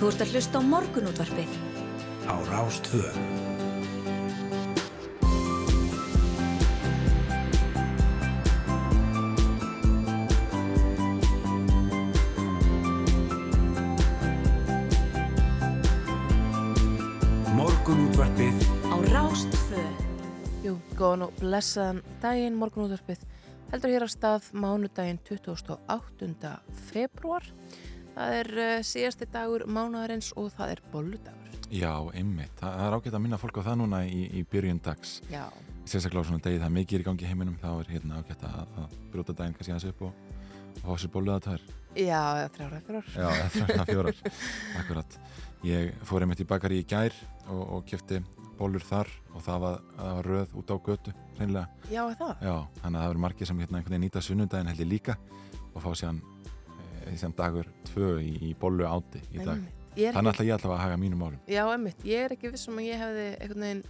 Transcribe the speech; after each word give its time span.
Þú 0.00 0.08
ert 0.08 0.22
að 0.24 0.30
hlusta 0.32 0.56
á 0.56 0.62
morgunútvarpið. 0.64 1.50
Á 2.24 2.34
Rástvö. 2.48 3.02
Morgunútvarpið 17.52 18.56
Á 18.88 18.96
Rástvö. 19.12 19.84
Jú, 20.64 20.78
góðan 20.96 21.28
og 21.28 21.36
blessaðan 21.44 22.00
daginn 22.24 22.56
morgunútvarpið 22.56 23.28
heldur 23.68 23.92
hér 23.92 24.08
á 24.08 24.10
stað 24.16 24.48
mánudaginn 24.56 25.20
28. 25.28 26.56
februar. 26.88 27.44
Það 28.20 28.34
er 28.36 28.48
uh, 28.60 28.70
síðasti 28.84 29.26
dagur 29.32 29.62
mánudarins 29.64 30.26
og 30.36 30.50
það 30.52 30.74
er 30.74 30.80
bolludagur. 30.92 31.54
Já, 31.72 31.92
einmitt. 32.12 32.52
Það 32.58 32.80
er 32.84 32.96
ágætt 32.98 33.14
að 33.16 33.22
minna 33.24 33.38
fólk 33.40 33.60
á 33.64 33.68
það 33.70 33.78
núna 33.80 34.00
í, 34.04 34.26
í 34.36 34.42
byrjun 34.50 34.80
dags. 34.84 35.12
Já, 35.32 35.46
Sérstaklega 35.88 36.20
á 36.20 36.28
svona 36.28 36.42
degi 36.44 36.58
það 36.60 36.74
mikið 36.74 36.98
er 36.98 37.00
í 37.00 37.06
gangi 37.06 37.28
heiminum, 37.30 37.54
þá 37.62 37.70
er 37.72 37.88
hérna 37.94 38.18
ágætt 38.20 38.42
að, 38.44 38.74
að 38.82 38.98
brjóta 39.14 39.34
daginn 39.38 39.54
kannski 39.56 39.72
aðeins 39.72 39.88
upp 39.88 40.02
og, 40.04 40.12
og 40.82 40.82
fá 40.84 41.00
sér 41.00 41.12
bóluða 41.14 41.38
tvær. 41.46 41.64
já, 41.96 42.20
þrjára 42.58 42.80
fjórar. 42.84 43.08
Já, 43.16 43.28
er 43.30 43.88
fjórar. 43.88 44.20
Akkurat. 44.82 45.16
Ég 45.64 45.96
fór 46.10 46.26
einmitt 46.26 46.44
í 46.44 46.48
bakari 46.52 46.82
í 46.82 46.86
gær 46.92 47.16
og, 47.46 47.62
og 47.78 47.88
kefti 47.88 48.20
bólur 48.60 48.84
þar 48.84 49.08
og 49.32 49.40
það 49.46 49.64
var, 49.64 49.80
það 49.96 50.12
var 50.18 50.28
röð 50.34 50.52
út 50.60 50.68
á 50.68 50.76
götu, 50.90 51.16
hreinlega. 51.38 51.88
Já, 51.88 52.02
það? 52.20 52.44
Já, 52.44 52.56
þannig 52.82 53.00
að 53.00 53.00
það 53.00 53.08
sem 57.18 57.32
dagur 57.36 57.66
tvö 57.90 58.18
í, 58.22 58.32
í 58.50 58.54
bólu 58.60 58.86
áti 58.86 59.22
í 59.32 59.38
dag. 59.42 59.60
Þannig 59.90 60.16
ekki, 60.16 60.30
ætla 60.30 60.44
ég 60.46 60.52
alltaf 60.54 60.70
að 60.76 60.82
haga 60.84 60.96
mínum 60.96 61.18
málum. 61.18 61.40
já, 61.50 61.64
emmitt, 61.74 62.04
ég 62.06 62.24
er 62.28 62.32
ekki 62.36 62.50
vissum 62.52 62.78
að 62.78 62.86
ég 62.86 63.00
hefði 63.02 63.24
einhvern 63.40 63.64
veginn 63.66 63.82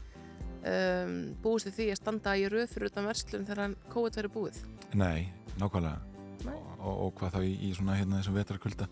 um, 0.65 1.17
búist 1.45 1.69
við 1.69 1.77
því 1.77 1.89
að 1.93 1.99
standa 2.01 2.37
í 2.41 2.47
röð 2.51 2.71
fyrir 2.73 2.91
utan 2.91 3.09
verslun 3.11 3.45
þegar 3.49 3.75
COVID 3.93 4.17
verið 4.21 4.35
búið. 4.35 4.63
Nei, 4.95 5.29
nákvæmlega. 5.61 5.99
Nei. 6.47 6.57
Og, 6.81 6.95
og 7.05 7.11
hvað 7.21 7.35
þá 7.37 7.41
í, 7.45 7.53
í 7.69 7.71
svona 7.77 7.99
hérna 7.99 8.21
þessum 8.23 8.39
vetarkulda. 8.41 8.89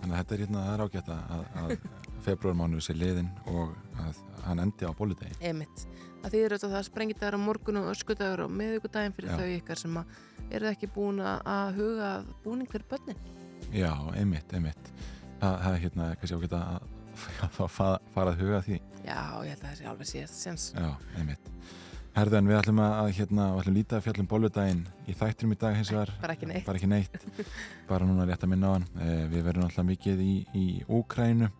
Þannig 0.00 0.12
að 0.12 0.18
þetta 0.20 0.34
er 0.36 0.42
hérna, 0.44 0.64
það 0.66 0.74
er 0.74 0.84
ágætt 0.84 1.10
að, 1.14 1.44
að 1.62 1.74
februarmánuðu 2.26 2.84
sé 2.84 2.96
liðin 2.96 3.30
og 3.48 3.72
að 4.04 4.20
hann 4.44 4.60
endi 4.66 4.84
á 4.84 4.92
bóludegi. 4.96 5.38
Emitt. 5.40 5.86
Það 6.20 6.34
þýðir 6.34 6.52
auðvitað 6.52 6.68
að 6.68 6.76
það 6.76 6.88
sprengir 6.90 7.16
dagar 7.20 7.38
á 7.40 7.40
morgun 7.40 7.80
og 7.80 7.90
öskudagur 7.94 8.42
og 8.44 8.50
miðugudaginn 8.52 9.14
fyrir 9.16 9.32
Já. 9.32 9.38
þau 9.40 9.54
ykkar 9.56 9.80
sem 9.80 9.96
að 9.96 10.18
eru 10.50 10.68
ekki 10.68 10.88
búin 10.92 11.20
að- 11.24 11.72
huga 11.78 12.10
búning 12.44 12.68
fyrir 12.68 12.84
börnin. 12.90 13.20
Já, 13.70 13.92
einmitt, 14.18 14.50
einmitt. 14.54 14.90
Það, 15.40 15.66
er 15.70 15.82
hérna 15.84 16.08
kannski 16.20 16.38
ágætt 16.38 16.56
að, 16.58 16.88
að 17.46 17.60
fara, 17.70 17.98
að 18.24 18.40
huga 18.42 18.62
því. 18.66 18.80
Já, 19.04 19.20
ég 19.46 19.52
held 19.52 19.60
að 19.62 19.66
það 19.68 19.76
sé 19.78 19.88
alveg 19.92 20.10
síðast 20.10 20.40
sens. 20.40 20.64
Já, 20.74 20.88
einmitt. 21.20 21.52
Herðan, 22.16 22.48
við 22.50 22.58
ætlum 22.58 22.80
að, 22.82 22.94
að 22.98 23.12
hérna, 23.20 23.44
við 23.54 23.60
ætlum 23.62 23.76
lítið 23.78 23.96
að 23.96 24.06
fjallum 24.08 24.28
bóludaginn 24.32 24.80
í 25.06 25.14
þættinum 25.20 25.54
í 25.54 25.58
dag 25.60 25.76
hins 25.78 25.92
vegar. 25.94 26.12
Bara 26.20 26.34
ekki 26.34 26.48
neitt. 26.50 26.64
Bara 26.66 26.80
ekki 26.80 26.90
neitt. 26.90 27.28
bara 27.90 28.08
núna 28.08 28.26
rétt 28.26 28.46
að 28.46 28.50
minna 28.50 28.72
á 28.72 28.74
hann. 28.74 28.88
Eh, 28.98 29.22
við 29.30 29.46
verðum 29.46 29.68
alltaf 29.68 29.86
mikið 29.86 30.24
í, 30.24 30.34
í 30.58 30.64
Úkrænu 30.90 31.50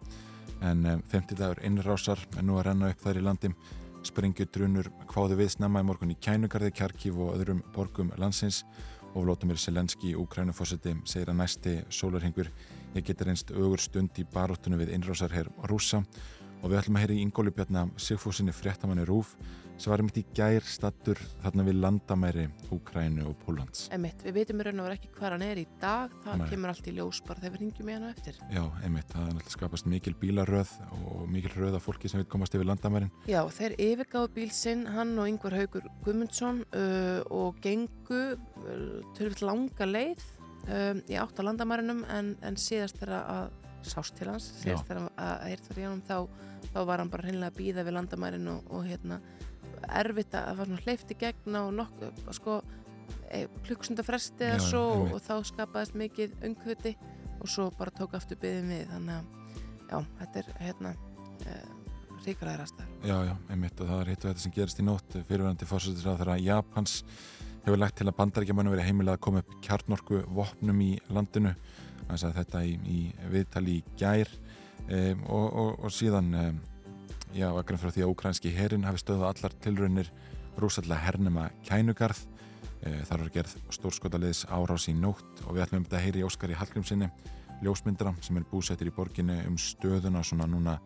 en 0.66 0.83
um, 0.91 1.05
50 1.14 1.38
dagur 1.38 1.62
innrásar 1.64 2.27
en 2.36 2.50
nú 2.50 2.58
að 2.58 2.66
renna 2.69 2.91
upp 2.91 3.05
þær 3.05 3.20
í 3.20 3.25
landi 3.25 3.53
springjudrunur 4.06 4.91
kváðu 5.08 5.38
við 5.38 5.55
snemma 5.55 5.83
í 5.83 5.86
morgun 5.86 6.12
í 6.12 6.19
Kænugarði, 6.20 6.72
Kjarkív 6.77 7.20
og 7.20 7.34
öðrum 7.36 7.62
borgum 7.75 8.12
landsins 8.20 8.64
og 9.14 9.25
Vlótumir 9.25 9.58
Selenski, 9.58 10.14
Úkrænufósiti, 10.14 10.94
segir 11.05 11.30
að 11.33 11.41
næsti 11.41 11.72
sólarhengur 11.91 12.50
ég 12.94 13.06
geti 13.06 13.27
reynst 13.27 13.50
ögur 13.50 13.80
stund 13.83 14.19
í 14.19 14.27
baróttunum 14.27 14.80
við 14.80 14.94
innrásarherr 14.97 15.50
rúsa 15.70 16.03
og 16.61 16.70
við 16.70 16.78
ætlum 16.80 16.98
að 16.98 17.05
heyra 17.05 17.16
í 17.16 17.25
Ingóli 17.25 17.53
Bjarni 17.55 17.86
Sigfúsinni 17.97 18.55
fréttamanni 18.55 19.06
Rúf 19.08 19.36
sem 19.80 19.92
var 19.92 20.02
mitt 20.04 20.18
í 20.20 20.24
gær 20.36 20.64
stattur 20.68 21.20
þarna 21.41 21.64
við 21.64 21.78
landamæri 21.80 22.46
Úkrænu 22.74 23.24
og 23.30 23.36
Pólans. 23.41 23.86
Emitt, 23.94 24.20
við 24.26 24.36
veitum 24.36 24.60
í 24.60 24.66
raun 24.66 24.82
og 24.82 24.88
vera 24.88 24.96
ekki 24.98 25.12
hvað 25.14 25.34
hann 25.34 25.44
er 25.46 25.60
í 25.62 25.66
dag. 25.80 26.16
Það 26.24 26.42
Nei. 26.42 26.48
kemur 26.50 26.72
allt 26.72 26.91
í 26.91 26.94
ljós 26.98 27.20
bara 27.24 27.41
þegar 27.41 27.54
við 27.54 27.62
ringjum 27.64 27.90
í 27.90 27.94
hana 27.96 28.10
eftir. 28.12 28.40
Já, 28.52 28.62
einmitt, 28.84 29.08
það 29.14 29.22
er 29.22 29.30
náttúrulega 29.38 29.54
skapast 29.54 29.88
mikil 29.88 30.14
bílaröð 30.20 30.74
og 30.98 31.22
mikil 31.32 31.54
röð 31.54 31.78
af 31.78 31.86
fólki 31.88 32.12
sem 32.12 32.20
vil 32.20 32.28
komast 32.34 32.58
yfir 32.58 32.69
landamærin. 32.69 33.12
Já, 33.30 33.40
þeir 33.56 33.78
yfirgáðu 33.86 34.32
bíl 34.36 34.52
sinn, 34.54 34.84
hann 34.92 35.16
og 35.16 35.30
Yngvar 35.32 35.56
Haugur 35.56 35.88
Guðmundsson 36.04 36.60
uh, 36.69 37.22
og 37.32 37.56
gengu 37.64 38.20
uh, 38.36 39.00
törfitt 39.16 39.44
langa 39.46 39.88
leið 39.88 40.28
um, 40.69 41.00
í 41.08 41.16
átt 41.20 41.40
á 41.40 41.42
landamærinum 41.48 42.04
en, 42.12 42.34
en 42.44 42.60
síðast 42.60 43.00
þegar 43.00 43.24
að 43.24 43.58
sást 43.86 44.16
til 44.19 44.28
hans, 44.28 44.50
síðast 44.60 44.84
þegar 44.88 45.06
að, 45.06 45.12
að 45.24 45.44
heyrt 45.48 45.69
var 45.70 45.78
í 45.80 45.84
honum 45.86 46.02
þá, 46.04 46.16
þá 46.69 46.80
var 46.90 47.00
hann 47.02 47.12
bara 47.12 47.24
hreinlega 47.26 47.52
að 47.52 47.60
býða 47.60 47.84
við 47.86 47.96
landamærin 47.96 48.50
og, 48.52 48.66
og 48.76 48.84
hérna 48.84 49.20
erfitt 49.88 50.34
að 50.34 50.46
það 50.48 50.60
var 50.60 50.70
svona 50.70 50.84
hleyft 50.86 51.10
í 51.10 51.18
gegn 51.20 51.58
á 51.58 51.62
nokkuð, 51.80 52.22
sko 52.36 52.60
e, 53.30 53.42
klukkstunda 53.66 54.04
fresti 54.06 54.48
eða 54.48 54.62
svo 54.64 54.84
einmitt. 54.94 55.16
og 55.16 55.26
þá 55.26 55.50
skapaðist 55.50 55.98
mikið 55.98 56.38
umkvöti 56.50 56.94
og 57.41 57.48
svo 57.48 57.68
bara 57.78 57.94
tók 57.94 58.16
aftur 58.19 58.40
byðin 58.40 58.72
við. 58.74 58.86
Þannig 58.92 59.19
að 59.19 59.90
já, 59.90 59.98
þetta 60.20 60.42
er 60.42 60.50
hérna 60.60 60.94
e, 61.46 61.58
ríkaraðirastar 62.24 62.88
Já, 63.00 63.16
já, 63.24 63.34
einmitt 63.48 63.80
og 63.80 63.88
það 63.88 64.02
er 64.02 64.10
hitt 64.12 64.24
og 64.24 64.30
þetta 64.30 64.44
sem 64.44 64.56
gerist 64.56 64.80
í 64.80 64.86
nótt. 64.86 65.20
Fyrirverandi 65.28 65.69
fórsættisrað 65.69 66.20
þegar 66.20 66.42
Japans 66.44 66.96
hefur 67.64 67.80
lagt 67.80 67.98
til 68.00 68.08
að 68.08 68.16
bandaríkjamannu 68.19 68.74
verið 68.74 68.90
heimilega 68.90 69.19
að 69.19 69.24
koma 69.26 69.42
upp 69.44 69.54
kjarnorku 69.64 70.22
vopnum 70.36 70.82
í 70.84 70.90
landinu. 71.12 71.54
Þannig 72.06 72.26
að 72.28 72.38
þetta 72.40 72.64
í, 72.66 72.74
í 72.84 73.00
viðtali 73.32 73.78
í 73.78 73.84
gær. 74.00 74.32
Um, 74.90 75.24
og, 75.30 75.46
og, 75.46 75.72
og 75.86 75.92
síðan 75.94 76.30
um, 76.34 76.60
já, 77.34 77.48
vegna 77.54 77.78
frá 77.80 77.91
því 77.94 78.04
að 78.04 78.12
ukrænski 78.14 78.52
herin 78.54 78.86
hafi 78.86 79.02
stöðað 79.02 79.28
allar 79.30 79.56
tilraunir 79.64 80.12
rúsallega 80.60 81.00
hernema 81.04 81.48
kænugarð. 81.66 82.22
E, 82.80 82.94
þar 83.08 83.24
var 83.24 83.32
gerð 83.34 83.56
stórskotaliðs 83.76 84.46
árás 84.48 84.88
í 84.88 84.94
nótt 84.96 85.42
og 85.44 85.54
við 85.56 85.66
ætlum 85.66 85.82
um 85.82 85.84
þetta 85.86 85.98
að 85.98 86.04
heyri 86.06 86.24
Óskari 86.24 86.56
Hallgrímsinni 86.56 87.10
ljósmyndara 87.60 88.14
sem 88.24 88.38
er 88.40 88.46
búsettir 88.48 88.88
í 88.88 88.94
borginni 88.96 89.36
um 89.48 89.58
stöðuna 89.60 90.22
svona 90.24 90.46
núna 90.48 90.78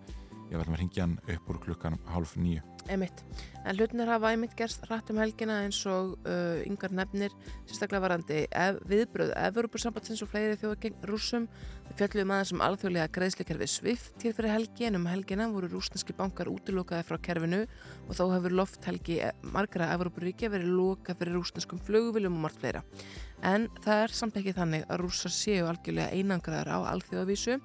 ég 0.54 0.62
ætlum 0.62 0.78
að 0.78 0.84
ringja 0.84 1.06
hann 1.06 1.18
upp 1.36 1.50
úr 1.50 1.60
klukkan 1.66 2.00
hálf 2.14 2.38
nýju 2.40 2.62
Einmitt. 2.84 3.22
En 3.64 3.78
hlutinir 3.78 4.10
hafa 4.12 4.28
einmitt 4.34 4.52
gerst 4.58 4.82
rætt 4.90 5.08
um 5.08 5.16
helgina 5.22 5.62
eins 5.64 5.78
og 5.88 6.18
uh, 6.28 6.60
yngar 6.68 6.92
nefnir 6.92 7.32
sérstaklega 7.64 8.02
varandi 8.04 8.42
ef, 8.44 8.80
viðbröð 8.90 9.32
Evropasambandsins 9.40 10.20
og 10.24 10.28
fleiri 10.28 10.58
þjóða 10.60 10.76
gegn 10.82 11.06
rússum. 11.08 11.46
Við 11.86 12.02
fjöllum 12.02 12.34
aðeins 12.34 12.52
um 12.52 12.64
alþjóðlega 12.66 13.12
greiðslukerfi 13.16 13.68
SWIFT 13.72 14.18
til 14.20 14.34
fyrir 14.36 14.52
helgi 14.52 14.88
en 14.90 14.98
um 14.98 15.08
helgina 15.08 15.48
voru 15.52 15.70
rúsneski 15.72 16.16
bankar 16.18 16.52
útilokaði 16.52 17.08
frá 17.08 17.16
kerfinu 17.24 17.62
og 17.64 18.12
þá 18.12 18.24
hefur 18.34 18.58
lofthelgi 18.60 19.18
margra 19.56 19.88
Evroparíkja 19.96 20.52
verið 20.52 20.76
loka 20.76 21.16
fyrir 21.16 21.38
rúsneskum 21.38 21.80
flugviljum 21.88 22.36
og 22.36 22.44
margt 22.44 22.60
fleira. 22.60 22.84
En 23.40 23.70
það 23.80 24.04
er 24.04 24.16
samt 24.20 24.36
ekki 24.40 24.56
þannig 24.60 24.84
að 24.90 25.00
rússar 25.06 25.32
séu 25.32 25.64
algjörlega 25.72 26.12
einangraðar 26.12 26.74
á 26.76 26.78
alþjóðavísu 26.92 27.60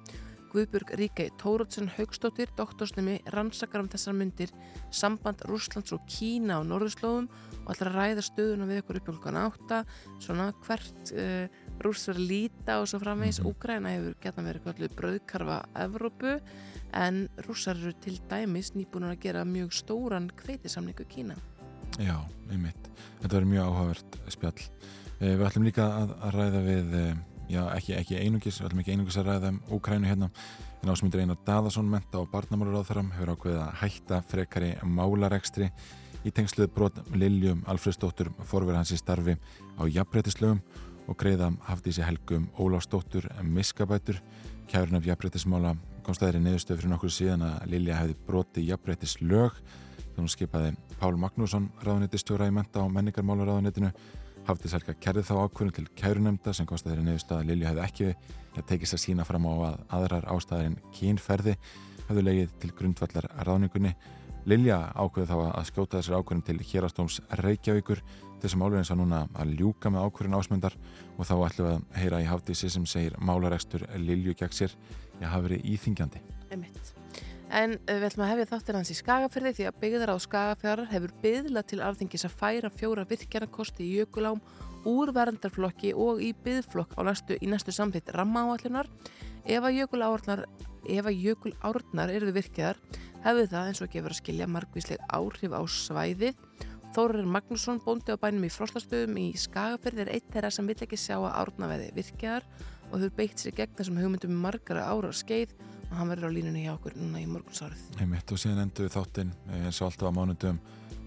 Guðbjörg 0.50 0.92
Ríkei 0.98 1.30
Tórótsen 1.38 1.88
Haugstóttir, 1.94 2.50
doktorsnemi, 2.58 3.20
rannsakar 3.34 3.84
um 3.84 3.88
þessar 3.90 4.16
myndir, 4.18 4.50
samband 4.90 5.44
Rússlands 5.48 5.94
og 5.94 6.02
Kína 6.10 6.58
á 6.58 6.66
norðurslóðum 6.66 7.28
og 7.64 7.70
að 7.74 7.92
ræða 7.94 8.24
stöðuna 8.26 8.66
við 8.68 8.82
ykkur 8.82 9.00
upp 9.00 9.10
jólkan 9.12 9.38
átta, 9.40 9.80
svona 10.18 10.48
hvert 10.66 11.12
uh, 11.14 11.46
rúss 11.84 12.08
verið 12.10 12.22
að 12.22 12.30
líta 12.32 12.78
og 12.80 12.90
svo 12.90 13.00
framvegis. 13.02 13.40
Mhm. 13.40 13.50
Úgræna 13.50 13.94
hefur 13.94 14.18
gætna 14.24 14.46
verið 14.48 14.66
kallið 14.66 14.96
brauðkarfa 14.98 15.60
Evrópu 15.86 16.36
en 16.98 17.22
rússar 17.46 17.78
eru 17.78 17.94
til 18.02 18.18
dæmis 18.30 18.74
nýbúinur 18.74 19.14
að 19.14 19.22
gera 19.28 19.46
mjög 19.46 19.74
stóran 19.76 20.30
kveitisamningu 20.42 21.06
Kína. 21.08 21.38
Já, 21.98 22.16
einmitt. 22.50 22.90
Þetta 23.20 23.34
verður 23.36 23.50
mjög 23.50 23.68
áhugavert 23.70 24.18
spjall. 24.30 24.68
Eh, 25.20 25.34
Við 25.36 25.46
ætlum 25.46 25.66
líka 25.66 25.86
að, 26.00 26.14
að 26.24 26.36
ræða 26.38 26.60
við, 26.64 26.94
eh, 26.96 27.16
já, 27.50 27.62
ekki, 27.74 27.94
ekki 27.98 28.18
einungis, 28.20 28.60
við 28.60 28.68
ætlum 28.68 28.82
ekki 28.82 28.94
einungis 28.94 29.18
að 29.20 29.30
ræða 29.30 29.50
um 29.52 29.58
Úkrænu 29.76 30.08
hérna, 30.08 30.28
en 30.82 30.92
ásmyndir 30.92 31.24
Einar 31.24 31.40
Daðarsson 31.46 31.88
menta 31.90 32.20
og 32.20 32.30
barnamálur 32.32 32.78
á 32.80 32.86
þeirram 32.88 33.10
hefur 33.16 33.34
ákveðið 33.34 33.62
að 33.64 33.74
hætta 33.82 34.20
frekari 34.30 34.70
málarekstri 34.86 35.70
í 36.24 36.32
tengsluð 36.36 36.70
brot 36.76 37.00
Liljum 37.16 37.64
Alfredsdóttur 37.70 38.30
forverð 38.48 38.80
hans 38.80 38.94
í 38.94 39.00
starfi 39.00 39.36
á 39.76 39.82
jafnbreytislögum 39.88 40.62
og 41.10 41.18
greiða 41.18 41.50
Hafdísi 41.66 42.04
Helgum 42.06 42.48
Ólafsdóttur 42.60 43.26
miskabætur. 43.42 44.20
Kærun 44.70 45.00
af 45.00 45.06
jafnbreytismála 45.08 45.74
komst 46.06 46.22
aðeirri 46.22 46.44
neðustöð 46.44 46.80
fyrir 46.80 46.92
nokkur 46.92 47.12
síðan 47.14 47.42
að 47.48 47.70
Lilja 47.72 47.98
hefði 47.98 48.16
broti 48.28 48.66
jafnbreytislög 48.68 49.56
þegar 49.98 50.22
hún 50.22 50.30
skipaði 50.30 50.72
Pál 51.00 51.16
Magnússon 51.18 51.70
ráðunitistjóra 51.82 52.48
í 52.50 52.54
menta 52.54 52.84
og 52.84 52.92
menningarmála 52.94 53.48
ráðunitinu 53.48 53.90
Hafdís 54.48 54.74
Helga 54.74 54.94
kærði 54.98 55.22
þá 55.28 55.34
ákvörðun 55.44 55.74
til 55.76 55.86
kærunemnda 55.98 56.54
sem 56.56 56.66
kosti 56.68 56.90
þeirri 56.90 57.04
neðustöð 57.06 57.36
að 57.38 57.50
Lilja 57.50 57.70
hefði 57.70 57.84
ekki 57.84 58.08
að 58.56 58.66
tekist 58.70 58.96
að 58.96 59.02
sína 59.04 59.26
fram 59.28 59.46
á 59.46 59.52
að 59.52 59.76
aðrar 59.98 60.26
ástæðar 60.32 60.70
en 60.70 60.78
kynferði 60.96 61.56
hefðu 62.08 62.24
legið 62.26 62.56
til 62.62 62.72
grundvallar 62.78 63.28
ráðningunni. 63.46 63.92
Lilja 64.48 64.78
ákveði 64.96 65.28
þá 65.28 65.36
að 65.50 65.68
skjóta 65.68 66.00
þessar 66.00 66.22
ákvörðun 66.22 66.46
til 66.48 66.58
hérastóms 66.70 67.20
Reykjavíkur 67.42 68.00
þessum 68.40 68.64
álverðin 68.64 68.88
sá 68.88 68.94
núna 68.96 69.26
að 69.36 69.52
ljúka 69.58 69.92
með 69.92 70.06
ákvörðun 70.08 70.38
ásmundar 70.40 70.78
og 71.16 71.28
þá 71.28 71.34
ætlum 71.36 71.68
við 71.68 71.74
að 71.74 72.00
heyra 72.00 72.22
í 72.24 72.30
Hafdísi 72.30 72.72
sem 72.72 72.88
segir 72.88 73.18
málarekstur 73.20 73.84
Lilju 74.00 74.34
gegn 74.40 74.56
sér 74.56 74.78
ég 75.20 75.28
hafi 75.28 75.50
verið 75.50 75.68
íþingjandi. 75.74 76.24
einmitt. 76.50 76.99
En 77.50 77.74
uh, 77.74 77.96
við 77.98 78.06
ætlum 78.06 78.24
að 78.26 78.30
hefja 78.30 78.48
þáttir 78.52 78.76
hans 78.78 78.90
í 78.92 78.96
Skagafyrði 78.98 79.52
því 79.56 79.64
að 79.66 79.78
byggðar 79.82 80.12
á 80.14 80.16
Skagafjörðar 80.22 80.90
hefur 80.92 81.14
byggðla 81.24 81.62
til 81.66 81.80
alþingis 81.82 82.26
að 82.28 82.36
færa 82.38 82.70
fjóra 82.70 83.06
virkjanakosti 83.10 83.86
í 83.86 83.96
jökulám 83.98 84.38
úr 84.86 85.10
verndarflokki 85.16 85.90
og 85.98 86.22
í 86.22 86.30
byggðflokk 86.44 86.94
á 86.94 87.00
næstu, 87.10 87.36
í 87.42 87.50
næstu 87.50 87.74
samþitt 87.74 88.12
rammaáallunar. 88.14 88.88
Ef 89.44 89.66
að 89.66 89.76
jökulárnar, 89.80 90.46
eruðu 92.14 92.36
virkjaðar 92.38 92.78
hefðu 93.24 93.46
það 93.50 93.68
eins 93.68 93.82
og 93.84 93.90
gefur 93.92 94.14
að 94.14 94.20
skilja 94.22 94.48
margvísleg 94.48 95.02
áhrif 95.10 95.52
á 95.52 95.60
svæðið. 95.66 96.38
Þóruður 96.94 97.28
Magnússon, 97.30 97.82
bóndi 97.84 98.14
á 98.14 98.18
bænum 98.18 98.46
í 98.48 98.50
Frostastöðum 98.50 99.18
í 99.20 99.26
Skagafyrði 99.38 100.06
er 100.06 100.12
eitt 100.16 100.30
þeirra 100.32 100.50
sem 100.54 100.66
vill 100.66 100.78
ekki 100.80 100.98
sjá 100.98 101.18
að 101.18 101.36
árnaveði 101.44 101.90
virkjaðar 101.98 102.46
og 102.90 103.04
þau 103.04 103.10
beitt 103.18 103.38
sér 103.38 103.54
gegn 103.58 103.76
þessum 103.78 104.00
hugmyndum 104.00 104.32
um 104.34 104.40
margara 104.42 104.88
ára 104.90 105.12
skeið 105.14 105.54
og 105.90 105.96
hann 105.98 106.10
verður 106.12 106.30
á 106.30 106.36
línunni 106.36 106.62
hjá 106.66 106.74
okkur 106.76 106.94
núna 106.98 107.20
í 107.22 107.26
morgunsárið. 107.30 107.82
Einmitt 108.00 108.30
og 108.32 108.38
síðan 108.40 108.62
endur 108.64 108.86
við 108.86 108.94
þáttinn 108.96 109.32
eh, 109.50 109.64
eins 109.66 109.80
og 109.82 109.90
alltaf 109.90 110.10
á 110.10 110.16
mánundum 110.16 110.60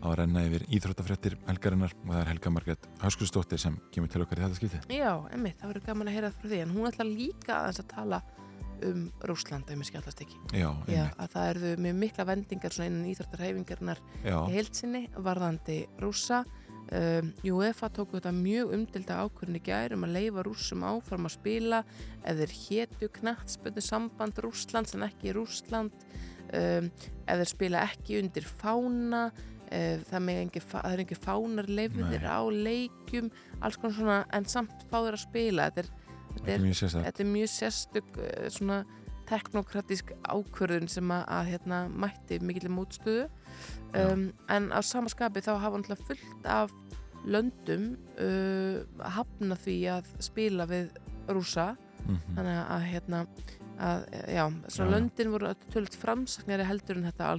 að 0.04 0.16
renna 0.20 0.42
yfir 0.44 0.66
íþróttafréttir 0.76 1.38
helgarinnar 1.48 1.94
og 2.04 2.10
það 2.12 2.22
er 2.22 2.32
Helga 2.34 2.52
Marget 2.52 2.88
Háskursdóttir 3.00 3.62
sem 3.64 3.78
kemur 3.96 4.12
til 4.12 4.24
okkar 4.26 4.42
í 4.42 4.44
þetta 4.44 4.58
skipti. 4.60 4.82
Já, 4.98 5.14
einmitt, 5.32 5.56
það 5.62 5.72
verður 5.72 5.86
gaman 5.88 6.10
að 6.12 6.18
heyra 6.18 6.32
frá 6.36 6.48
því 6.52 6.60
en 6.66 6.74
hún 6.76 6.90
ætla 6.90 7.06
líka 7.08 7.60
aðeins 7.62 7.80
að 7.80 7.88
tala 7.94 8.20
um 8.84 9.06
Rúsland, 9.24 9.70
ef 9.72 9.80
mér 9.80 9.88
skjallast 9.88 10.22
ekki. 10.26 10.36
Já, 10.52 10.66
Já, 10.92 11.06
einmitt. 11.06 11.16
að 11.24 11.32
það 11.38 11.50
eru 11.54 11.70
mjög 11.86 11.96
mikla 12.02 12.26
vendingar 12.28 12.76
svona 12.76 12.90
innan 12.92 13.08
íþróttarhefingarnar 13.14 14.02
Já, 14.26 14.36
í 14.44 14.58
heilsinni 14.58 15.04
varðandi 15.24 15.78
rúsa. 16.04 16.42
Um, 16.94 17.32
UEFA 17.48 17.88
tók 17.90 18.12
þetta 18.14 18.30
mjög 18.36 18.74
umdilda 18.76 19.16
ákvörðin 19.24 19.58
í 19.58 19.62
gær 19.66 19.96
um 19.96 20.04
að 20.06 20.12
leifa 20.14 20.44
rúsum 20.46 20.84
áfram 20.86 21.26
að 21.26 21.34
spila 21.40 21.80
ef 22.22 22.38
þeir 22.38 22.54
hétu 22.60 23.10
knattspöndu 23.16 23.82
samband 23.82 24.42
Rúslands 24.44 24.94
en 24.94 25.08
ekki 25.08 25.34
Rúsland 25.34 26.06
um, 26.54 26.92
ef 27.26 27.42
þeir 27.42 27.50
spila 27.50 27.82
ekki 27.88 28.20
undir 28.22 28.46
fána 28.46 29.24
uh, 29.32 30.04
það, 30.06 30.30
er 30.84 31.04
ekki 31.08 31.18
fánar 31.18 31.72
leifðir 31.72 32.28
á 32.30 32.46
leikjum 32.46 33.32
alls 33.64 33.80
konar 33.82 33.98
svona 33.98 34.20
en 34.30 34.46
samt 34.54 34.86
fá 34.92 35.00
þeir 35.00 35.18
að 35.18 35.24
spila. 35.26 35.70
Þetta 35.72 35.82
er, 35.82 35.92
þetta 36.36 36.54
er, 36.60 36.98
þetta 37.08 37.26
er 37.26 37.32
mjög 37.32 37.54
sérstök 37.56 38.20
uh, 38.20 38.50
svona 38.54 38.84
teknokratísk 39.34 40.14
ákvörðun 40.30 40.90
sem 40.92 41.12
að, 41.18 41.24
að 41.38 41.52
hérna, 41.54 41.84
mætti 41.90 42.40
mikill 42.46 42.72
mótstöðu. 42.74 43.28
Um, 43.94 44.30
en 44.50 44.72
á 44.74 44.80
samaskapi 44.82 45.44
þá 45.46 45.54
hafa 45.58 45.76
hann 45.78 45.86
fullt 46.08 46.48
af 46.50 46.72
löndum 47.26 47.94
uh, 48.20 48.82
hafna 49.18 49.58
því 49.60 49.78
að 50.00 50.14
spila 50.24 50.66
við 50.70 50.94
rúsa 51.30 51.74
Mhm. 52.04 52.36
þannig 52.36 52.58
að 52.68 52.82
hérna 52.92 53.20
að, 53.80 54.02
já, 54.28 54.44
Já. 54.84 54.92
löndin 54.92 55.32
voru 55.32 55.54
tölvöld 55.72 55.96
framsaknari 55.96 56.66
heldur 56.68 56.98
en 57.00 57.08
þetta 57.08 57.30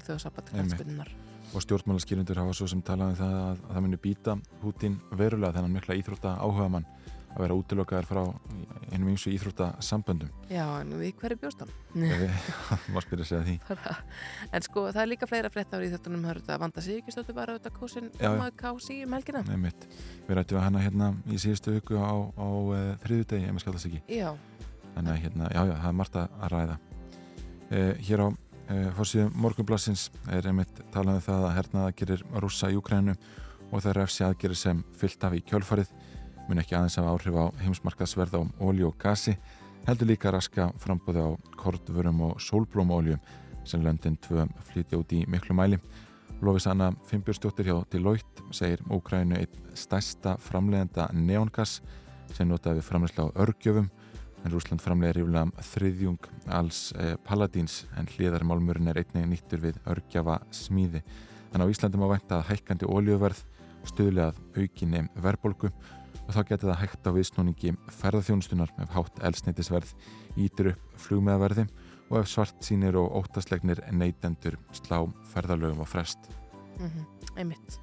knallspinnar 0.50 1.10
Og 1.54 1.62
stjórnmálaskýrindur 1.62 2.38
hafa 2.40 2.54
svo 2.56 2.66
sem 2.66 2.80
talað 2.82 3.12
um 3.12 3.18
það 3.18 3.34
að, 3.34 3.58
að 3.68 3.74
það 3.74 3.82
muni 3.84 3.98
býta 4.02 4.34
Putin 4.62 4.96
verulega 5.12 5.52
þennan 5.54 5.76
mikla 5.76 5.94
íþrótta 6.00 6.32
áhuga 6.40 6.70
mann 6.72 6.86
að 7.34 7.42
vera 7.42 7.56
útilokaðar 7.58 8.06
frá 8.06 8.20
einum 8.94 9.08
ymsu 9.10 9.32
íþróttasamböndum. 9.34 10.30
já, 10.50 10.64
en 10.80 10.92
við 11.00 11.14
hverju 11.18 11.38
bjóst 11.42 11.64
hann? 11.64 11.72
Má 12.94 13.00
spyrja 13.02 13.24
sig 13.26 13.38
að 13.38 13.48
því. 13.48 13.54
Bara- 13.68 13.96
en 14.54 14.62
sko, 14.62 14.84
það 14.94 15.00
er 15.02 15.10
líka 15.10 15.26
fleira 15.30 15.50
frétt 15.50 15.74
árið 15.74 15.96
er 15.96 15.98
þetta 15.98 16.54
að 16.54 16.62
vanda 16.62 16.84
sig 16.84 17.00
ekki 17.00 17.14
stötu 17.14 17.34
bara 17.34 17.56
auðvitað 17.56 17.76
kósin 17.80 18.10
já. 18.20 18.30
maður 18.38 18.56
kási 18.62 19.00
um 19.04 19.16
helgina 19.18 19.42
Nei. 19.48 19.72
Við 20.28 20.38
rættum 20.38 20.58
við 20.58 20.64
hana 20.64 20.84
hérna 20.84 21.10
í 21.26 21.40
síðustu 21.42 21.74
viku 21.74 21.98
á, 21.98 22.14
á 22.14 22.46
uh, 22.46 22.80
þriðudegi, 23.02 23.44
ef 23.48 23.52
maður 23.52 23.64
skallast 23.66 23.90
ekki. 23.90 24.02
já, 24.08 24.30
Þannig 24.94 25.10
að 25.10 25.22
hérna, 25.24 25.50
já, 25.50 25.60
já, 25.66 25.74
það 25.82 25.88
er 25.90 25.98
margt 25.98 26.16
að 26.20 26.34
að 26.38 26.52
ræða. 26.54 26.78
Uh, 27.74 27.92
hér 28.06 28.22
á 28.22 28.28
uh, 28.30 28.90
fórsíðum 28.94 29.34
morgunblassins 29.42 30.06
er 30.30 30.46
einmitt 30.46 30.82
talað 30.94 31.18
um 31.18 31.24
það 31.26 31.46
að 31.48 31.56
hernaða 31.58 31.94
gerir 31.98 32.24
rússa 32.38 32.70
í 32.70 32.78
Ukrænu 32.78 33.16
og 33.74 33.82
það 33.82 33.96
refsi 33.98 34.22
aðgerir 34.26 34.58
sem 34.60 34.84
fyllt 34.94 35.24
af 35.26 35.34
í 35.34 35.42
kjölfarið 35.50 35.90
mun 36.48 36.60
ekki 36.60 36.76
aðeins 36.76 36.98
hafa 37.00 37.14
áhrif 37.14 37.36
á 37.40 37.44
heimsmarkaðsverð 37.62 38.36
á 38.36 38.42
ólíu 38.60 38.90
og 38.90 38.98
gasi 39.00 39.36
heldur 39.86 40.08
líka 40.08 40.32
raska 40.32 40.70
frambúði 40.80 41.24
á 41.24 41.30
kortvörum 41.60 42.20
og 42.28 42.40
sólblómóljum 42.40 43.20
sem 43.64 43.82
löndin 43.84 44.16
tvö 44.20 44.46
flytja 44.68 44.98
út 45.00 45.12
í 45.12 45.24
miklu 45.28 45.56
mæli. 45.56 45.78
Lofis 46.44 46.66
Anna 46.68 46.90
Fimbjörnsdóttir 47.08 47.68
hjá 47.68 47.76
Deloitte 47.92 48.44
segir 48.52 48.82
Úkrænu 48.92 49.38
einn 49.38 49.76
stærsta 49.76 50.36
framleiðenda 50.42 51.08
neongas 51.16 51.78
sem 52.34 52.48
notaði 52.48 52.80
við 52.80 52.88
framleiðsla 52.88 53.28
á 53.28 53.36
örgjöfum 53.44 53.88
en 54.44 54.52
Rúsland 54.52 54.84
framleiðir 54.84 55.22
ríflega 55.22 55.64
þriðjung 55.70 56.28
alls 56.52 56.80
eh, 57.00 57.14
paladins 57.24 57.84
en 57.96 58.08
hliðarmálmurinn 58.12 58.90
er 58.92 59.00
einnig 59.00 59.30
nýttur 59.30 59.62
við 59.64 59.80
örgjafa 59.88 60.42
smíði. 60.52 61.00
Þannig 61.52 61.70
á 61.70 61.72
Íslandi 61.72 62.00
má 62.00 62.08
vænta 62.10 62.40
að 62.40 62.48
hækkandi 62.50 62.88
ólíuverð 62.90 63.44
stuðlega 63.88 64.32
að 64.32 64.64
aukinni 64.64 65.04
verðbólgu 65.16 65.70
og 66.24 66.30
þá 66.32 66.40
getur 66.48 66.70
það 66.70 66.80
hægt 66.82 67.08
á 67.08 67.10
viðsnúningi 67.16 67.74
ferðarþjónustunar 68.00 68.72
ef 68.84 68.94
hátt 68.96 69.20
elsneitisverð 69.28 69.94
ítur 70.40 70.72
upp 70.72 71.00
flugmeðaverði 71.04 71.66
og 72.10 72.20
ef 72.20 72.30
svart 72.30 72.64
sínir 72.64 72.96
og 73.00 73.12
óttaslegnir 73.20 73.82
neytendur 73.92 74.56
slá 74.76 75.02
ferðarlögum 75.32 75.84
og 75.84 75.88
frest. 75.90 76.30
mm 76.78 77.04
einmitt 77.34 77.78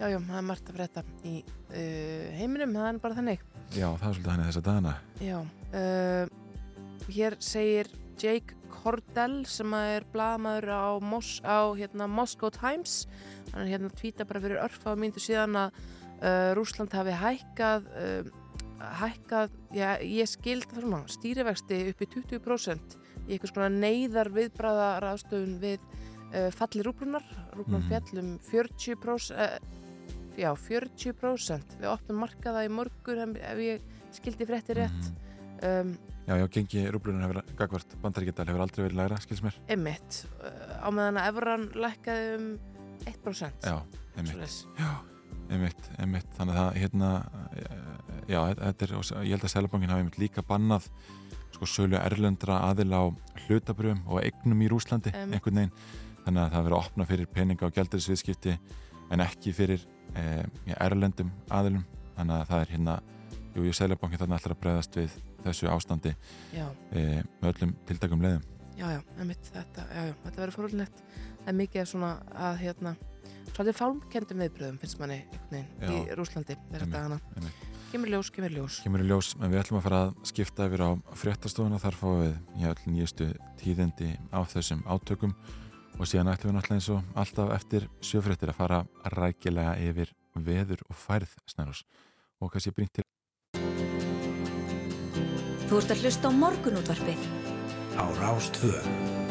já, 0.00 0.08
já, 0.10 0.18
það 0.18 0.38
er 0.38 0.46
margt 0.48 0.70
að 0.70 0.78
frétta 0.78 1.02
í 1.22 1.34
uh, 1.46 2.30
heiminum, 2.34 2.72
það 2.74 2.88
er 2.88 3.02
bara 3.02 3.18
þannig 3.20 3.44
Já, 3.72 3.86
það 3.86 4.08
er 4.08 4.16
svolítið 4.16 4.30
hann 4.32 4.46
þessa 4.48 4.62
dagana. 4.66 4.94
já, 5.22 5.38
uh, 5.78 7.12
hér 7.12 7.36
segir 7.38 7.92
Jake 8.18 8.56
Cordell 8.72 9.44
sem 9.46 9.72
að 9.76 9.92
er 9.96 10.06
blaðmaður 10.12 10.68
á, 10.74 10.86
Mos 10.98 11.30
á 11.46 11.70
hérna, 11.78 12.08
Moscow 12.10 12.50
Times 12.50 13.06
hann 13.52 13.64
er 13.64 13.74
hérna 13.76 13.92
að 13.92 13.98
tvíta 14.02 14.26
bara 14.26 14.42
fyrir 14.42 14.62
örfa 14.64 14.96
á 14.96 14.98
myndu 14.98 15.22
síðan 15.22 15.58
að 15.68 15.78
uh, 16.22 16.52
Rúsland 16.56 16.94
hafi 16.94 17.12
hækkað 17.18 17.90
uh, 17.92 18.30
hækkað, 19.02 19.52
já, 19.74 19.90
ég 20.02 20.26
skild 20.26 20.66
svona, 20.74 21.04
stýrivexti 21.06 21.76
upp 21.92 22.00
í 22.02 22.08
20% 22.16 22.96
í 23.28 23.36
einhvers 23.36 23.52
konar 23.54 23.70
neyðar 23.70 24.32
viðbræða 24.34 24.88
ráðstöfun 25.04 25.58
við 25.62 25.78
uh, 26.34 26.48
falli 26.56 26.82
rúblunar, 26.82 27.22
rúblunar 27.54 27.84
Mhm. 27.84 27.90
fjallum 27.92 28.32
40% 28.48 29.36
uh, 29.38 29.58
já, 30.38 30.50
40% 30.56 31.76
við 31.78 31.90
opnum 31.92 32.18
markaða 32.24 32.64
í 32.66 32.72
morgun 32.72 33.36
ef 33.38 33.58
ég 33.62 33.84
skildi 34.16 34.46
frétti 34.48 34.74
rétt 34.80 35.12
um, 35.62 35.94
Já, 36.22 36.36
já, 36.38 36.46
gengi 36.54 36.84
rúblunar 36.94 37.26
hefur, 37.26 37.42
gagvart 37.58 37.94
bandaríkjadal 38.02 38.46
hefur 38.46 38.62
aldrei 38.62 38.84
verið 38.84 38.98
lægra, 39.00 39.16
skils 39.24 39.40
mér. 39.42 39.56
Emmitt, 39.74 40.20
uh, 40.38 40.78
á 40.82 40.88
meðan 40.94 41.18
að 41.18 41.30
Evran 41.32 41.64
lækkaði 41.74 42.28
um 42.36 42.44
1% 43.10 43.66
Já. 43.66 43.78
Svoleiðis. 44.14 44.58
Já, 44.78 44.90
einmitt, 45.52 45.88
einmitt. 46.00 46.28
Þannig 46.36 46.56
að 46.56 46.60
það, 46.60 46.78
hérna, 46.82 47.10
já, 48.30 48.38
þetta 48.58 48.86
er, 48.86 48.94
ég 49.26 49.34
held 49.36 49.46
að 49.48 49.52
Sælabankin 49.54 49.92
hafi 49.92 50.04
einmitt 50.04 50.20
líka 50.22 50.44
bannað 50.48 50.88
sko 51.52 51.68
sölu 51.68 51.98
erlendra 52.00 52.60
aðila 52.70 53.02
á 53.02 53.06
hlutabrjöfum 53.46 54.06
og 54.08 54.22
eignum 54.24 54.62
í 54.64 54.70
Rúslandi, 54.72 55.12
Em. 55.14 55.32
einhvern 55.36 55.60
veginn. 55.60 55.74
Þannig 56.24 56.42
að 56.44 56.52
það 56.54 56.64
verið 56.68 56.76
að 56.76 56.86
opna 56.86 57.06
fyrir 57.10 57.26
peninga 57.34 57.66
og 57.66 57.74
gældurisviðskipti 57.76 58.54
en 59.12 59.20
ekki 59.24 59.52
fyrir 59.56 59.82
eh, 60.14 60.44
erlendum 60.78 61.32
aðilum. 61.50 61.84
Þannig 62.16 62.38
að 62.38 62.48
það 62.52 62.64
er 62.64 62.72
hérna, 62.76 62.96
jú, 63.56 63.72
Sælabankin 63.76 64.22
þarna 64.22 64.38
að 64.40 64.56
bregðast 64.62 64.96
við 64.96 65.18
þessu 65.42 65.68
ástandi 65.72 66.14
eh, 66.54 67.22
með 67.42 67.48
öllum 67.52 67.76
tildakum 67.88 68.22
leiðum. 68.22 68.42
já, 68.78 68.86
já, 68.94 69.00
emmitt, 69.20 69.48
þetta, 69.52 69.84
já, 69.92 70.04
já, 70.08 70.14
þetta 70.24 70.40
verður 70.40 70.54
fórhaldinett 70.56 71.02
er 71.46 71.56
mikið 71.58 71.82
af 71.82 71.88
svona 71.90 72.12
að, 72.32 72.56
hérna, 72.62 72.94
svolítið 73.50 73.78
fálmkendum 73.78 74.42
viðbröðum 74.44 74.80
finnst 74.82 74.98
manni 75.00 75.20
í. 75.52 75.98
Rúslandi 76.16 76.56
þessar 76.70 76.90
dagana. 76.92 77.18
Kemur 77.92 78.08
ljós, 78.08 78.30
kemur 78.32 78.54
ljós. 78.54 78.78
kemur 78.80 79.02
ljós, 79.04 79.34
en 79.36 79.52
við 79.52 79.60
ætlum 79.60 79.80
að 79.82 79.84
fara 79.84 79.98
að 80.06 80.14
skipta 80.30 80.68
yfir 80.70 80.80
á 80.80 80.90
fréttastofuna, 81.20 81.80
þar 81.82 81.98
fáum 82.00 82.22
við 82.22 82.38
í 82.56 82.68
öll 82.70 82.86
nýjastu 82.88 83.26
tíðindi 83.60 84.14
á 84.32 84.40
þessum 84.48 84.80
átökum 84.88 85.34
og 85.98 86.08
síðan 86.08 86.32
ætlum 86.32 86.52
við 86.52 86.56
náttúrulega 86.56 86.80
eins 86.80 86.88
og 86.94 87.20
alltaf 87.20 87.52
eftir 87.58 87.88
sjöfréttir 88.00 88.52
að 88.52 88.60
fara 88.62 88.80
rækilega 89.12 89.76
yfir 89.84 90.14
veður 90.32 90.80
og 90.88 90.96
færð 90.96 91.36
snarus 91.44 91.84
og 92.40 92.52
kannski 92.54 92.72
brýnt 92.72 92.96
til 92.96 93.04
Þú 95.68 95.78
ert 95.80 95.92
að 95.94 96.02
hlusta 96.04 96.28
á 96.28 96.32
morgunútvarpið 96.36 97.28
á 97.96 98.04
Rástvö. 98.20 99.21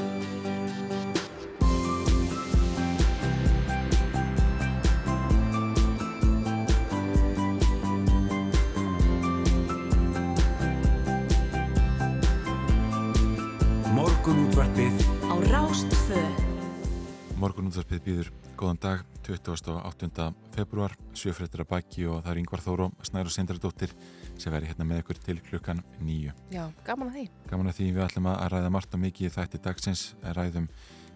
Morgunútvarpið 17.41 17.49
á 17.49 17.49
Rástfö. 17.49 17.49
morgun 17.49 17.71
útvarpið 17.71 18.01
býður 18.05 18.27
góðan 18.59 18.79
dag 18.81 18.99
28. 19.25 20.25
februar 20.53 20.93
sjöfrættir 21.17 21.63
að 21.63 21.69
baki 21.71 22.05
og 22.05 22.19
það 22.21 22.31
er 22.31 22.39
Yngvar 22.41 22.61
Þóró 22.61 22.87
Snæru 23.01 23.31
Sindardóttir 23.33 23.93
sem 24.37 24.53
veri 24.53 24.69
hérna 24.69 24.85
með 24.85 25.01
ykkur 25.01 25.19
til 25.25 25.41
klukkan 25.41 25.81
nýju. 26.05 26.35
Já, 26.53 26.69
gaman 26.85 27.09
að 27.09 27.15
því. 27.15 27.25
Gaman 27.49 27.71
að 27.71 27.77
því 27.79 27.87
við 27.95 28.03
ætlum 28.05 28.29
að 28.29 28.45
ræða 28.53 28.69
margt 28.69 28.93
og 28.93 29.01
mikið 29.01 29.25
í 29.25 29.33
þætti 29.33 29.61
dagsins, 29.65 30.03
ræðum 30.21 30.67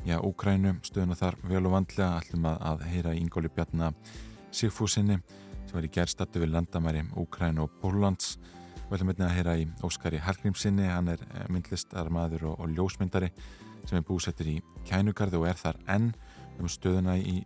já, 0.06 0.18
Úkrænu, 0.18 0.74
stöðuna 0.82 1.16
þar 1.20 1.38
vel 1.44 1.66
og 1.66 1.72
vandlega, 1.76 2.18
ætlum 2.18 2.50
að, 2.50 2.58
að 2.72 2.86
heyra 2.90 3.14
Ingóli 3.14 3.54
Bjarnar 3.54 3.94
Sigfúsinni 4.50 5.20
sem 5.68 5.78
var 5.78 5.86
í 5.86 5.94
gerstatu 5.94 6.42
við 6.42 6.56
landamæri 6.56 7.06
Úkrænu 7.14 7.68
og 7.68 7.78
Bólands 7.84 8.40
við 8.90 8.98
ætlum 8.98 9.12
að 9.26 9.36
heyra 9.36 9.58
í 9.58 9.68
Óskari 9.86 10.22
Hallgrímsinni, 10.22 10.86
hann 10.90 11.10
er 11.14 11.22
myndlistarmaður 11.50 12.50
og, 12.52 12.60
og 12.62 12.74
ljósmyndari 12.76 13.32
sem 13.86 14.00
er 14.00 14.06
búsettur 14.06 14.50
í 14.50 14.60
Kænugarði 14.86 15.40
og 15.40 15.48
er 15.50 15.60
þar 15.60 15.82
enn. 15.96 16.12
Um 16.60 16.70
stöðuna 16.72 17.18
í 17.20 17.42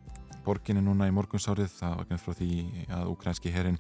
borginni 0.46 0.84
núna 0.86 1.08
í 1.10 1.15
morgunsárið. 1.15 1.72
Það 1.79 1.96
var 1.96 2.05
ekki 2.05 2.22
frá 2.24 2.38
því 2.39 2.51
að 3.00 3.12
ukrænski 3.13 3.53
herrin 3.53 3.79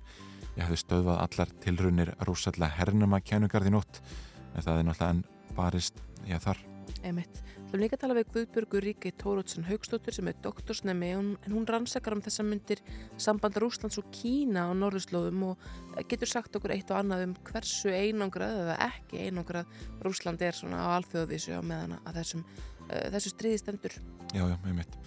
ég 0.55 0.65
hefði 0.65 0.81
stöðvað 0.83 1.21
allar 1.25 1.53
tilrunir 1.63 2.13
rúsallega 2.27 2.79
hernum 2.79 3.15
að 3.17 3.27
Kænugarði 3.31 3.75
nótt. 3.75 4.01
En 4.55 4.65
það 4.65 4.81
er 4.81 4.89
náttúrulega 4.89 5.13
enn 5.13 5.55
barist 5.57 6.03
ég 6.27 6.43
þar 6.43 6.63
Emitt. 7.05 7.39
Þú 7.69 7.75
erum 7.75 7.83
líka 7.83 7.97
að 7.97 8.01
tala 8.03 8.15
við 8.17 8.29
Guðbjörgur 8.33 8.85
Ríkei 8.85 9.11
Tórótsen 9.19 9.65
Haugstóttur 9.67 10.15
sem 10.15 10.29
er 10.31 10.37
doktorsnemi 10.43 11.09
en 11.15 11.27
hún 11.53 11.67
rannsakar 11.69 12.15
um 12.15 12.23
þessa 12.25 12.45
myndir 12.45 12.81
samband 13.21 13.59
Rúslands 13.61 13.99
og 14.01 14.09
Kína 14.15 14.67
á 14.67 14.73
norðurslóðum 14.77 15.43
og 15.51 15.67
getur 16.09 16.31
sagt 16.31 16.57
okkur 16.57 16.73
eitt 16.75 16.89
og 16.93 17.01
annað 17.01 17.27
um 17.27 17.35
hversu 17.49 17.93
einangrað 17.93 18.63
eða 18.63 18.77
ekki 18.89 19.25
einangrað 19.27 19.69
Rúsland 20.05 20.41
er 20.45 20.57
svona 20.57 20.81
á 20.81 20.97
alþjóðvísu 20.97 21.59
á 21.59 21.61
meðan 21.61 21.99
að 21.99 22.21
þessum, 22.21 22.47
uh, 22.87 23.05
þessu 23.15 23.33
stríði 23.35 23.61
stendur. 23.61 23.99
Já, 24.33 24.43
já, 24.43 24.57
mjög 24.65 24.79
mitt. 24.81 24.97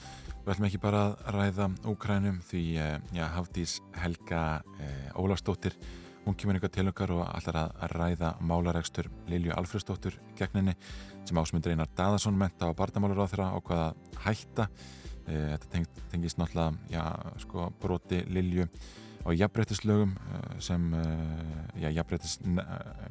Við 0.42 0.54
ætlum 0.54 0.68
ekki 0.70 0.82
bara 0.82 1.02
að 1.08 1.34
ræða 1.38 1.68
Úkrænum 1.90 2.40
því, 2.46 2.62
uh, 2.82 3.26
Hafdís 3.36 3.80
Helga 4.02 4.46
uh, 4.78 5.20
Ólafstóttir 5.22 5.78
Hún 6.22 6.36
kemur 6.38 6.54
ykkur 6.54 6.70
til 6.70 6.86
okkar 6.86 7.10
og 7.16 7.22
allar 7.26 7.56
að 7.64 7.94
ræða 7.96 8.28
málaregstur 8.46 9.08
Lilju 9.26 9.56
Alfredsdóttur 9.58 10.14
gegninni 10.38 10.76
sem 11.28 11.38
ásmundur 11.38 11.72
einar 11.72 11.90
Daðarsson 11.96 12.36
menta 12.38 12.68
á 12.68 12.76
barndamálur 12.76 13.22
á 13.22 13.30
þeirra 13.30 13.48
á 13.54 13.58
hvaða 13.62 13.86
hætta. 14.24 14.68
E, 15.26 15.36
þetta 15.54 15.70
teng, 15.72 16.02
tengist 16.10 16.40
náttúrulega 16.40 16.74
já, 16.90 17.02
sko, 17.44 17.68
broti 17.82 18.22
Lilju 18.26 18.66
á 19.22 19.30
jafnbrettislögum 19.38 20.16
e, 20.16 20.40
sem 20.62 20.88
e, 20.98 21.04
jafnbrettis, 21.86 22.38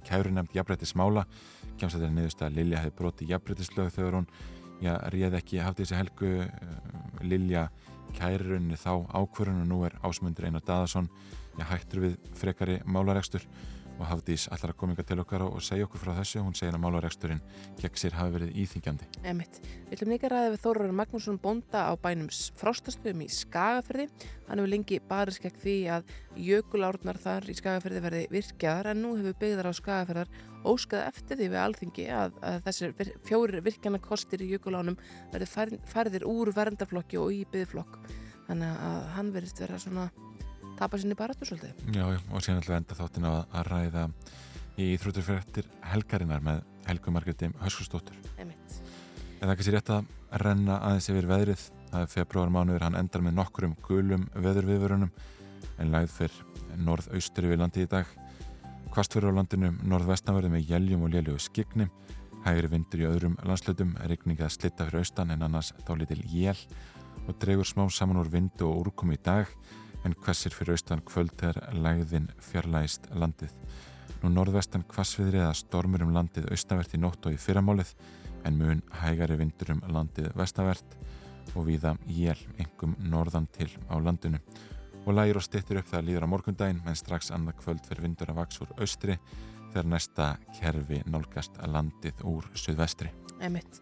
kæru 0.08 0.34
nefnd 0.36 0.58
jafnbrettismála. 0.58 1.26
Kemst 1.78 1.98
þetta 1.98 2.12
niðurst 2.16 2.44
að 2.46 2.60
Lilja 2.60 2.84
hefði 2.84 2.98
broti 3.00 3.30
jafnbrettislög 3.32 3.94
þegar 3.96 4.20
hún 4.20 4.30
já, 4.84 4.98
réð 5.14 5.40
ekki 5.40 5.64
hafði 5.64 5.86
þessi 5.86 6.00
helgu 6.02 6.34
Lilja 7.24 7.70
kærunni 8.18 8.76
þá 8.80 9.06
ákvörun 9.16 9.62
og 9.64 9.70
nú 9.70 9.84
er 9.88 9.96
ásmundur 10.04 10.50
einar 10.50 10.64
Daðarsson 10.68 11.08
já, 11.56 11.64
hættur 11.70 12.04
við 12.06 12.18
frekari 12.36 12.82
málaregstur 12.84 13.46
og 13.98 14.06
Hafdís 14.10 14.48
allar 14.52 14.74
að 14.74 14.78
koma 14.80 14.96
yngar 14.96 15.08
til 15.10 15.20
okkar 15.22 15.44
og 15.46 15.62
segja 15.66 15.88
okkur 15.88 16.02
frá 16.02 16.14
þessu. 16.18 16.42
Hún 16.46 16.56
segir 16.58 16.78
að 16.78 16.84
málaregsturinn 16.84 17.42
gegn 17.80 18.00
sér 18.02 18.16
hafi 18.18 18.36
verið 18.36 18.56
íþingjandi. 18.64 19.10
Emitt. 19.32 19.60
Við 19.90 19.98
ætlum 19.98 20.14
líka 20.14 20.30
að 20.30 20.36
ræða 20.36 20.54
við 20.54 20.64
Þórarinn 20.66 20.98
Magnússon 21.00 21.42
Bonda 21.42 21.84
á 21.90 21.94
bænum 22.02 22.30
Frostastöðum 22.62 23.26
í 23.26 23.30
Skagaferði. 23.36 24.08
Hann 24.48 24.62
hefur 24.62 24.72
lengi 24.74 25.02
barist 25.10 25.44
gegn 25.44 25.60
því 25.62 25.76
að 25.98 26.16
jökulárnar 26.48 27.22
þar 27.22 27.52
í 27.52 27.58
Skagaferði 27.60 28.06
verði 28.08 28.24
virkjaðar 28.34 28.92
en 28.94 29.04
nú 29.06 29.14
hefur 29.20 29.38
byggðar 29.44 29.70
á 29.70 29.74
Skagaferðar 29.78 30.34
óskað 30.68 31.08
eftir 31.10 31.40
því 31.40 31.48
við 31.52 31.62
alþingi 31.62 32.08
að, 32.14 32.36
að 32.46 32.60
þessir 32.68 32.98
vir, 32.98 33.14
fjórir 33.26 33.64
virkjana 33.66 34.02
kostir 34.02 34.44
í 34.46 34.52
jökulánum 34.54 35.00
verði 35.34 35.78
færðir 35.90 36.28
úr 36.30 36.52
verndarflokki 36.56 37.22
og 37.22 37.34
í 37.34 37.46
byggflokk. 37.52 37.98
Þannig 38.50 38.84
að 38.90 39.08
hann 39.16 39.32
verðist 39.34 39.62
vera 39.64 39.80
svona 39.82 40.10
tapa 40.82 40.98
sinni 40.98 41.18
baratu 41.18 41.46
svolítið. 41.46 41.78
Já, 41.94 42.06
og 42.10 42.42
síðan 42.42 42.64
við 42.66 42.78
enda 42.80 42.98
þáttin 42.98 43.28
á 43.30 43.32
að 43.46 43.68
ræða 43.68 44.06
í 44.82 44.88
Íþróturfjörðir 44.96 45.68
helgarinnar 45.92 46.42
með 46.46 46.64
Helgu 46.88 47.14
Margretti 47.14 47.52
Höskustóttur. 47.62 48.18
Emitt. 48.42 48.80
En 49.38 49.46
það 49.46 49.52
er 49.52 49.60
kannski 49.60 49.76
rétt 49.76 49.92
að 49.94 50.08
renna 50.42 50.80
aðeins 50.88 51.10
yfir 51.12 51.28
veðrið. 51.30 51.66
Það 51.92 52.06
er 52.06 52.10
februar 52.14 52.54
mánuður, 52.56 52.86
hann 52.88 52.98
endar 52.98 53.26
með 53.26 53.38
nokkurum 53.38 53.76
gulum 53.86 54.26
veðurviðvörunum 54.34 55.12
en 55.82 55.92
læð 55.94 56.08
fyrr 56.16 56.40
norð-austri 56.88 57.52
við 57.52 57.62
landi 57.62 57.86
í 57.86 57.90
dag. 57.92 58.10
Kvastfyrir 58.92 59.36
á 59.36 59.38
landinu 59.38 59.74
norð-vestanverði 59.86 60.54
með 60.56 60.72
jæljum 60.72 61.06
og 61.06 61.14
léljum 61.14 61.42
skigni. 61.42 61.90
Hægri 62.42 62.72
vindur 62.72 63.04
í 63.04 63.10
öðrum 63.10 63.38
landslötum, 63.46 63.94
regninga 64.10 64.50
slitta 64.50 64.88
fyrir 64.88 65.04
austan 65.04 65.36
en 65.36 65.46
annars 65.46 65.76
þá 65.86 65.94
litil 66.00 66.24
jél 66.32 66.58
og 67.28 67.36
dregur 67.38 67.68
smá 67.70 67.84
saman 67.94 68.18
úr 68.18 68.32
vindu 68.34 68.66
og 68.66 68.88
úrkomi 68.88 69.20
í 69.20 69.22
dag 69.22 69.52
en 70.06 70.16
hvassir 70.26 70.54
fyrir 70.56 70.76
austan 70.76 71.04
kvöld 71.06 71.34
þegar 71.40 71.76
lægðin 71.76 72.30
fjarlægist 72.42 73.08
landið. 73.14 73.54
Nú 74.22 74.32
norðvestan 74.34 74.86
hvassviðri 74.92 75.42
eða 75.42 75.54
stormur 75.58 76.04
um 76.06 76.14
landið 76.16 76.50
austavert 76.54 76.94
í 76.94 77.00
nótt 77.02 77.26
og 77.26 77.36
í 77.36 77.42
fyrramálið 77.42 77.94
en 78.46 78.58
mun 78.58 78.84
hægari 79.02 79.38
vindur 79.40 79.76
um 79.76 79.82
landið 79.94 80.32
vestavert 80.38 80.98
og 81.56 81.66
viða 81.68 81.96
jél 82.10 82.38
engum 82.62 82.96
norðan 83.12 83.48
til 83.54 83.70
á 83.90 83.98
landinu. 83.98 84.42
Og 85.06 85.16
lægir 85.18 85.40
og 85.40 85.46
stittir 85.46 85.82
upp 85.82 85.90
það 85.90 86.06
líður 86.08 86.28
á 86.30 86.32
morgundaginn 86.34 86.84
menn 86.86 86.98
strax 86.98 87.32
annað 87.34 87.58
kvöld 87.64 87.88
fyrir 87.88 88.06
vindur 88.06 88.30
að 88.30 88.44
vaks 88.44 88.62
úr 88.62 88.76
austri 88.78 89.18
þegar 89.72 89.90
næsta 89.96 90.28
kerfi 90.60 91.02
nálgast 91.10 91.58
landið 91.66 92.22
úr 92.28 92.46
suðvestri. 92.54 93.10
Emitt. 93.42 93.82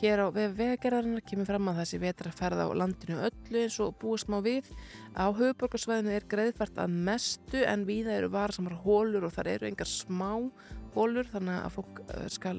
Hér 0.00 0.22
á 0.24 0.32
vegagerðarinnar 0.32 1.20
kemur 1.28 1.44
fram 1.44 1.66
að 1.68 1.82
þessi 1.82 1.98
vetra 2.00 2.30
ferða 2.32 2.64
á 2.64 2.72
landinu 2.72 3.18
öllu 3.26 3.58
eins 3.60 3.74
og 3.84 3.98
búist 4.00 4.30
má 4.32 4.38
við. 4.40 4.70
Á 5.12 5.28
höfuborgarsvæðinu 5.28 6.14
er 6.16 6.24
greiðfært 6.30 6.78
að 6.80 6.94
mestu 7.04 7.60
en 7.68 7.84
viða 7.84 8.14
eru 8.16 8.30
varsamar 8.32 8.78
hólur 8.80 9.26
og 9.28 9.34
þar 9.34 9.50
eru 9.52 9.68
engar 9.68 9.90
smá 9.90 10.30
hólur 10.94 11.28
þannig 11.28 11.58
að 11.66 11.74
fólk 11.74 12.00
eh, 12.06 12.24
skal 12.32 12.54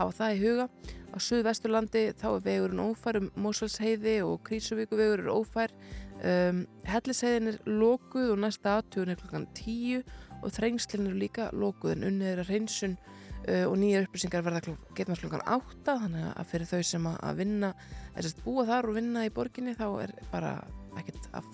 hafa 0.00 0.16
það 0.18 0.34
í 0.34 0.40
huga. 0.42 0.66
Á 1.14 1.16
Suðvesturlandi 1.28 2.02
þá 2.18 2.26
er 2.32 2.44
vegurinn 2.48 2.82
ófær 2.88 3.20
um 3.20 3.30
Mósfellsheiði 3.46 4.16
og 4.26 4.42
Krísuvíkuvegur 4.50 5.22
er 5.22 5.30
ófær. 5.30 5.76
Um, 6.20 6.64
Helliseiðin 6.90 7.52
er 7.54 7.62
lókuð 7.70 8.34
og 8.34 8.42
næsta 8.42 8.80
aðtjóðin 8.80 9.14
er 9.14 9.22
klokkan 9.22 9.46
tíu 9.56 10.02
og 10.42 10.50
þrengslinn 10.58 11.06
eru 11.06 11.22
líka 11.22 11.52
lókuð 11.54 11.94
en 11.94 12.08
unnið 12.10 12.32
er 12.34 12.42
að 12.42 12.52
reynsun 12.56 12.98
Uh, 12.98 13.09
og 13.40 13.76
nýjar 13.80 14.04
upplýsingar 14.04 14.44
verða 14.44 14.60
við 14.68 15.16
slungan 15.16 15.46
átta 15.48 15.94
þannig 16.02 16.26
að 16.28 16.50
fyrir 16.50 16.68
þau 16.68 16.82
sem 16.84 17.06
að 17.10 17.38
vinna 17.40 17.70
er 18.12 18.26
sérst 18.26 18.42
búa 18.44 18.66
þar 18.68 18.90
og 18.90 18.98
vinna 18.98 19.24
í 19.24 19.32
borginni 19.32 19.72
þá 19.78 19.86
er 20.04 20.12
bara 20.30 20.52
ekkert 21.00 21.30
að 21.32 21.48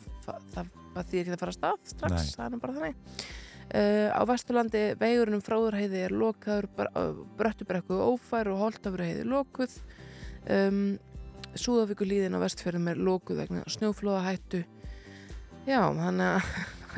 það 0.54 0.72
því 1.10 1.20
ekki 1.20 1.34
að 1.34 1.42
fara 1.42 1.52
að 1.52 1.58
stað 1.58 1.90
strax, 1.92 2.30
það 2.36 2.56
er 2.56 2.62
bara 2.62 2.76
þannig. 2.76 3.26
Uh, 3.66 4.08
á 4.14 4.22
Vesturlandi 4.30 4.82
vegurinn 5.00 5.36
um 5.40 5.42
fráðurheiði 5.42 6.04
er 6.06 6.14
lokaður 6.14 6.68
bröttubrekku 7.38 7.98
ófær 7.98 8.52
og 8.52 8.62
holtafurheiði 8.62 9.26
lokuð. 9.26 9.74
Um, 10.46 10.96
Súðavíkulíðin 11.56 12.36
á 12.36 12.40
vestfjörðum 12.42 12.90
er 12.92 12.98
lokuð 13.00 13.40
vegna 13.42 13.62
snjóflóðahættu. 13.72 14.62
Já, 15.66 15.80
þannig 15.80 16.26
að 16.36 16.50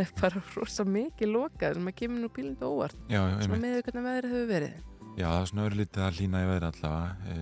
er 0.04 0.12
bara 0.20 0.42
rosa 0.54 0.84
mikið 0.88 1.32
lokað 1.32 1.78
sem 1.78 1.90
að 1.90 1.96
kemur 2.02 2.22
nú 2.22 2.30
bílindu 2.34 2.68
óvart. 2.68 3.00
Já, 3.10 3.20
svona 3.42 3.60
með 3.62 3.80
hvernig 3.86 4.06
veðrið 4.08 4.34
hefur 4.34 4.48
verið. 4.52 4.78
Já, 5.18 5.26
það 5.26 5.40
er 5.40 5.50
svona 5.50 5.64
öðru 5.66 5.80
lítið 5.80 6.04
að 6.06 6.20
lína 6.20 6.42
í 6.44 6.48
veðri 6.48 6.68
allavega 6.68 7.34
e, 7.34 7.38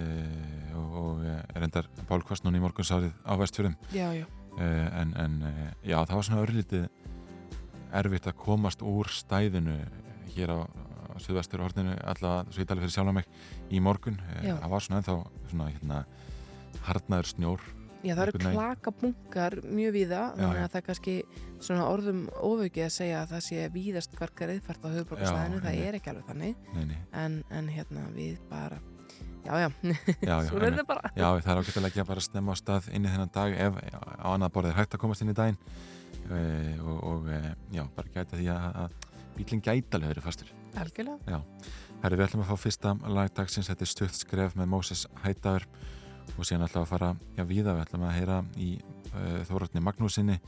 og, 0.81 0.97
og 1.03 1.27
er 1.29 1.67
endar 1.67 1.91
bálkvast 2.09 2.47
núna 2.47 2.61
í 2.61 2.65
morgunsárið 2.65 3.13
á 3.21 3.33
vestfjörðum. 3.43 3.77
Já, 3.93 4.07
já. 4.17 4.25
E, 4.57 4.71
en, 5.03 5.13
en 5.21 5.37
já, 5.85 5.99
það 5.99 6.15
var 6.17 6.29
svona 6.31 6.43
öðru 6.45 6.57
lítið 6.63 6.87
erfitt 8.01 8.31
að 8.31 8.39
komast 8.41 8.85
úr 8.85 9.13
stæðinu 9.13 9.79
hér 10.37 10.57
á 10.57 10.59
Suðvestur 11.17 11.63
orðinu 11.65 11.95
allavega 12.05 12.53
svo 12.53 12.61
ég 12.61 12.69
tali 12.69 12.83
fyrir 12.83 12.93
sjálf 12.93 13.09
á 13.09 13.17
mig 13.17 13.29
í 13.73 13.79
morgun, 13.81 14.19
e, 14.37 14.51
það 14.51 14.73
var 14.73 14.85
svona 14.85 14.99
ennþá 15.01 15.15
svona 15.49 15.69
hérna 15.71 16.01
hardnaður 16.85 17.31
snjór 17.31 17.65
Já, 18.07 18.15
það 18.15 18.23
eru 18.27 18.41
klakabungar 18.45 19.57
mjög 19.67 19.95
víða, 19.97 20.21
já, 20.31 20.43
þannig 20.43 20.61
að 20.63 20.69
það 20.73 20.79
er 20.79 20.85
kannski 20.87 21.15
svona 21.67 21.87
orðum 21.91 22.21
ofauki 22.39 22.85
að 22.85 22.93
segja 22.95 23.23
að 23.23 23.33
það 23.33 23.43
sé 23.47 23.65
víðast 23.75 24.15
hvarkar 24.19 24.53
eðfært 24.55 24.87
á 24.87 24.89
höfuborgarslæðinu, 24.93 25.63
það 25.65 25.81
er 25.87 25.99
ekki 25.99 26.13
alveg 26.13 26.29
þannig, 26.29 26.61
nei, 26.77 26.85
nei. 26.93 27.01
En, 27.23 27.41
en 27.51 27.71
hérna 27.73 28.05
við 28.15 28.37
bara, 28.51 28.79
já, 29.49 29.53
já, 29.65 29.69
já 30.23 30.37
svo 30.51 30.61
verður 30.63 30.79
það 30.83 30.89
bara. 30.93 31.13
Já, 31.17 31.27
það 31.49 31.63
er 31.63 31.89
ekki 31.91 32.05
að 32.05 32.13
bara 32.13 32.25
stemma 32.29 32.55
á 32.55 32.57
stað 32.63 32.91
inn 32.93 33.09
í 33.09 33.13
þennan 33.17 33.35
dag 33.35 33.59
ef 33.67 33.83
á 33.91 34.29
annað 34.35 34.55
borðið 34.55 34.75
er 34.75 34.81
hægt 34.83 34.97
að 34.99 35.03
komast 35.03 35.27
inn 35.27 35.35
í 35.35 35.37
daginn. 35.41 35.59
E, 36.27 36.39
og, 36.83 37.03
og 37.11 37.29
e, 37.31 37.43
já, 37.75 37.85
bara 37.97 38.15
gæta 38.15 38.39
því 38.39 38.49
að, 38.55 38.81
að 38.85 38.97
bílinn 39.37 39.67
gætalega 39.67 40.15
verið 40.15 40.27
fastur. 40.27 40.55
Algjörlega. 40.77 41.37
Já, 41.37 41.75
herri, 42.05 42.19
við 42.19 42.27
ætlum 42.29 42.47
að 42.47 42.51
fá 42.53 42.65
fyrsta 42.67 42.97
lagdagsins, 43.19 43.71
þetta 43.71 43.87
er 43.87 43.93
stutt 43.93 44.19
skref 44.19 44.59
með 44.59 44.71
Móses 44.75 45.07
Hættaður 45.25 45.67
og 46.37 46.47
síðan 46.47 46.67
ætlaði 46.67 46.83
að 46.85 46.91
fara 46.91 47.11
já, 47.37 47.45
viða, 47.49 47.77
við 47.77 47.85
ætlaðum 47.85 48.09
að 48.09 48.17
heyra 48.17 48.41
í 48.57 48.71
eh, 48.77 49.21
uh, 49.21 49.39
Þóratni 49.49 49.85
Magnúsinni 49.85 50.41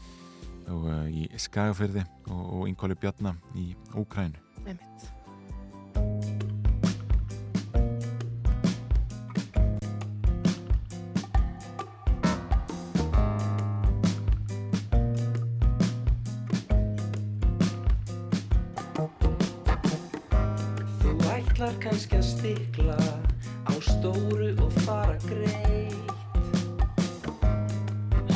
og 0.68 0.88
uh, 0.88 1.06
í 1.08 1.28
Skagafyrði 1.40 2.04
og, 2.28 2.42
og 2.58 2.66
Ingóli 2.70 2.99
Bjarnar 2.99 3.38
í 3.56 3.70
Ókrænu 3.94 4.42
Nefnitt 4.66 5.14
Þú 20.99 21.16
ætlar 21.32 21.80
kannski 21.82 22.20
að 22.20 22.28
stikla 22.28 23.08
stóru 23.99 24.50
og 24.62 24.73
fara 24.85 25.17
greitt. 25.26 25.95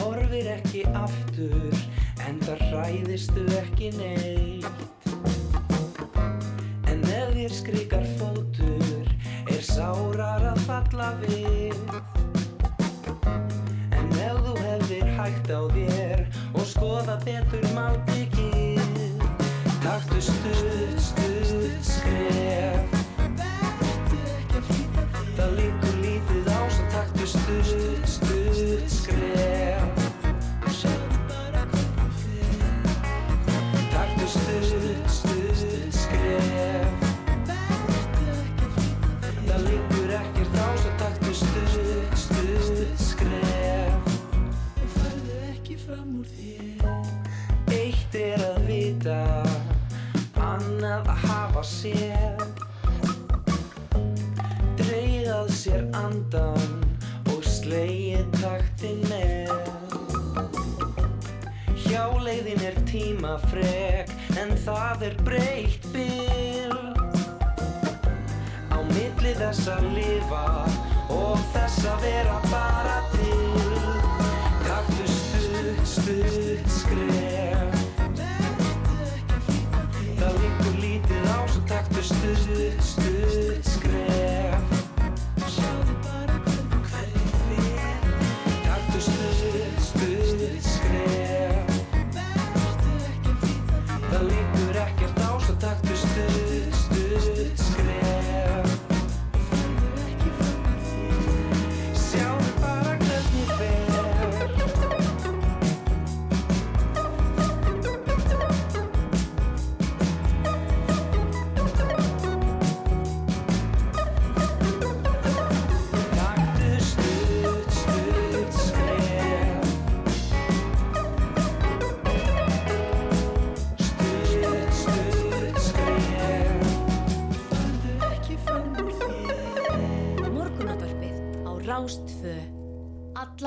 Horfir 0.01 0.49
ekki 0.57 0.83
aftur 0.99 1.77
en 2.27 2.41
það 2.43 2.65
hræðistu 2.71 3.45
ekki 3.61 3.93
neitt. 3.99 4.67
En 6.91 7.05
ef 7.07 7.31
þér 7.37 7.55
skrikar 7.61 8.09
fótur 8.19 9.07
er 9.47 9.63
sárar 9.63 10.51
að 10.53 10.67
falla 10.67 11.15
við. 11.23 11.79
Hægt 15.23 15.53
á 15.55 15.63
þér 15.71 16.23
og 16.51 16.65
skoða 16.67 17.15
betur 17.23 17.63
málbyggið 17.77 19.23
Taktu 19.85 20.19
stutt, 20.25 20.99
stutt 20.99 21.87
skref 21.87 23.02
fram 45.93 46.21
úr 46.21 46.29
þér. 46.33 46.85
Eitt 47.73 48.15
er 48.17 48.41
að 48.47 48.59
vita 48.69 49.19
Annað 50.41 51.09
að 51.13 51.25
hafa 51.27 51.63
sér 51.67 52.45
Dreigað 54.81 55.53
sér 55.53 55.85
andan 55.97 56.79
Og 57.33 57.45
slegið 57.47 58.25
taktin 58.39 59.03
með. 59.11 59.53
Hjáleiðin 61.85 62.65
er 62.71 62.81
tímafrek 62.89 64.13
En 64.41 64.55
það 64.65 65.09
er 65.11 65.19
breytt 65.27 65.89
bil. 65.93 66.79
Á 68.73 68.79
milli 68.95 69.37
þess 69.41 69.69
að 69.77 69.89
lifa 69.99 70.45
Og 71.13 71.49
þess 71.53 71.89
að 71.93 72.07
vera 72.09 72.41
bara 72.49 73.02
stutt, 76.13 76.69
skref. 76.69 77.73
Það 80.19 80.35
líkur 80.43 80.75
lítið 80.83 81.25
á 81.33 81.39
Svo 81.51 81.63
taktu 81.71 82.03
stutt 82.07 82.72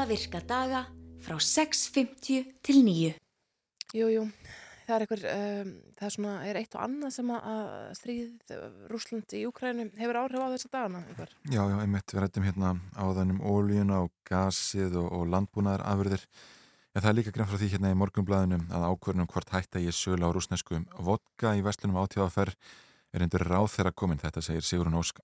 Alla 0.06 0.14
virka 0.22 0.38
daga 0.46 0.80
frá 1.26 1.34
6.50 1.42 2.44
til 2.62 2.76
9. 2.86 3.08
Jú, 3.98 4.10
jú, 4.14 4.26
það 4.86 4.92
er 4.94 5.04
einhver, 5.06 5.22
um, 5.32 5.70
það 5.98 6.06
er 6.06 6.12
svona, 6.14 6.34
er 6.46 6.58
eitt 6.60 6.76
og 6.78 6.84
annað 6.84 7.14
sem 7.16 7.32
að- 7.34 7.46
að 7.50 7.96
stríð 7.98 8.52
Rúsland 8.92 9.34
í 9.34 9.42
Úkrænu 9.50 9.88
hefur 9.98 10.20
áhrif 10.20 10.44
á 10.46 10.54
þessa 10.54 10.70
dagana, 10.70 11.02
einhver. 11.10 11.32
Já, 11.50 11.58
já, 11.58 11.80
einmitt, 11.82 12.06
við 12.14 12.22
rættum 12.22 12.46
hérna 12.46 12.76
áðan 12.94 13.32
um 13.34 13.40
ólíuna 13.42 14.04
og 14.04 14.12
gasið 14.30 14.94
og, 14.96 15.10
og 15.12 15.26
landbúnaðar 15.26 15.82
afurðir. 15.90 16.28
En 16.94 17.02
það 17.02 17.10
er 17.10 17.18
líka 17.18 17.34
grein 17.34 17.50
frá 17.50 17.58
því 17.58 17.70
hérna 17.74 17.90
í 17.90 17.98
morgunblæðinu 17.98 18.62
að 18.70 18.86
ákvörnum 18.94 19.28
hvort 19.34 19.50
hætta 19.50 19.82
ég 19.82 19.90
sölu 19.98 20.22
á 20.22 20.30
rúsneskum 20.30 20.86
vodka 21.02 21.56
í 21.58 21.66
vestlunum 21.66 21.98
átíðaferð 22.06 22.54
er 23.12 23.22
endur 23.26 23.42
ráð 23.42 23.74
þeirra 23.74 23.96
komin. 23.96 24.22
Þetta 24.22 24.44
segir 24.46 24.62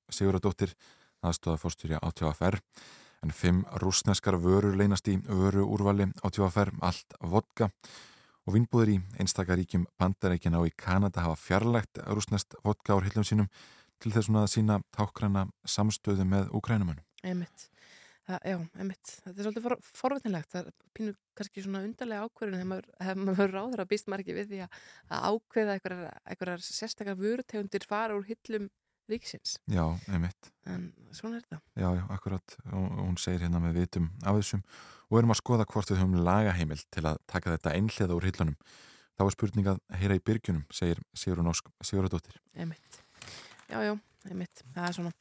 Sigurðardóttir, 0.10 0.74
aðstofa 1.22 1.62
fórstyrja 1.62 2.02
átíðaferð. 2.02 2.66
En 3.22 3.34
fimm 3.36 3.66
rúsneskar 3.82 4.40
vörur 4.42 4.74
leynast 4.78 5.06
í 5.12 5.20
vöru 5.28 5.68
úrvali 5.70 6.08
átíðaferð, 6.26 6.80
allt 6.82 7.14
vodka. 7.22 7.70
Og 8.50 8.56
vinnbúður 8.56 8.96
í 8.96 8.98
einstakaríkjum 9.22 9.86
bandarækina 10.02 10.58
og 10.58 10.72
í 10.72 10.74
Kanada 10.74 11.22
hafa 11.28 11.38
fjarlægt 11.38 12.02
rúsnest 12.10 12.58
vodka 12.66 12.98
á 12.98 13.04
hillum 13.06 13.28
sínum 13.28 13.52
til 14.02 14.14
þess 14.16 14.34
að 14.34 14.48
sína 14.50 14.80
tákræna 14.98 15.46
samstöðu 15.70 16.26
með 16.26 16.50
Úkrænumunum. 16.58 17.06
Einmitt. 17.22 17.68
Það, 18.26 18.40
já, 18.46 18.58
einmitt. 18.78 19.12
Þetta 19.22 19.34
er 19.36 19.46
svolítið 19.46 19.66
for, 19.66 19.78
forvitnilegt. 19.98 20.50
Það 20.54 20.68
er 20.70 20.76
pínu 20.98 21.14
kannski 21.38 21.64
svona 21.66 21.82
undarlega 21.86 22.26
ákverðin 22.26 22.58
þegar 22.58 22.70
maður, 22.72 22.90
hef 23.06 23.22
maður 23.22 23.56
ráður 23.56 23.84
að 23.84 23.90
býst 23.92 24.12
ekki 24.18 24.36
við 24.38 24.52
því 24.52 24.62
að, 24.66 24.78
ákveða 25.10 25.78
einhverjar 25.78 26.66
sérstakar 26.66 27.18
vörutegundir 27.22 27.88
fara 27.90 28.18
úr 28.18 28.26
hillum 28.30 28.70
ríksins. 29.14 29.58
Já, 29.72 29.84
einmitt. 30.12 30.52
En 30.70 30.88
svona 31.16 31.38
er 31.40 31.46
þetta. 31.46 31.60
Já, 31.80 31.88
já, 31.98 32.04
akkurat. 32.16 32.56
Hún 32.72 33.18
segir 33.22 33.44
hérna 33.46 33.62
með 33.64 33.80
vitum 33.82 34.10
af 34.24 34.38
þessum 34.40 34.64
og 35.12 35.20
erum 35.20 35.34
að 35.36 35.42
skoða 35.42 35.66
hvort 35.68 35.92
við 35.92 36.00
höfum 36.02 36.20
lagaheimil 36.26 36.80
til 36.94 37.04
að 37.10 37.20
taka 37.28 37.56
þetta 37.58 37.74
einhliða 37.76 38.16
úr 38.18 38.28
hillunum. 38.30 38.56
Þá 39.20 39.26
er 39.28 39.36
spurning 39.36 39.68
að 39.74 39.82
heyra 40.02 40.16
í 40.18 40.24
byrgjunum, 40.26 40.64
segir 40.74 41.02
Sigurun 41.14 41.52
Ósk 41.52 41.68
Sigurðardóttir. 41.84 42.40
Einmitt. 42.56 43.02
Já, 43.70 43.78
já, 43.86 43.92
einmitt. 44.32 44.64
Það 44.74 44.88
er 44.88 44.96
svona 44.98 45.12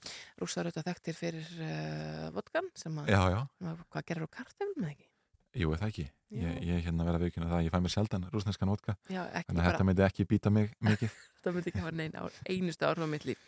rússar 0.40 0.68
auðvitað 0.70 0.86
þekktir 0.92 1.18
fyrir 1.18 1.50
uh, 1.66 2.28
vodkan 2.38 2.70
sem 2.78 2.96
að, 3.02 3.10
Já, 3.12 3.20
já. 3.34 3.40
að 3.74 3.82
hvað 3.90 4.06
gerir 4.12 4.26
á 4.30 4.34
kartefnum 4.38 4.86
eða 4.86 4.94
ekki? 4.94 5.09
Jú, 5.50 5.72
það 5.74 5.88
ekki. 5.88 6.04
Ég, 6.30 6.58
ég 6.62 6.84
hérna 6.84 7.04
verða 7.08 7.18
viðkynna 7.24 7.48
það, 7.50 7.62
ég 7.66 7.72
fæ 7.74 7.80
mér 7.82 7.90
sjaldan 7.90 8.26
rúsneskan 8.30 8.70
vodka, 8.70 8.94
Já, 9.10 9.24
ekki 9.34 9.48
þannig 9.48 9.56
að 9.56 9.64
bara, 9.64 9.70
þetta 9.72 9.86
myndi 9.88 10.04
ekki 10.06 10.26
býta 10.30 10.52
mig 10.54 10.68
mikið. 10.86 11.16
þetta 11.40 11.52
myndi 11.56 11.72
ekki 11.72 11.82
hafa 11.82 11.92
neinn 11.98 12.14
á, 12.14 12.22
einustu 12.54 12.86
árum 12.86 13.06
á 13.06 13.08
mitt 13.10 13.26
líf. 13.26 13.40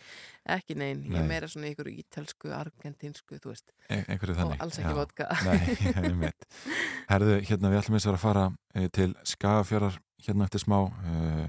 Ekki 0.51 0.75
ég 0.75 0.83
er 0.83 0.99
Nei. 0.99 1.29
meira 1.31 1.51
svona 1.53 1.71
ykkur 1.71 1.93
ítölsku, 1.93 2.51
argentinsku, 2.59 3.39
þú 3.39 3.53
veist, 3.53 3.71
E 3.87 4.01
einhverju 4.03 4.35
þannig. 4.41 4.59
og 4.59 4.67
alls 4.67 4.81
ekki 4.83 4.91
Já. 4.91 4.99
vodka. 4.99 5.29
Nei. 5.47 6.33
Herðu, 7.13 7.39
hérna 7.47 7.71
við 7.71 7.83
ætlum 7.85 7.99
eins 8.01 8.09
og 8.11 8.17
að 8.19 8.23
fara 8.27 8.45
e, 8.75 8.89
til 8.99 9.11
Skagafjörðar 9.37 10.01
hérna 10.27 10.51
eftir 10.51 10.65
smá 10.67 10.79
e, 10.83 11.47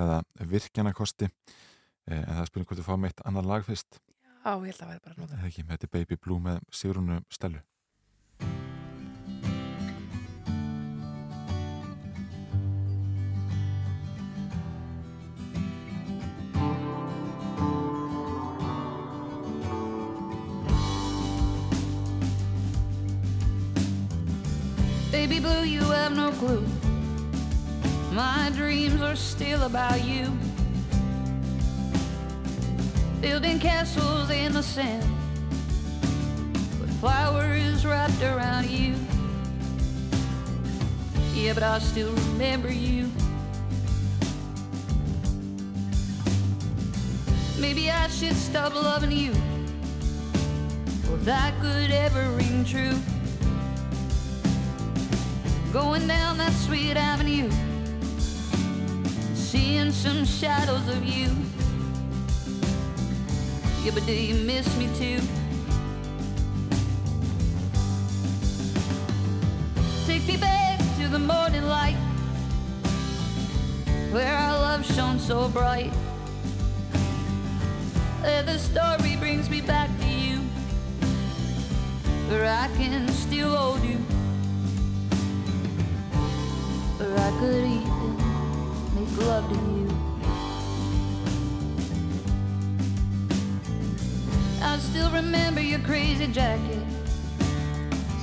ræða 0.00 0.20
virkjanakosti 0.50 1.28
e, 1.30 2.16
en 2.18 2.32
það 2.40 2.48
spurning 2.50 2.72
hvort 2.72 2.82
við 2.82 2.88
fáum 2.90 3.06
eitt 3.06 3.22
annar 3.28 3.46
lag 3.46 3.66
fyrst 3.68 4.02
Já, 4.42 4.56
ég 4.58 4.72
held 4.72 4.80
að 4.80 4.80
það 4.82 4.90
væri 4.90 5.28
bara 5.30 5.46
ekki, 5.46 5.62
þetta 5.68 5.86
er 5.86 5.92
Baby 5.94 6.18
Blue 6.18 6.42
með 6.42 6.58
Sigrunu 6.74 7.20
Stellu 7.30 7.62
Blue, 25.62 25.70
you 25.70 25.80
have 25.80 26.16
no 26.16 26.32
clue. 26.32 26.66
My 28.10 28.50
dreams 28.56 29.00
are 29.00 29.14
still 29.14 29.62
about 29.62 30.02
you. 30.02 30.26
Building 33.20 33.60
castles 33.60 34.28
in 34.30 34.54
the 34.54 34.62
sand 34.62 35.04
with 36.80 36.92
flowers 36.98 37.86
wrapped 37.86 38.20
around 38.22 38.68
you. 38.70 38.96
Yeah, 41.32 41.52
but 41.52 41.62
I 41.62 41.78
still 41.78 42.12
remember 42.12 42.72
you. 42.72 43.08
Maybe 47.60 47.88
I 47.88 48.08
should 48.08 48.34
stop 48.34 48.74
loving 48.74 49.12
you. 49.12 49.30
Or 51.08 51.18
that 51.18 51.54
could 51.60 51.92
ever 51.92 52.30
ring 52.30 52.64
true. 52.64 52.98
Going 55.72 56.06
down 56.06 56.36
that 56.36 56.52
sweet 56.52 56.98
avenue, 56.98 57.50
seeing 59.34 59.90
some 59.90 60.26
shadows 60.26 60.86
of 60.88 61.02
you. 61.02 61.30
Yeah, 63.82 63.92
but 63.94 64.04
do 64.04 64.12
you 64.12 64.34
miss 64.44 64.68
me 64.76 64.88
too? 64.98 65.18
Take 70.04 70.26
me 70.26 70.36
back 70.36 70.78
to 70.98 71.08
the 71.08 71.18
morning 71.18 71.64
light 71.64 71.96
where 74.12 74.36
our 74.36 74.58
love 74.58 74.84
shone 74.84 75.18
so 75.18 75.48
bright. 75.48 75.90
Where 78.20 78.42
the 78.42 78.58
story 78.58 79.16
brings 79.16 79.48
me 79.48 79.62
back 79.62 79.88
to 80.00 80.06
you, 80.06 80.36
where 82.28 82.44
I 82.44 82.68
can 82.76 83.08
still 83.08 83.56
hold 83.56 83.82
you, 83.82 83.98
where 87.02 87.18
I 87.18 87.30
could 87.38 87.64
even 87.64 88.16
make 88.94 89.16
love 89.26 89.48
to 89.48 89.54
you. 89.54 89.88
I 94.62 94.78
still 94.78 95.10
remember 95.10 95.60
your 95.60 95.80
crazy 95.80 96.28
jacket, 96.28 96.82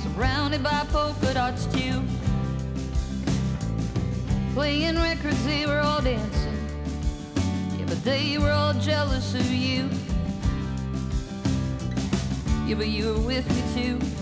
surrounded 0.02 0.62
by 0.62 0.86
polka 0.90 1.34
dots 1.34 1.66
too. 1.66 2.02
Playing 4.54 4.96
records, 4.96 5.44
they 5.44 5.66
were 5.66 5.80
all 5.80 6.00
dancing. 6.00 6.58
Yeah, 7.78 7.84
but 7.86 8.02
they 8.02 8.38
were 8.38 8.50
all 8.50 8.72
jealous 8.74 9.34
of 9.34 9.50
you. 9.50 9.88
Yeah, 12.66 12.76
but 12.76 12.88
you 12.88 13.12
were 13.12 13.20
with 13.20 13.46
me 13.50 13.62
too. 13.82 14.19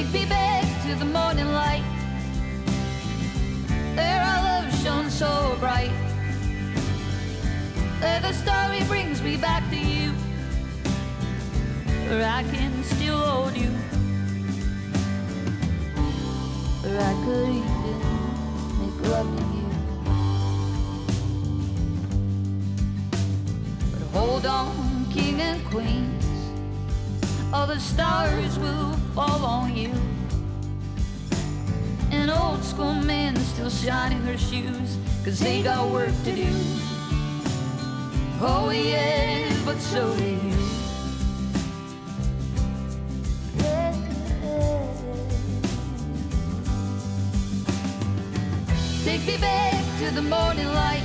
Me 0.00 0.24
back 0.24 0.64
to 0.86 0.94
the 0.96 1.04
morning 1.04 1.52
light. 1.52 1.84
There 3.94 4.20
our 4.20 4.42
love 4.42 4.82
shone 4.82 5.10
so 5.10 5.56
bright. 5.60 5.92
There 8.00 8.20
the 8.20 8.32
story 8.32 8.82
brings 8.88 9.22
me 9.22 9.36
back 9.36 9.68
to 9.70 9.76
you. 9.76 10.10
Where 12.08 12.24
I 12.26 12.42
can 12.44 12.82
still 12.82 13.18
hold 13.18 13.56
you. 13.56 13.70
Where 16.82 17.00
I 17.00 17.14
could 17.24 17.48
even 17.60 18.00
make 18.80 19.00
love 19.10 19.30
to 19.36 19.44
you. 19.58 19.70
But 23.92 24.02
hold 24.18 24.46
on, 24.46 25.06
king 25.12 25.40
and 25.40 25.64
queens. 25.66 26.19
All 27.52 27.66
the 27.66 27.80
stars 27.80 28.58
will 28.60 28.92
fall 29.12 29.44
on 29.44 29.76
you. 29.76 29.92
An 32.12 32.30
old 32.30 32.62
school 32.62 32.94
man 32.94 33.34
still 33.36 33.68
shining 33.68 34.22
her 34.22 34.38
shoes, 34.38 34.96
cause 35.24 35.40
they 35.40 35.60
got 35.60 35.90
work 35.90 36.14
to 36.24 36.32
do. 36.32 36.48
Oh, 38.40 38.70
yeah, 38.70 39.52
but 39.64 39.78
so 39.78 40.14
do 40.16 40.24
you. 40.24 40.54
Take 49.04 49.26
me 49.26 49.36
back 49.38 49.84
to 49.98 50.14
the 50.14 50.22
morning 50.22 50.68
light 50.68 51.02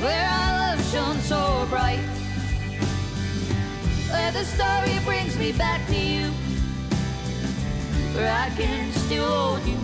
where 0.00 0.28
our 0.28 0.76
love 0.76 0.92
shone 0.92 1.18
so 1.22 1.66
bright. 1.68 2.15
The 4.36 4.44
story 4.44 4.98
brings 5.06 5.38
me 5.38 5.52
back 5.52 5.86
to 5.86 5.96
you, 5.96 6.26
where 8.14 8.30
I 8.30 8.50
can 8.50 8.92
still 8.92 9.24
hold 9.26 9.66
you, 9.66 9.76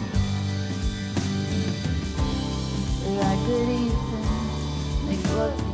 where 3.09 3.25
I 3.25 3.37
could 3.47 3.69
even 3.71 5.09
make 5.09 5.25
love 5.37 5.72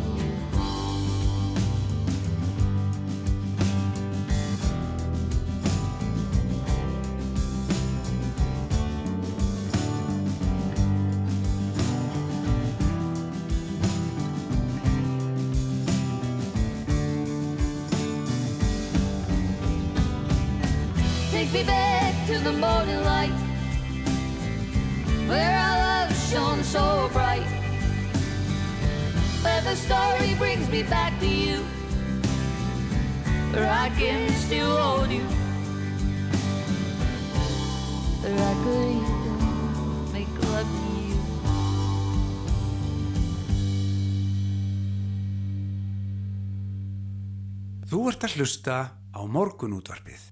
hlusta 48.39 48.95
á 48.95 49.21
morgunútvarpið. 49.27 50.29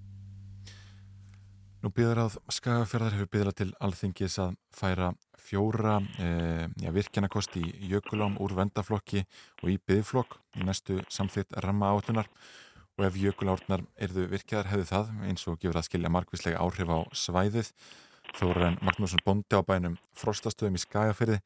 Nú 1.82 1.90
býður 1.90 2.20
að 2.22 2.36
Skagafjörðar 2.54 3.16
hefur 3.16 3.30
býðla 3.34 3.52
til 3.58 3.66
alþingis 3.82 4.36
að 4.44 4.52
færa 4.74 5.08
fjóra 5.42 5.96
e, 6.22 6.28
já, 6.82 6.90
virkjanakosti 6.94 7.64
í 7.66 7.90
jökulám 7.90 8.38
úr 8.42 8.54
vendaflokki 8.60 9.24
og 9.62 9.74
í 9.74 9.76
byðflokk 9.90 10.38
í 10.54 10.66
næstu 10.68 11.00
samþitt 11.10 11.58
ramma 11.66 11.90
átunar 11.96 12.30
og 12.96 13.08
ef 13.08 13.18
jökulárnar 13.18 13.82
erðu 13.98 14.28
virkjaðar 14.30 14.70
hefðu 14.70 14.88
það 14.92 15.14
eins 15.26 15.46
og 15.50 15.58
gefur 15.58 15.82
að 15.82 15.88
skilja 15.90 16.14
margvíslega 16.14 16.62
áhrif 16.62 16.90
á 16.94 16.98
svæðið. 17.10 17.72
Þóren 18.38 18.78
Magnússon 18.86 19.22
Bondi 19.26 19.58
á 19.58 19.66
bænum 19.66 19.98
Frostastöðum 20.14 20.78
í 20.78 20.86
Skagafjörði 20.86 21.40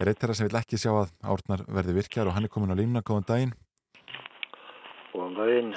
er 0.00 0.08
eitt 0.08 0.20
þeirra 0.20 0.36
sem 0.36 0.48
vil 0.48 0.60
ekki 0.60 0.80
sjá 0.80 0.94
að 0.96 1.12
árnar 1.20 1.68
verði 1.68 2.00
virkjaðar 2.00 2.32
og 2.32 2.38
hann 2.38 2.48
er 2.48 2.52
komin 2.52 2.72
á 2.72 2.80
línuna, 2.80 3.04
góðan 3.04 3.28
daginn 3.28 3.58
Góðan 5.10 5.36
daginn. 5.38 5.70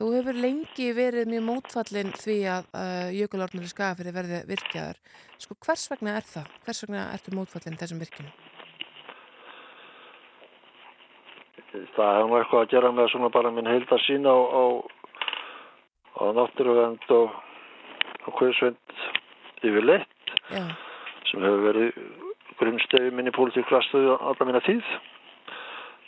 Þú 0.00 0.06
hefur 0.16 0.38
lengi 0.42 0.86
verið 0.96 1.28
mjög 1.30 1.42
mótfallin 1.46 2.12
því 2.16 2.36
að 2.50 2.70
uh, 2.74 3.08
jökulárnar 3.14 3.66
í 3.66 3.70
skafiri 3.70 4.14
verði 4.14 4.40
virkjaðar. 4.48 5.00
Sko 5.40 5.56
hvers 5.66 5.84
vegna 5.92 6.16
er 6.18 6.26
það? 6.26 6.48
Hvers 6.64 6.82
vegna 6.86 7.04
ertu 7.14 7.34
mótfallin 7.36 7.78
þessum 7.80 8.00
virkjunum? 8.02 8.32
Það 11.70 12.16
hefur 12.16 12.40
eitthvað 12.40 12.64
að 12.64 12.72
gera 12.72 12.90
með 12.96 13.12
svona 13.12 13.30
bara 13.34 13.52
minn 13.54 13.70
heildar 13.70 14.02
sín 14.02 14.26
á, 14.26 14.34
á, 14.34 14.62
á 16.18 16.24
náttúruvend 16.34 17.06
og, 17.14 17.36
og 18.26 18.40
hversvend 18.40 18.98
yfirleitt 19.62 20.34
Já, 20.50 20.64
sem 21.30 21.46
hefur 21.46 21.62
verið 21.68 22.02
grunnstegi 22.60 23.14
minni 23.14 23.32
pólitíklastuðu 23.36 24.16
alla 24.18 24.48
minna 24.48 24.64
tíð. 24.66 24.84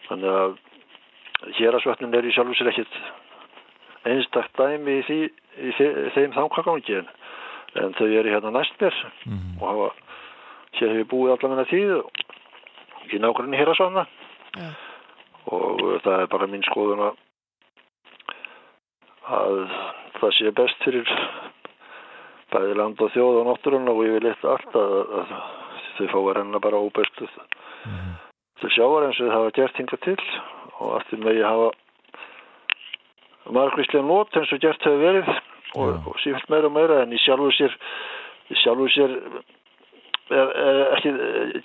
Þannig 0.08 0.38
að 0.40 0.58
hérasvötnin 1.58 2.14
er 2.14 2.26
í 2.28 2.32
sjálfu 2.34 2.54
sér 2.58 2.70
ekkit 2.72 2.94
einstakt 4.12 4.56
dæmi 4.58 4.98
í, 5.00 5.02
því, 5.06 5.18
í 5.68 5.72
þe 5.78 5.86
þeim 6.16 6.32
þangagangi 6.36 6.96
en, 7.00 7.08
en 7.82 7.94
þau 7.98 8.06
eru 8.08 8.32
hérna 8.34 8.50
næst 8.56 8.80
mér 8.82 8.96
mm 9.26 9.60
og 9.62 9.68
hafa 9.68 9.88
hér 10.78 10.94
hefur 10.96 11.10
búið 11.12 11.34
alla 11.36 11.50
minna 11.52 11.66
tíð 11.70 11.92
í 13.12 13.20
nákvæmni 13.22 13.60
hérasvötna 13.60 14.06
já, 14.58 14.70
og 15.52 15.82
það 16.04 16.20
er 16.24 16.30
bara 16.32 16.48
mín 16.50 16.64
skoðun 16.66 17.04
að 17.08 17.20
að 19.32 19.58
það 20.18 20.32
sé 20.38 20.50
best 20.56 20.82
fyrir 20.86 21.10
bæði 22.52 22.74
land 22.76 23.00
og 23.00 23.12
þjóð 23.14 23.38
og 23.42 23.46
náttúrun 23.48 23.88
og 23.92 24.02
ég 24.06 24.16
vil 24.18 24.30
eitt 24.32 24.42
allt 24.44 24.74
að, 24.76 24.96
að 25.20 25.30
þau 25.98 26.06
fá 26.12 26.18
að 26.18 26.32
renna 26.40 26.60
bara 26.62 26.82
óbestuð 26.82 27.38
Mhm. 27.82 28.10
til 28.62 28.68
sjávar 28.70 29.08
eins 29.08 29.18
og 29.20 29.26
þau 29.26 29.34
hafa 29.34 29.54
gert 29.56 29.78
hinga 29.80 29.96
til 30.04 30.20
og 30.80 30.98
allt 30.98 31.14
í 31.14 31.20
megi 31.22 31.42
hafa 31.46 31.70
margvíslega 33.52 34.06
nót 34.06 34.36
eins 34.38 34.52
og 34.54 34.62
gert 34.62 34.86
hefur 34.86 35.02
verið. 35.02 35.32
Og, 35.72 36.06
og 36.06 36.20
sífilt 36.20 36.50
meira 36.52 36.68
og 36.68 36.76
meira 36.76 37.00
en 37.02 37.14
í 37.16 37.20
sjálfu 37.22 37.48
sér 37.56 37.74
í 38.52 38.58
sjálfu 38.60 38.88
sér 38.92 39.16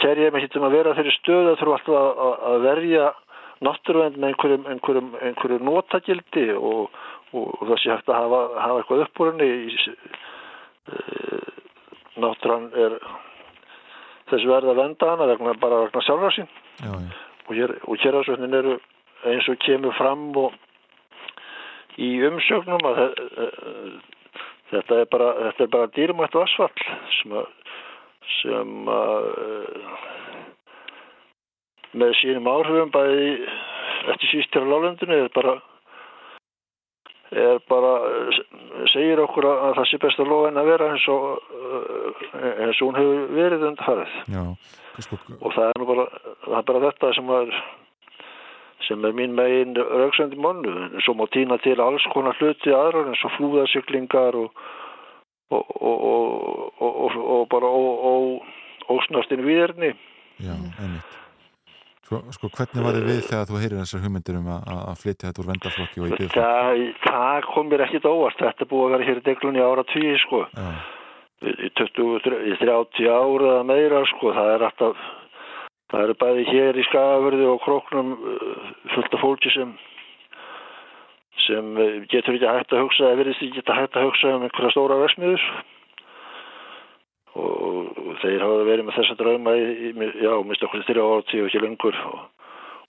kæri 0.01 0.27
ég 0.27 0.33
mig 0.33 0.47
ekki 0.47 0.59
um 0.59 0.67
að 0.67 0.77
vera 0.77 0.95
þeirri 0.95 1.13
stöð 1.17 1.51
að 1.51 1.59
þurfa 1.59 1.77
alltaf 1.77 1.97
að, 1.99 2.09
að, 2.23 2.33
að 2.49 2.65
verja 2.65 3.05
náttúruvend 3.67 4.17
með 4.17 4.31
einhverjum, 4.31 4.65
einhverjum, 4.71 5.11
einhverjum 5.27 5.67
notagildi 5.67 6.47
og, 6.55 6.97
og, 7.33 7.45
og 7.45 7.63
það 7.69 7.79
sé 7.81 7.93
hægt 7.93 8.11
að 8.11 8.19
hafa, 8.21 8.41
hafa 8.63 8.81
eitthvað 8.81 9.03
upp 9.05 9.21
úr 9.23 9.31
henni 9.31 9.47
í, 9.47 9.95
uh, 10.91 11.47
náttúran 12.21 12.67
er 12.77 12.97
þessi 14.31 14.51
verð 14.51 14.73
að 14.73 14.81
venda 14.83 15.09
hana 15.13 15.29
vegna, 15.31 15.55
bara 15.61 15.81
vegna 15.85 16.03
sjálfra 16.05 16.33
sín. 16.35 16.51
Já, 16.83 16.93
og 17.47 17.55
hér, 17.55 17.73
og 17.87 18.03
hér 18.03 18.19
eru 18.19 18.77
eins 19.33 19.49
og 19.51 19.59
kemur 19.65 19.95
fram 19.97 20.29
og 20.37 20.53
í 21.97 22.09
umsögnum 22.27 22.83
að 22.89 22.99
þe- 23.01 23.29
eh, 23.43 23.93
þetta 24.71 24.99
er 25.01 25.07
bara, 25.11 25.29
þetta 25.47 25.63
er 25.67 25.71
bara 25.77 25.91
dýrmætt 25.97 26.35
vassfall 26.37 26.85
sem 27.21 27.31
að, 27.39 27.47
sem 28.41 28.91
að 28.91 29.29
eh, 29.45 29.95
með 31.97 32.13
sínum 32.19 32.49
áhrifum 32.51 32.91
bæði 32.93 33.31
eftir 34.13 34.29
síst 34.33 34.51
til 34.53 34.67
lálendinu 34.69 35.15
er 35.25 35.31
bara 35.33 35.57
er 37.31 37.57
bara 37.67 37.89
segir 38.93 39.19
okkur 39.19 39.43
að 39.49 39.73
það 39.79 39.87
sé 39.89 39.97
best 39.99 40.19
að 40.23 40.29
lofa 40.31 40.51
en 40.51 40.59
að 40.61 40.69
vera 40.69 40.85
eins 40.93 41.07
og 41.11 41.23
eins 42.37 42.79
og 42.81 42.85
hún 42.87 42.99
hefur 42.99 43.33
verið 43.35 43.65
sko, 45.03 45.17
og 45.41 45.51
það 45.57 45.67
er 45.73 45.81
nú 45.81 45.87
bara, 45.89 46.05
það 46.45 46.57
er 46.61 46.67
bara 46.69 46.83
þetta 46.85 47.09
sem 47.17 47.33
er 47.39 47.51
sem 48.85 49.05
er 49.05 49.15
mín 49.17 49.33
megin 49.37 49.75
rauksandi 49.75 50.37
mánu 50.37 50.73
en 50.85 51.01
svo 51.05 51.15
má 51.17 51.25
týna 51.33 51.57
til 51.63 51.79
alls 51.81 52.05
konar 52.13 52.37
hluti 52.37 52.73
aðrar 52.73 53.09
eins 53.09 53.23
og 53.25 53.33
flúðasiklingar 53.37 54.37
og 54.43 54.51
og, 55.47 55.63
og, 55.79 56.01
og, 56.83 56.95
og, 57.07 57.17
og 57.33 57.43
bara 57.49 57.69
ósnastinn 58.91 59.45
viðerni 59.47 59.93
Já, 60.37 60.53
einmitt. 60.53 61.15
Sko, 62.07 62.21
sko, 62.31 62.47
hvernig 62.55 62.83
var 62.85 62.95
þið 62.95 63.07
við 63.09 63.17
þegar 63.27 63.47
þú 63.49 63.57
heyrir 63.59 63.79
þessar 63.81 64.03
hugmyndir 64.05 64.35
um 64.39 64.45
að, 64.53 64.91
flytja 65.01 65.27
þetta 65.27 65.41
úr 65.41 65.47
vendaflokki 65.49 65.99
og 65.99 66.05
í 66.05 66.11
byggflokki? 66.13 66.37
Það, 66.37 66.83
það 67.03 67.47
kom 67.51 67.67
mér 67.67 67.83
ekkit 67.83 68.05
óvart. 68.07 68.43
Þetta 68.43 68.67
búið 68.69 68.85
að 68.85 68.93
vera 68.93 69.07
hér 69.09 69.19
í 69.19 69.23
deglunni 69.25 69.65
ára 69.65 69.83
tíu 69.91 70.13
sko. 70.23 70.39
Í 71.43 71.71
20, 71.81 72.37
í 72.47 72.53
30 72.61 73.09
ára 73.11 73.49
eða 73.49 73.65
meira 73.67 74.03
sko, 74.13 74.31
það 74.37 74.53
er 74.53 74.65
alltaf 74.69 75.03
það 75.91 76.03
eru 76.03 76.17
bæði 76.23 76.45
hér 76.51 76.79
í 76.79 76.85
Skagaförði 76.89 77.47
og 77.51 77.61
Króknum 77.63 78.13
uh, 78.17 78.67
fullt 78.95 79.15
af 79.15 79.23
fólki 79.23 79.53
sem 79.53 79.73
sem 81.45 81.73
uh, 81.79 81.97
getur 82.11 82.35
ekki 82.35 82.51
hægt 82.51 82.75
að 82.75 82.85
hugsa 82.85 83.07
eða 83.07 83.21
verðist 83.21 83.45
ekki 83.47 83.63
hægt 83.65 83.97
að 83.97 84.07
hugsa 84.09 84.35
um 84.35 84.47
einhverja 84.47 84.73
stóra 84.75 84.99
versmiður 85.01 85.43
og 87.37 88.17
þeir 88.23 88.41
hafa 88.41 88.65
verið 88.65 88.87
með 88.87 88.97
þessa 88.97 89.15
drauma 89.19 89.53
í, 89.57 89.91
já, 90.23 90.31
mista 90.47 90.67
okkur 90.67 90.85
þrjá 90.87 91.03
átti 91.05 91.41
og 91.41 91.49
ekki 91.49 91.61
lengur. 91.61 91.99
Og, 92.09 92.21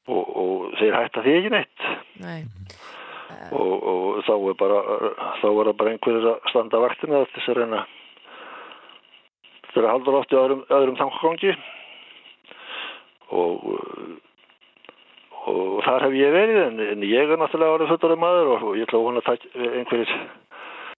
og, 0.09 0.23
og 0.43 0.77
þeir 0.81 0.97
hætta 0.97 1.25
því 1.25 1.35
ekki 1.37 1.53
neitt. 1.53 1.89
Nei. 2.23 2.41
og, 3.53 3.73
og 3.93 4.23
þá 4.27 4.35
er 4.37 4.57
bara 4.59 4.79
þá 5.43 5.49
er 5.51 5.73
bara 5.79 5.93
einhverjir 5.93 6.31
að 6.33 6.49
standa 6.53 6.81
vaktina 6.83 7.25
þess 7.35 7.53
að 7.53 7.61
reyna 7.61 7.83
að 9.79 9.91
halda 9.93 10.15
lótti 10.15 10.35
öðrum, 10.35 10.63
öðrum 10.75 10.97
þangagangi 10.99 11.53
og 13.35 13.65
og 15.49 15.81
þar 15.87 16.09
hef 16.09 16.19
ég 16.19 16.35
verið 16.35 16.61
en, 16.67 16.85
en 16.93 17.07
ég 17.07 17.33
er 17.33 17.41
náttúrulega 17.41 17.79
árið 17.79 17.91
fullari 17.95 18.21
maður 18.21 18.53
og, 18.53 18.69
og 18.69 18.79
ég 18.79 18.93
að 18.93 19.05
vona 19.07 19.23
að 19.25 19.47
einhverjir 19.81 20.15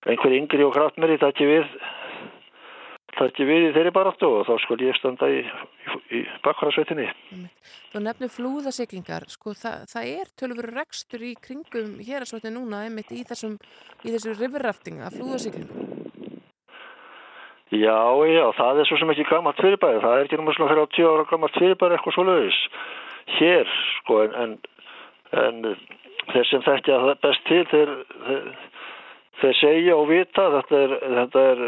einhverjir 0.08 0.38
yngri 0.40 0.66
og 0.66 0.74
kraftmeri 0.74 1.18
takki 1.20 1.48
við 1.48 1.66
takki 3.18 3.44
við 3.44 3.66
í 3.68 3.72
þeirri 3.74 3.92
baráttu 3.94 4.30
og 4.30 4.46
þá 4.48 4.54
skul 4.64 4.78
ég 4.86 4.96
standa 4.96 5.28
í, 5.28 5.42
í, 5.42 5.98
í 6.18 6.22
bakkvarasveitinni 6.46 7.08
Þú 7.90 8.02
nefnir 8.06 8.32
flúðasiklingar 8.32 9.26
sko 9.32 9.54
það, 9.58 9.86
það 9.92 10.10
er 10.14 10.34
tölfur 10.40 10.70
rekstur 10.78 11.26
í 11.26 11.34
kringum 11.42 11.96
hér 12.06 12.24
að 12.24 12.32
sveitin 12.32 12.56
núna 12.56 12.84
einmitt 12.86 13.12
í 13.12 13.24
þessum 13.28 13.58
í 14.06 14.14
þessu 14.14 14.36
riverrafting 14.38 15.02
að 15.04 15.20
flúðasiklingum 15.20 15.89
Já, 17.70 17.98
já, 18.26 18.46
það 18.58 18.80
er 18.82 18.88
svo 18.88 18.96
sem 18.98 19.10
ekki 19.12 19.28
gammalt 19.28 19.60
fyrirbæri, 19.62 20.00
það 20.02 20.16
er 20.16 20.24
ekki 20.24 20.38
náttúrulega 20.40 20.56
svona 20.58 20.70
fyrir 20.72 20.86
á 20.90 20.94
tíu 20.94 21.10
ára 21.10 21.26
gammalt 21.30 21.58
fyrirbæri 21.58 21.94
eitthvað 21.94 22.16
svo 22.16 22.24
leiðis 22.26 22.58
hér, 23.38 23.68
sko, 24.00 24.22
en, 24.24 24.32
en, 24.42 24.56
en 25.42 25.60
þeir 26.32 26.48
sem 26.48 26.64
þekkja 26.66 26.98
best 27.22 27.46
til, 27.48 27.60
þeir, 27.70 27.92
þeir, 28.26 28.48
þeir 29.42 29.56
segja 29.60 29.96
og 29.98 30.08
vita, 30.10 30.48
þetta 30.56 30.80
er, 30.80 30.96
þetta 31.20 31.44
er, 31.52 31.62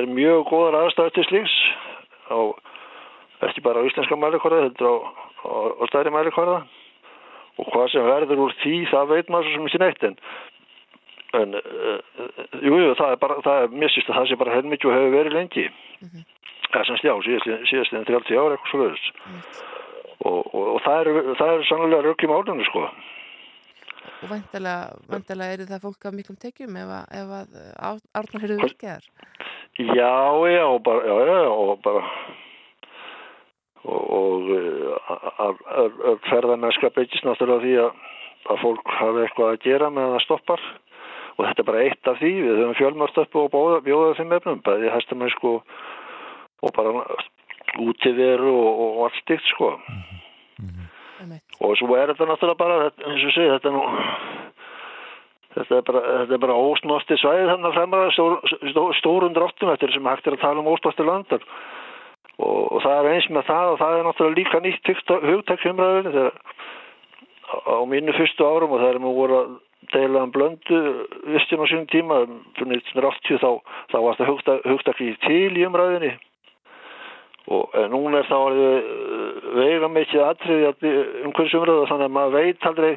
er 0.00 0.08
mjög 0.16 0.48
góðar 0.50 0.80
aðstæður 0.80 1.16
til 1.18 1.26
slíks, 1.28 1.58
á, 2.32 2.38
ekki 3.50 3.64
bara 3.66 3.84
á 3.84 3.86
íslenska 3.88 4.18
mælikvarða, 4.20 4.70
þetta 4.70 4.84
er 4.84 4.90
á, 4.92 4.96
á, 5.44 5.56
á 5.80 5.84
stærri 5.92 6.14
mælikvarða. 6.14 6.60
Og 7.56 7.68
hvað 7.72 7.86
sem 7.88 8.04
verður 8.04 8.42
úr 8.44 8.52
því, 8.60 8.78
það 8.90 9.12
veit 9.14 9.30
maður 9.32 9.46
svo 9.48 9.54
sem 9.56 9.68
ekki 9.70 9.78
neitt, 9.80 10.02
en 10.04 10.16
en 11.40 11.58
uh, 11.58 11.98
jú, 12.62 12.78
jú, 12.82 12.94
það 12.98 13.12
er 13.14 13.20
bara 13.24 13.38
það 13.46 13.62
er 13.62 13.76
mér 13.82 13.94
sýst 13.94 14.10
að 14.10 14.18
það 14.20 14.28
sé 14.30 14.38
bara 14.42 14.54
heilmikið 14.56 14.90
og 14.90 14.96
hefur 14.96 15.16
verið 15.16 15.36
lengi. 15.38 15.66
Mm 16.00 16.08
-hmm. 16.08 16.24
það 16.70 16.80
er 16.80 16.88
semst 16.90 17.08
já, 17.08 17.14
síðast 17.70 17.92
en 17.92 18.08
30 18.10 18.40
ára 18.40 18.54
eitthvað 18.54 18.70
svo 18.70 18.82
veðust 18.84 19.12
mm 19.14 19.34
-hmm. 19.34 19.44
og, 20.28 20.54
og, 20.54 20.66
og 20.74 20.80
það 20.86 21.00
er 21.00 21.36
það 21.40 21.52
er 21.52 21.68
sannlega 21.68 22.06
röggjum 22.06 22.34
álunni 22.36 22.64
sko. 22.64 22.88
Og 24.22 24.28
vantilega 24.30 25.52
er 25.52 25.66
það 25.68 25.84
fólk 25.86 26.04
af 26.04 26.14
miklum 26.14 26.38
tekjum 26.40 26.76
ef 26.76 26.88
að, 26.98 27.04
ef 27.20 27.28
að 27.38 28.00
árnar 28.18 28.42
hefur 28.42 28.62
virkið 28.62 28.88
þar? 28.88 29.04
Já, 29.76 30.16
já, 30.56 30.64
og 30.64 30.82
bara 30.82 31.00
já, 31.04 31.16
já, 31.26 31.48
og 31.52 31.80
bara 31.84 32.02
og, 33.86 34.02
og 34.18 34.50
að 35.44 36.20
ferðarmennska 36.30 36.90
byggist 36.96 37.26
náttúrulega 37.26 37.62
því 37.64 37.74
að, 37.84 38.02
að 38.52 38.62
fólk 38.62 38.92
hafi 38.98 39.24
eitthvað 39.24 39.52
að 39.52 39.62
gera 39.66 39.90
með 39.92 40.08
að 40.08 40.14
það 40.16 40.24
stoppar 40.26 40.66
og 41.36 41.44
þetta 41.44 41.62
er 41.62 41.68
bara 41.68 41.84
eitt 41.84 42.10
af 42.10 42.18
því 42.20 42.32
við 42.40 42.60
höfum 42.60 42.78
fjölmörst 42.80 43.20
upp 43.22 43.36
og 43.36 43.50
bóða, 43.52 43.80
bjóða 43.84 44.16
þeim 44.18 44.36
efnum 44.38 44.62
bæði 44.64 44.92
hæstamennsku 44.94 45.54
og 45.56 46.74
bara 46.76 47.04
útiveru 47.82 48.52
og, 48.52 48.82
og 48.86 49.02
allt 49.06 49.20
stíkt 49.22 49.48
sko. 49.52 49.76
Mm 50.56 50.68
-hmm. 50.68 51.40
og 51.60 51.76
svo 51.76 51.96
er 51.96 52.12
þetta 52.12 52.26
náttúrulega 52.26 52.62
bara 52.64 52.90
eins 53.06 53.24
og 53.24 53.32
sé 53.36 53.44
þetta 53.52 53.70
nú 53.70 53.82
þetta 55.56 55.76
er 55.76 55.82
bara, 55.82 56.00
þetta 56.20 56.34
er 56.34 56.44
bara 56.44 56.60
ósnosti 56.60 57.16
svæðið 57.20 57.50
þannig 57.50 57.68
að 57.70 57.76
fremra 57.78 58.10
stór, 58.10 58.34
stó, 58.72 58.82
stórum 59.00 59.34
dráttum 59.36 59.72
eftir 59.72 59.92
sem 59.92 60.06
hægt 60.06 60.26
er 60.26 60.36
að 60.36 60.44
tala 60.44 60.60
um 60.60 60.72
ósnosti 60.72 61.06
landar. 61.06 61.46
Og, 62.36 62.72
og 62.72 62.82
það 62.84 62.98
er 62.98 63.12
eins 63.14 63.28
með 63.32 63.46
það 63.48 63.70
og 63.72 63.78
það 63.78 63.98
er 63.98 64.04
náttúrulega 64.06 64.38
líka 64.40 64.60
nýtt 64.60 64.90
hugtaksumræðinu 65.30 66.12
þegar 66.16 66.34
á 67.46 67.78
mínu 67.88 68.12
fyrstu 68.16 68.44
árum 68.44 68.74
og 68.74 68.82
það 68.82 68.90
er 68.90 69.00
mjög 69.00 69.20
voru 69.20 69.38
að 69.40 69.54
um 69.94 70.32
blöndu 70.34 70.80
vistin 71.32 71.62
á 71.62 71.66
sínum 71.70 71.86
tíma 71.90 72.22
fyrir 72.58 72.80
1980 72.82 73.42
þá, 73.42 73.50
þá 73.92 73.98
var 74.04 74.18
þetta 74.20 74.56
hugtakli 74.70 75.16
til 75.26 75.52
í 75.56 75.66
umræðinni 75.66 76.14
og 77.46 77.76
núna 77.92 78.22
er 78.22 78.26
þá 78.26 78.38
veiga 79.54 79.88
mikið 79.88 80.24
aðtriði 80.26 80.94
um 81.24 81.34
hvers 81.36 81.54
umræðu 81.54 81.90
þannig 81.90 82.08
að 82.08 82.16
maður 82.16 82.34
veit 82.40 82.66
aldrei 82.70 82.96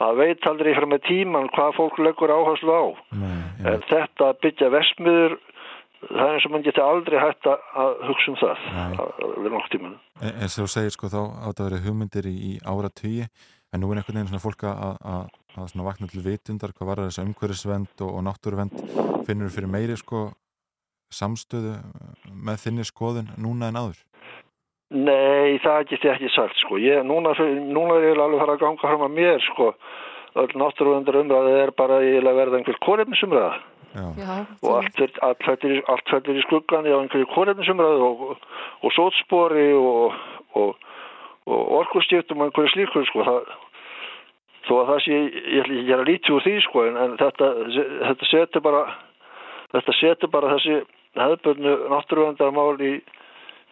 maður 0.00 0.20
veit 0.22 0.46
aldrei 0.50 0.74
frá 0.76 0.86
með 0.88 1.06
tíman 1.08 1.48
hvað 1.54 1.74
fólk 1.78 1.98
leggur 2.02 2.32
áherslu 2.32 2.74
á. 2.74 2.84
Nei, 3.18 3.40
ja. 3.62 3.72
en 3.74 3.82
þetta 3.90 4.30
byggja 4.42 4.70
versmiður 4.72 5.38
það 6.02 6.22
er 6.26 6.36
eins 6.36 6.46
og 6.46 6.54
mann 6.54 6.64
getur 6.66 6.86
aldrei 6.86 7.18
hægt 7.22 7.48
að 7.48 8.06
hugsa 8.08 8.32
um 8.32 8.38
það 8.40 8.62
við 9.44 9.50
nokk 9.54 9.68
tíman 9.74 9.98
En, 10.22 10.32
en 10.44 10.52
svo 10.52 10.66
segir 10.70 10.94
sko 10.94 11.10
þá 11.12 11.20
átt 11.48 11.62
að 11.62 11.68
vera 11.68 11.82
hugmyndir 11.84 12.28
í, 12.30 12.34
í 12.34 12.52
ára 12.66 12.90
tíu 12.90 13.28
en 13.72 13.80
nú 13.80 13.90
er 13.90 14.00
einhvern 14.00 14.18
veginn 14.18 14.30
svona 14.30 14.42
fólk 14.42 14.66
að, 14.68 14.96
að, 15.00 15.26
að 15.64 15.84
vakna 15.88 16.08
til 16.12 16.24
vitundar 16.24 16.74
hvað 16.76 16.90
var 16.90 17.02
þessi 17.06 17.24
umhverfisvend 17.24 18.04
og, 18.04 18.14
og 18.18 18.24
náttúruvend 18.28 18.78
finnur 19.26 19.52
fyrir 19.54 19.72
meiri 19.72 19.96
sko 19.96 20.28
samstöðu 21.12 21.76
með 22.32 22.62
þinni 22.66 22.86
skoðun 22.88 23.32
núna 23.40 23.72
en 23.72 23.80
áður? 23.80 24.00
Nei, 24.92 25.56
það 25.64 25.86
get 25.88 26.04
ég 26.04 26.14
ekki 26.14 26.30
sagt 26.34 26.58
sko. 26.60 26.76
Ég, 26.80 27.00
núna, 27.08 27.32
núna 27.40 27.96
er 27.96 28.10
ég 28.10 28.20
alveg 28.20 28.42
fara 28.42 28.56
að 28.58 28.64
ganga 28.64 28.90
fram 28.90 29.04
að 29.06 29.14
mér 29.16 29.44
sko. 29.46 29.70
Öll 30.42 30.52
náttúruvendar 30.60 31.20
umræði 31.20 31.54
er 31.60 31.72
bara 31.76 32.00
eiginlega 32.00 32.38
verða 32.38 32.58
einhver 32.58 32.80
kórefnisumræða 32.84 33.52
og 34.64 34.70
allt 34.78 35.42
fættir 35.44 36.38
í 36.38 36.44
skuggan 36.46 36.88
á 36.88 36.96
einhverju 36.96 37.28
kórefnisumræðu 37.34 38.06
og, 38.06 38.22
og, 38.30 38.46
og 38.80 38.94
sótspori 38.96 39.66
og, 39.76 40.16
og 40.56 40.88
orkustjöftum 41.46 42.40
og 42.40 42.50
einhverju 42.50 42.72
slíkur 42.72 43.06
sko 43.08 43.24
það, 43.26 43.48
þó 44.68 44.74
að 44.80 44.90
það 44.90 45.00
sé 45.06 45.16
ég 45.16 45.62
ætla 45.62 45.74
ekki 45.74 45.80
að 45.82 45.90
gera 45.90 46.08
lítið 46.08 46.36
úr 46.36 46.46
því 46.46 46.54
sko 46.66 46.84
en, 46.86 47.00
en 47.04 47.16
þetta, 47.20 47.48
þetta 48.10 48.30
setur 48.30 48.64
bara 48.68 48.82
þetta 49.72 49.96
setur 49.98 50.32
bara 50.32 50.54
þessi 50.54 50.78
hefðbörnu 51.18 51.74
náttúruvendarmál 51.92 52.78
í 52.80 52.94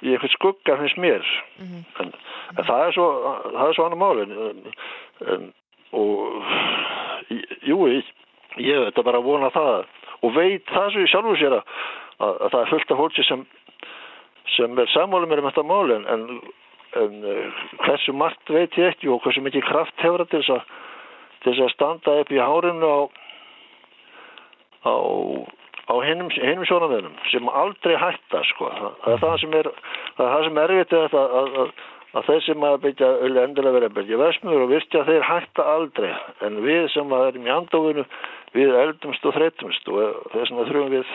í 0.00 0.14
eitthvað 0.14 0.34
skugga 0.34 0.76
finnst 0.80 1.00
mér 1.00 1.24
mm 1.60 1.66
-hmm. 1.66 1.82
en, 2.00 2.12
en 2.56 2.64
það 2.64 2.86
er 2.86 2.92
svo 2.96 3.08
það 3.52 3.68
er 3.68 3.74
svo 3.76 3.84
annar 3.84 4.00
mál 4.00 4.20
en, 4.24 5.52
og 5.92 6.44
jú, 7.68 7.78
ég, 7.88 8.04
ég 8.56 8.84
veit 8.84 8.98
að 8.98 9.08
bara 9.08 9.20
vona 9.20 9.50
það 9.50 9.84
og 10.22 10.34
veit 10.34 10.64
það 10.66 10.92
sem 10.92 11.02
ég 11.04 11.12
sjálfur 11.12 11.38
sér 11.38 11.58
að, 11.58 11.64
að, 12.18 12.34
að 12.40 12.50
það 12.50 12.60
er 12.60 12.70
fullt 12.72 12.90
af 12.90 13.02
hólki 13.02 13.24
sem 13.28 13.46
sem 14.56 14.78
er 14.78 14.88
sammálu 14.90 15.26
mér 15.26 15.42
um 15.42 15.50
þetta 15.50 15.62
mál 15.62 15.90
en, 15.94 16.06
en, 16.98 17.22
en 17.24 17.52
hversu 17.84 18.14
margt 18.16 18.50
veit 18.50 18.78
ég 18.78 18.94
ekki 18.94 19.10
og 19.10 19.22
hversu 19.24 19.42
mikið 19.44 19.66
kraft 19.68 20.02
hefur 20.02 20.26
það 20.26 20.64
til 21.40 21.52
þess 21.52 21.64
að 21.64 21.74
standa 21.74 22.18
upp 22.22 22.32
í 22.34 22.40
hárinu 22.40 22.90
á 22.90 23.00
á 24.84 24.94
á 25.90 25.94
hinnum 26.06 26.30
sjónamöðunum 26.68 27.16
sem 27.30 27.48
aldrei 27.48 27.96
hætta 27.98 28.42
sko. 28.52 28.70
það, 28.70 28.92
er 29.12 29.22
það 29.24 29.38
sem 29.42 29.56
er 29.58 29.70
það 30.16 30.26
er 30.26 30.34
það 30.34 30.44
sem 30.46 30.60
er 30.62 30.74
erfitt 30.74 30.94
að, 30.98 31.16
að, 31.20 31.58
að, 31.62 31.72
að 32.14 32.28
þeir 32.28 32.42
sem 32.46 32.66
að 32.68 32.80
byggja 32.84 33.10
endilega 33.26 33.76
verið 33.76 33.90
að 33.90 33.96
byggja 33.98 34.20
versmiður 34.22 34.66
og 34.66 34.72
virkja 34.74 35.04
þeir 35.08 35.28
hætta 35.30 35.68
aldrei 35.74 36.10
en 36.46 36.60
við 36.66 36.88
sem 36.94 37.14
að 37.16 37.26
erum 37.30 37.48
í 37.48 37.54
andóðinu 37.56 38.06
við 38.56 38.74
eldumst 38.84 39.26
og 39.26 39.36
þreytumst 39.38 39.90
og 39.90 40.20
þess 40.34 40.50
vegna 40.50 40.68
þurfum 40.68 40.94
við 40.94 41.14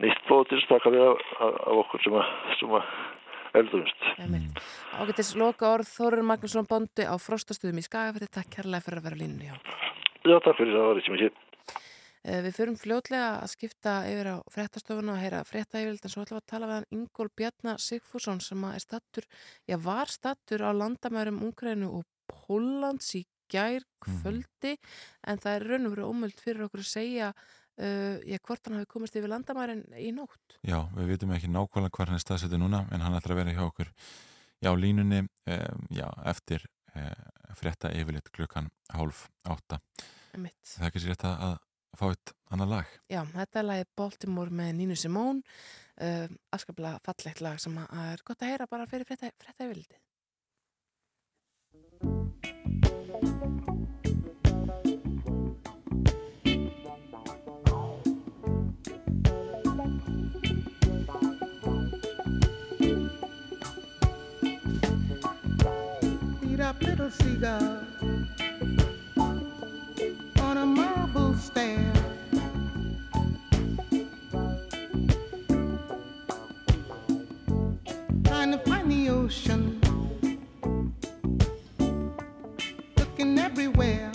nýtt 0.00 0.20
bótist 0.28 0.68
taka 0.70 0.92
við 0.94 1.06
af, 1.06 1.24
okkur 1.84 2.04
sem 2.04 2.16
að, 2.16 2.34
sem 2.58 2.76
eldumst. 3.58 4.08
Ágættis 5.00 5.34
loka 5.38 5.70
orð 5.74 5.88
Þórun 5.90 6.28
Magnússon 6.28 6.68
Bondi 6.70 7.06
á 7.06 7.14
Frostastuðum 7.20 7.80
í 7.80 7.86
Skagafætti. 7.86 8.30
Takk 8.30 8.50
kærlega 8.58 8.84
fyrir 8.86 9.00
að 9.00 9.08
vera 9.08 9.30
hjá. 9.50 9.56
Já, 10.20 10.36
takk 10.44 10.58
fyrir 10.58 10.74
það, 10.74 10.82
það 10.82 10.90
var 10.90 11.00
ekki 11.00 11.14
mikið. 11.16 11.40
Eh, 12.20 12.42
Við 12.44 12.56
förum 12.58 12.76
fljótlega 12.76 13.28
að 13.40 13.52
skipta 13.54 13.92
yfir 14.10 14.28
á 14.28 14.36
fréttastofuna 14.52 15.14
og 15.14 15.22
heyra 15.22 15.40
yfirleitt 15.40 16.04
en 16.04 16.12
svo 16.12 16.24
ætlum 16.26 16.36
við 16.36 16.42
að 16.42 16.50
tala 16.52 16.68
við 16.68 16.76
hann 16.76 16.90
Ingól 16.98 17.30
Bjarnar 17.32 17.80
Sigfússon 17.80 18.42
sem 18.44 18.64
að 18.68 18.74
er 18.76 18.84
stattur, 18.84 19.28
já 19.64 19.76
var 19.80 20.12
stattur 20.12 20.60
á 20.60 20.70
landamærum 20.76 21.40
Ungrænu 21.46 21.88
og 21.96 22.04
Póllands 22.28 23.14
í 23.16 23.24
gær 23.50 23.86
kvöldi 24.04 24.76
en 25.26 25.40
það 25.40 25.56
er 25.56 25.66
raun 25.66 25.88
og 25.88 25.94
verið 25.94 26.10
ómöld 26.12 26.44
fyrir 26.44 26.66
okkur 26.66 26.84
að 26.84 26.92
segja 26.92 27.32
uh, 27.80 28.18
já, 28.28 28.38
hvort 28.46 28.66
hann 28.68 28.78
hafi 28.78 28.90
komist 28.90 29.16
yfir 29.18 29.32
landamærin 29.32 29.84
í 29.98 30.10
nótt. 30.16 30.58
Já, 30.66 30.78
við 30.96 31.14
vitum 31.14 31.32
ekki 31.36 31.50
nákvæmlega 31.50 31.94
hvað 31.96 32.12
hann 32.12 32.20
er 32.20 32.24
staðsettur 32.24 32.60
núna 32.62 32.84
en 32.92 33.04
hann 33.04 33.16
ætlar 33.18 33.36
að 33.36 33.42
vera 33.42 33.56
hjá 33.56 33.64
okkur 33.66 33.90
já, 34.60 34.70
línunni 34.76 35.24
um, 35.24 35.88
já, 35.94 36.06
eftir 36.30 36.66
uh, 36.94 37.54
frétta 37.58 37.92
yfirleitt 37.96 38.30
klukkan 38.36 38.70
hálf 38.94 39.28
átta. 39.48 39.80
Mitt. 40.38 40.60
Það 40.76 40.84
er 40.84 40.90
ekki 40.90 41.02
sér 41.02 41.14
rétt 41.14 41.26
að, 41.26 41.36
að 41.48 41.56
fá 41.98 42.06
eitt 42.10 42.34
annar 42.54 42.70
lag. 42.70 42.92
Já, 43.10 43.22
þetta 43.32 43.62
er 43.62 43.68
lagið 43.70 43.90
Baltimore 43.98 44.60
með 44.60 44.70
Nínu 44.78 44.98
Simón, 44.98 45.42
uh, 46.02 46.28
afskaplega 46.54 47.02
fallegt 47.06 47.42
lag 47.44 47.58
sem 47.62 47.80
er 47.80 48.24
gott 48.26 48.44
að 48.44 48.54
heyra 48.54 48.70
bara 48.70 48.88
fyrir 48.90 49.08
frétta, 49.08 49.32
frétta 49.40 49.66
yfirleiti. 49.66 50.00
Little 67.00 67.26
seagull 67.26 67.78
on 70.40 70.58
a 70.58 70.66
marble 70.66 71.34
stair. 71.34 71.92
Trying 78.24 78.52
to 78.52 78.58
find 78.66 78.90
the 78.90 79.08
ocean, 79.08 79.80
looking 82.98 83.38
everywhere. 83.38 84.09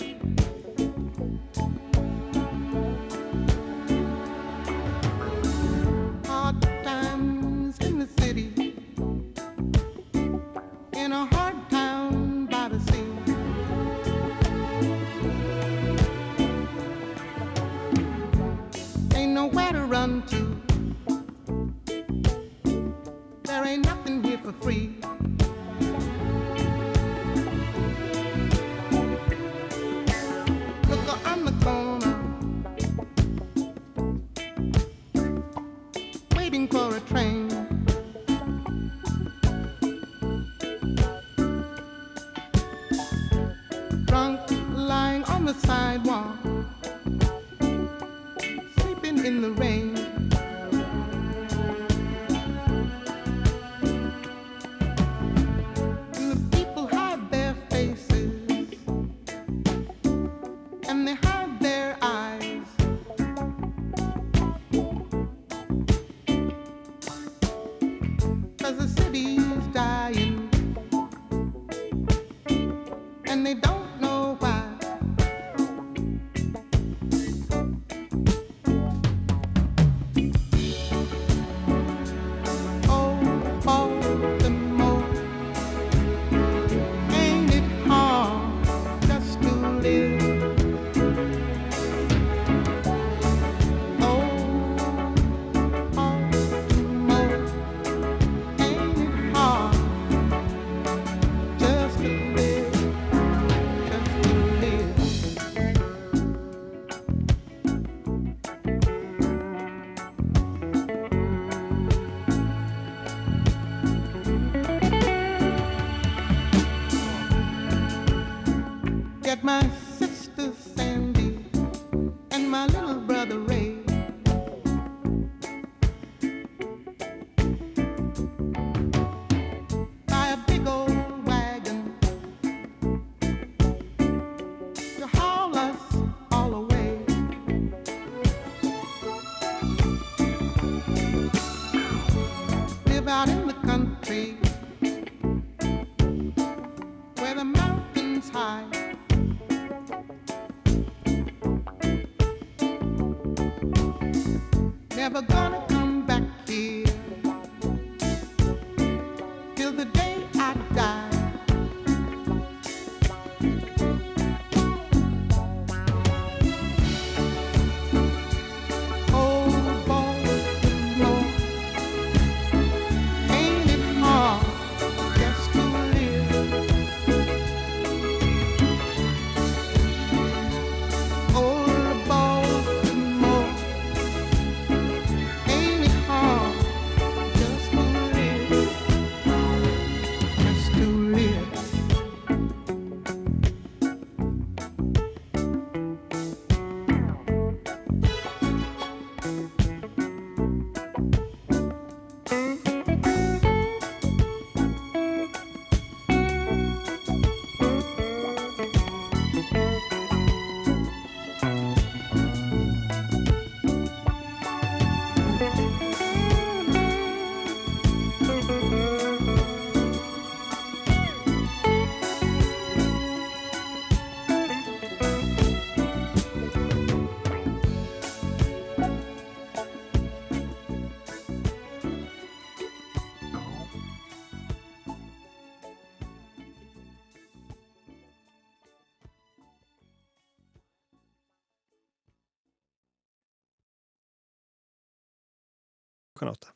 Klukkan 246.16 246.28
átta. 246.32 246.48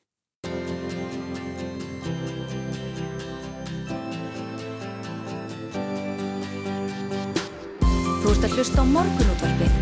Þú 8.20 8.32
ert 8.32 8.46
að 8.46 8.54
hlusta 8.56 8.80
á 8.80 8.86
morgunútvarpið 8.94 9.72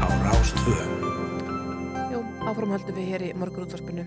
á 0.00 0.08
Rástvö. 0.24 0.97
Jú, 2.48 2.54
áfram 2.54 2.70
höldum 2.72 2.96
við 2.96 3.08
hér 3.12 3.22
í 3.26 3.34
morgunútvarpinu. 3.36 4.06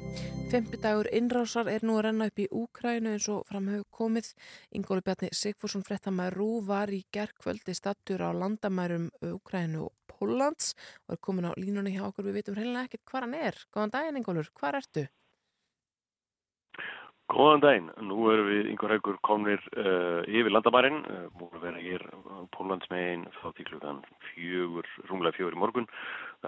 Fempi 0.50 0.80
dagur 0.82 1.06
innrásar 1.14 1.68
er 1.70 1.84
nú 1.86 2.00
að 2.00 2.08
renna 2.08 2.26
upp 2.32 2.40
í 2.42 2.48
Úkrænu 2.50 3.12
eins 3.14 3.28
og 3.30 3.44
framhau 3.46 3.84
komið. 3.94 4.32
Ingóli 4.74 5.04
Bjarni 5.06 5.30
Sigfússon 5.30 5.86
frettamæður 5.86 6.40
Rú 6.40 6.48
var 6.66 6.90
í 6.90 7.04
gerkvöldi 7.14 7.76
stattur 7.78 8.24
á 8.26 8.34
landamærum 8.34 9.12
Úkrænu 9.22 9.84
og 9.86 9.94
Póllands 10.10 10.74
og 11.06 11.14
er 11.14 11.22
komin 11.22 11.46
á 11.46 11.54
línunni 11.54 11.94
hjá 11.94 12.08
okkur. 12.08 12.32
Við 12.32 12.40
veitum 12.40 12.58
hreinlega 12.58 12.90
ekkert 12.90 13.06
hvað 13.12 13.28
hann 13.28 13.38
er. 13.38 13.60
Góðan 13.70 13.94
daginn 13.94 14.18
Ingólur, 14.24 14.50
hvað 14.58 14.78
ertu? 14.80 15.04
Góðan 17.32 17.62
daginn, 17.64 17.92
nú 18.10 18.26
erum 18.34 18.50
við 18.50 18.72
yngvar 18.74 18.96
haugur 18.96 19.20
komnir 19.24 19.62
uh, 19.78 20.26
yfir 20.26 20.50
landamærin, 20.52 20.98
uh, 21.06 21.28
múlum 21.38 21.62
vera 21.62 21.80
hér 21.80 22.04
á 22.10 22.42
Pólandsmegin 22.58 23.30
frá 23.38 23.54
því 23.54 23.68
klukkan 23.70 24.02
fjögur, 24.32 24.90
rúmlega 25.08 25.38
fjögur 25.38 25.56
í 25.56 25.62
morgun, 25.62 25.88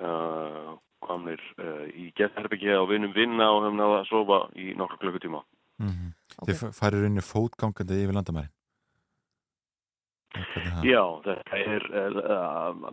uh, 0.02 0.74
komnir 1.06 1.44
uh, 1.60 1.86
í 1.90 2.10
gethherbyggja 2.18 2.82
og 2.82 2.90
vinnum 2.92 3.14
vinna 3.16 3.52
og 3.54 3.64
höfum 3.66 3.80
náða 3.80 4.02
að 4.02 4.10
sofa 4.10 4.42
í 4.60 4.74
nokkru 4.80 5.02
klukkutíma. 5.04 5.44
Mm 5.82 5.94
-hmm. 5.94 6.12
Ok. 6.40 6.50
Þið 6.50 6.76
farir 6.80 7.04
rauninni 7.04 7.26
fótgangandi 7.26 8.04
yfir 8.04 8.18
landamærin 8.18 8.54
Já, 10.84 11.02
þetta 11.22 11.58
er, 11.62 11.84
uh, 11.94 12.88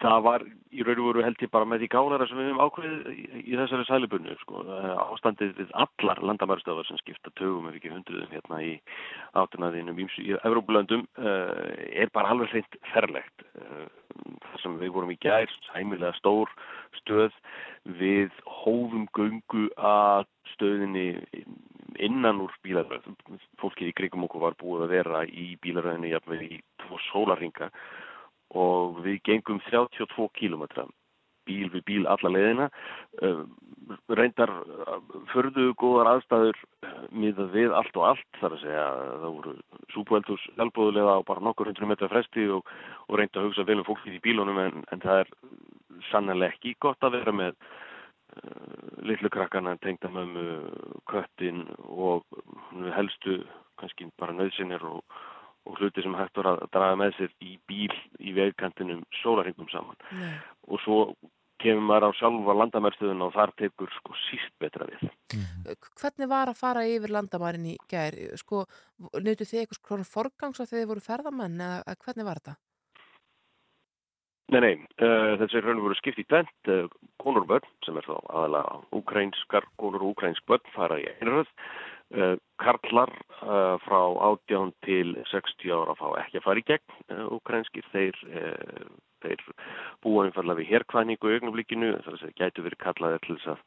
það 0.00 0.22
var 0.24 0.44
í 0.72 0.84
raun 0.86 1.02
og 1.02 1.08
veru 1.10 1.24
held 1.26 1.42
ég 1.44 1.52
bara 1.52 1.68
með 1.68 1.82
því 1.82 1.88
gálara 1.92 2.28
sem 2.28 2.40
við 2.40 2.48
hefum 2.48 2.62
ákveðið 2.64 3.10
í, 3.12 3.24
í 3.42 3.58
þessari 3.58 3.86
sælubunni, 3.88 4.36
sko, 4.40 4.62
uh, 4.64 4.94
ástandið 5.12 5.52
við 5.58 5.74
allar 5.84 6.22
landamærstöðar 6.30 6.88
sem 6.88 7.00
skipta 7.02 7.32
tögum 7.36 7.68
ef 7.68 7.76
ekki 7.76 7.92
hundruðum 7.92 8.32
hérna 8.32 8.62
í 8.64 8.72
áttunaðinum 9.42 10.00
í 10.00 10.08
Evrópulöndum 10.38 11.04
uh, 11.20 11.52
er 11.92 12.12
bara 12.16 12.32
alveg 12.32 12.54
hreint 12.54 12.80
ferlegt. 12.94 13.44
Uh, 13.60 13.84
sem 14.62 14.76
við 14.80 14.92
vorum 14.94 15.12
í 15.14 15.18
gær, 15.22 15.50
sæmilega 15.70 16.12
stór 16.18 16.50
stöð. 17.00 17.34
Við 18.00 18.34
hófum 18.44 19.06
göngu 19.16 19.68
að 19.76 20.26
stöðinni 20.54 21.08
innan 22.00 22.42
úr 22.44 22.54
bílaröð. 22.64 23.08
Fólkið 23.60 23.90
í 23.92 23.96
krigum 23.96 24.26
okkur 24.26 24.46
var 24.48 24.58
búið 24.60 24.86
að 24.86 24.94
vera 24.96 25.24
í 25.26 25.54
bílaröðinni 25.64 26.14
jafnveg 26.14 26.46
í 26.46 26.60
tvo 26.84 27.00
sólarringa 27.10 27.70
og 28.60 29.00
við 29.04 29.20
gengum 29.28 29.60
32 29.70 30.28
kílometra 30.38 30.86
bíl 31.48 31.68
við 31.72 31.84
bíl 31.88 32.04
alla 32.10 32.32
leiðina. 32.32 32.68
Uh, 33.22 33.42
reyndar 34.14 34.52
uh, 34.52 34.98
förðu 35.32 35.70
góðar 35.80 36.12
aðstæður 36.14 36.60
uh, 36.86 36.94
miðað 37.10 37.52
við 37.56 37.74
allt 37.76 37.98
og 37.98 38.06
allt 38.12 38.40
þar 38.40 38.56
að 38.56 38.64
segja 38.64 38.86
það 39.08 39.26
voru 39.38 39.54
súpueldurs 39.94 40.46
elbúðulega 40.56 41.18
á 41.18 41.28
bara 41.32 41.44
nokkur 41.46 41.70
hundru 41.70 41.90
metra 41.90 42.10
fresti 42.12 42.46
og, 42.54 42.70
og 43.08 43.18
reynda 43.18 43.42
að 43.42 43.50
hugsa 43.50 43.66
vel 43.68 43.80
um 43.80 43.88
fólkið 43.88 44.18
í 44.18 44.24
bílunum 44.24 44.62
en, 44.62 44.82
en 44.92 45.04
það 45.04 45.24
er 45.24 45.32
sannlega 46.10 46.54
ekki 46.54 46.76
gott 46.80 47.02
að 47.04 47.18
vera 47.18 47.34
með 47.34 47.58
litlu 49.02 49.26
krakkana 49.32 49.72
tengdamömmu, 49.82 50.44
köttin 51.10 51.64
og 51.82 52.22
helstu 52.94 53.40
kannski 53.80 54.06
bara 54.20 54.36
nöðsinir 54.36 54.84
og, 54.86 55.02
og 55.68 55.76
hluti 55.80 56.04
sem 56.04 56.16
hægt 56.16 56.40
var 56.40 56.52
að 56.54 56.64
draga 56.72 56.96
með 57.00 57.18
sér 57.18 57.34
í 57.44 57.58
bíl 57.68 57.92
í 58.18 58.32
vegkantinum 58.36 59.04
sólaringum 59.20 59.68
saman 59.72 60.00
Nei. 60.16 60.32
og 60.68 60.82
svo 60.84 61.02
kemur 61.60 61.84
maður 61.84 62.08
á 62.08 62.18
sjálfa 62.18 62.56
landamærstöðun 62.56 63.26
og 63.26 63.34
þar 63.34 63.52
tekur 63.60 63.92
sko 63.98 64.16
síst 64.24 64.54
betra 64.62 64.86
við. 64.88 65.04
Hvernig 66.00 66.30
var 66.30 66.48
að 66.48 66.60
fara 66.60 66.86
yfir 66.88 67.12
landamærin 67.12 67.68
í 67.74 67.76
gær? 67.90 68.16
Sko, 68.40 68.64
nöytu 69.20 69.44
þið 69.44 69.62
eitthvað 69.62 69.82
svona 69.82 70.08
forgangs 70.08 70.62
að 70.62 70.72
þið 70.72 70.88
voru 70.92 71.04
ferðamenn 71.04 71.60
eða 71.66 71.96
hvernig 72.00 72.28
var 72.28 72.40
þetta? 72.40 72.56
Nei, 74.50 74.58
nei, 74.64 74.72
uh, 74.98 75.36
þessi 75.38 75.60
raun 75.62 75.78
og 75.78 75.84
veru 75.86 75.96
skipt 76.00 76.18
í 76.18 76.26
tvent, 76.26 76.70
uh, 76.72 76.88
konur 77.22 77.44
og 77.44 77.52
börn 77.52 77.68
sem 77.86 77.98
er 78.00 78.06
þá 78.08 78.16
aðalega 78.18 78.80
ukrainskar 78.98 79.68
konur 79.78 80.02
og 80.02 80.16
ukrainsk 80.16 80.42
börn 80.50 80.72
fara 80.74 80.98
í 80.98 81.06
einröð, 81.12 81.52
karlar 82.60 83.12
frá 83.84 84.00
18 84.26 84.72
til 84.84 85.14
60 85.30 85.70
ára 85.76 85.94
fá 85.94 86.08
ekki 86.24 86.40
að 86.40 86.46
fara 86.46 86.62
í 86.62 86.66
gegn 86.66 87.22
ukrainskir, 87.36 87.86
þeir, 87.92 88.18
þeir 89.22 89.44
búa 90.02 90.26
einfallega 90.26 90.58
við 90.58 90.72
herkvæningu 90.74 91.30
í 91.30 91.38
augnablikinu, 91.38 91.92
þess 92.00 92.10
að 92.10 92.24
það 92.24 92.36
gætu 92.42 92.66
verið 92.66 92.82
kallaði 92.82 93.20
til 93.26 93.36
þess 93.38 93.52
að 93.54 93.62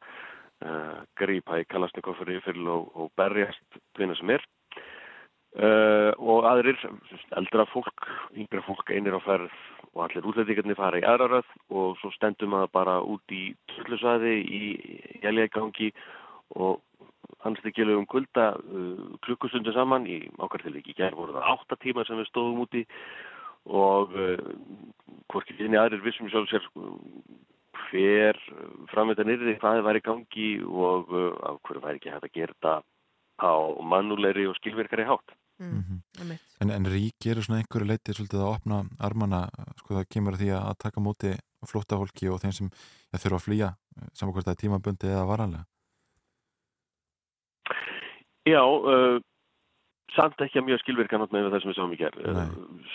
grípa 1.18 1.60
í 1.60 1.66
kalasnikofur 1.68 2.30
yfirfyll 2.36 2.68
og, 2.72 2.92
og 2.94 3.10
berjast 3.18 3.80
hvina 3.96 4.16
sem 4.18 4.34
er. 4.36 4.44
Og 6.18 6.46
aðrir, 6.50 6.80
eldra 7.38 7.66
fólk, 7.70 8.08
yngra 8.34 8.62
fólk 8.66 8.90
einir 8.90 9.14
á 9.14 9.22
ferð 9.22 9.52
og 9.94 10.00
allir 10.08 10.26
útlendingarnir 10.26 10.78
fara 10.78 10.98
í 10.98 11.06
aðraröð 11.06 11.50
og 11.70 11.94
svo 12.00 12.10
stendum 12.16 12.50
maður 12.54 12.72
bara 12.74 12.96
út 13.06 13.34
í 13.34 13.44
tullusvæði 13.70 14.34
í 14.42 14.62
jæljagangi 15.22 15.92
og 16.58 16.82
hans 17.44 17.60
ekki 17.64 17.86
um 17.94 18.06
kulda 18.10 18.52
uh, 18.56 19.16
klukkustundu 19.26 19.72
saman 19.76 20.08
í 20.08 20.22
okkar 20.38 20.64
til 20.64 20.76
ekki 20.80 20.96
gerð 20.98 21.20
voru 21.20 21.36
það 21.36 21.50
átta 21.54 21.80
tíma 21.82 22.06
sem 22.08 22.20
við 22.20 22.30
stóðum 22.30 22.64
úti 22.64 22.84
og 23.64 24.14
uh, 24.16 24.40
hvorki 25.32 25.56
þinni 25.58 25.80
aðrir 25.80 26.04
vissum 26.04 26.30
sjálf 26.32 26.50
sér 26.50 26.66
hver 27.90 28.38
framöndan 28.90 29.32
yrði 29.34 29.56
hvað 29.60 29.84
var 29.86 29.98
í 29.98 30.02
gangi 30.04 30.50
og 30.64 31.14
af 31.46 31.62
hverju 31.66 31.84
væri 31.84 32.00
ekki 32.00 32.12
hægt 32.14 32.28
að 32.28 32.36
gera 32.38 32.56
þetta 32.56 32.74
á 33.44 33.54
mannulegri 33.82 34.46
og 34.46 34.56
skilverkari 34.58 35.06
hátt. 35.06 35.34
Mm 35.58 35.82
-hmm. 35.82 36.38
En, 36.60 36.70
en 36.70 36.86
rík 36.86 37.26
eru 37.26 37.42
svona 37.42 37.60
einhverju 37.60 37.86
leitið 37.86 38.14
svolítið 38.16 38.40
að 38.42 38.54
opna 38.54 38.76
armana, 38.98 39.48
sko 39.78 39.94
það 39.94 40.10
kemur 40.10 40.34
að 40.34 40.40
því 40.40 40.50
að 40.58 40.78
taka 40.78 41.00
móti 41.00 41.30
flóttafólki 41.66 42.28
og 42.28 42.40
þeim 42.42 42.52
sem 42.52 42.70
ja, 43.12 43.18
þurfa 43.18 43.38
að 43.38 43.46
flýja 43.46 43.68
saman 44.12 44.32
hvort 44.34 44.46
það 44.46 44.54
er 44.54 44.62
tímabundi 44.62 45.06
eða 45.06 45.30
varanlega? 45.30 45.64
Já, 48.44 48.60
uh, 48.60 49.16
samt 50.12 50.42
ekki 50.44 50.60
að 50.60 50.66
mjög 50.68 50.82
skilvirkan 50.82 51.24
átt 51.24 51.32
með 51.32 51.48
það 51.48 51.62
sem 51.62 51.70
við 51.70 51.78
sáum 51.78 51.94
í 51.94 51.98
gerð. 51.98 52.24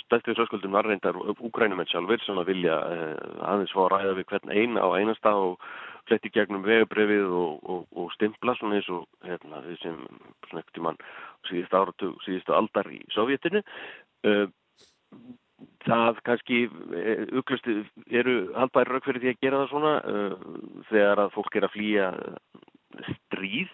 Stættið 0.03 0.37
sjöskuldum 0.37 0.75
var 0.77 0.85
reyndar 0.85 1.17
úgrænumenn 1.33 1.89
sjálfur 1.89 2.21
sem 2.21 2.37
að 2.37 2.51
vilja 2.51 2.75
uh, 2.85 3.15
aðeins 3.49 3.73
fá 3.73 3.81
að 3.87 3.91
ræða 3.95 4.13
við 4.19 4.29
hvern 4.29 4.53
eina 4.53 4.85
á 4.85 4.89
einasta 4.93 5.33
og 5.33 5.57
fletti 6.09 6.29
gegnum 6.33 6.63
vegubrefið 6.65 7.33
og, 7.41 7.65
og, 7.65 7.81
og 7.97 8.13
stimpla 8.13 8.53
svona 8.57 8.77
eins 8.77 8.89
og 8.93 9.07
hérna, 9.25 9.63
því 9.65 9.79
sem 9.81 9.99
í 10.53 10.85
mann 10.85 11.01
síðustu 11.49 11.81
áratug, 11.81 12.23
síðustu 12.27 12.55
aldar 12.55 12.89
í 12.93 13.01
Sovjetinu. 13.15 13.65
Uh, 14.25 14.45
það 15.89 16.21
kannski 16.29 16.61
ugglustu 17.35 17.81
eru 18.05 18.37
haldbæri 18.53 18.93
rauk 18.93 19.07
fyrir 19.07 19.23
því 19.23 19.33
að 19.33 19.41
gera 19.43 19.61
það 19.63 19.71
svona 19.73 19.93
þegar 20.91 21.21
að 21.25 21.33
fólk 21.33 21.57
er 21.57 21.65
að 21.67 21.73
flýja 21.73 22.09
stríð 23.09 23.73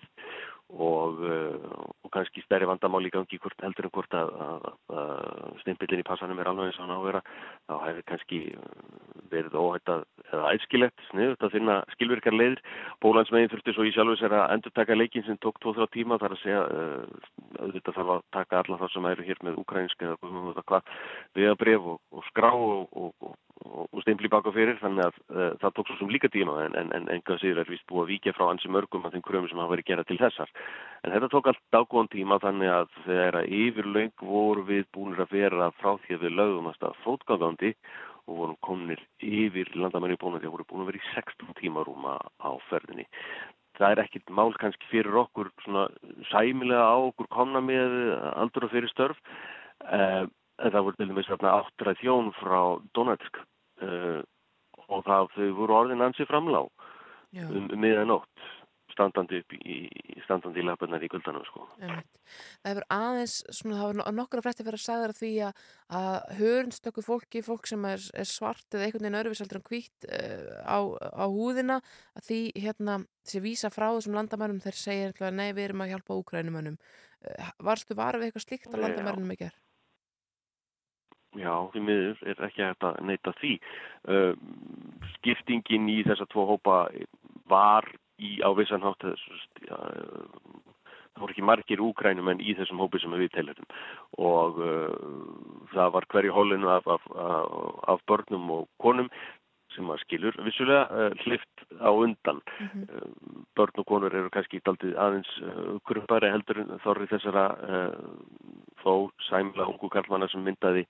og, 0.74 1.22
uh, 1.22 1.86
og 2.04 2.12
kannski 2.14 2.42
stærri 2.46 2.68
vandamál 2.68 3.06
í 3.06 3.12
gangi 3.14 3.38
hvort, 3.42 3.58
heldur 3.62 3.88
en 3.88 3.94
hvort 3.94 4.18
að, 4.18 4.32
að, 4.46 4.66
að 4.98 5.60
stimpillin 5.62 6.02
í 6.02 6.08
passanum 6.08 6.40
er 6.42 6.50
alveg 6.50 6.72
eins 6.72 6.80
og 6.80 6.86
hann 6.86 6.96
á 6.96 6.98
að 6.98 7.08
vera 7.10 7.22
þá 7.70 7.76
hefur 7.86 8.08
kannski 8.12 8.40
verið 9.32 9.58
óhætt 9.62 9.92
að 9.94 10.04
eða 10.32 10.52
æskilegt 10.56 11.06
sniðut 11.12 11.46
að 11.46 11.54
finna 11.56 11.78
skilvirkar 11.94 12.36
leiðir. 12.36 12.62
Bólandsmegin 13.04 13.52
þurfti 13.54 13.76
svo 13.76 13.86
í 13.86 13.94
sjálfur 13.96 14.20
sér 14.20 14.36
að 14.40 14.56
endur 14.56 14.76
taka 14.76 14.98
leikin 14.98 15.26
sem 15.28 15.40
tók 15.44 15.62
2-3 15.64 15.90
tíma 15.94 16.20
þar 16.22 16.36
að 16.36 16.44
segja 16.44 16.64
uh, 16.66 17.32
að 17.62 17.78
þetta 17.78 17.96
þarf 18.00 18.14
að 18.16 18.26
taka 18.40 18.62
alla 18.62 18.80
það 18.82 18.94
sem 18.96 19.10
eru 19.12 19.28
hér 19.30 19.44
með 19.46 19.62
ukrainsk 19.62 20.06
eða 20.06 20.64
hvað 20.66 20.94
við 21.38 21.52
að 21.52 21.60
bref 21.62 21.90
og, 21.94 22.00
og 22.12 22.30
skrá 22.32 22.52
og, 22.52 22.88
og, 22.98 23.30
og 23.64 24.02
stimpli 24.04 24.28
baka 24.30 24.52
fyrir 24.52 24.76
þannig 24.82 25.06
að 25.06 25.20
uh, 25.32 25.52
það 25.62 25.74
tók 25.78 25.90
svo 25.90 25.96
sem 26.00 26.10
líka 26.12 26.30
tíma 26.32 26.58
en, 26.66 26.74
en, 26.76 26.90
en 26.98 27.06
enga 27.16 27.38
sér 27.40 27.62
er 27.62 27.70
vist 27.72 27.86
búið 27.88 28.04
að 28.04 28.12
víkja 28.12 28.34
frá 28.36 28.50
ansi 28.50 28.72
mörgum 28.72 29.06
af 29.08 29.14
þeim 29.16 29.24
kröfum 29.24 29.48
sem 29.52 29.62
hafa 29.62 29.72
verið 29.72 29.88
gerað 29.92 30.10
til 30.10 30.20
þessar. 30.20 30.52
En 31.04 31.16
þetta 31.16 31.32
tók 31.32 31.48
allt 31.52 31.64
dágóðan 31.72 32.12
tíma 32.12 32.40
þannig 32.44 32.74
að 32.74 32.92
þegar 33.06 33.40
að 33.40 33.56
yfirlaug 33.62 34.26
voru 34.28 34.68
við 34.68 34.86
búinir 34.96 35.24
að 35.24 35.34
vera 35.38 35.72
frá 35.80 35.96
því 36.04 36.18
að 36.18 36.28
við 36.28 36.38
lögum 36.42 36.70
að 36.70 36.78
stað 36.82 37.02
fótgangandi 37.06 37.74
og 38.26 38.40
vorum 38.42 38.62
kominir 38.66 39.04
yfir 39.24 39.72
landamenni 39.78 40.18
að 40.20 40.40
því 40.42 40.50
að 40.50 40.56
voru 40.58 40.70
búin 40.70 40.84
að 40.84 40.92
vera 40.92 41.02
í 41.02 41.10
16 41.14 41.60
tíma 41.62 41.86
rúma 41.88 42.18
á 42.20 42.52
ferðinni. 42.70 43.06
Það 43.76 43.92
er 43.92 44.02
ekkit 44.06 44.32
mál 44.32 44.52
kannski 44.60 44.88
fyrir 44.92 45.16
okkur 45.26 45.52
svona 45.64 45.88
sæmilega 46.32 46.84
á 46.92 46.96
okkur 46.96 47.28
komna 47.32 47.62
með 47.64 47.94
aldur 48.36 48.68
og 48.68 48.72
fyrir 48.72 48.92
störf 48.92 49.20
uh, 49.84 50.26
það 50.62 50.86
voru 50.88 51.00
til 51.00 51.10
dæmis 51.12 51.32
áttra 51.36 51.96
þjón 52.02 52.32
frá 52.40 52.60
Donetsk 52.96 53.42
uh, 53.84 54.22
og 54.86 55.08
það 55.08 55.32
þau 55.36 55.48
voru 55.60 55.80
orðin 55.82 56.06
ansi 56.06 56.28
framlá 56.30 56.62
um, 56.66 57.72
miðanótt 57.76 58.52
standandi 58.96 59.42
upp 59.42 59.56
í, 59.58 59.78
standandi 60.24 60.62
í 60.62 60.66
lapennar 60.66 61.04
í 61.04 61.10
guldanum 61.12 61.44
sko. 61.48 61.66
Það 61.82 62.70
hefur 62.70 62.86
aðeins, 62.96 63.34
svona, 63.50 63.80
það 63.82 63.90
var 63.90 64.16
nokkra 64.16 64.44
frétti 64.46 64.66
fyrir 64.66 64.80
að 64.80 64.86
sagða 64.86 65.18
því 65.18 65.32
að, 65.48 65.66
að 66.00 66.16
hörnstöku 66.40 67.04
fólki, 67.04 67.44
fólk 67.46 67.68
sem 67.70 67.88
er, 67.90 68.06
er 68.16 68.30
svart 68.30 68.78
eða 68.78 68.88
einhvern 68.88 69.08
veginn 69.08 69.20
örfisaldur 69.20 69.60
en 69.60 69.68
hvít 69.68 70.08
uh, 70.08 70.48
á, 70.64 70.80
á 70.96 71.26
húðina, 71.28 71.82
að 72.16 72.30
því 72.30 72.40
hérna 72.68 72.98
sé 73.28 73.44
vísa 73.44 73.74
frá 73.74 73.90
þessum 73.90 74.16
landamærnum 74.20 74.64
þeir 74.64 74.80
segja 74.80 75.34
nei 75.34 75.50
við 75.50 75.70
erum 75.70 75.86
að 75.86 75.96
hjálpa 75.96 76.20
úkrænumönnum. 76.22 76.80
Uh, 77.26 77.54
varstu 77.68 78.00
varfið 78.00 78.30
eitthvað 78.30 78.48
slíkt 78.48 78.72
á 78.72 78.80
landamærnum 78.80 79.36
ekki 79.36 79.50
er? 79.50 79.62
Já, 81.36 81.54
því 81.74 81.84
miður 81.84 82.24
er 82.24 82.42
ekki 82.48 82.64
hægt 82.64 82.88
að 82.88 83.00
neyta 83.04 83.34
því. 83.42 83.54
Uh, 84.08 84.34
skiptingin 85.18 85.90
í 85.92 86.02
þessa 86.08 86.28
tvo 86.32 86.46
hópa 86.54 86.86
var 87.52 87.88
í 88.22 88.38
ávissanhátt 88.46 89.04
það 91.16 91.24
voru 91.24 91.36
ekki 91.36 91.48
margir 91.48 91.84
úkrænum 91.84 92.30
en 92.32 92.44
í 92.44 92.56
þessum 92.58 92.82
hópi 92.84 93.00
sem 93.00 93.16
við 93.16 93.32
telum 93.38 93.68
og 94.20 94.60
uh, 94.60 94.92
það 95.72 95.96
var 95.96 96.08
hverju 96.12 96.36
hólinu 96.36 96.72
af, 96.76 96.88
af, 96.92 97.08
af, 97.16 97.58
af 97.96 98.06
börnum 98.10 98.52
og 98.58 98.70
konum 98.84 99.10
sem 99.76 99.90
að 99.92 100.02
skilur 100.06 100.36
vissulega 100.44 100.86
uh, 100.88 101.16
hlift 101.24 101.66
á 101.80 101.92
undan 101.92 102.42
mm 102.44 102.68
-hmm. 102.68 102.84
uh, 102.92 103.44
börn 103.56 103.80
og 103.84 103.86
konur 103.86 104.16
eru 104.16 104.30
kannski 104.30 104.62
aldrei 104.64 104.96
aðeins 104.96 105.32
kurpari 105.88 106.32
heldur 106.32 106.64
þorri 106.84 107.08
þessara 107.12 107.46
þó 108.84 109.10
sæmla 109.30 109.68
ungu 109.68 109.90
karlmanna 109.90 110.28
sem 110.28 110.44
myndaði 110.44 110.86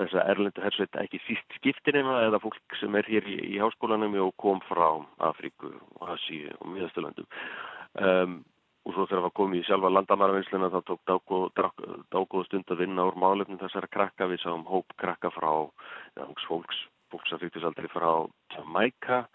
þessa 0.00 0.26
erlendu 0.32 0.64
hersveit 0.64 1.00
ekki 1.02 1.20
síst 1.26 1.58
skiptinina 1.58 2.22
eða 2.26 2.40
fólk 2.42 2.78
sem 2.80 2.94
er 2.98 3.08
hér 3.08 3.26
í, 3.28 3.36
í 3.54 3.60
háskólanum 3.60 4.16
og 4.24 4.32
kom 4.40 4.62
frá 4.68 4.88
Afríku 5.30 5.74
og 6.00 6.14
Asíu 6.16 6.54
og 6.58 6.72
Miðasturlandum 6.72 7.28
um, 8.00 8.40
og 8.86 8.94
svo 8.96 9.06
þegar 9.06 9.26
það 9.26 9.34
kom 9.36 9.54
í 9.54 9.62
sjálfa 9.66 9.90
landamæravinnsluna 9.92 10.70
þá 10.72 10.80
tók 10.88 11.02
dágóð 12.14 12.46
stund 12.48 12.72
að 12.72 12.80
vinna 12.80 13.04
úr 13.10 13.18
málefnum 13.20 13.60
þessara 13.60 13.90
krakka. 13.92 14.28
Við 14.30 14.40
sáum 14.44 14.64
hóp 14.68 14.94
krakka 15.00 15.30
frá 15.34 15.50
ja, 16.16 16.26
fólks, 16.46 16.78
fólks 17.12 17.34
að 17.34 17.44
fyrktisaldri 17.44 17.90
frá 17.92 18.24
Jamaica 18.54 19.26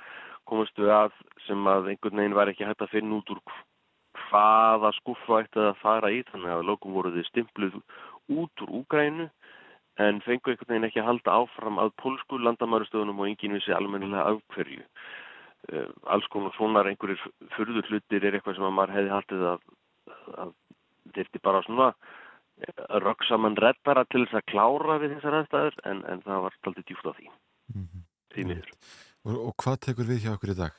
komast 0.49 0.77
við 0.77 0.91
að 0.93 1.13
sem 1.45 1.61
að 1.69 1.91
einhvern 1.93 2.21
veginn 2.21 2.37
var 2.37 2.49
ekki 2.51 2.65
hægt 2.65 2.83
að 2.85 2.91
finna 2.93 3.19
út 3.19 3.31
úr 3.33 3.41
hvaða 4.25 4.91
skuffa 4.97 5.43
ætti 5.43 5.61
að 5.61 5.79
fara 5.81 6.11
í. 6.13 6.23
Þannig 6.31 6.55
að 6.55 6.67
lokum 6.71 6.97
voruði 6.97 7.25
stimpluð 7.29 7.79
út 8.33 8.65
úr 8.65 8.75
Úgrænu 8.81 9.29
en 10.03 10.19
fengu 10.25 10.51
einhvern 10.51 10.71
veginn 10.73 10.87
ekki 10.89 11.01
að 11.01 11.09
halda 11.09 11.37
áfram 11.41 11.79
að 11.79 11.93
pólsku 12.01 12.39
landamærastöðunum 12.41 13.21
og 13.21 13.29
enginn 13.29 13.55
vissi 13.55 13.73
almennilega 13.75 14.33
af 14.33 14.41
hverju 14.55 14.83
uh, 14.83 15.89
alls 16.11 16.27
konar 16.33 16.55
svonar 16.57 16.89
einhverjir 16.89 17.21
fyrður 17.55 17.87
hlutir 17.89 18.25
er 18.25 18.35
eitthvað 18.35 18.59
sem 18.59 18.67
að 18.67 18.75
maður 18.75 18.95
hefði 18.97 19.15
haldið 19.15 19.47
að, 19.53 19.65
að 20.43 20.53
er 21.15 21.29
bara 21.43 21.61
svona 21.63 21.91
eh, 21.93 22.83
röggsaman 23.03 23.57
reddara 23.61 24.03
til 24.09 24.25
þess 24.25 24.41
að 24.41 24.47
klára 24.51 24.97
við 24.99 25.15
þessar 25.15 25.39
aðstæður 25.39 25.77
en, 25.91 26.03
en 26.11 26.23
það 26.25 26.43
var 26.45 26.57
alltaf 26.59 26.87
djúft 26.89 27.07
á 27.07 27.13
því 27.13 27.29
mm 27.29 27.85
-hmm. 27.85 28.03
því 28.33 28.47
miður 28.49 28.73
og, 29.25 29.35
og 29.47 29.53
hvað 29.63 29.79
tekur 29.87 30.09
við 30.11 30.25
hjá 30.25 30.33
okkur 30.35 30.53
í 30.55 30.59
dag? 30.59 30.73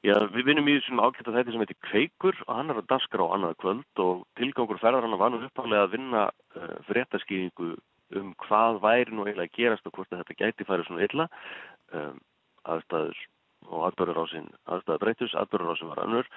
Já, 0.00 0.14
við 0.32 0.46
vinnum 0.48 0.68
í 0.70 0.78
þessum 0.78 1.02
ákveðta 1.02 1.34
þetta 1.34 1.52
sem 1.52 1.62
heitir 1.64 1.76
Kveikur 1.84 2.36
og 2.46 2.54
hann 2.56 2.72
er 2.72 2.78
að 2.80 2.88
daskra 2.88 3.26
á 3.28 3.32
annað 3.36 3.58
kvöld 3.60 4.00
og 4.00 4.22
tilgangur 4.40 4.80
ferðar 4.80 5.04
hann 5.04 5.18
var 5.20 5.32
nú 5.34 5.42
uppálega 5.44 5.84
að 5.84 5.92
vinna 5.92 6.22
uh, 6.30 6.78
fréttaskýringu 6.88 7.74
um 8.16 8.30
hvað 8.46 8.80
væri 8.80 9.12
nú 9.12 9.26
eiginlega 9.26 9.50
að 9.50 9.58
gerast 9.58 9.86
og 9.86 9.94
hvort 9.98 10.08
þetta 10.14 10.38
gæti 10.38 10.66
farið 10.66 10.88
svona 10.88 11.04
illa. 11.04 11.28
Um, 11.92 12.16
aðstæður 12.72 13.20
og 13.68 13.84
aðbörðurásin 13.90 14.48
aðstæður 14.72 15.04
breytus, 15.04 15.36
aðbörðurásin 15.36 15.92
var 15.92 16.02
annur 16.06 16.32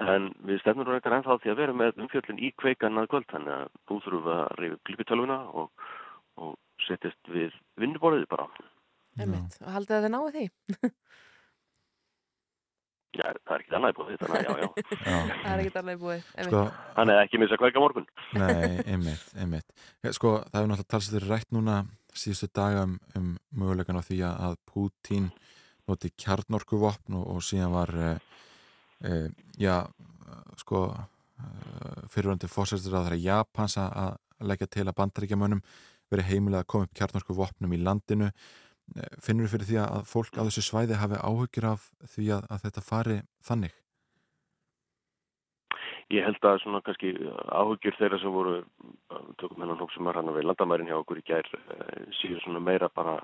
en 0.00 0.30
við 0.48 0.62
stefnum 0.62 0.88
nú 0.88 0.96
eitthvað 0.96 1.18
ennþá 1.18 1.38
því 1.42 1.52
að 1.52 1.60
vera 1.60 1.76
með 1.76 2.00
umfjöldin 2.00 2.40
í 2.40 2.52
kveikan 2.56 3.00
að 3.00 3.10
kvöld 3.12 3.28
þannig 3.32 3.54
að 3.58 3.74
þú 3.90 3.98
þurfum 4.06 4.30
að 4.34 4.44
reyfi 4.60 4.78
klipitölvuna 4.88 5.38
og, 5.52 5.88
og 6.40 6.56
setjast 6.86 7.32
við 7.32 7.52
vinnuborðið 7.80 8.28
bara. 8.32 8.48
Emitt, 9.20 9.58
og 9.60 9.74
haldið 9.76 9.98
að 9.98 10.06
þið 10.06 10.14
náðu 10.16 10.32
því? 10.38 10.46
Já, 13.12 13.26
það 13.44 13.54
er 13.54 13.62
ekki 13.62 13.74
annað 13.76 13.96
búið 13.98 14.20
þannig 14.22 14.36
að 14.38 14.44
já, 14.44 14.52
já. 14.62 14.68
já. 15.12 15.16
Það 15.42 15.52
er 15.52 15.62
ekki 15.62 15.80
annað 15.82 15.98
búið 16.00 16.22
sko, 16.46 16.62
Þannig 16.96 17.18
að 17.18 17.24
ekki 17.26 17.40
missa 17.42 17.58
kveika 17.60 17.82
morgun 17.82 18.06
Nei, 18.40 18.68
einmitt, 18.86 19.26
einmitt 19.36 20.14
Sko, 20.16 20.32
það 20.46 20.58
hefur 20.58 20.70
náttúrulega 20.70 20.92
talsið 20.94 21.26
rætt 21.26 21.52
núna 21.52 21.76
síðustu 22.16 22.48
daga 22.56 22.86
um, 22.86 22.96
um 23.18 23.28
mögulegan 23.60 24.00
á 24.00 24.02
því 24.04 24.18
að 24.28 24.56
Pútín 24.68 25.30
noti 25.88 26.12
kjarnorkuvopn 26.16 27.16
og, 27.18 27.28
og 27.36 27.44
síðan 27.44 27.74
var 27.74 27.92
e, 27.96 28.10
e, 29.08 29.20
já, 29.60 29.76
sko 30.60 30.84
e, 30.92 31.46
fyrirvöndi 32.12 32.50
fórsæstur 32.50 32.98
að 32.98 33.08
það 33.08 33.16
er 33.16 33.24
Japans 33.26 33.78
að 33.82 34.18
leggja 34.42 34.70
til 34.70 34.86
að 34.86 34.96
bandaríkjamönnum 35.00 35.62
veri 36.12 36.28
heimilega 36.28 36.64
að 36.64 36.70
koma 36.74 36.88
upp 36.88 36.96
kjarnorkuvopnum 36.98 37.74
í 37.74 37.80
landinu 37.82 38.30
finnur 39.24 39.46
þú 39.46 39.52
fyrir 39.54 39.68
því 39.68 39.78
að 39.84 40.08
fólk 40.10 40.36
á 40.36 40.46
þessu 40.46 40.64
svæði 40.66 40.98
hafi 41.00 41.20
áhugir 41.22 41.68
af 41.72 41.86
því 42.14 42.26
að, 42.36 42.50
að 42.52 42.66
þetta 42.66 42.84
fari 42.88 43.18
þannig? 43.46 43.78
Ég 46.12 46.26
held 46.26 46.44
að 46.44 46.58
svona 46.60 46.82
kannski 46.84 47.14
áhugjur 47.48 47.96
þeirra 47.96 48.18
sem 48.20 48.34
voru 48.34 48.58
tökum 49.40 49.62
hennan 49.62 49.80
hók 49.80 49.92
sem 49.94 50.08
er 50.10 50.18
hann 50.18 50.28
að 50.28 50.40
við 50.40 50.48
landamærin 50.50 50.90
hjá 50.90 50.98
okkur 50.98 51.22
í 51.22 51.24
gær 51.24 51.48
síður 52.18 52.42
svona 52.42 52.60
meira 52.60 52.90
bara 52.92 53.16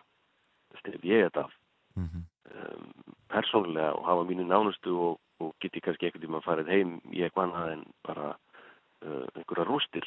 stefn 0.80 1.04
ég 1.04 1.26
þetta 1.26 1.44
mm 1.98 2.06
-hmm. 2.06 2.22
um, 2.54 3.14
persónulega 3.28 3.92
og 3.92 4.06
hafa 4.06 4.24
mínu 4.24 4.46
nánustu 4.48 4.96
og, 4.96 5.20
og 5.40 5.54
geti 5.60 5.80
kannski 5.80 6.06
ekkert 6.06 6.24
í 6.24 6.30
maður 6.32 6.48
farið 6.48 6.72
heim 6.72 7.00
í 7.12 7.22
eitthvað 7.22 7.44
annað 7.48 7.72
en 7.72 7.84
bara 8.08 8.26
uh, 9.04 9.26
einhverja 9.36 9.68
rústil 9.68 10.06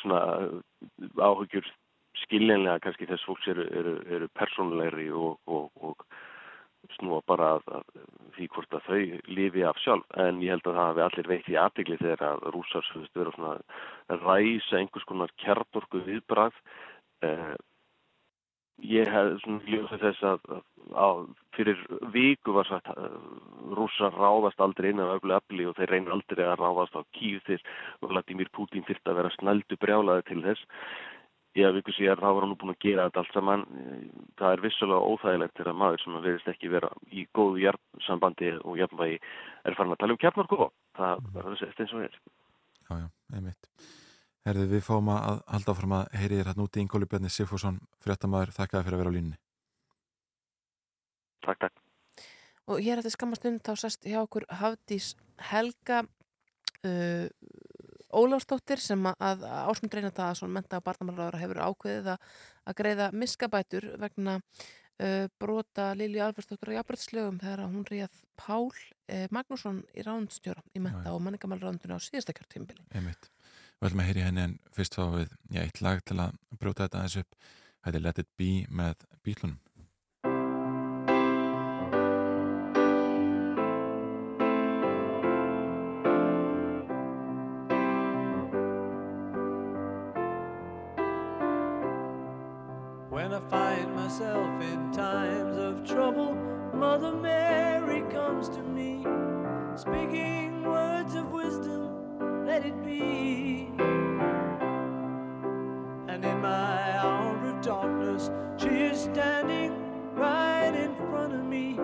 svona 0.00 0.20
áhugjur 1.16 1.66
skiljanlega 2.24 2.82
kannski 2.84 3.08
þess 3.10 3.26
fólks 3.28 3.50
eru, 3.52 3.66
eru, 3.80 3.94
eru 4.18 4.30
persónulegri 4.38 5.10
og, 5.12 5.38
og, 5.46 5.70
og 5.80 6.96
snúa 6.96 7.20
bara 7.26 7.56
að, 7.56 7.70
að 7.78 8.02
því 8.36 8.48
hvort 8.54 8.76
að 8.78 8.88
þau 8.88 9.30
lifi 9.38 9.64
af 9.66 9.78
sjálf. 9.82 10.10
En 10.22 10.42
ég 10.44 10.54
held 10.54 10.66
að 10.66 10.76
það 10.78 10.90
hafi 10.90 11.04
allir 11.06 11.30
veitt 11.32 11.48
í 11.50 11.60
aðbyggli 11.60 12.00
þegar 12.02 12.26
að 12.30 12.50
rúsars 12.54 12.92
vera 13.14 13.32
svona 13.34 13.54
að 14.12 14.26
ræsa 14.28 14.80
einhvers 14.80 15.08
konar 15.08 15.32
kjarnorku 15.42 16.04
viðbrað 16.06 16.60
eh, 17.26 17.56
ég 18.84 19.08
hef 19.08 19.40
svona 19.42 19.64
ljóðið 19.64 20.02
þess 20.02 20.24
að, 20.28 20.56
að, 21.00 21.20
fyrir 21.56 21.80
viku 22.12 22.54
var 22.56 22.68
sagt 22.68 22.90
að 22.92 23.16
rúsar 23.76 24.14
ráðast 24.14 24.60
aldrei 24.60 24.90
inn 24.90 25.00
af 25.00 25.16
öflu 25.16 25.36
öfli 25.38 25.68
og 25.68 25.76
þeir 25.78 25.92
reynir 25.94 26.16
aldrei 26.16 26.44
að 26.44 26.60
ráðast 26.60 26.98
á 26.98 27.02
kýð 27.16 27.40
þess 27.48 27.76
og 28.02 28.12
Vladimir 28.12 28.50
Putin 28.52 28.84
þurft 28.86 29.08
að 29.08 29.20
vera 29.22 29.36
snældu 29.38 29.80
brjálaði 29.80 30.26
til 30.28 30.42
þess 30.44 30.66
haf 31.64 31.78
ykkur 31.80 31.96
síðan 31.96 32.20
þá 32.20 32.26
var 32.26 32.44
hann 32.44 32.50
nú 32.52 32.58
búin 32.60 32.72
að 32.74 32.82
gera 32.84 33.06
þetta 33.08 33.22
allt 33.22 33.36
saman. 33.36 33.62
Það 34.36 34.56
er 34.56 34.64
vissulega 34.64 35.10
óþægilegt 35.12 35.56
þegar 35.60 35.78
maður 35.80 36.02
sem 36.02 36.18
verðist 36.18 36.50
ekki 36.52 36.72
vera 36.72 36.90
í 37.08 37.24
góðu 37.36 37.62
hjarnsambandi 37.62 38.50
og 38.62 38.80
jafnvægi 38.80 39.20
er 39.20 39.78
farin 39.78 39.94
að 39.94 40.02
tala 40.02 40.16
um 40.16 40.20
kjarnarku 40.24 40.68
það 40.96 41.24
er 41.32 41.48
þess 41.50 41.68
eftir 41.68 41.86
eins 41.86 41.96
og 41.96 42.04
er. 42.06 42.20
Já, 42.86 42.94
já, 43.00 43.08
einmitt. 43.38 43.70
Herði, 44.46 44.68
við 44.76 44.84
fáum 44.86 45.08
að 45.10 45.40
halda 45.50 45.72
áfram 45.72 45.96
að 45.96 46.12
heyri 46.20 46.38
þér 46.38 46.52
hérna 46.52 46.66
úti 46.68 46.82
Ingóli 46.82 47.08
Bjarni 47.10 47.32
Sigfússon, 47.34 47.80
fréttamaður. 48.04 48.52
Þakkaði 48.54 48.86
fyrir 48.86 48.98
að 48.98 49.02
vera 49.02 49.10
á 49.10 49.16
línni 49.16 49.40
Takk, 51.46 51.58
takk. 51.62 51.82
Og 52.66 52.82
hér 52.82 52.98
eftir 52.98 53.14
skamastund 53.14 53.62
þá 53.62 53.74
sest 53.78 54.06
hjá 54.06 54.18
okkur 54.24 54.46
Hafdís 54.50 55.12
Helga 55.50 56.02
uh, 56.02 57.26
Ólafstóttir 58.14 58.80
sem 58.82 59.06
að 59.10 59.44
ásmund 59.66 59.94
reyna 59.96 60.12
það 60.14 60.42
að 60.46 60.52
menta 60.54 60.78
að 60.78 60.84
barnamálaráður 60.86 61.40
hefur 61.42 61.62
ákveðið 61.66 62.10
að, 62.12 62.34
að 62.66 62.76
greiða 62.78 63.08
miskabætur 63.12 63.88
vegna 64.02 64.36
uh, 64.38 65.26
brota 65.40 65.88
Lili 65.98 66.22
Alferstóttur 66.22 66.70
á 66.70 66.76
jafnbrytslögum 66.78 67.40
þegar 67.42 67.64
hún 67.66 67.86
ríðað 67.90 68.22
Pál 68.36 68.70
eh, 69.08 69.26
Magnússon 69.32 69.82
í 69.96 70.04
rándstjóra 70.06 70.62
í 70.76 70.82
menta 70.84 71.14
og 71.14 71.22
manningamálrándunni 71.24 71.98
á 71.98 72.00
síðasta 72.04 72.36
kjörtímbili. 72.36 72.84
Einmitt. 72.94 73.30
Við 73.76 73.90
ætlum 73.90 74.02
að 74.02 74.10
heyri 74.10 74.24
henni 74.24 74.44
en 74.46 74.58
fyrst 74.72 74.96
fá 74.96 75.04
við 75.12 75.32
já, 75.52 75.60
eitt 75.64 75.82
lag 75.84 76.02
til 76.06 76.18
að 76.22 76.36
brota 76.56 76.86
þetta 76.86 77.02
aðeins 77.02 77.20
upp. 77.24 77.38
Þetta 77.84 77.98
er 77.98 78.04
Let 78.06 78.20
It 78.22 78.30
Be 78.38 78.50
með 78.72 79.06
bílunum. 79.26 79.58
let 102.56 102.64
it 102.64 102.86
be. 102.86 103.68
And 106.08 106.24
in 106.24 106.40
my 106.40 106.96
hour 106.96 107.36
of 107.48 107.60
darkness, 107.60 108.30
she 108.56 108.68
is 108.68 108.98
standing 108.98 109.74
right 110.14 110.74
in 110.74 110.94
front 111.10 111.34
of 111.34 111.44
me, 111.44 111.78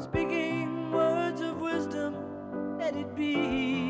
speaking 0.00 0.90
words 0.90 1.40
of 1.42 1.60
wisdom, 1.60 2.16
let 2.76 2.96
it 2.96 3.14
be. 3.14 3.89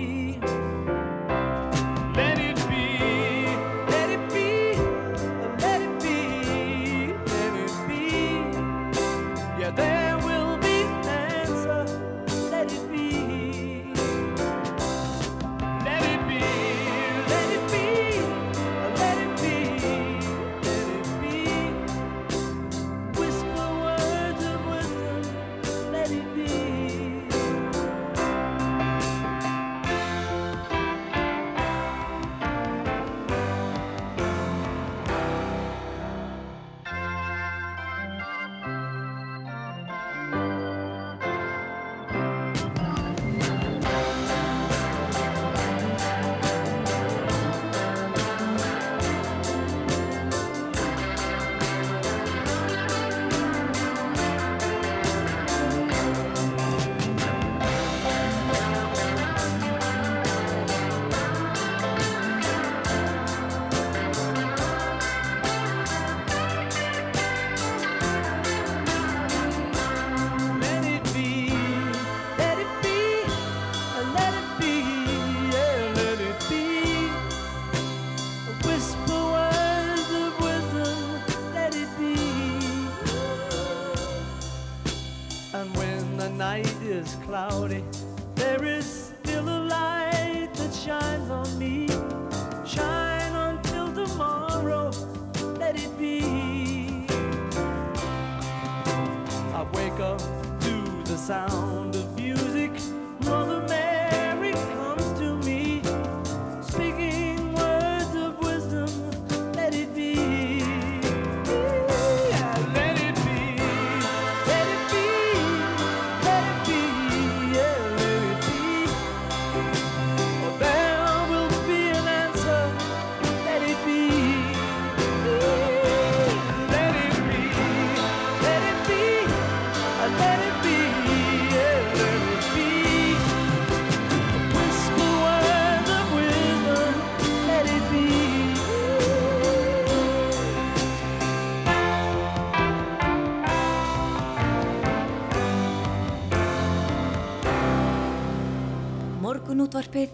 Morgunútvarpið 149.51 150.13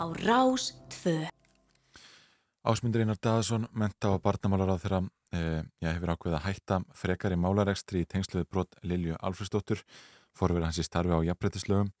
á 0.00 0.08
Rás 0.16 0.70
2. 0.88 1.28
Ásmundur 2.64 3.02
Einar 3.02 3.18
Daðarsson, 3.20 3.66
menta 3.76 4.14
og 4.14 4.22
barnamálar 4.24 4.70
á 4.72 4.80
þeirra 4.80 5.00
eh, 5.36 5.60
ég 5.84 5.92
hefur 5.92 6.14
ákveðið 6.14 6.36
að 6.38 6.46
hætta 6.46 6.78
frekari 6.96 7.36
málarekstri 7.36 8.00
í 8.00 8.08
tengsluðu 8.08 8.48
brot 8.48 8.78
Lilju 8.80 9.18
Alfredsdóttur, 9.20 9.82
forverið 10.32 10.70
hans 10.70 10.80
í 10.80 10.86
starfi 10.88 11.12
á 11.12 11.20
jafnbreytislögum 11.28 11.92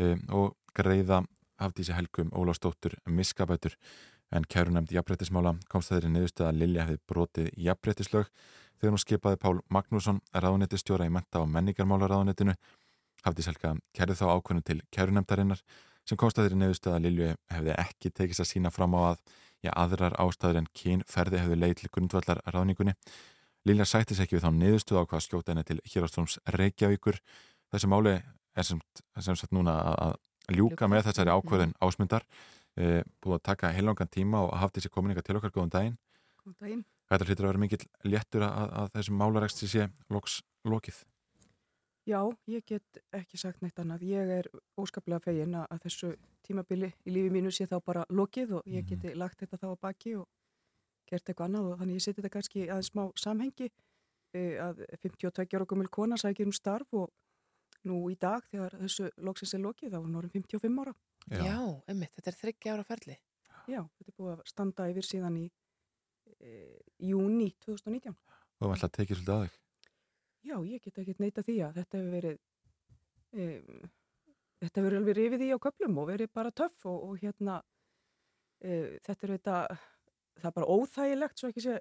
eh, 0.00 0.16
og 0.32 0.56
greiða 0.72 1.20
Hafdísi 1.60 1.92
Helgum 1.92 2.32
Ólafsdóttur 2.32 2.96
miskabætur 3.12 3.76
en 4.32 4.48
kærunemd 4.48 4.96
jafnbreytismála 4.96 5.58
komst 5.68 5.92
þeirri 5.92 6.14
niðurstöð 6.16 6.48
að 6.48 6.64
Lilja 6.64 6.88
hefði 6.88 7.04
brotið 7.12 7.52
jafnbreytislög 7.68 8.32
þegar 8.80 8.96
hún 8.96 9.04
skipaði 9.04 9.42
Pál 9.44 9.60
Magnússon 9.68 10.24
ráðunetistjóra 10.32 11.12
í 11.12 11.12
menta 11.12 11.44
og 11.44 11.52
menningarmálaráðunetinu 11.52 12.56
Hafdís 13.20 13.52
Helga 13.52 13.76
kærði 13.92 14.22
þá 14.24 14.28
ákvörðun 14.32 14.70
til 14.72 14.80
kærunemdarinnar 14.88 15.60
sem 16.08 16.18
komst 16.18 16.38
að 16.38 16.48
þeirri 16.48 16.60
niðurstöð 16.62 16.96
að 16.96 17.04
Lilju 17.06 17.30
hefði 17.54 17.76
ekki 17.84 18.10
tekist 18.10 18.44
að 18.44 18.50
sína 18.50 18.72
fram 18.74 18.96
á 18.98 19.00
að 19.12 19.22
já, 19.62 19.70
aðrar 19.74 20.18
ástæður 20.22 20.62
en 20.62 20.70
kynferði 20.74 21.42
hefðu 21.42 21.60
leið 21.60 21.76
til 21.80 21.92
grundvallar 21.94 22.42
ráðningunni. 22.48 22.96
Lilja 23.68 23.86
sættis 23.86 24.20
ekki 24.22 24.38
við 24.38 24.46
þá 24.48 24.52
niðurstöð 24.58 25.02
á 25.02 25.08
hvað 25.10 25.24
skjóta 25.26 25.52
henni 25.52 25.66
til 25.68 25.78
Hjörastróms 25.86 26.40
Reykjavíkur. 26.50 27.20
Þessi 27.70 27.90
máli 27.90 28.16
er 28.18 28.66
sem, 28.66 28.80
sem 29.22 29.38
sagt 29.38 29.54
núna 29.54 29.76
að 29.94 30.18
að 30.48 30.58
ljúka 30.58 30.88
með 30.90 31.08
þessari 31.08 31.34
ákvörðin 31.34 31.76
ásmundar. 31.82 32.26
E, 32.72 33.02
búið 33.22 33.38
að 33.38 33.44
taka 33.50 33.72
heilangan 33.76 34.10
tíma 34.10 34.42
og 34.46 34.54
hafði 34.56 34.80
þessi 34.80 34.92
komininga 34.94 35.24
til 35.24 35.36
okkar 35.38 35.52
góðan 35.54 35.72
daginn. 35.74 35.96
Góðan 36.42 36.58
daginn. 36.60 36.84
Þetta 37.12 37.28
hlýtur 37.28 37.44
að 37.44 37.50
vera 37.50 37.62
mikill 37.62 37.82
léttur 38.08 38.46
að, 38.46 38.70
að 38.80 38.92
þessum 38.96 39.18
málareksti 39.20 39.68
sé 39.68 39.88
loks 40.12 40.40
lokið. 40.64 41.02
Já, 42.02 42.18
ég 42.50 42.64
get 42.66 42.98
ekki 43.14 43.38
sagt 43.38 43.60
neitt 43.62 43.78
annað. 43.78 44.02
Ég 44.10 44.30
er 44.40 44.48
óskaplega 44.80 45.22
fegin 45.22 45.54
að 45.54 45.84
þessu 45.84 46.08
tímabili 46.42 46.88
í 47.06 47.14
lífi 47.14 47.30
mínu 47.30 47.52
sé 47.54 47.68
þá 47.70 47.76
bara 47.86 48.02
lokið 48.10 48.56
og 48.58 48.66
ég 48.66 48.88
geti 48.88 49.12
lagt 49.14 49.38
þetta 49.38 49.60
þá 49.60 49.68
að 49.70 49.80
baki 49.86 50.16
og 50.18 50.26
gert 51.06 51.28
eitthvað 51.28 51.46
annað 51.46 51.68
og 51.70 51.78
þannig 51.78 52.00
ég 52.00 52.04
seti 52.06 52.18
þetta 52.18 52.32
kannski 52.34 52.64
aðeins 52.66 52.90
smá 52.90 53.04
samhengi 53.22 53.68
eh, 54.34 54.58
að 54.64 54.82
52 55.04 55.58
ára 55.60 55.68
gömul 55.70 55.88
kona 55.94 56.18
sækir 56.18 56.50
um 56.50 56.56
starf 56.56 56.90
og 56.98 57.12
nú 57.86 58.02
í 58.10 58.18
dag 58.18 58.42
þegar 58.50 58.76
þessu 58.82 59.08
loksins 59.22 59.54
er 59.54 59.62
lokið 59.62 59.94
þá 59.94 59.98
er 60.00 60.04
hún 60.06 60.18
orðin 60.18 60.34
55 60.42 60.82
ára. 60.82 60.94
Já, 61.30 61.58
emmitt, 61.90 62.14
þetta 62.18 62.32
er 62.32 62.38
þryggja 62.40 62.76
ára 62.76 62.86
ferli. 62.86 63.18
Já, 63.70 63.80
þetta 63.98 64.10
er 64.10 64.18
búið 64.18 64.34
að 64.34 64.46
standa 64.50 64.88
yfir 64.90 65.06
síðan 65.06 65.38
í 65.38 65.48
e, 66.42 66.54
júni 66.98 67.52
2019. 67.62 68.16
Og 68.58 68.66
það 68.66 68.76
ætla 68.76 68.90
að 68.90 68.96
tekið 68.98 69.20
svolítið 69.20 69.34
að 69.36 69.44
þig. 69.46 69.58
Já, 70.42 70.56
ég 70.66 70.82
get 70.82 70.98
ekki 70.98 71.14
neita 71.22 71.44
því 71.46 71.58
að 71.66 71.76
þetta 71.80 71.98
hefur 71.98 72.14
verið 72.16 72.38
um, 73.32 73.90
þetta 74.62 74.80
hefur 74.80 74.96
alveg 74.98 75.18
rifið 75.18 75.44
í 75.46 75.50
á 75.54 75.58
köplum 75.62 76.00
og 76.02 76.08
verið 76.10 76.32
bara 76.34 76.54
töff 76.54 76.86
og, 76.90 76.98
og 77.08 77.22
hérna 77.22 77.60
uh, 77.62 78.90
þetta 79.06 79.28
er 79.28 79.34
þetta 79.36 79.56
það 80.42 80.50
er 80.50 80.56
bara 80.58 80.76
óþægilegt 80.76 81.38
svo 81.40 81.52
ekki 81.52 81.64
sé 81.66 81.78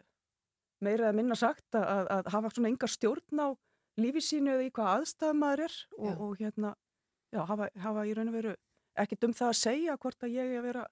meira 0.81 1.09
eða 1.09 1.17
minna 1.17 1.37
sagt 1.37 1.77
að, 1.77 2.07
að, 2.13 2.31
hafa 2.33 2.53
svona 2.53 2.71
enga 2.71 2.89
stjórn 2.89 3.41
á 3.41 3.47
lífi 4.01 4.23
sínu 4.25 4.55
eða 4.55 4.65
í 4.65 4.71
hvað 4.73 4.93
aðstæðum 4.95 5.41
maður 5.43 5.65
er 5.67 5.77
og, 5.97 6.11
og 6.11 6.39
hérna 6.39 6.73
já, 7.33 7.41
hafa, 7.49 7.69
hafa 7.83 8.05
í 8.07 8.15
raun 8.17 8.31
og 8.31 8.37
veru 8.37 8.55
ekkert 9.01 9.27
um 9.27 9.35
það 9.37 9.51
að 9.51 9.59
segja 9.61 9.97
hvort 10.01 10.25
að 10.25 10.35
ég 10.37 10.51
er 10.51 10.61
að 10.61 10.67
vera 10.69 10.85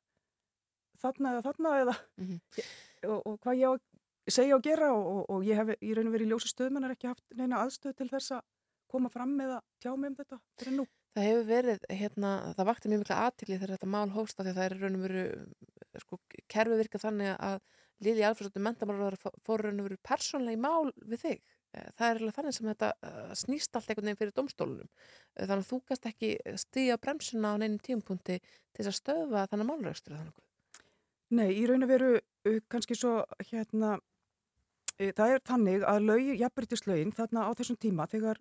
þarna 1.00 1.34
eða 1.34 1.46
þarna 1.48 1.74
eða 1.84 1.96
og, 3.10 3.20
og 3.20 3.40
hvað 3.44 3.62
ég 3.62 3.66
á 3.66 3.72
að 3.74 3.84
segja 4.36 4.58
og 4.58 4.64
gera 4.66 4.92
og, 4.94 5.10
og, 5.14 5.26
og 5.36 5.48
ég 5.48 5.60
hef 5.60 5.74
í 5.82 5.92
raun 5.98 6.10
og 6.10 6.16
veru 6.16 6.28
í 6.28 6.32
ljósa 6.32 6.52
stöðmennar 6.52 6.96
ekki 6.96 7.12
haft 7.12 7.26
neina 7.36 7.64
aðstöð 7.64 7.98
til 8.00 8.10
þess 8.12 8.38
að 8.38 8.46
koma 8.90 9.12
fram 9.14 9.36
með 9.38 9.58
að 9.58 9.68
tjá 9.84 9.92
mig 9.96 10.12
um 10.12 10.18
þetta 10.18 10.40
fyrir 10.60 10.78
nú. 10.80 10.88
Það 11.18 11.26
hefur 11.26 11.46
verið, 11.50 11.86
hérna, 11.90 12.32
það 12.58 12.68
vakti 12.70 12.90
mjög 12.90 13.04
mikla 13.04 13.20
aðtikli 13.26 13.58
þegar 13.58 13.76
þetta 13.76 13.92
mál 13.96 14.10
hósta 14.14 14.46
því 14.46 14.52
að 14.52 14.60
það 14.60 14.66
er 14.66 14.76
raun 14.84 14.98
og 14.98 15.06
veru, 15.06 15.24
sko, 16.04 16.20
kerfi 16.54 16.80
virka 16.80 17.02
þannig 17.02 17.32
að 17.36 17.62
Lili 18.06 18.24
Alfredsdóttir 18.24 18.64
mentamálar 18.64 19.18
fór 19.20 19.66
raun 19.66 19.82
og 19.82 19.90
veru 19.90 19.98
persónlega 20.08 20.56
í 20.56 20.62
mál 20.62 20.92
við 21.04 21.24
þig. 21.26 21.42
Eh, 21.76 21.90
Það 21.98 22.10
er 22.10 22.20
alveg 22.22 22.36
þannig 22.38 22.56
sem 22.56 22.70
þetta 22.70 22.92
eh, 23.10 23.32
snýst 23.42 23.76
allt 23.76 23.90
einhvern 23.90 24.08
veginn 24.08 24.20
fyrir 24.22 24.36
domstólunum. 24.38 24.92
Eh, 25.36 25.44
Þannig 25.44 25.66
að 25.66 25.72
þú 25.72 25.80
gast 25.92 26.08
ekki 26.10 26.30
stíja 26.64 27.00
bremsuna 27.02 27.52
á 27.54 27.60
neinum 27.60 27.82
tímapunkti 27.84 28.40
til 28.40 28.86
þess 28.86 28.94
að 28.94 29.00
stöðva 29.02 29.44
þannig 29.52 29.70
málrækstur 29.70 30.16
þannig. 30.16 30.40
Nei, 31.36 31.50
í 31.54 31.66
raun 31.70 31.86
og 31.86 31.92
veru 31.92 32.14
kannski 32.72 32.96
svo 32.98 33.20
hérna 33.52 33.98
það 35.00 35.34
er 35.34 35.44
þannig 35.48 35.86
að 35.88 36.06
lög, 36.06 36.32
jafnbrytislaugin 36.40 37.16
þarna 37.16 37.48
á 37.48 37.52
þessum 37.56 37.80
tíma 37.80 38.08
þegar 38.12 38.40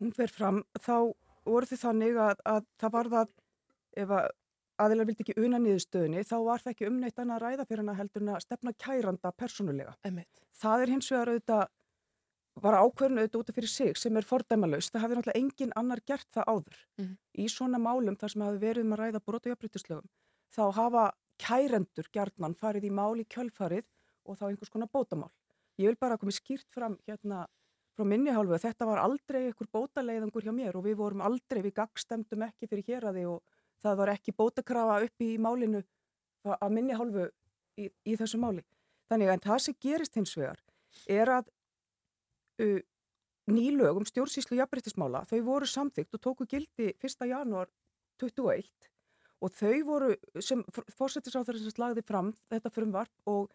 hún 0.00 0.14
fer 0.16 0.32
fram 0.32 0.62
þá 0.80 1.12
voru 1.44 1.68
þið 1.68 1.82
þannig 1.84 2.20
að, 2.20 2.44
að 2.48 2.68
það 2.80 2.94
var 2.96 3.10
það 3.14 3.34
ef 4.00 4.14
að 4.16 4.30
aðeinar 4.80 5.08
vildi 5.10 5.24
ekki 5.26 5.40
una 5.40 5.60
niðurstöðinni 5.60 6.22
þá 6.24 6.36
var 6.46 6.62
það 6.62 6.72
ekki 6.72 6.88
umneitt 6.88 7.20
annað 7.20 7.36
að 7.36 7.44
ræða 7.44 7.66
fyrir 7.68 7.82
hana 7.82 7.96
heldur 7.98 8.24
en 8.24 8.32
að 8.32 8.44
stefna 8.46 8.72
kæranda 8.80 9.32
persónulega. 9.36 9.94
Einmitt. 10.08 10.42
Það 10.56 10.84
er 10.84 10.92
hins 10.94 11.10
vegar 11.12 11.32
auðvitað 11.34 11.64
var 12.60 12.76
ákveðin 12.80 13.20
auðvitað 13.20 13.42
út 13.42 13.50
af 13.52 13.58
fyrir 13.58 13.72
sig 13.72 13.98
sem 14.00 14.16
er 14.16 14.26
fordæmalust. 14.26 14.92
Það 14.94 15.04
hafi 15.04 15.18
náttúrulega 15.18 15.42
engin 15.42 15.74
annar 15.80 16.02
gert 16.06 16.28
það 16.34 16.48
áður. 16.48 16.80
Mhm. 16.98 17.12
Í 17.38 17.48
svona 17.52 17.80
málum 17.80 18.16
þar 18.16 18.32
sem 18.32 18.46
hafi 18.46 18.62
verið 18.64 18.86
um 18.86 18.96
að 18.96 19.02
ræða 19.04 19.24
brot 19.24 19.46
og 19.46 19.52
jafnbrytislögum 19.52 20.08
þá 20.50 20.62
hafa 20.74 21.04
kærendur 21.40 22.08
gjarnan 22.12 22.56
farið 22.56 22.88
í 22.88 22.90
mál 22.90 23.20
í 23.20 23.28
kjölfarið 23.28 23.86
og 24.26 24.36
þá 24.36 24.44
einhvers 24.48 24.72
konar 24.72 24.90
bótamál. 24.92 25.30
Ég 25.80 25.88
vil 25.88 26.00
bara 26.00 26.18
komið 26.20 26.36
skýrt 26.36 26.68
fram 26.74 26.98
hérna 27.08 27.46
frá 27.96 28.04
minni 28.08 28.32
hálfu 28.34 28.52
að 28.56 28.66
þetta 28.66 28.88
var 28.88 29.00
aldrei 29.00 29.40
einhver 29.46 29.68
bótaleiðangur 29.72 30.44
hjá 30.44 30.52
mér 30.52 30.76
og 30.76 30.84
við 30.84 30.98
vorum 31.00 31.22
aldrei, 31.24 31.62
við 31.64 31.78
gagstemdum 31.78 32.44
ekki 32.46 32.68
fyrir 32.68 32.86
héraði 32.88 33.24
og 33.30 33.40
það 33.80 33.96
var 34.02 34.12
ekki 34.14 34.36
bótakrafa 34.36 34.98
upp 35.06 35.24
í 35.24 35.30
málinu 35.40 35.80
að 36.44 36.74
minni 36.76 36.96
hálfu 36.96 37.26
í, 37.80 37.88
í 37.88 38.16
þessu 38.20 38.40
máli. 38.40 38.64
Þannig 39.10 39.32
að 39.32 39.42
það 39.48 39.62
sem 39.64 39.78
gerist 39.82 40.20
hins 40.20 40.36
vegar 40.36 40.60
er 41.10 41.32
að 41.38 41.48
uh, 42.62 42.80
nýlög 43.50 44.00
um 44.00 44.06
stjórnsýslu 44.06 44.60
jafnbryttismála, 44.60 45.24
þau 45.30 45.40
voru 45.48 45.68
samþygt 45.68 46.16
og 46.16 46.24
tóku 46.24 46.46
gildi 46.50 46.92
1. 47.00 47.26
janúar 47.30 47.72
21 48.20 48.68
og 49.40 49.56
þau 49.56 49.76
voru 49.88 50.12
sem 50.44 50.62
fórsetisráþurinn 50.98 51.64
sem 51.64 51.80
lagði 51.80 52.04
fram 52.06 52.34
þetta 52.52 52.72
frumvarp 52.74 53.32
og 53.32 53.48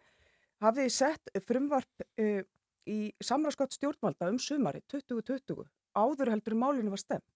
hafði 0.64 0.88
sett 0.92 1.32
frumvarp 1.46 2.04
uh, 2.22 2.42
í 2.86 2.98
samráðskott 3.24 3.74
stjórnvalda 3.76 4.30
um 4.32 4.38
sumari 4.42 4.82
2020 4.92 5.64
áður 5.96 6.32
heldur 6.34 6.58
málinu 6.58 6.92
var 6.92 7.02
stemt 7.02 7.26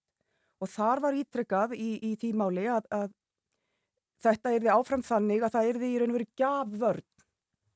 og 0.61 0.69
þar 0.69 1.01
var 1.07 1.17
ítrekkað 1.17 1.75
í, 1.75 1.97
í 2.05 2.13
því 2.21 2.31
máli 2.37 2.67
að, 2.69 2.87
að 2.93 3.09
þetta 4.21 4.53
er 4.53 4.63
því 4.63 4.73
áfram 4.75 5.03
þannig 5.05 5.43
að 5.43 5.55
það 5.57 5.69
er 5.69 5.81
því 5.81 5.91
í 5.91 5.99
raun 5.99 6.13
og 6.13 6.17
veru 6.19 6.29
gafvörn 6.41 7.07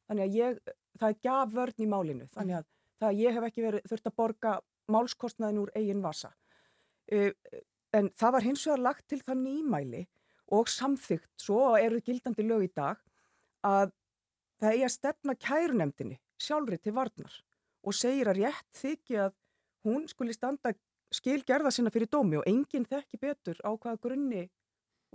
þannig 0.06 0.26
að 0.26 0.40
ég, 0.40 0.60
það 1.00 1.10
er 1.10 1.22
gafvörn 1.28 1.86
í 1.86 1.90
málinu 1.90 2.30
þannig 2.34 2.60
að 2.60 2.72
það 3.00 3.12
að 3.12 3.22
ég 3.22 3.36
hef 3.36 3.48
ekki 3.50 3.66
verið 3.66 3.88
þurft 3.90 4.10
að 4.10 4.18
borga 4.22 4.56
málskostnaðin 4.92 5.62
úr 5.64 5.72
eigin 5.76 6.04
vasa. 6.04 6.32
Uh, 7.12 7.32
en 7.96 8.10
það 8.18 8.36
var 8.38 8.46
hins 8.46 8.66
vegar 8.68 8.84
lagt 8.86 9.08
til 9.10 9.22
það 9.24 9.42
nýmæli 9.44 10.04
og 10.56 10.70
samþygt, 10.70 11.30
svo 11.42 11.76
eru 11.80 12.02
gildandi 12.06 12.46
lög 12.46 12.68
í 12.68 12.72
dag 12.76 13.00
að 13.66 13.94
það 14.62 14.72
eigi 14.72 14.88
að 14.88 14.96
stefna 14.96 15.36
kærunemdini 15.36 16.20
sjálfri 16.42 16.80
til 16.82 16.96
varnar 16.96 17.40
og 17.86 17.96
segir 17.96 18.32
að 18.32 18.42
rétt 18.44 18.82
þykja 18.82 19.28
að 19.28 19.34
hún 19.86 20.08
skuli 20.10 20.34
standa 20.34 20.74
skil 21.14 21.42
gerða 21.48 21.72
sinna 21.72 21.94
fyrir 21.94 22.10
dómi 22.12 22.40
og 22.40 22.48
enginn 22.50 22.88
þekki 22.90 23.20
betur 23.22 23.60
á 23.62 23.72
hvaða 23.72 24.02
grunni 24.02 24.46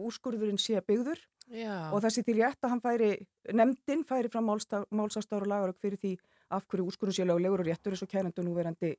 úrskurðurinn 0.00 0.60
sé 0.60 0.80
byggður 0.86 1.20
Já. 1.50 1.90
og 1.90 2.00
þessi 2.04 2.22
til 2.24 2.36
rétt 2.38 2.62
að 2.62 2.74
hann 2.74 2.82
færi, 2.84 3.10
nefndin 3.52 4.04
færi 4.06 4.30
fram 4.32 4.46
málsastáru 4.48 5.44
og 5.44 5.50
lagarök 5.50 5.80
fyrir 5.82 6.00
því 6.00 6.12
af 6.56 6.66
hverju 6.70 6.86
úrskurðun 6.86 7.16
sé 7.18 7.26
lögulegur 7.26 7.64
og 7.64 7.68
réttur 7.68 7.94
eins 7.94 8.04
og 8.06 8.10
kærendur 8.10 8.46
núverandi 8.46 8.94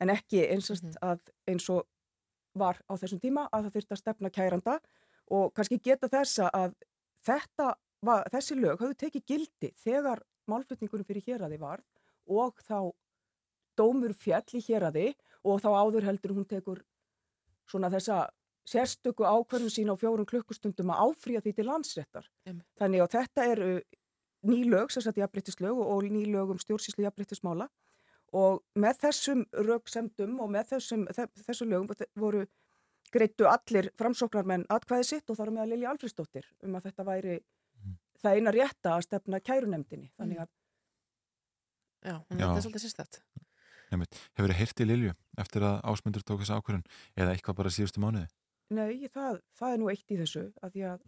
en 0.00 0.12
ekki 0.14 0.46
eins, 0.46 0.70
mm 0.70 0.76
-hmm. 0.76 0.96
að, 1.02 1.20
eins 1.46 1.68
og 1.68 1.86
var 2.54 2.80
á 2.88 2.92
þessum 2.96 3.20
tíma 3.20 3.48
að 3.52 3.64
það 3.64 3.74
þurfti 3.74 3.94
að 3.94 4.02
stefna 4.02 4.30
kæranda 4.30 4.80
og 5.30 5.52
kannski 5.54 5.78
geta 5.78 6.08
þessa 6.08 6.50
að 6.52 6.74
þetta 7.26 7.74
var, 8.06 8.26
þessi 8.32 8.56
lög 8.58 8.80
hafðu 8.80 8.98
tekið 9.04 9.26
gildi 9.26 9.72
þegar 9.82 10.22
málflutningunum 10.50 11.06
fyrir 11.06 11.26
héræði 11.26 11.60
var 11.60 11.82
og 12.30 12.60
þá 12.66 12.92
dómur 13.78 14.14
fjall 14.16 14.46
í 14.56 14.62
héræði 14.64 15.08
og 15.46 15.62
þá 15.62 15.70
áður 15.72 16.08
heldur 16.08 16.36
hún 16.36 16.48
tekur 16.48 16.82
svona 17.70 17.90
þessa 17.92 18.26
sérstöku 18.68 19.24
ákverðum 19.24 19.72
sín 19.72 19.90
á 19.90 19.96
fjórum 19.98 20.28
klukkustundum 20.28 20.92
að 20.92 21.06
áfrýja 21.06 21.42
því 21.44 21.52
til 21.56 21.66
landsréttar. 21.66 22.26
Em. 22.46 22.60
Þannig 22.78 23.04
að 23.04 23.14
þetta 23.16 23.46
eru 23.54 23.70
ný 24.46 24.58
lög, 24.68 24.92
sérstaklega 24.92 25.26
jafnbryttislög 25.26 25.80
og 25.84 26.08
ný 26.08 26.24
lög 26.30 26.54
um 26.54 26.60
stjórnsýslu 26.60 27.06
jafnbryttismála 27.06 27.68
og 28.36 28.60
með 28.78 29.00
þessum 29.04 29.44
rögsemdum 29.66 30.38
og 30.40 30.52
með 30.54 30.74
þessum, 30.74 31.06
þessum 31.46 31.72
lögum 31.72 32.04
voru 32.20 32.44
greittu 33.10 33.48
allir 33.50 33.90
framsóknarmenn 33.98 34.68
atkvæði 34.70 35.08
sitt 35.08 35.32
og 35.32 35.38
þar 35.40 35.50
með 35.54 35.64
að 35.64 35.72
Lili 35.72 35.88
Alfriðsdóttir 35.90 36.46
um 36.62 36.76
að 36.78 36.86
þetta 36.88 37.06
væri 37.08 37.34
mm. 37.40 37.46
Það 38.22 38.38
eina 38.38 38.54
rétta 38.54 38.96
að 38.96 39.06
stefna 39.06 39.40
kærunemdini. 39.44 40.10
Þannig 40.18 40.42
að 40.44 40.50
Já, 42.00 42.16
hún 42.30 42.40
er 42.40 42.62
svolítið 42.64 42.84
sérstætt. 42.86 43.20
Hefur 43.90 44.52
þið 44.52 44.58
hirtið 44.60 44.88
Lilju 44.88 45.14
eftir 45.42 45.64
að 45.66 45.80
ásmundur 45.90 46.22
tók 46.24 46.40
þessu 46.40 46.56
ákvörðun 46.56 46.84
eða 47.18 47.34
eitthvað 47.34 47.58
bara 47.58 47.72
síðustu 47.74 48.00
mánuði? 48.00 48.28
Nei, 48.70 49.08
það, 49.10 49.40
það 49.58 49.74
er 49.74 49.82
nú 49.82 49.90
eitt 49.90 50.14
í 50.14 50.20
þessu 50.20 50.44
að 50.62 50.76
því 50.76 50.84
að 50.92 51.02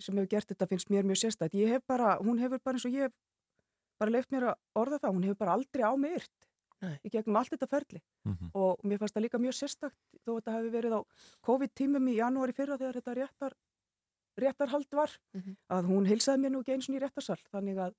sem 0.00 0.20
hefur 0.20 0.30
gert 0.32 0.52
þetta 0.52 0.68
finnst 0.68 0.92
mér 0.92 1.08
mjög 1.08 1.22
sérstætt. 1.24 1.56
Ég 1.56 1.74
hef 1.74 1.86
bara, 1.88 2.18
hún 2.20 2.38
hefur 2.40 2.60
bara 2.62 2.78
eins 2.78 2.86
og 2.86 2.94
ég 2.94 3.08
hef 3.08 3.16
bara 4.00 4.14
leift 4.14 4.30
mér 4.32 4.50
að 4.52 4.60
orða 4.80 5.00
það, 5.00 5.16
hún 5.16 5.26
hefur 5.26 5.40
bara 5.40 5.56
aldrei 5.58 5.84
á 5.84 5.92
mig 5.96 6.20
yrt 6.20 6.50
í 7.04 7.10
gegnum 7.12 7.36
allt 7.36 7.52
þetta 7.52 7.68
ferli 7.68 8.00
mm 8.00 8.32
-hmm. 8.32 8.50
og 8.54 8.84
mér 8.84 8.98
fannst 8.98 9.16
það 9.16 9.24
líka 9.26 9.38
mjög 9.38 9.56
sérstakt 9.56 9.98
þó 10.24 10.30
að 10.30 10.36
þetta 10.38 10.54
hefur 10.56 10.70
verið 10.76 10.94
á 10.96 11.00
COVID-tímum 11.48 12.08
í 12.08 12.16
janúari 12.16 12.56
fyrra 12.56 12.78
þegar 12.80 12.96
þetta 13.00 13.16
réttar, 13.18 13.56
réttarhald 14.42 14.90
var 14.92 15.12
mm 15.34 15.40
-hmm. 15.40 15.56
að 15.76 15.90
hún 15.92 16.08
heilsaði 16.08 16.42
mér 16.42 16.52
nú 16.54 16.60
ekki 16.60 16.74
eins 16.74 16.88
og 16.88 16.96
í 16.96 17.02
réttarsal 17.02 17.40
þannig 17.52 17.78
að 17.86 17.94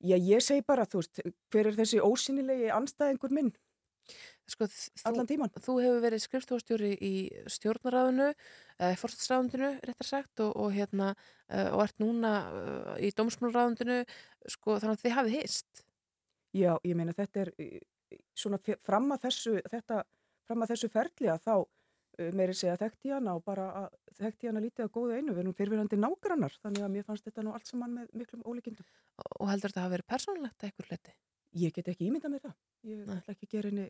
já, 0.00 0.16
ég 0.16 0.42
segi 0.42 0.62
bara, 0.62 0.86
þú 0.86 1.02
veist, 1.02 1.20
hver 1.50 1.66
er 1.66 1.74
þessi 1.74 2.00
ósynilegi 2.00 2.70
anstæðingur 2.70 3.32
minn 3.32 3.52
Sko, 4.48 4.64
allan 5.08 5.28
tíman. 5.28 5.52
Þú 5.52 5.74
hefur 5.82 5.98
verið 6.00 6.22
skrifstofstjóri 6.24 6.92
í 7.04 7.12
stjórnaráðinu, 7.52 8.30
eh, 8.80 8.94
fórstráðundinu, 8.96 9.74
réttar 9.84 10.08
sagt, 10.08 10.40
og, 10.40 10.54
og, 10.56 10.72
hérna, 10.72 11.10
eh, 11.50 11.68
og 11.68 11.82
ert 11.84 11.98
núna 12.00 12.32
eh, 12.48 13.08
í 13.08 13.12
dómsmálráðundinu, 13.18 14.00
sko, 14.48 14.78
þannig 14.80 14.96
að 14.96 15.04
þið 15.04 15.16
hafið 15.18 15.36
hist. 15.36 15.84
Já, 16.56 16.72
ég 16.88 16.96
meina 16.96 17.12
þetta 17.12 17.44
er 17.44 17.52
svona 18.32 18.60
fram 18.80 19.12
að 19.12 19.26
þessu, 19.26 19.58
þetta, 19.68 20.00
fram 20.48 20.64
að 20.64 20.72
þessu 20.72 20.88
ferli 20.94 21.28
að 21.28 21.44
þá 21.44 21.54
meiri 22.18 22.54
segja 22.56 22.76
þekkti 22.80 23.12
hana 23.14 23.34
og 23.38 23.44
bara 23.46 23.88
þekkti 24.18 24.50
hana 24.50 24.62
lítið 24.62 24.86
að 24.86 24.92
góða 24.94 25.18
einu, 25.18 25.34
við 25.34 25.42
erum 25.44 25.56
fyrirverandi 25.58 25.98
nágrannar, 26.00 26.54
þannig 26.62 26.84
að 26.84 26.92
mér 26.94 27.06
fannst 27.06 27.26
þetta 27.28 27.44
nú 27.46 27.54
allt 27.54 27.70
saman 27.70 27.94
með 27.94 28.12
miklum 28.18 28.44
ólíkindum. 28.48 28.88
Og 29.38 29.50
heldur 29.50 29.70
þetta 29.70 29.80
að 29.82 29.86
hafa 29.86 29.94
verið 29.94 30.08
persónlegt 30.14 30.66
eitthvað 30.66 30.92
leti? 30.94 31.14
Ég 31.58 31.74
get 31.76 31.90
ekki 31.92 32.08
ímyndað 32.08 32.34
mér 32.34 32.44
það. 32.46 32.56
Ég 32.88 33.04
Nei. 33.04 33.18
ætla 33.18 33.34
ekki 33.34 33.48
að 33.48 33.54
gera 33.54 33.70
henni, 33.70 33.86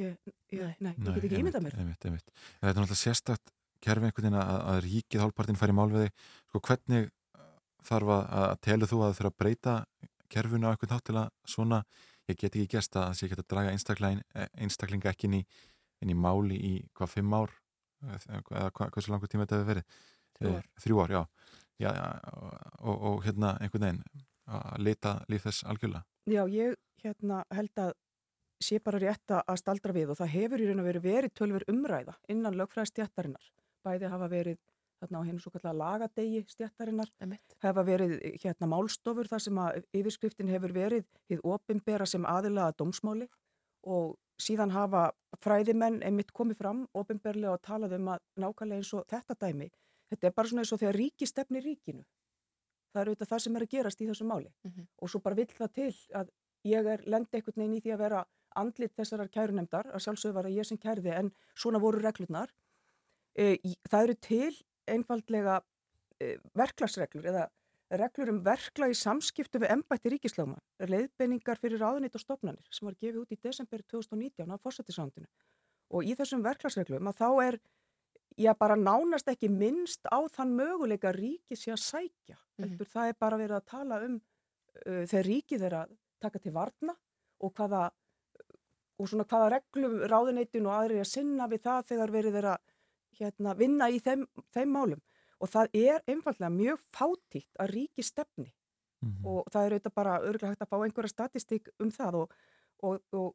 ég, 0.00 0.20
ég, 0.54 0.60
nei. 0.60 0.74
Nei. 0.80 0.92
ég 0.94 1.16
get 1.16 1.26
ekki 1.30 1.40
ímyndað 1.42 1.66
mér. 1.66 1.78
Einmitt, 1.82 2.06
einmitt. 2.06 2.30
Þetta 2.36 2.70
er 2.70 2.78
náttúrulega 2.78 3.00
sérstakt 3.02 3.54
kerfi 3.80 4.08
einhvern 4.08 4.28
veginn 4.28 4.38
að, 4.40 4.60
að 4.70 4.78
ríkið 4.86 5.24
hálfpartin 5.24 5.58
fær 5.58 5.72
í 5.72 5.76
mál 5.76 5.88
við 5.92 6.06
þig. 6.06 6.24
Sko 6.50 6.62
hvernig 6.68 7.10
uh, 7.10 7.50
þarf 7.90 8.14
að, 8.16 8.24
að 8.40 8.54
telur 8.66 8.90
þú 8.90 9.02
að 9.06 9.14
þurfa 9.18 9.32
að 9.32 9.38
breyta 9.42 9.76
kerfinu 10.30 10.70
á 10.70 10.72
einhvern 10.72 10.94
hátt 10.94 11.06
til 11.08 11.18
að 11.18 11.30
svona, 11.48 11.82
ég 12.30 12.38
get 12.38 12.54
ekki 12.54 12.76
gæst 12.76 12.96
að 13.00 13.12
sé 13.18 13.26
ekki 13.26 13.40
að 13.40 13.48
draga 13.50 13.74
einstaklinga, 13.74 14.46
einstaklinga 14.62 15.10
ekki 15.10 15.28
inn 15.28 15.40
í, 15.40 15.42
inn 16.00 16.12
í 16.12 16.16
máli 16.16 16.56
í 16.56 16.72
hvað 16.96 17.14
fimm 17.16 17.34
ár 17.36 17.54
eða 18.00 18.70
hvað, 18.72 18.92
hversu 18.94 19.12
langur 19.12 19.28
tíma 19.30 19.46
þetta 19.46 19.60
hefur 19.60 19.70
verið? 19.74 19.96
Þrjú 20.40 20.52
ár. 20.56 20.64
Eh, 20.64 20.82
Þrjú 20.84 21.00
ár, 21.02 21.14
já. 21.16 21.22
já, 21.80 21.90
já 21.96 22.06
og, 22.80 22.96
og 23.10 23.24
hérna 23.26 23.56
einhvern 23.60 23.86
veginn 23.86 24.24
að 24.50 24.86
lita 24.86 25.16
líf 25.30 25.44
þess 25.46 25.66
algjörlega. 25.68 26.04
Já, 26.30 26.42
ég 26.48 26.78
hérna 27.04 27.44
held 27.54 27.82
að 27.84 27.92
sé 28.60 28.80
bara 28.84 29.00
rétt 29.00 29.32
að 29.36 29.56
staldra 29.60 29.94
við 29.96 30.12
og 30.12 30.18
það 30.20 30.34
hefur 30.34 30.60
í 30.60 30.66
raun 30.68 30.82
og 30.82 30.88
veru 30.90 31.00
verið 31.04 31.34
tölver 31.38 31.64
umræða 31.70 32.16
innan 32.32 32.58
lögfræði 32.58 32.92
stjættarinnar. 32.92 33.46
Bæði 33.84 34.10
hafa 34.12 34.28
verið 34.28 34.58
þarna 35.00 35.22
á 35.24 35.26
hennu 35.28 35.40
svo 35.40 35.52
kallega 35.54 35.78
lagadegi 35.80 36.42
stjættarinnar, 36.50 37.08
Einmitt. 37.24 37.54
hafa 37.64 37.84
verið 37.88 38.18
hérna 38.42 38.68
málstofur 38.68 39.30
þar 39.30 39.44
sem 39.46 39.60
að 39.62 39.78
yfirskriftin 39.96 40.52
hefur 40.52 40.74
verið 40.76 41.06
hið 41.32 41.40
opimbera 41.48 42.08
sem 42.08 42.26
aðilaða 42.28 42.76
dómsmáli 42.82 43.30
og 43.88 44.18
síðan 44.40 44.72
hafa 44.74 45.10
fræðimenn 45.44 46.00
einmitt 46.06 46.32
komið 46.36 46.58
fram 46.62 46.86
opimberlega 46.94 47.52
og 47.54 47.62
talað 47.62 47.96
um 47.98 48.08
að 48.14 48.24
nákvæmlega 48.42 48.80
eins 48.82 48.92
og 48.94 49.06
þetta 49.10 49.36
dæmi. 49.44 49.70
Þetta 50.10 50.26
er 50.26 50.34
bara 50.36 50.48
svona 50.50 50.64
eins 50.64 50.72
og 50.74 50.80
þegar 50.82 50.98
ríki 50.98 51.28
stefni 51.28 51.62
ríkinu. 51.64 52.04
Það 52.90 53.02
er 53.02 53.10
auðvitað 53.10 53.30
það 53.30 53.42
sem 53.44 53.56
er 53.56 53.62
að 53.66 53.72
gerast 53.76 54.00
í 54.00 54.06
þessu 54.08 54.26
máli 54.26 54.50
Mhm. 54.64 54.86
og 55.02 55.10
svo 55.10 55.20
bara 55.22 55.34
vill 55.36 55.46
það 55.46 55.72
til 55.72 55.94
að 56.14 56.30
ég 56.64 56.86
er 56.86 57.02
lendi 57.06 57.36
einhvern 57.38 57.56
veginn 57.56 57.76
í 57.78 57.80
því 57.80 57.92
að 57.94 57.98
vera 57.98 58.24
andlit 58.56 58.96
þessarar 58.96 59.30
kærunemdar, 59.30 59.86
að 59.94 60.02
sjálfsögðu 60.04 60.34
var 60.34 60.44
það 60.44 60.56
ég 60.58 60.66
sem 60.66 60.78
kærði 60.78 61.12
en 61.14 61.32
svona 61.54 61.78
voru 61.80 62.00
reglurnar. 62.02 62.50
E, 63.38 63.58
það 63.88 64.02
eru 64.02 64.14
til 64.14 64.56
einfaldlega 64.88 65.60
e, 66.20 66.36
verklagsreglur 66.58 67.24
eða 67.30 67.48
reglur 67.90 68.30
um 68.30 68.40
verkla 68.46 68.88
í 68.90 68.94
samskiptu 68.94 69.58
við 69.58 69.72
embætti 69.74 70.12
ríkislögma, 70.14 70.58
leiðbeiningar 70.86 71.58
fyrir 71.58 71.80
ráðunit 71.82 72.14
og 72.14 72.22
stofnanir 72.22 72.66
sem 72.70 72.86
var 72.86 72.94
gefið 73.00 73.22
út 73.24 73.32
í 73.34 73.38
desember 73.42 73.82
2019 73.90 74.50
af 74.54 74.62
fórsættisándinu 74.62 75.26
og 75.90 76.06
í 76.06 76.14
þessum 76.14 76.44
verklagsreglum 76.46 77.10
að 77.10 77.18
þá 77.18 77.28
er 77.48 77.58
já 78.38 78.52
bara 78.54 78.76
nánast 78.78 79.28
ekki 79.28 79.50
minnst 79.50 80.06
á 80.06 80.22
þann 80.30 80.54
möguleika 80.54 81.10
ríki 81.12 81.56
sé 81.58 81.72
að 81.74 81.82
sækja 81.82 82.38
Mhm. 82.60 82.68
heldur 82.68 82.86
það 82.92 83.08
er 83.08 83.16
bara 83.18 83.36
verið 83.40 83.56
að 83.56 83.66
tala 83.66 83.98
um 84.04 84.14
uh, 84.86 85.04
þegar 85.08 85.26
ríkið 85.26 85.62
er 85.66 85.74
að 85.80 85.96
taka 86.20 86.38
til 86.38 86.52
varna 86.52 86.94
og 87.40 87.54
hvaða 87.56 87.90
og 89.00 89.08
svona 89.08 89.24
hvaða 89.24 89.50
reglum 89.54 89.94
ráðuneytin 90.12 90.66
og 90.68 90.74
aðrir 90.76 91.00
að 91.00 91.08
sinna 91.08 91.46
við 91.48 91.62
það 91.64 91.86
þegar 91.88 92.10
verið 92.12 92.34
er 92.36 92.48
að 92.52 92.58
hérna, 93.20 93.54
vinna 93.56 93.88
í 93.90 93.98
þeim, 93.98 94.26
þeim 94.52 94.70
málum 94.76 95.00
og 95.40 95.48
það 95.48 95.70
er 95.74 96.02
einfallega 96.06 96.50
mjög 96.52 96.82
fátítt 96.96 97.60
að 97.60 97.70
ríki 97.76 98.04
stefni 98.04 98.52
Mhm. 99.00 99.24
og 99.24 99.46
það 99.48 99.64
er 99.66 99.72
auðvitað 99.78 99.94
bara 99.96 100.18
örgulega 100.20 100.50
hægt 100.52 100.60
að 100.66 100.68
fá 100.68 100.76
einhverja 100.84 101.08
statistík 101.14 101.68
um 101.80 101.88
það 101.90 102.14
og, 102.20 102.32
og, 102.84 102.98
og 103.16 103.30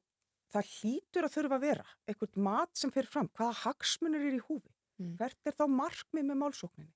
það 0.53 0.68
hlýtur 0.76 1.26
að 1.26 1.34
þurfa 1.34 1.56
að 1.58 1.64
vera 1.66 1.86
einhvert 2.08 2.38
mat 2.38 2.70
sem 2.78 2.91
fyrir 2.93 3.10
fram, 3.10 3.30
hvaða 3.34 3.56
hagsmunir 3.64 4.22
er 4.28 4.38
í 4.38 4.43
húfi, 4.45 4.70
Mm. 5.01 5.18
hvert 5.18 5.36
er 5.45 5.51
þá 5.51 5.66
markmið 5.68 6.24
með 6.30 6.38
málsókninni, 6.39 6.93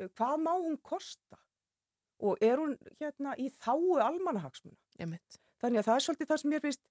Uh, 0.00 0.08
hvað 0.16 0.36
má 0.42 0.50
hún 0.58 0.76
kosta 0.82 1.38
og 2.20 2.36
er 2.42 2.56
hún 2.58 2.74
hérna 3.00 3.34
í 3.38 3.46
þáu 3.48 3.96
almannahagsmuna 4.02 4.76
Einmitt. 4.98 5.38
þannig 5.62 5.78
að 5.78 5.86
það 5.88 5.94
er 5.96 6.04
svolítið 6.04 6.26
það 6.30 6.40
sem 6.42 6.50
mér 6.50 6.60
finnst 6.60 6.82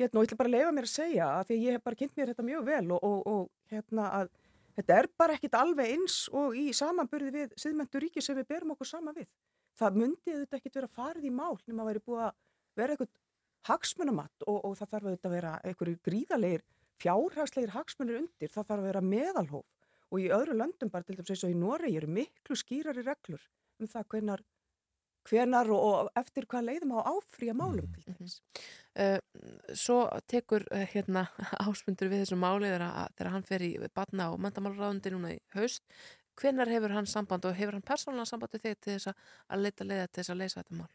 hérna 0.00 0.18
og 0.18 0.24
ég 0.24 0.28
ætla 0.32 0.36
bara 0.40 0.48
að 0.48 0.54
leifa 0.56 0.72
mér 0.74 0.86
að 0.88 0.94
segja 0.96 1.26
að 1.38 1.44
því 1.46 1.54
að 1.58 1.64
ég 1.66 1.72
hef 1.76 1.84
bara 1.84 1.96
kynnt 2.00 2.16
mér 2.16 2.28
þetta 2.32 2.44
mjög 2.48 2.64
vel 2.64 2.90
og, 2.92 3.04
og, 3.04 3.26
og 3.26 3.50
hérna 3.70 4.04
að 4.18 4.28
þetta 4.76 4.98
er 5.00 5.08
bara 5.18 5.36
ekkit 5.38 5.58
alveg 5.58 5.92
eins 5.94 6.24
og 6.32 6.56
í 6.58 6.68
samanburði 6.76 7.34
við 7.34 7.58
siðmentu 7.60 8.02
ríki 8.02 8.22
sem 8.24 8.38
við 8.38 8.48
berum 8.54 8.74
okkur 8.74 8.90
sama 8.90 9.14
við. 9.16 9.28
Það 9.78 10.00
myndi 10.00 10.36
þetta 10.38 10.58
ekkit 10.60 10.80
vera 10.80 10.90
farið 10.94 11.28
í 11.28 11.34
mál 11.34 11.56
nema 11.66 11.82
að 11.84 11.90
væri 11.90 12.04
búið 12.06 12.24
að 12.28 12.34
vera 12.78 12.94
eitthvað 12.94 13.12
hagsmunamatt 13.64 14.46
og, 14.46 14.58
og 14.60 14.76
það 14.78 14.90
þarf 14.94 15.12
að 15.14 15.34
vera 15.34 15.54
einhverju 15.64 16.00
gríðalegir 16.04 16.64
fjárhagslegir 17.02 17.74
hagsmunir 17.74 18.20
undir, 18.20 18.50
það 18.52 18.68
þarf 18.68 18.82
að 18.82 18.88
vera 18.90 19.04
meðalhóf 19.04 20.12
og 20.14 20.22
í 20.22 20.30
öðru 20.34 20.56
löndum 20.58 20.92
bara 20.92 21.06
til 21.06 21.16
dæmis 21.18 21.32
eins 21.34 21.44
og 21.46 21.54
í 21.54 21.58
Noregi 21.58 21.98
eru 21.98 22.10
miklu 22.18 22.56
skýrari 22.58 23.02
reglur 23.02 23.42
um 23.82 23.90
það 23.90 24.06
hvenar, 24.12 24.42
hvenar 25.28 25.70
og, 25.72 25.84
og 25.84 26.10
eftir 26.20 26.46
hvað 26.50 26.66
leiðum 26.68 26.96
á 26.96 27.08
áfrýja 27.12 27.54
málum 27.56 27.86
til 27.94 28.04
dæmis. 28.08 28.40
Uh, 28.94 29.18
svo 29.74 30.02
tekur 30.30 30.66
uh, 30.70 30.84
hérna 30.92 31.26
ásmundur 31.66 32.10
við 32.12 32.24
þessu 32.24 32.38
máli 32.38 32.68
þegar, 32.70 33.30
hann 33.32 33.46
fer 33.48 33.64
í 33.66 33.72
batna 33.94 34.30
og 34.34 34.42
mentamálaráðundi 34.44 35.14
núna 35.14 35.32
í 35.34 35.40
haust. 35.56 35.82
Hvenær 36.40 36.70
hefur 36.70 36.94
hann 36.96 37.06
samband 37.06 37.44
og 37.46 37.54
hefur 37.54 37.76
hann 37.78 37.86
persónulega 37.86 38.26
samband 38.26 38.56
við 38.56 38.64
þig 38.66 38.78
til 38.82 38.94
þess 38.96 39.10
að, 39.12 39.58
leita 39.62 39.86
leiða 39.86 40.06
til 40.10 40.20
þess 40.20 40.32
að 40.34 40.40
leysa 40.40 40.62
þetta 40.62 40.78
mál? 40.80 40.92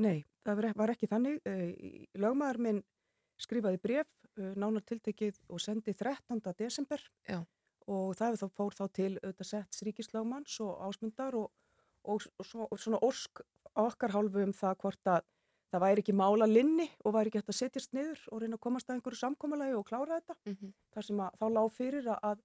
Nei, 0.00 0.24
það 0.44 0.60
var- 0.60 0.74
var 0.76 0.92
ekki 0.94 1.08
þannig. 1.08 1.40
Eh, 1.44 2.06
Lögmaður 2.20 2.58
minn 2.58 2.82
skrifaði 3.40 3.80
bref, 3.80 4.06
eh, 4.36 4.52
nánar 4.56 4.84
tiltekið 4.84 5.40
og 5.48 5.60
sendi 5.60 5.94
13. 5.94 6.52
desember 6.58 7.00
Já. 7.28 7.40
og 7.86 8.14
það 8.16 8.36
þá 8.40 8.46
fór 8.52 8.76
þá 8.76 8.84
til 8.92 9.18
auðvitað 9.18 9.48
setts 9.48 9.82
ríkislögmanns 9.82 10.60
og 10.60 10.80
ásmundar 10.88 11.34
og, 11.34 11.50
og, 12.04 12.26
og, 12.38 12.46
svo, 12.46 12.68
og 12.70 12.80
svona 12.80 13.00
ósk 13.04 13.42
okkar 13.80 14.14
hálfu 14.14 14.42
um 14.44 14.54
það 14.56 14.78
hvort 14.82 15.10
að 15.14 15.26
það 15.70 15.84
væri 15.84 16.02
ekki 16.02 16.14
mála 16.18 16.48
linni 16.50 16.88
og 17.04 17.14
væri 17.14 17.30
ekki 17.30 17.40
hægt 17.42 17.52
að 17.52 17.58
setjast 17.60 17.92
niður 17.94 18.22
og 18.32 18.42
reyna 18.42 18.58
að 18.58 18.64
komast 18.66 18.88
að 18.90 18.96
einhverju 18.96 19.20
samkomalagi 19.20 19.76
og 19.78 19.86
klára 19.86 20.18
þetta. 20.18 20.36
Mhm. 20.50 20.72
Þar 20.94 21.06
sem 21.06 21.20
að 21.20 21.36
þá 21.38 21.46
lág 21.56 21.68
fyrir 21.76 22.08
að, 22.10 22.18
að 22.30 22.40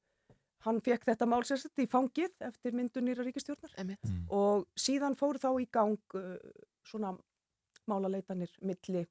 hann 0.66 0.82
fekk 0.82 1.06
þetta 1.10 1.28
mál 1.30 1.44
sérsett 1.46 1.82
í 1.82 1.88
fangið 1.90 2.34
eftir 2.48 2.76
myndun 2.78 3.06
nýra 3.08 3.26
ríkistjórnar 3.26 3.74
Einmitt. 3.78 4.02
Mm. 4.06 4.26
og 4.34 4.66
síðan 4.80 5.18
fór 5.18 5.38
þá 5.42 5.52
í 5.62 5.68
gang 5.72 6.18
uh, 6.18 6.38
svona 6.88 7.14
málaleitanir 7.90 8.54
milli 8.66 9.06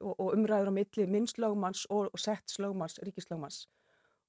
og, 0.00 0.14
og 0.18 0.34
umræður 0.34 0.72
á 0.72 0.74
milli 0.76 1.06
minnslögmanns 1.08 1.86
og, 1.88 2.10
og 2.12 2.20
settslögmanns, 2.20 3.00
ríkislögmanns 3.06 3.64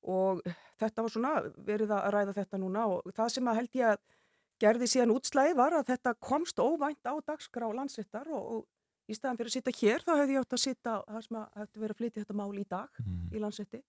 og 0.01 0.41
þetta 0.81 1.03
var 1.03 1.13
svona 1.13 1.33
verið 1.67 1.93
að 1.93 2.07
ræða 2.15 2.37
þetta 2.39 2.61
núna 2.61 2.87
og 2.89 3.11
það 3.15 3.33
sem 3.35 3.51
að 3.51 3.59
held 3.59 3.77
ég 3.77 3.91
að 3.91 3.99
gerði 4.61 4.87
síðan 4.91 5.13
útslæði 5.15 5.55
var 5.57 5.73
að 5.77 5.87
þetta 5.91 6.13
komst 6.21 6.59
óvænt 6.61 7.07
á 7.09 7.13
dagskrá 7.25 7.67
landsréttar 7.73 8.29
og, 8.29 8.43
og 8.61 9.11
í 9.11 9.15
staðan 9.17 9.39
fyrir 9.39 9.49
að 9.51 9.55
sitja 9.57 9.73
hér 9.81 10.05
þá 10.05 10.11
hefði 10.19 10.35
ég 10.37 10.43
átt 10.45 10.55
að 10.57 10.61
sitja 10.63 10.93
þar 11.07 11.25
sem 11.25 11.39
að 11.41 11.57
hefði 11.61 11.81
verið 11.83 11.95
að 11.95 12.01
flytja 12.01 12.21
þetta 12.23 12.37
mál 12.41 12.53
í 12.61 12.67
dag 12.69 13.01
Mm. 13.01 13.25
í 13.33 13.41
landsrétti 13.41 13.81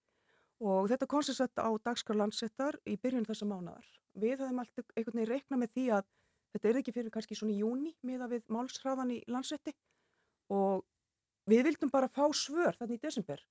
og 0.62 0.88
þetta 0.90 1.08
kom 1.10 1.22
sér 1.26 1.36
sett 1.40 1.58
á 1.58 1.70
dagskrá 1.84 2.16
landsréttar 2.16 2.78
í 2.86 2.96
byrjun 3.02 3.26
þessa 3.26 3.46
mánaðar. 3.50 3.86
Við 4.14 4.38
höfum 4.44 4.60
alltaf 4.62 4.92
einhvern 4.96 5.18
veginn 5.18 5.30
reikna 5.32 5.58
með 5.58 5.72
því 5.74 5.86
að 5.98 6.04
þetta 6.54 6.68
er 6.70 6.78
ekki 6.80 6.94
fyrir 6.94 7.10
kannski 7.10 7.34
svona 7.38 7.52
í 7.54 7.58
júni 7.62 7.94
miða 8.06 8.28
við 8.30 8.44
málsræðan 8.52 9.10
í 9.10 9.18
landsrétti 9.26 9.74
og 10.54 10.84
við 11.50 11.64
vildum 11.66 11.90
bara 11.90 12.08
fá 12.08 12.24
svör 12.30 12.78
þannig 12.78 13.00
í 13.00 13.02
desember. 13.06 13.42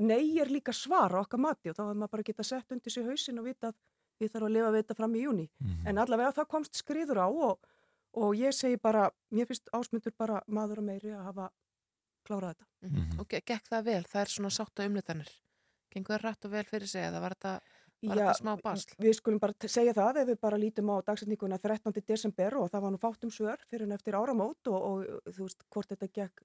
Nei 0.00 0.38
er 0.38 0.52
líka 0.52 0.72
svar 0.76 1.16
á 1.16 1.24
okkar 1.24 1.40
mati 1.40 1.72
og 1.72 1.76
þá 1.78 1.82
hefur 1.86 1.98
maður 2.02 2.12
bara 2.14 2.28
geta 2.28 2.44
sett 2.46 2.72
undir 2.76 2.92
sig 2.92 3.08
hausin 3.08 3.40
og 3.40 3.48
vita 3.48 3.72
að 3.72 3.78
við 4.20 4.30
þarfum 4.34 4.48
að 4.50 4.54
lifa 4.56 4.70
við 4.74 4.82
þetta 4.84 4.96
fram 5.00 5.14
í 5.16 5.22
júni. 5.24 5.46
Mhm. 5.60 5.86
En 5.88 5.98
allavega 6.04 6.32
það 6.36 6.48
komst 6.54 6.74
skriður 6.82 7.22
á 7.24 7.28
og, 7.28 7.66
og 8.14 8.34
ég 8.36 8.52
segi 8.54 8.76
bara, 8.80 9.10
mér 9.32 9.46
finnst 9.50 9.70
ásmundur 9.72 10.12
bara 10.18 10.42
maður 10.48 10.78
og 10.84 10.88
meiri 10.90 11.10
að 11.16 11.24
hafa 11.30 11.50
klárað 12.28 12.54
þetta. 12.54 12.66
Mhm. 12.90 13.20
Og 13.20 13.28
ge- 13.28 13.42
gekk 13.46 13.68
það 13.70 13.84
vel? 13.84 14.02
Það 14.04 14.20
er 14.20 14.26
svona 14.36 14.50
sátt 14.50 14.80
á 14.80 14.86
umlitanir. 14.86 15.30
Gengur 15.90 16.18
það 16.18 16.22
rætt 16.24 16.44
og 16.44 16.50
vel 16.52 16.64
fyrir 16.64 16.86
sig 16.88 17.02
eða 17.02 17.20
var 17.20 17.34
þetta, 17.34 17.60
var 18.06 18.16
Já, 18.16 18.22
þetta 18.30 18.40
smá 18.40 18.52
basl? 18.62 18.94
Við 19.00 19.14
skulum 19.18 19.40
bara 19.40 19.54
segja 19.66 19.92
það 19.92 20.16
ef 20.22 20.28
við 20.28 20.40
bara 20.40 20.56
lítum 20.56 20.88
á 20.92 20.96
dagsetninguna 21.04 21.58
13. 21.60 22.00
desember 22.06 22.54
og 22.56 22.70
það 22.70 22.80
var 22.82 22.90
nú 22.94 22.98
fátt 23.02 23.24
um 23.24 23.30
svör 23.30 23.58
fyrir 23.68 23.82
en 23.88 23.92
eftir 23.92 24.14
áramót 24.14 24.70
og, 24.70 24.80
og 24.80 25.32
þú 25.34 25.42
veist 25.48 25.64
hvort 25.68 25.88
þetta 25.90 26.08
gekk 26.12 26.44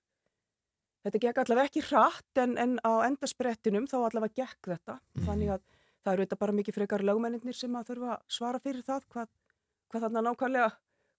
þetta 1.06 1.22
gekk 1.22 1.38
allavega 1.44 1.70
ekki 1.70 1.84
hratt 1.86 2.42
en, 2.42 2.58
en 2.58 2.80
á 2.82 3.06
endasprettinum 3.06 3.86
þá 3.88 3.96
allavega 4.10 4.34
gekk 4.42 4.72
þetta 4.74 4.98
þannig 5.28 5.52
að 5.54 5.62
það 6.06 6.14
eru 6.14 6.26
þetta 6.26 6.40
bara 6.42 6.56
mikið 6.60 6.78
frekar 6.78 7.04
lögmenninir 7.06 7.58
sem 7.58 7.76
að 7.76 7.92
þurfa 7.92 8.16
að 8.16 8.26
svara 8.38 8.62
fyrir 8.64 8.86
það 8.86 9.08
hvað, 9.14 9.30
hvað 9.92 10.06
þarna 10.06 10.26
nákvæmlega 10.30 10.72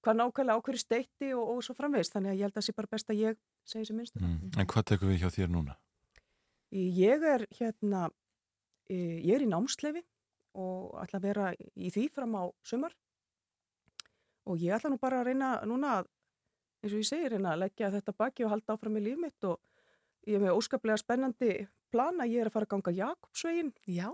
hvað 0.06 0.18
nákvæmlega 0.20 0.60
ákveður 0.60 0.82
steitti 0.82 1.32
og, 1.34 1.48
og 1.56 1.64
svo 1.66 1.74
framvegist 1.74 2.14
þannig 2.14 2.32
að 2.32 2.38
ég 2.38 2.46
held 2.46 2.54
að 2.54 2.60
það 2.60 2.66
sé 2.68 2.74
bara 2.76 2.92
best 2.94 3.10
að 3.10 3.22
ég 3.22 3.40
segi 3.66 3.88
sem 3.88 3.98
minnst 3.98 4.20
um 4.20 4.26
Mm. 4.26 4.52
En 4.60 4.68
hvað 4.70 4.86
tekum 4.92 5.10
við 5.10 5.24
hjá 5.24 5.30
þér 5.34 5.50
núna? 5.50 5.74
Ég 6.76 7.24
er 7.26 7.46
hérna, 7.58 8.10
eh, 8.90 9.18
ég 9.22 9.34
er 9.36 9.44
í 9.46 9.50
námsleifi 9.50 10.02
og 10.54 10.94
ætla 11.02 11.18
að 11.20 11.26
vera 11.26 11.46
í 11.76 11.90
því 11.90 12.06
fram 12.12 12.34
á 12.38 12.44
sumar 12.64 12.94
og 14.46 14.58
ég 14.62 14.74
ætla 14.76 14.90
nú 14.90 14.98
bara 15.02 15.20
að 15.20 15.30
reyna 15.30 15.50
núna, 15.66 16.00
að, 16.00 16.10
eins 16.82 16.92
og 16.92 17.00
ég 17.02 17.08
segi, 17.08 17.30
reyna 17.32 17.54
að 17.54 17.62
leggja 17.64 17.90
þetta 17.94 18.16
baki 18.16 18.46
og 18.46 18.52
halda 18.54 18.76
áfram 18.76 18.98
í 19.00 19.04
líf 19.04 19.18
mitt 19.18 19.44
og 19.44 19.58
ég 20.26 20.38
er 20.38 20.44
með 20.46 20.58
óskaplega 20.58 20.98
spennandi 21.02 21.52
plana, 21.90 22.26
ég 22.26 22.42
er 22.42 22.50
að 22.50 22.56
fara 22.56 22.68
að 22.68 22.74
ganga 22.74 22.96
Jakobsvegin 23.00 23.72
Já. 23.86 24.10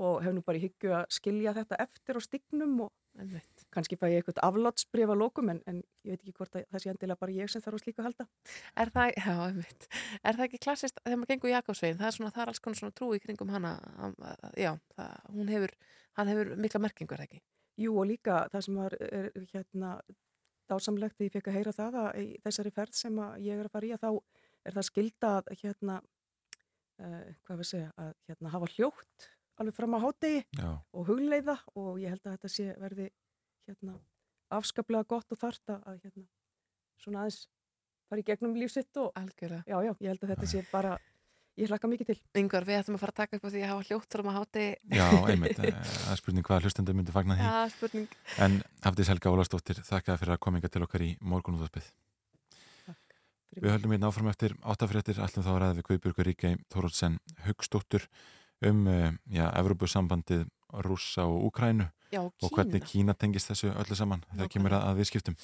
Og 0.00 0.22
hef 0.24 0.32
nú 0.32 0.42
bara 0.44 0.58
í 0.58 0.64
hyggju 0.64 0.94
að 0.96 1.06
skilja 1.12 1.52
þetta 1.56 1.78
eftir 1.84 2.18
á 2.18 2.20
stignum 2.24 2.80
og 2.86 2.92
Einmitt. 3.20 3.64
kannski 3.74 3.98
fæ 4.00 4.06
ég 4.08 4.22
eitthvað 4.22 4.40
aflátsbrif 4.46 5.10
að 5.12 5.20
lókum 5.20 5.50
en, 5.52 5.60
en 5.68 5.82
ég 6.06 6.14
veit 6.14 6.22
ekki 6.22 6.32
hvort 6.38 6.56
að 6.56 6.64
það 6.72 6.84
sé 6.84 6.92
endilega 6.92 7.20
bara 7.20 7.36
ég 7.36 7.52
sem 7.52 7.64
þarf 7.64 7.78
að 7.78 7.84
slíka 7.84 8.06
halda. 8.06 8.26
Er 8.80 8.92
það, 8.94 9.12
já. 9.20 9.34
Er 10.22 10.38
það 10.38 10.44
ekki 10.46 10.62
klassist 10.64 11.00
þegar 11.02 11.20
maður 11.20 11.32
gengur 11.34 11.52
Jakobsvegin, 11.52 12.00
það 12.00 12.08
er 12.08 12.16
svona, 12.16 12.32
það 12.32 12.44
er 12.44 12.52
alls 12.54 12.62
konar 12.64 12.80
svona 12.80 12.96
trú 12.96 13.10
í 13.12 13.20
kringum 13.20 13.52
hana, 13.52 13.74
já, 14.56 14.72
það, 14.96 15.12
hún 15.36 15.52
hefur, 15.52 15.76
hann 16.20 16.32
hefur 16.32 16.54
mikla 16.64 16.82
merkingu, 16.86 17.12
er 17.12 17.24
það 17.24 17.28
ekki? 17.28 17.42
Jú 17.82 17.98
og 18.00 18.08
líka 18.08 18.42
það 18.52 18.64
sem 18.66 18.80
var 18.80 18.96
er, 19.08 19.28
hérna 19.52 19.92
dásamlegt 20.70 21.18
því 21.18 21.28
ég 21.28 21.36
fekk 21.36 21.50
að 21.50 21.58
heyra 21.58 21.76
það 21.76 22.00
að 22.00 22.18
í 22.22 22.26
þessari 22.44 22.72
ferð 22.74 22.96
sem 22.96 23.20
ég 23.44 23.60
er 23.60 23.68
að 23.68 23.76
fara 23.76 23.88
í 23.88 23.92
að 23.96 24.04
þá 24.04 24.10
er 24.62 24.76
það 24.76 24.88
skilda 24.88 25.32
að 25.38 25.52
hérna 25.62 26.00
uh, 26.00 27.30
hvað 27.46 27.62
við 27.62 27.70
segja, 27.72 27.92
að 27.98 28.12
hérna 28.28 28.52
hafa 28.54 28.70
hljótt 28.76 29.30
alveg 29.60 29.76
fram 29.76 29.96
á 29.96 30.04
hátegi 30.04 30.42
og 30.62 31.06
hugleiða 31.08 31.58
og 31.76 32.00
ég 32.00 32.14
held 32.14 32.26
að 32.26 32.36
þetta 32.36 32.52
sé 32.52 32.68
verði 32.80 33.08
hérna 33.68 33.96
afskaplega 34.52 35.08
gott 35.08 35.32
og 35.32 35.40
þart 35.40 35.74
að 35.76 35.98
hérna 36.02 36.26
svona 37.02 37.24
aðeins 37.24 37.46
fara 38.08 38.22
í 38.22 38.26
gegnum 38.26 38.58
lífsitt 38.58 39.00
og 39.00 39.12
Algjörlega. 39.18 39.64
já, 39.66 39.76
já, 39.86 39.92
ég 40.00 40.12
held 40.12 40.24
að 40.26 40.34
þetta 40.34 40.50
sé 40.50 40.64
bara 40.72 40.98
ég 41.60 41.68
hlakka 41.68 41.88
mikið 41.90 42.12
til. 42.12 42.18
Yngvar, 42.42 42.64
við 42.68 42.78
ættum 42.80 42.96
að 42.96 43.02
fara 43.02 43.12
að 43.12 43.18
taka 43.20 43.38
upp 43.38 43.44
á 43.44 43.50
því 43.52 43.62
að 43.62 43.72
hafa 43.72 43.86
hljótt 43.88 44.14
fram 44.16 44.30
að 44.30 44.38
háti. 44.38 44.64
Já, 44.96 45.06
einmitt, 45.32 45.58
það 45.58 46.12
er 46.14 46.20
spurning 46.20 46.46
hvað 46.48 46.66
hlustendur 46.66 46.96
myndi 46.96 47.14
fagna 47.14 47.36
því. 47.36 47.48
Já, 47.48 47.74
spurning. 47.74 48.14
En 48.46 48.56
Hafdís 48.86 49.10
Helga 49.12 49.32
Ólastóttir, 49.32 49.82
þakka 49.84 50.16
fyrir 50.20 50.36
að 50.36 50.42
kominga 50.46 50.72
til 50.72 50.84
okkar 50.86 51.04
í 51.04 51.10
morgunúðarpið. 51.20 51.90
Við 53.52 53.68
höldum 53.68 53.92
hérna 53.92 54.08
áfram 54.08 54.30
eftir 54.30 54.54
áttafréttir, 54.64 55.18
allum 55.20 55.44
þá 55.44 55.50
að 55.52 55.58
ræða 55.60 55.76
við 55.76 55.86
Guðbjörgur 55.90 56.28
Ríkei 56.30 56.54
Þórótsen 56.72 57.18
Hugstóttur 57.44 58.06
um, 58.68 58.86
eh, 58.88 59.12
já, 59.30 59.46
Evrópusambandið 59.58 60.46
Rússa 60.86 61.26
og 61.28 61.50
Úkrænu 61.50 61.88
Já, 62.12 62.20
og 62.20 62.50
hvernig 62.52 62.82
Kína. 62.84 63.14
Tengist 63.16 63.48
þessu 63.48 63.72
öllu 63.72 63.96
saman 63.96 64.24
þegar 64.34 64.50
kemur 64.52 64.74
að, 64.76 64.82
að 64.90 64.98
viðskiptum. 65.00 65.36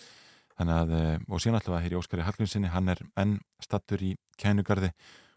Þannig 0.59 0.75
að, 0.75 0.93
eh, 0.99 1.19
og 1.29 1.41
síðan 1.41 1.57
alltaf 1.59 1.75
að 1.77 1.83
hér 1.85 1.95
í 1.95 1.99
Óskari 2.01 2.27
Hallgrímsinni, 2.27 2.69
hann 2.75 2.89
er 2.93 3.01
enn 3.17 3.39
stattur 3.63 4.03
í 4.05 4.17
kænugarði 4.37 4.91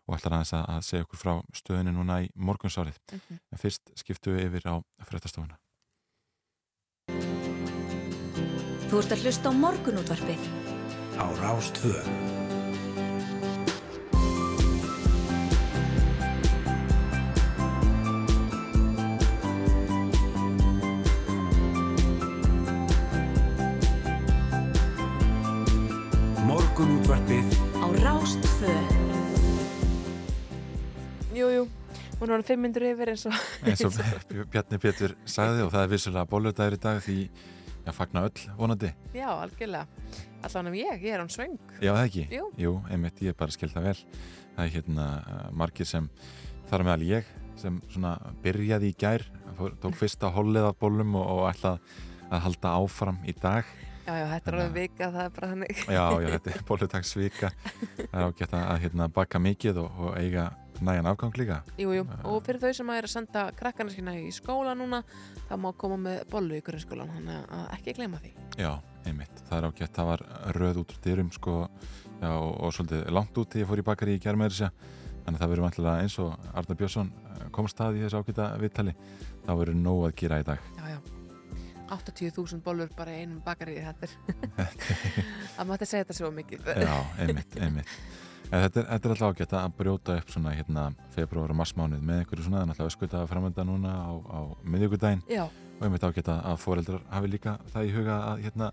og 0.10 0.18
ætlar 0.18 0.40
aðeins 0.40 0.54
að, 0.58 0.64
að 0.76 0.82
segja 0.88 1.06
okkur 1.06 1.22
frá 1.22 1.34
stöðinu 1.56 1.94
núna 1.96 2.22
í 2.26 2.32
morgunsárið. 2.36 2.98
Mhm. 3.14 3.40
En 3.52 3.62
fyrst 3.62 3.94
skiptu 3.96 4.36
við 4.36 4.50
yfir 4.50 4.64
á 4.68 4.76
fréttastofuna. 5.08 5.56
Þú 8.92 9.00
ert 9.00 9.14
að 9.16 9.24
hlusta 9.24 9.48
á 9.48 9.54
morgunútvarpið. 9.56 10.42
Á 11.16 11.26
Rástvö. 26.82 26.98
Morgunútvarpið 26.98 27.50
Á 27.78 27.86
Rástvö. 28.02 28.74
Jú, 31.30 31.46
jú, 31.54 31.64
hún 32.18 32.32
var 32.34 32.42
fimm 32.42 32.64
myndur 32.66 32.86
yfir 32.90 33.12
eins 33.14 33.26
og... 33.30 33.36
eins 33.62 33.84
og 33.86 33.94
Bjarni 34.52 34.80
Pétur 34.82 35.14
sagði 35.30 35.68
og 35.68 35.70
það 35.76 35.84
er 35.84 35.92
vissulega 35.92 36.26
bóludagir 36.32 36.78
í 36.78 36.80
dag 36.82 37.04
því 37.06 37.18
að 37.86 37.98
fagna 38.00 38.24
öll 38.26 38.48
vonandi. 38.58 38.90
Já, 39.14 39.30
algjörlega. 39.30 39.86
Allan 40.42 40.72
um 40.72 40.80
ég, 40.80 41.06
ég 41.06 41.14
er 41.14 41.22
án 41.22 41.30
svöng. 41.30 41.60
Já, 41.78 41.92
það 41.92 42.08
ekki? 42.08 42.26
Jú. 42.34 42.50
Jú, 42.58 42.74
einmitt, 42.90 43.22
ég 43.22 43.36
er 43.36 43.38
bara 43.38 43.54
skil 43.54 43.70
það 43.70 43.88
vel. 43.92 43.96
Það 44.56 44.66
er 44.66 44.74
hérna 44.80 45.08
uh, 45.22 45.46
margir 45.54 45.92
sem 45.92 46.10
þar 46.72 46.88
meðal 46.88 47.08
ég 47.12 47.32
sem 47.62 47.78
svona 47.94 48.16
byrjaði 48.42 48.90
í 48.90 48.98
gær, 48.98 49.28
fór, 49.60 49.78
tók 49.84 50.02
fyrsta 50.02 50.34
hollið 50.34 50.72
af 50.72 50.82
bólum 50.82 51.14
og, 51.22 51.30
og 51.30 51.46
ætla 51.52 51.78
að 52.32 52.46
halda 52.48 52.76
áfram 52.82 53.22
í 53.30 53.38
dag. 53.38 53.70
Já, 54.02 54.14
já, 54.18 54.26
þetta 54.32 54.52
er 54.52 54.58
alveg 54.58 54.74
vika, 54.78 55.08
það 55.14 55.24
er 55.24 55.34
bara 55.36 55.50
þannig. 55.52 55.82
Já, 55.86 56.04
já, 56.24 56.28
þetta 56.36 56.52
er 56.52 56.64
bóludagsvika. 56.68 57.52
Það 58.02 58.18
er 58.18 58.26
ágætt 58.28 58.56
að, 58.58 58.72
hérna, 58.86 59.08
baka 59.14 59.42
mikið 59.42 59.82
og, 59.84 60.00
og 60.02 60.16
eiga 60.18 60.46
nægan 60.82 61.10
afgang 61.12 61.38
líka. 61.38 61.60
Jú, 61.78 61.92
jú, 61.94 62.06
og 62.26 62.40
fyrir 62.46 62.62
þau 62.64 62.72
sem 62.80 62.90
að 62.90 63.02
er 63.02 63.08
að 63.08 63.14
senda 63.14 63.44
krakkana 63.58 63.94
sína 63.94 64.16
í 64.18 64.32
skóla 64.34 64.74
núna, 64.78 65.04
þá 65.50 65.54
má 65.62 65.70
koma 65.78 66.00
með 66.02 66.24
bollu 66.32 66.58
í 66.58 66.64
grunnskólan, 66.66 67.12
þannig 67.14 67.54
að 67.58 67.68
ekki 67.78 67.96
gleyma 68.00 68.22
því. 68.24 68.34
Já, 68.58 68.72
einmitt. 69.06 69.44
Það 69.50 69.58
er 69.60 69.70
ágætt. 69.70 69.94
Það 70.00 70.10
var 70.10 70.26
röð 70.58 70.82
út 70.82 70.96
úr 70.96 71.04
dyrum 71.06 71.32
sko, 71.38 71.60
já, 72.18 72.32
og, 72.32 72.52
og 72.58 72.76
svolítið 72.76 73.14
langt 73.14 73.38
út 73.38 73.54
þegar 73.54 73.66
ég 73.66 73.72
fór 73.72 73.84
í 73.84 73.88
bakari 73.92 74.18
í 74.18 74.24
gerðmæðurisja. 74.26 74.72
Þannig 75.22 75.38
að 75.38 75.44
það 75.44 75.52
verður 75.54 75.92
eins 75.94 76.18
og 76.22 76.48
Arnar 76.58 76.78
Björnsson 76.80 77.12
eh, 77.14 77.50
komst 77.54 77.82
að 77.86 78.00
í 78.00 78.06
þessu 78.08 78.24
ágæta 78.24 78.48
viðtali. 78.62 78.96
Það 79.46 79.62
verður 79.62 79.84
nóg 79.86 80.08
að 80.08 80.16
gera 80.24 80.42
í 80.42 80.48
dag. 80.48 80.72
Já, 81.92 81.98
já. 81.98 82.32
80.000 82.32 82.64
bollur 82.64 82.92
bara 82.98 83.14
í 83.14 83.22
einum 83.26 83.42
bakari, 83.44 83.78
þetta 83.84 84.08
er... 84.08 84.14
Það 85.58 85.68
mátti 85.70 85.88
segja 85.90 86.06
þetta 86.06 86.18
svo 86.18 86.32
mikið. 86.36 86.70
Já, 86.80 86.96
einmitt, 87.20 87.58
einmitt. 87.60 87.96
En 88.52 88.66
þetta 88.66 88.82
er, 88.82 88.88
þetta 88.88 89.08
er 89.08 89.14
alltaf 89.14 89.30
ágætt 89.32 89.54
að 89.56 89.76
brjóta 89.78 90.16
upp 90.20 90.32
svona 90.34 90.54
hérna 90.56 90.88
februar 91.16 91.54
og 91.54 91.60
marsmánuð 91.62 92.02
með 92.04 92.24
einhverju 92.24 92.48
svona, 92.48 92.64
en 92.66 92.74
alltaf 92.74 92.90
öskuta 92.90 93.22
framönda 93.30 93.64
núna 93.68 93.94
á, 93.96 94.12
á 94.12 94.40
miðjögudaginn. 94.68 95.22
Og 95.80 95.86
einmitt 95.88 96.04
ágætt 96.04 96.32
að 96.34 96.58
foreldrar 96.60 97.06
hafi 97.12 97.32
líka 97.32 97.56
það 97.72 97.88
í 97.88 97.94
huga 97.96 98.18
að 98.32 98.44
hérna, 98.44 98.68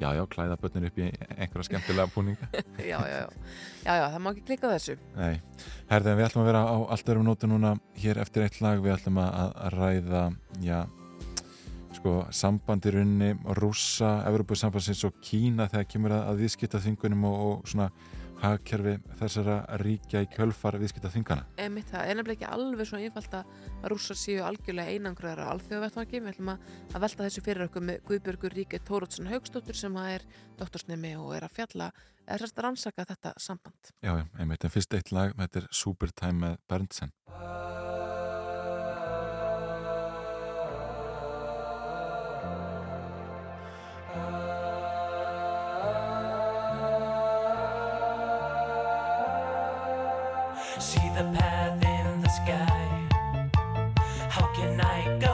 já, 0.00 0.08
já, 0.16 0.22
klæða 0.32 0.56
börnir 0.62 0.88
upp 0.88 0.96
í 1.02 1.10
einhverja 1.36 1.68
skemmtilega 1.68 2.08
búninga. 2.14 2.48
já, 2.92 2.96
já, 2.96 3.18
já. 3.20 3.28
Já, 3.84 3.92
já, 4.00 4.06
það 4.14 4.18
má 4.24 4.32
ekki 4.32 4.46
klika 4.48 4.72
þessu. 4.72 4.96
Nei, 5.18 5.36
herðið, 5.92 6.16
við 6.18 6.28
ætlum 6.30 6.44
að 6.46 6.50
vera 6.52 6.64
á 6.64 6.76
allt 6.96 7.12
örum 7.12 7.28
nótu 7.28 7.52
núna 7.52 7.76
hér 8.00 8.24
eftir 8.24 8.46
eitt 8.46 8.60
lag, 8.64 8.80
við 8.80 8.96
ætlum 8.96 9.20
að 9.20 9.52
ræða, 9.76 10.24
já, 10.64 10.80
sko, 12.02 12.16
sambandirunni, 12.34 13.36
rússa, 13.60 14.24
Evropasambandsins 14.26 15.04
og 15.06 15.20
Kína 15.22 15.68
þegar 15.70 15.86
kemur 15.86 16.14
að, 16.16 16.40
viðskipta 16.42 16.80
þingunum 16.82 17.28
og, 17.28 17.42
og 17.46 17.70
svona 17.70 17.86
hagkerfi 18.42 18.96
þessara 19.20 19.60
ríkja 19.78 20.24
í 20.24 20.28
kjölfar 20.32 20.80
viðskipta 20.82 21.12
þingana? 21.12 21.44
Emitt, 21.62 21.92
það 21.92 22.08
er 22.08 22.18
nefnilega 22.18 22.38
ekki 22.40 22.48
alveg 22.56 22.88
svo 22.90 22.98
einfalt 22.98 23.36
að 23.38 23.92
rússar 23.92 24.18
séu 24.18 24.42
algjörlega 24.42 24.96
einangraðar 24.96 25.44
á 25.46 25.52
alþjóðavettvangi. 25.52 26.22
Við 26.24 26.32
ætlum 26.32 26.50
að, 26.56 26.72
velta 27.04 27.28
þessu 27.28 27.44
fyrir 27.46 27.66
okkur 27.68 27.86
með 27.86 28.02
Guðbjörgur 28.08 28.58
Ríkir 28.58 28.82
Tórótsson 28.88 29.30
Haugstóttur 29.30 29.78
sem 29.78 30.00
að 30.02 30.16
er 30.16 30.26
doktorsnemi 30.58 31.14
og 31.22 31.36
er 31.38 31.46
að 31.46 31.54
fjalla, 31.60 31.92
er 32.26 32.42
að 32.42 32.64
rannsaka 32.66 33.06
þetta 33.12 33.36
samband. 33.38 33.94
Já, 34.02 34.16
einmitt, 34.40 34.66
en 34.66 34.74
fyrst 34.74 34.98
eitt 34.98 35.14
lag, 35.14 35.38
þetta 35.38 35.62
er 35.62 35.70
Supertime 35.70 36.48
með 36.48 36.58
Berntsen. 36.66 37.14
The 51.22 51.38
path 51.38 51.84
in 51.84 52.20
the 52.20 52.28
sky. 52.28 53.08
How 54.28 54.46
can 54.54 54.80
I 54.80 55.18
go 55.20 55.31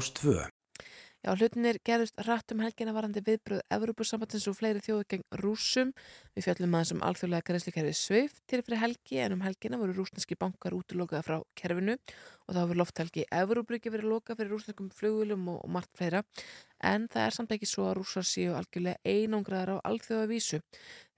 á 0.00 0.02
Rástfö. 0.02 0.48
Já, 1.20 1.34
hlutinir 1.36 1.76
gerðust 1.84 2.16
rætt 2.24 2.52
um 2.54 2.62
helgina 2.64 2.94
varandi 2.96 3.20
viðbröð 3.20 3.60
Evrópusambatins 3.76 4.46
og 4.48 4.54
fleiri 4.56 4.80
þjóðu 4.80 5.04
gegn 5.12 5.24
rúsum. 5.42 5.90
Við 6.32 6.46
fjallum 6.46 6.76
aðeins 6.78 6.92
um 6.94 7.02
alþjóðlega 7.04 7.44
greiðslikerfi 7.50 7.92
SWIFT 7.98 8.40
til 8.48 8.62
fyrir 8.64 8.80
helgi 8.80 9.20
en 9.20 9.34
um 9.36 9.44
helgina 9.44 9.76
voru 9.76 9.92
rúsneski 9.98 10.38
bankar 10.40 10.72
útlokaða 10.78 11.20
frá 11.26 11.36
kerfinu 11.60 11.98
og 11.98 12.54
þá 12.54 12.62
hefur 12.62 12.80
lofthelgi 12.80 13.26
Evróbryggi 13.42 13.92
verið 13.92 14.14
loka 14.14 14.38
fyrir 14.38 14.54
rúsneskum 14.54 14.88
flugulum 14.96 15.44
og, 15.52 15.60
og 15.60 15.74
margt 15.76 15.92
fleira. 16.00 16.24
En 16.80 17.04
það 17.12 17.26
er 17.26 17.36
samt 17.36 17.52
ekki 17.52 17.68
svo 17.68 17.90
að 17.90 17.98
rúsar 18.00 18.24
séu 18.24 18.56
algjörlega 18.56 19.04
einangraðar 19.04 19.76
á 19.76 19.84
alþjóða 19.92 20.32
vísu. 20.32 20.64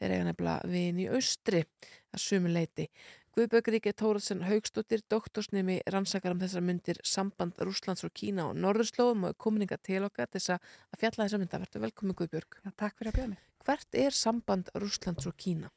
Þeir 0.03 0.17
eiga 0.17 0.27
nefnilega 0.33 0.75
vin 0.75 0.99
í 0.99 1.11
austri 1.15 1.63
að 2.11 2.27
sumi 2.27 2.51
leiti. 2.51 2.91
Guðbjörgríki 3.33 3.95
Tóraðsson 3.97 4.43
Haugstóttir, 4.45 5.01
doktorsnemi 5.09 5.79
rannsakar 5.89 6.35
um 6.35 6.41
þessar 6.43 6.61
myndir 6.69 6.99
samband 7.09 7.57
Rúslands 7.65 8.05
og 8.05 8.13
Kína 8.13 8.51
og 8.51 8.59
Norðurslóðum 8.61 9.25
og 9.31 9.39
kominninga 9.41 9.79
til 9.81 10.03
okkar 10.05 10.29
þess 10.35 10.53
að 10.53 10.99
fjalla 11.01 11.25
þessar 11.25 11.41
mynda. 11.41 11.61
Verður 11.63 11.83
velkomin 11.87 12.19
Guðbjörg. 12.19 12.59
Já, 12.61 12.71
takk 12.77 12.99
fyrir 12.99 13.09
að 13.09 13.17
bjóða 13.17 13.31
mig. 13.31 13.47
Hvert 13.65 13.99
er 14.03 14.17
samband 14.19 14.69
Rúslands 14.77 15.31
og 15.31 15.39
Kína? 15.41 15.71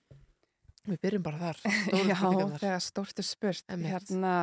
Við 0.83 0.99
byrjum 1.05 1.23
bara 1.29 1.39
þar. 1.45 1.61
Já, 2.65 2.73
stórt 2.83 3.23
er 3.23 3.27
spurt. 3.29 3.63
Einmitt. 3.71 3.93
Hérna, 3.93 4.33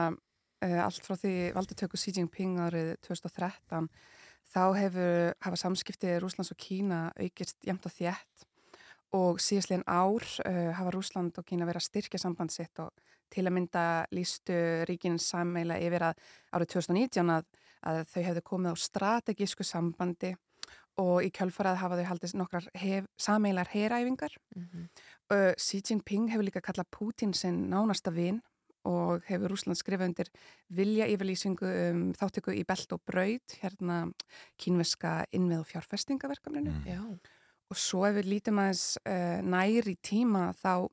uh, 0.64 0.78
allt 0.86 1.04
frá 1.04 1.18
því 1.20 1.34
valdatöku 1.58 2.00
Xi 2.00 2.14
Jinping 2.16 2.56
árið 2.64 2.94
2013, 3.04 3.90
þá 4.56 4.64
hefur, 4.78 5.36
hafa 5.44 5.60
samskipti 5.66 6.16
Rúslands 6.16 6.54
og 6.56 6.64
Kína 6.64 7.02
aukist 7.20 7.60
jæmt 7.68 7.84
og 7.84 7.92
þétt 7.92 8.48
og 9.16 9.40
síðastlegin 9.42 9.84
ár 9.86 10.24
uh, 10.46 10.70
hafa 10.76 10.92
Rúsland 10.94 11.36
og 11.38 11.46
Kína 11.48 11.66
verið 11.68 11.82
að 11.82 11.88
styrkja 11.88 12.20
samband 12.22 12.54
sitt 12.54 12.80
og 12.82 12.92
til 13.32 13.46
að 13.46 13.56
mynda 13.56 13.84
lístu 14.12 14.56
ríkin 14.88 15.18
sammeila 15.20 15.78
yfir 15.80 16.08
að 16.10 16.22
árið 16.52 16.72
2019 16.76 17.32
að, 17.32 17.44
að 17.88 18.00
þau 18.12 18.22
hefðu 18.28 18.44
komið 18.48 18.72
á 18.72 18.84
strategísku 18.86 19.66
sambandi 19.66 20.34
og 21.00 21.24
í 21.24 21.30
kjölfarað 21.32 21.80
hafa 21.80 21.98
þau 21.98 22.08
haldið 22.10 22.34
nokkrar 22.36 22.66
hef, 22.76 23.06
sameilar 23.16 23.70
heræfingar. 23.72 24.34
Mhm. 24.56 24.88
Uh, 25.32 25.52
Xi 25.56 25.80
Jinping 25.80 26.28
hefur 26.32 26.44
líka 26.44 26.64
kallað 26.64 26.90
Putin 26.92 27.32
sinn 27.32 27.70
nánasta 27.72 28.12
vin 28.12 28.42
og 28.88 29.22
hefur 29.28 29.52
Rúsland 29.52 29.78
skrifað 29.78 30.10
undir 30.10 30.30
vilja 30.74 31.06
yfirlýsingu 31.10 31.68
um 31.92 32.00
þáttöku 32.18 32.54
í 32.56 32.64
belt 32.66 32.92
og 32.92 33.02
braud, 33.06 33.54
hérna 33.62 33.98
kínveska 34.60 35.22
innvið 35.32 35.62
og 35.62 35.70
fjárfestingaverkamninu. 35.70 36.74
Já. 36.88 37.00
Og 37.72 37.78
svo 37.80 38.04
ef 38.04 38.18
við 38.20 38.28
lítum 38.34 38.60
aðeins 38.60 38.98
uh, 39.00 39.40
nær 39.40 39.88
í 39.88 39.96
tíma 40.04 40.50
þá 40.60 40.90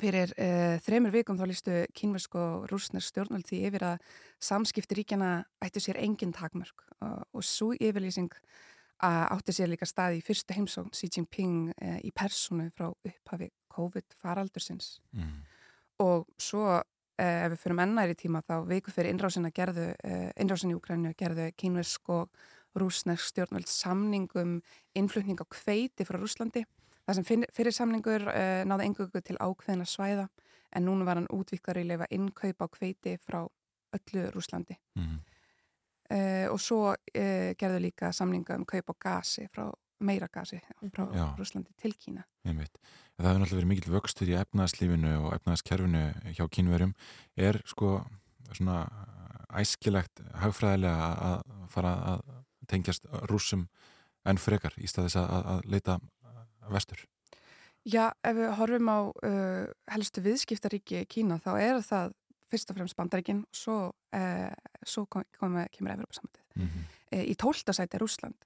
fyrir 0.00 0.30
uh, 0.38 0.78
þremur 0.86 1.12
vikum 1.12 1.38
þá 1.40 1.46
lístu 1.50 1.78
kínvesk 1.98 2.36
og 2.38 2.68
rúsnir 2.70 3.02
stjórnvöld 3.04 3.48
því 3.50 3.64
yfir 3.68 3.84
að 3.90 4.04
samskipti 4.40 5.00
ríkjana 5.00 5.32
ættu 5.60 5.82
sér 5.82 5.98
engin 6.00 6.32
takmörk 6.36 6.86
uh, 7.02 7.20
og 7.34 7.44
svo 7.44 7.74
yfirlýsing 7.74 8.30
átti 9.00 9.52
sér 9.56 9.70
líka 9.72 9.86
staði 9.88 10.18
í 10.18 10.24
fyrstu 10.24 10.52
heimsókn 10.52 10.92
Xi 10.92 11.08
Jinping 11.08 11.70
uh, 11.72 11.98
í 12.04 12.10
personu 12.12 12.66
frá 12.76 12.90
upphafi 12.92 13.48
COVID-faraldursins 13.72 14.98
Mm. 15.16 15.42
og 16.04 16.26
svo 16.38 16.64
eh, 17.20 17.44
ef 17.44 17.52
við 17.52 17.60
fyrir 17.62 17.76
mennæri 17.76 18.14
tíma 18.16 18.42
þá 18.46 18.54
viku 18.68 18.92
fyrir 18.94 19.12
innrásina 19.12 19.50
gerðu, 19.52 19.90
eh, 20.04 20.30
innrásin 20.40 20.72
í 20.72 20.76
Ukrænu 20.78 21.14
gerðu 21.18 21.50
kínversk 21.56 22.08
og 22.08 22.28
rúsnesk 22.78 23.30
stjórnvöld 23.32 23.68
samningum 23.68 24.60
innflutning 24.94 25.40
á 25.42 25.46
kveiti 25.50 26.06
frá 26.06 26.18
Rúslandi. 26.20 26.64
Það 27.06 27.18
sem 27.18 27.26
fyrir, 27.26 27.50
fyrir 27.56 27.74
samningur 27.74 28.28
eh, 28.30 28.62
náði 28.68 28.86
engugu 28.90 29.22
til 29.24 29.38
ákveðina 29.40 29.88
svæða 29.88 30.28
en 30.76 30.86
núna 30.86 31.06
var 31.08 31.18
hann 31.18 31.30
útvíkar 31.34 31.80
í 31.80 31.86
leifa 31.88 32.06
innkaup 32.14 32.62
á 32.62 32.66
kveiti 32.70 33.16
frá 33.18 33.42
öllu 33.96 34.30
Rúslandi. 34.34 34.78
Mhm. 34.98 35.20
Uh, 36.10 36.48
og 36.50 36.56
svo 36.58 36.88
uh, 36.90 37.50
gerðu 37.54 37.84
líka 37.84 38.08
samninga 38.10 38.56
um 38.58 38.64
kaup 38.66 38.88
á 38.90 38.94
gasi 38.98 39.44
frá 39.46 39.68
meira 40.02 40.26
gasi 40.26 40.58
frá 40.90 41.04
Já. 41.14 41.26
Rúslandi 41.38 41.70
til 41.78 41.94
Kína. 41.94 42.24
Það 43.14 43.28
hefur 43.28 43.40
náttúrulega 43.44 43.58
verið 43.60 43.70
mikill 43.70 43.94
vöxtur 43.94 44.32
í 44.32 44.34
efnaðslífinu 44.40 45.12
og 45.20 45.36
efnaðskerfinu 45.36 46.02
hjá 46.34 46.48
kínverjum. 46.50 46.96
Er 47.36 47.60
sko 47.68 48.00
svona 48.50 48.80
æskilegt 49.60 50.22
hagfræðilega 50.40 51.10
að 51.28 51.54
fara 51.70 51.94
að 52.14 52.24
tengjast 52.70 53.06
rússum 53.30 53.66
en 54.28 54.38
frekar 54.40 54.76
í 54.78 54.88
staðis 54.90 55.16
að, 55.20 55.30
að- 55.54 55.64
leita 55.72 55.98
vestur? 56.70 57.04
Já, 57.88 58.10
ef 58.22 58.36
við 58.36 58.50
horfum 58.58 58.90
á 58.92 58.98
uh, 59.08 59.66
helstu 59.88 60.22
viðskiptaríki 60.24 61.06
Kína 61.08 61.40
þá 61.40 61.50
eru 61.56 61.80
það 61.86 62.12
fyrst 62.50 62.70
og 62.70 62.76
fremst 62.76 62.96
bandaríkin 62.98 63.40
og 63.46 63.56
svo, 63.56 63.76
uh, 64.16 64.52
svo 64.84 65.06
kom, 65.06 65.24
kom, 65.38 65.56
kemur 65.72 65.94
Evropasamöndið. 65.94 66.44
Mm 66.56 66.68
-hmm. 66.68 66.88
Í 67.26 67.34
tólta 67.34 67.72
sæti 67.72 67.96
er 67.96 68.02
Rússland 68.04 68.36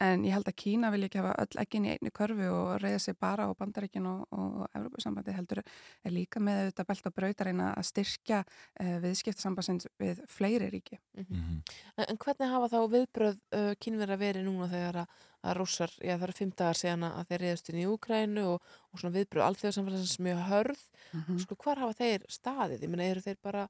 en 0.00 0.24
ég 0.24 0.32
held 0.34 0.48
að 0.48 0.56
Kína 0.62 0.90
vilja 0.94 1.08
ekki 1.10 1.20
hafa 1.20 1.34
öll 1.44 1.60
ekkin 1.62 1.86
í 1.86 1.92
einu 1.94 2.10
körfu 2.16 2.46
og 2.50 2.70
reyða 2.82 2.98
sig 3.04 3.16
bara 3.20 3.46
á 3.46 3.50
bandaríkin 3.58 4.06
og, 4.08 4.22
og 4.32 4.66
Evropasambandi 4.74 5.34
heldur 5.36 5.60
er 5.62 6.14
líka 6.14 6.40
með 6.40 6.60
auðvitað 6.64 6.88
belt 6.90 7.08
og 7.10 7.14
brautarina 7.18 7.66
að 7.76 7.88
styrkja 7.90 8.42
uh, 8.44 8.96
viðskiptasambansins 9.04 9.88
við 10.00 10.22
fleiri 10.28 10.70
ríki. 10.72 10.98
En, 11.96 12.04
en 12.08 12.20
hvernig 12.20 12.52
hafa 12.54 12.70
þá 12.72 12.78
viðbröð 12.94 13.36
uh, 13.56 13.72
kynverða 13.80 14.16
verið 14.20 14.46
núna 14.48 14.68
þegar 14.72 15.00
að, 15.04 15.18
að 15.50 15.56
rússar, 15.60 15.92
já 16.00 16.14
það 16.16 16.26
eru 16.28 16.36
fimm 16.40 16.54
dagar 16.56 16.80
síðan 16.80 17.06
að 17.10 17.26
þeir 17.30 17.44
reyðast 17.44 17.70
inn 17.72 17.80
í 17.82 17.86
Úkrænu 17.90 18.46
og, 18.54 18.72
og 18.92 19.00
svona 19.02 19.14
viðbröð 19.18 19.46
alþjóðsamfélagsins 19.50 20.18
mjög 20.26 20.42
hörð 20.50 20.86
Mhm. 21.10 21.40
sko 21.42 21.56
hvar 21.58 21.80
hafa 21.82 21.94
þeir 21.98 22.22
staðið? 22.30 22.84
Ég 22.84 22.90
meina 22.92 23.06
eru 23.10 23.20
þeir 23.24 23.38
bara, 23.42 23.64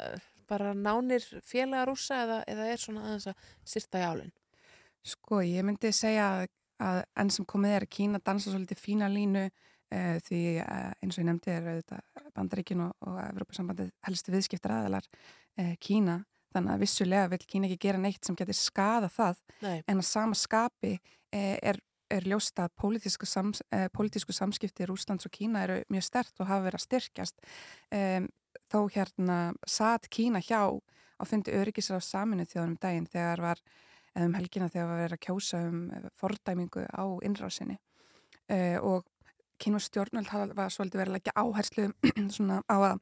uh, 0.00 0.14
bara 0.48 0.70
nánir 0.72 1.20
félaga 1.44 1.84
rússa 1.90 2.22
eða, 2.24 2.38
eða 2.48 2.68
er 2.72 2.80
svona 2.80 3.02
aðeins 3.04 3.26
að 3.28 3.42
styrta 3.68 4.00
jálinn? 4.00 4.32
Sko, 5.06 5.40
ég 5.46 5.64
myndi 5.66 5.90
segja 5.94 6.28
að, 6.38 6.46
að 6.84 7.02
enn 7.22 7.32
sem 7.32 7.46
komið 7.48 7.76
er 7.76 7.86
að 7.86 7.92
Kína 7.96 8.20
dansa 8.24 8.52
svolítið 8.52 8.80
fína 8.82 9.08
línu 9.10 9.44
uh, 9.48 10.16
því 10.26 10.40
uh, 10.62 10.90
eins 11.02 11.16
og 11.16 11.22
ég 11.22 11.28
nefndi 11.28 11.54
er 11.54 11.68
auðvitað 11.72 12.32
Bandaríkin 12.36 12.84
og, 12.86 12.94
og 13.06 13.20
Evropasambandið 13.26 13.92
helstu 14.08 14.34
viðskiptar 14.34 14.76
aðalar 14.78 15.08
uh, 15.08 15.74
Kína. 15.80 16.22
Þannig 16.54 16.74
að 16.74 16.82
vissulega 16.84 17.28
vil 17.34 17.42
Kína 17.44 17.68
ekki 17.68 17.82
gera 17.88 18.00
neitt 18.00 18.24
sem 18.24 18.36
getur 18.38 18.56
skada 18.56 19.10
það. 19.12 19.44
Nei. 19.64 19.76
en 19.84 20.00
að 20.00 20.08
sama 20.08 20.38
skapi 20.38 20.94
uh, 20.96 21.56
er, 21.60 21.80
er 22.12 22.28
ljóst 22.28 22.60
að 22.60 22.72
pólitísku, 22.80 23.28
sams, 23.28 23.62
uh, 23.74 23.86
pólitísku 23.94 24.36
samskipti 24.36 24.88
Rúslands 24.88 25.28
og 25.28 25.34
Kína 25.34 25.66
eru 25.66 25.80
mjög 25.92 26.08
stert 26.08 26.42
og 26.42 26.50
hafa 26.50 26.68
verið 26.68 26.80
að 26.80 26.86
styrkjast. 26.86 27.50
Um, 27.94 28.30
þó 28.68 28.80
hérna 28.92 29.38
satt 29.68 30.08
Kína 30.12 30.40
hjá 30.44 30.62
á 31.18 31.22
fundi 31.26 31.54
öryggisra 31.54 31.98
á 31.98 32.02
saminu 32.04 32.46
þjóðanum 32.46 32.78
daginn 32.80 33.08
þegar 33.10 33.42
var 33.42 33.62
um 34.24 34.34
helgina 34.36 34.68
þegar 34.72 34.88
var 34.90 35.00
verið 35.02 35.16
að 35.18 35.24
kjósa 35.26 35.60
um 35.68 35.80
eh, 35.94 36.08
fordæmingu 36.18 36.84
á 36.88 37.04
innrásinni. 37.26 37.78
Uh, 38.48 38.78
og 38.80 39.06
hafa- 39.60 40.54
var 40.54 40.70
svolítið 40.70 41.00
verið 41.02 41.12
að 41.12 41.16
leggja 41.18 41.32
áherslu 41.36 41.88
svona 42.36 42.62
á 42.64 42.76
að 42.94 43.00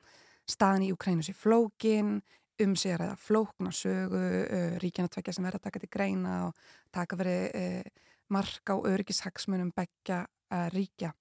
staðin 0.48 0.86
í 0.88 0.92
Ukrænu 0.92 1.22
sé 1.22 1.34
flókin 1.34 2.22
um 2.62 2.74
sig 2.76 2.94
að 2.94 3.00
ræða 3.02 3.16
flókna 3.20 3.70
sögu 3.70 4.22
uh, 4.46 4.78
ríkjana 4.82 5.08
tvekja 5.12 5.36
sem 5.36 5.44
verið 5.44 5.60
að 5.60 5.66
taka 5.68 5.82
til 5.82 5.92
greina 5.92 6.34
og 6.48 6.56
taka 6.90 7.18
verið 7.20 7.44
uh, 7.54 7.82
mark 8.28 8.72
á 8.72 8.74
örgishagsmunum 8.80 9.70
begja 9.76 10.24
ríkja. 10.72 11.12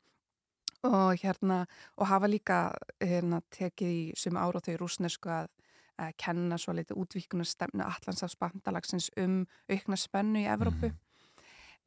Og 0.85 1.17
hérna 1.17 1.65
og 1.97 2.07
hafa 2.07 2.27
líka 2.29 2.57
hérna, 3.01 3.41
tekið 3.49 3.89
í 3.89 4.01
suma 4.17 4.43
ára 4.45 4.61
þau 4.61 4.75
rúsnesku 4.83 5.29
að 5.33 5.49
að 6.01 6.13
kenna 6.21 6.57
svo 6.59 6.75
litið 6.75 6.99
útvíkunar 7.01 7.47
stefnu 7.47 7.85
Allandsafs 7.85 8.37
bandalagsins 8.39 9.09
um 9.21 9.43
aukna 9.71 9.97
spennu 9.99 10.43
í 10.43 10.49
Evrópu. 10.51 10.91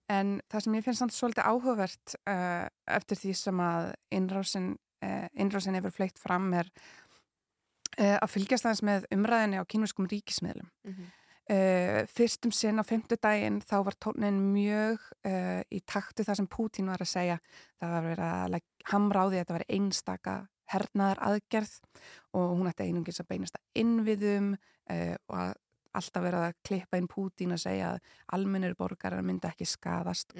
En 0.08 0.38
það 0.48 0.64
sem 0.64 0.76
ég 0.78 0.86
finnst 0.86 1.02
samt 1.02 1.14
svolítið 1.14 1.50
áhugavert 1.50 2.14
uh, 2.30 2.64
eftir 2.88 3.20
því 3.20 3.34
sem 3.36 3.60
að 3.60 3.90
innrásin, 4.16 4.70
uh, 5.04 5.26
innrásin 5.36 5.76
hefur 5.76 5.92
fleitt 5.92 6.20
fram 6.20 6.48
er 6.56 6.70
uh, 7.98 8.16
að 8.16 8.32
fylgjast 8.32 8.64
aðeins 8.64 8.84
með 8.88 9.08
umræðinni 9.18 9.60
á 9.60 9.68
kínverskum 9.68 10.08
ríkismiðlum. 10.08 10.70
Uh, 11.48 12.04
fyrstum 12.12 12.52
sinn 12.52 12.80
á 12.80 12.84
femtudaginn 12.84 13.60
þá 13.64 13.78
var 13.86 13.96
tónin 14.00 14.40
mjög 14.52 15.04
í 15.72 15.78
taktu 15.88 16.24
það 16.24 16.40
sem 16.40 16.48
Pútín 16.56 16.88
var 16.92 17.04
að 17.04 17.12
segja. 17.12 17.38
Það 17.80 17.94
var 17.94 18.08
verið 18.08 18.28
að 18.28 18.58
hamra 18.88 19.24
á 19.24 19.26
því 19.28 19.36
að 19.36 19.42
þetta 19.42 19.58
var 19.58 19.68
einstaka 19.76 20.34
hernaðar 20.72 21.22
aðgerð 21.30 21.78
og 22.36 22.52
hún 22.58 22.68
ætti 22.70 22.88
einungis 22.88 23.22
að 23.22 23.30
beinast 23.32 23.58
að 23.58 23.82
innviðum 23.82 24.52
uh, 24.54 25.16
og 25.28 25.40
að 25.46 25.56
alltaf 25.98 26.22
verið 26.22 26.44
að 26.44 26.58
klippa 26.68 27.00
inn 27.00 27.08
Pútín 27.10 27.54
að 27.54 27.64
segja 27.64 27.94
að 27.94 28.12
almennir 28.36 28.76
borgarar 28.78 29.24
myndi 29.24 29.48
ekki 29.48 29.66
skadast 29.66 30.34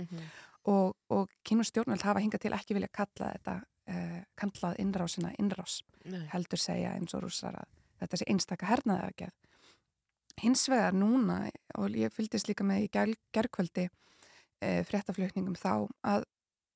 og, 0.69 0.95
og 1.09 1.33
kynur 1.47 1.67
stjórnvöld 1.67 2.05
hafa 2.05 2.23
hingað 2.23 2.45
til 2.45 2.55
ekki 2.55 2.77
vilja 2.77 2.91
kalla 2.93 3.33
þetta 3.33 3.55
uh, 3.59 4.21
kallað 4.39 4.81
innrásina 4.85 5.33
innrás 5.41 5.81
Nei. 6.05 6.27
heldur 6.33 6.61
segja 6.61 6.95
eins 6.97 7.17
og 7.17 7.25
rússar 7.25 7.57
að 7.59 7.69
þetta 8.03 8.21
sé 8.21 8.29
einstaka 8.31 8.69
hernaðar 8.71 9.11
aðgerð 9.11 10.43
hins 10.45 10.69
vegar 10.71 10.95
núna 10.95 11.41
og 11.79 11.97
ég 11.99 12.15
fylgdist 12.15 12.49
líka 12.51 12.67
með 12.67 12.87
í 12.87 12.91
ger, 12.95 13.15
gerkvöldi 13.35 13.89
uh, 13.89 14.83
fréttaflutningum 14.89 15.57
þá 15.59 15.89
að 16.07 16.29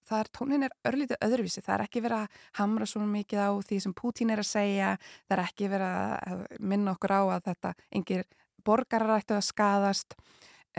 það 0.09 0.19
er, 0.19 0.31
tónin 0.39 0.67
er 0.67 0.77
örlítið 0.89 1.27
öðruvísi, 1.27 1.63
það 1.65 1.75
er 1.75 1.85
ekki 1.87 2.05
verið 2.05 2.25
að 2.25 2.39
hamra 2.61 2.89
svo 2.91 3.03
mikið 3.07 3.43
á 3.43 3.51
því 3.69 3.81
sem 3.85 3.97
Pútín 3.97 4.33
er 4.35 4.43
að 4.43 4.49
segja, 4.51 4.95
það 5.27 5.37
er 5.37 5.45
ekki 5.47 5.69
verið 5.73 5.99
að 5.99 6.47
minna 6.61 6.95
okkur 6.97 7.15
á 7.15 7.23
að 7.23 7.45
þetta 7.51 7.75
engir 7.91 8.25
borgarar 8.67 9.19
ættu 9.19 9.37
að 9.37 9.47
skadast 9.49 10.17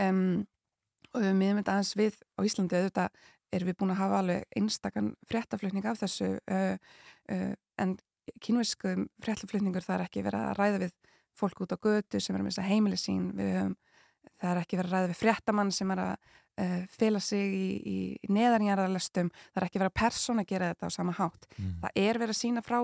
um, 0.00 0.44
og 1.14 1.22
við 1.22 1.56
þetta 1.60 1.76
aðeins 1.76 1.94
við 1.98 2.18
á 2.34 2.40
Íslandi. 2.42 2.80
Auðvitað 2.80 3.22
erum 3.54 3.70
við 3.70 3.78
búin 3.80 3.94
að 3.94 4.00
hafa 4.02 4.20
alveg 4.20 4.58
einstakann 4.58 5.12
fréttaflutning 5.30 5.86
af 5.86 6.00
þessu 6.02 6.30
uh, 6.50 6.76
uh, 7.30 7.52
en 7.78 7.96
kínversku 8.42 8.96
fréttaflutningur 9.22 9.84
það 9.84 9.98
er 9.98 10.06
ekki 10.08 10.24
verið 10.26 10.48
að 10.48 10.56
ræða 10.58 10.80
við 10.86 10.94
fólk 11.38 11.64
út 11.64 11.74
á 11.74 11.78
götu 11.78 12.20
sem 12.22 12.34
er 12.34 12.42
að 12.42 12.48
missa 12.48 12.66
heimili 12.66 12.98
sín. 12.98 13.28
Við 13.36 13.52
höfum, 13.58 13.76
það 14.40 14.50
er 14.50 14.60
ekki 14.62 14.78
verið 14.80 14.92
að 14.92 14.96
ræða 14.98 15.10
við 15.12 15.20
fréttamann 15.20 15.72
sem 15.74 15.92
er 15.94 16.02
að 16.04 16.14
uh, 16.14 16.78
fela 16.92 17.20
sig 17.22 17.56
í, 17.56 17.68
í 17.84 18.32
neðanjarðarlestum. 18.34 19.32
Það 19.52 19.60
er 19.60 19.68
ekki 19.68 19.82
verið 19.82 19.92
að 19.92 20.00
persóna 20.02 20.46
gera 20.48 20.70
þetta 20.72 20.90
á 20.90 20.96
sama 20.96 21.16
hátt. 21.18 21.48
Það 21.58 22.00
er 22.04 22.22
verið 22.22 22.36
að 22.36 22.40
sína 22.40 22.64
frá 22.64 22.78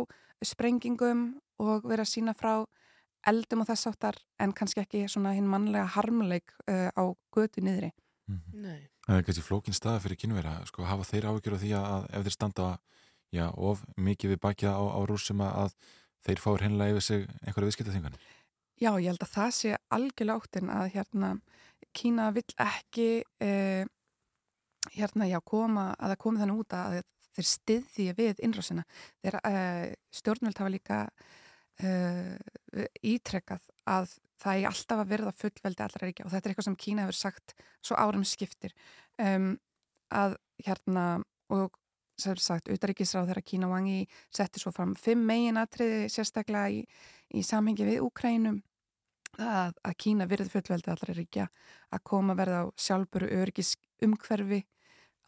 sprengingum 0.51 1.25
og 1.61 1.85
verið 1.85 2.07
að 2.07 2.13
sína 2.15 2.37
frá 2.37 2.53
eldum 3.29 3.65
og 3.65 3.69
þess 3.69 3.91
áttar 3.91 4.17
en 4.41 4.55
kannski 4.57 4.81
ekki 4.81 5.03
svona 5.13 5.35
hinn 5.37 5.49
mannlega 5.51 5.91
harmuleik 5.97 6.55
uh, 6.67 6.89
á 6.97 7.05
götu 7.35 7.65
niðri. 7.65 7.93
Nei. 8.55 8.89
Það 9.07 9.17
er 9.17 9.25
kannski 9.27 9.45
flókin 9.45 9.77
staða 9.77 10.03
fyrir 10.05 10.21
kynvera, 10.21 10.59
sko, 10.69 10.85
hafa 10.87 11.07
þeir 11.09 11.27
áhyggjur 11.31 11.57
af 11.57 11.63
því 11.65 11.71
að 11.79 12.05
ef 12.15 12.27
þeir 12.27 12.35
standa 12.37 12.67
já, 13.35 13.47
of 13.51 13.83
mikið 13.99 14.35
við 14.35 14.43
bakja 14.45 14.75
á, 14.77 14.83
á 14.83 15.01
rússum 15.09 15.43
að 15.45 15.75
þeir 16.27 16.43
fáir 16.43 16.65
hennilega 16.67 16.95
yfir 16.95 17.07
sig 17.07 17.25
einhverja 17.43 17.71
viðskiptaþingan. 17.71 18.19
Já, 18.81 18.95
ég 18.97 19.11
held 19.11 19.25
að 19.27 19.33
það 19.35 19.51
sé 19.53 19.73
algjörlega 19.93 20.41
áttin 20.41 20.71
að 20.73 20.87
hérna 20.95 21.31
Kína 21.97 22.29
vill 22.33 22.47
ekki 22.63 23.09
uh, 23.45 23.83
hérna 24.95 25.27
já 25.29 25.37
koma 25.45 25.91
að 25.99 26.15
það 26.15 26.21
komi 26.23 26.41
þannig 26.41 26.63
út 26.63 26.77
að 26.79 26.95
þeir 27.37 27.49
styðji 27.51 28.07
við 28.17 28.41
innrásina. 28.47 28.85
Þeir 29.21 29.37
uh, 29.41 29.85
stjórnvöld 30.17 30.63
hafa 30.63 30.73
líka 30.73 31.01
uh, 31.11 32.37
ítrekkað 33.03 33.67
að 33.91 34.15
það 34.41 34.63
er 34.63 34.71
alltaf 34.71 35.03
að 35.03 35.13
verða 35.13 35.35
fullveldi 35.43 35.85
allra 35.85 36.07
ríkja 36.07 36.25
og 36.25 36.33
þetta 36.33 36.49
er 36.49 36.55
eitthvað 36.55 36.69
sem 36.71 36.79
Kína 36.87 37.05
hefur 37.05 37.19
sagt 37.19 37.55
svo 37.85 37.99
árum 38.01 38.25
skiptir 38.25 38.73
um, 39.21 39.53
að 40.09 40.39
hérna 40.65 41.07
og 41.53 41.77
sem 42.21 42.37
sagt, 42.41 42.69
utaríkisráð 42.73 43.31
þegar 43.31 43.45
Kína 43.49 43.69
Wangi 43.71 44.01
setti 44.33 44.61
svo 44.61 44.73
fram 44.77 44.93
fimm 44.99 45.23
megin 45.29 45.61
atriði 45.61 46.09
sérstaklega 46.13 46.73
í, 46.73 46.83
í 47.37 47.45
samhengi 47.47 47.87
við 47.89 48.05
Úkrænum 48.05 48.61
að, 49.39 49.77
að 49.87 49.97
Kína 50.03 50.27
virði 50.31 50.51
fullveldi 50.53 50.93
allra 50.93 51.15
ríkja 51.17 51.47
að 51.95 52.05
koma 52.11 52.37
verða 52.39 52.65
á 52.65 52.73
sjálfböru 52.81 53.31
öryggis 53.41 53.77
umhverfi 54.05 54.65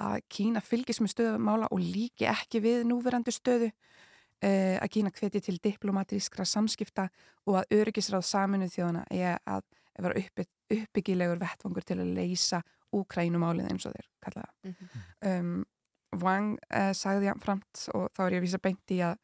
að 0.03 0.23
Kína 0.33 0.63
fylgis 0.65 1.01
með 1.03 1.15
stöðumála 1.15 1.71
og 1.71 1.83
líki 1.83 2.27
ekki 2.31 2.63
við 2.65 2.83
núverandi 2.89 3.35
stöðu 3.35 3.71
uh, 3.71 4.77
að 4.83 4.91
Kína 4.97 5.13
hveti 5.15 5.43
til 5.45 5.59
diplomatískra 5.63 6.47
samskipta 6.49 7.09
og 7.47 7.61
að 7.63 7.77
öryggisráð 7.79 8.27
saminu 8.27 8.71
þjóðana 8.73 9.05
er 9.11 9.39
að 9.47 9.67
vera 9.99 10.19
uppi, 10.23 10.47
uppbyggilegur 10.73 11.43
vettvangur 11.43 11.87
til 11.87 12.01
að 12.01 12.15
leysa 12.17 12.63
Úkrænumálið 12.93 13.71
eins 13.73 13.87
og 13.89 13.95
þeir 13.95 14.09
kalla 14.21 14.43
það. 14.45 14.73
um, 15.31 15.53
Wang 16.21 16.59
uh, 16.69 16.91
sagði 16.93 17.31
hann 17.31 17.41
framt 17.41 17.87
og 17.97 18.11
þá 18.13 18.27
er 18.27 18.35
ég 18.35 18.43
að 18.43 18.45
vísa 18.45 18.61
beint 18.61 18.93
í 18.93 18.99
að 19.07 19.15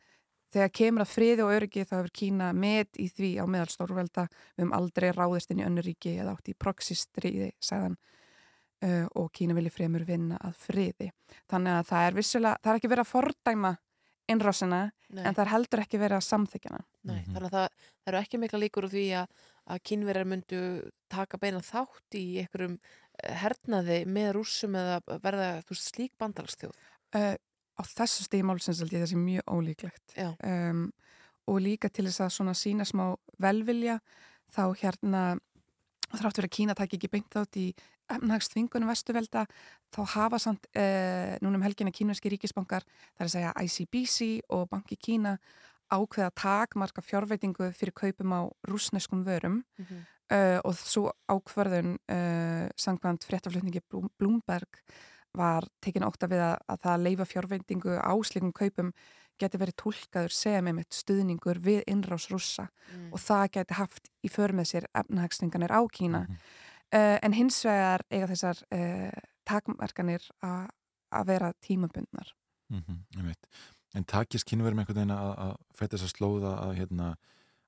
þegar 0.54 0.74
kemur 0.80 1.04
að 1.04 1.12
friði 1.12 1.44
og 1.44 1.54
öryggi 1.56 1.86
þá 1.88 1.96
hefur 1.98 2.12
Kína 2.20 2.52
met 2.56 3.00
í 3.00 3.08
því 3.12 3.32
á 3.40 3.44
meðal 3.50 3.72
stórvelda 3.72 4.28
við 4.28 4.62
höfum 4.62 4.76
aldrei 4.78 5.08
ráðist 5.12 5.52
inn 5.52 5.62
í 5.62 5.66
önnur 5.66 5.88
ríki 5.88 6.14
eða 6.16 6.36
átt 6.36 6.52
í 6.52 6.56
proxistriði, 6.58 7.50
sagðan 7.60 7.98
uh, 8.84 9.04
og 9.18 9.28
Kína 9.34 9.56
vilji 9.58 9.74
fremur 9.74 10.06
vinna 10.08 10.38
að 10.44 10.56
friði. 10.68 11.10
Þannig 11.50 11.80
að 11.80 11.90
það 11.90 12.06
er 12.06 12.18
vissulega, 12.18 12.62
það 12.62 12.72
er 12.72 12.80
ekki 12.80 12.92
verið 12.94 13.06
að 13.06 13.12
fordæma 13.12 13.74
innrásina 14.28 14.80
en 15.08 15.32
það 15.32 15.42
er 15.44 15.52
heldur 15.54 15.82
ekki 15.82 16.00
verið 16.00 16.18
að 16.18 16.26
samþykjana. 16.26 16.80
Nei, 17.08 17.20
þannig 17.30 17.46
að 17.48 17.54
það, 17.54 17.84
það 17.88 18.10
eru 18.12 18.20
ekki 18.20 18.40
mikla 18.42 18.60
líkur 18.62 18.86
úr 18.88 18.92
því 18.92 19.04
að, 19.22 19.44
að 19.72 19.82
kínverjar 19.90 20.28
myndu 20.28 20.62
taka 21.12 21.40
beina 21.40 21.62
þátt 21.64 22.18
í 22.18 22.24
einhverjum 22.42 22.76
eh, 22.76 23.36
hernaði 23.42 23.98
með 24.08 24.30
rússum 24.36 24.76
eða 24.76 25.18
verða 25.24 25.48
slík 25.72 26.12
bandalagstjóð. 26.20 26.76
Uh, 27.16 27.34
á 27.78 27.82
þessu 27.86 28.26
stíði 28.26 28.46
málsins 28.48 28.80
held 28.82 28.92
ég 28.92 29.04
þessi 29.04 29.18
mjög 29.20 29.52
ólíklegt. 29.54 30.16
Um, 30.44 30.88
og 31.48 31.60
líka 31.64 31.88
til 31.88 32.06
þess 32.08 32.24
að 32.26 32.34
svona 32.34 32.54
sína 32.58 32.84
smá 32.84 33.14
velvilja 33.40 34.00
þá 34.52 34.64
hérna 34.80 35.22
þráttur 36.16 36.48
að 36.48 36.54
Kína 36.56 36.74
takk 36.76 36.96
ekki 36.96 37.10
beint 37.12 37.36
átt 37.36 37.56
í 37.60 37.70
efnahagsþvingunum 38.08 38.88
vestuvelda 38.88 39.44
þá 39.92 40.00
hafa 40.14 40.38
samt 40.40 40.68
uh, 40.72 41.36
núna 41.44 41.60
um 41.60 41.64
helgina 41.64 41.92
kínverski 41.92 42.32
ríkisbankar 42.32 42.86
það 42.88 43.24
er 43.24 43.26
að 43.28 43.34
segja 43.34 43.56
ICBC 43.64 44.28
og 44.56 44.68
Banki 44.72 44.96
Kína 44.96 45.36
ákveða 45.88 46.30
takmarka 46.36 47.04
fjárveitingu 47.04 47.70
fyrir 47.76 47.94
kaupum 47.96 48.32
á 48.36 48.40
rúsneskum 48.68 49.24
vörum. 49.24 49.64
Mm 49.78 49.84
-hmm. 49.84 50.02
uh, 50.32 50.60
og 50.64 50.74
svo 50.74 51.12
ákverðun 51.28 51.96
uh, 51.96 52.68
sangkvæmt 52.76 53.24
fréttaflutningi 53.24 53.80
Bloomberg 54.18 54.68
var 55.38 55.68
tekin 55.84 56.06
ótt 56.06 56.26
að 56.26 56.34
við 56.34 56.44
að, 56.48 56.56
að 56.68 56.84
það 56.84 57.04
leifa 57.06 57.28
fjárveitingu 57.32 57.96
á 57.98 58.14
slikum 58.26 58.52
kaupum 58.52 58.92
geti 59.38 59.60
verið 59.60 59.76
tólkaður 59.78 60.34
sem 60.34 60.66
einmitt 60.66 60.94
stuðningur 60.94 61.60
við 61.62 61.84
innrás 61.86 62.26
rússa 62.32 62.68
Mm. 62.88 63.12
og 63.12 63.20
það 63.20 63.50
geti 63.52 63.76
haft 63.76 64.10
í 64.24 64.30
för 64.32 64.54
með 64.56 64.70
sér 64.72 64.88
efnahagsninganir 64.96 65.72
á 65.72 65.80
Kína. 65.92 66.24
Uh, 66.88 67.18
en 67.20 67.34
hins 67.36 67.60
vegar 67.66 68.00
eiga 68.08 68.28
þessar 68.30 68.62
uh, 68.72 69.12
takmarkanir 69.44 70.24
að 70.40 71.26
vera 71.28 71.52
tímabundnar. 71.60 72.32
Mm 72.72 72.80
-hmm, 72.86 73.34
en 73.94 74.04
takist 74.04 74.48
kynverðum 74.48 74.78
einhvern 74.78 74.96
veginn 74.96 75.16
að, 75.16 75.56
fæta 75.74 75.96
þess 75.96 76.08
að 76.08 76.16
slóða 76.16 76.52
að, 76.64 76.72
hérna, 76.80 77.16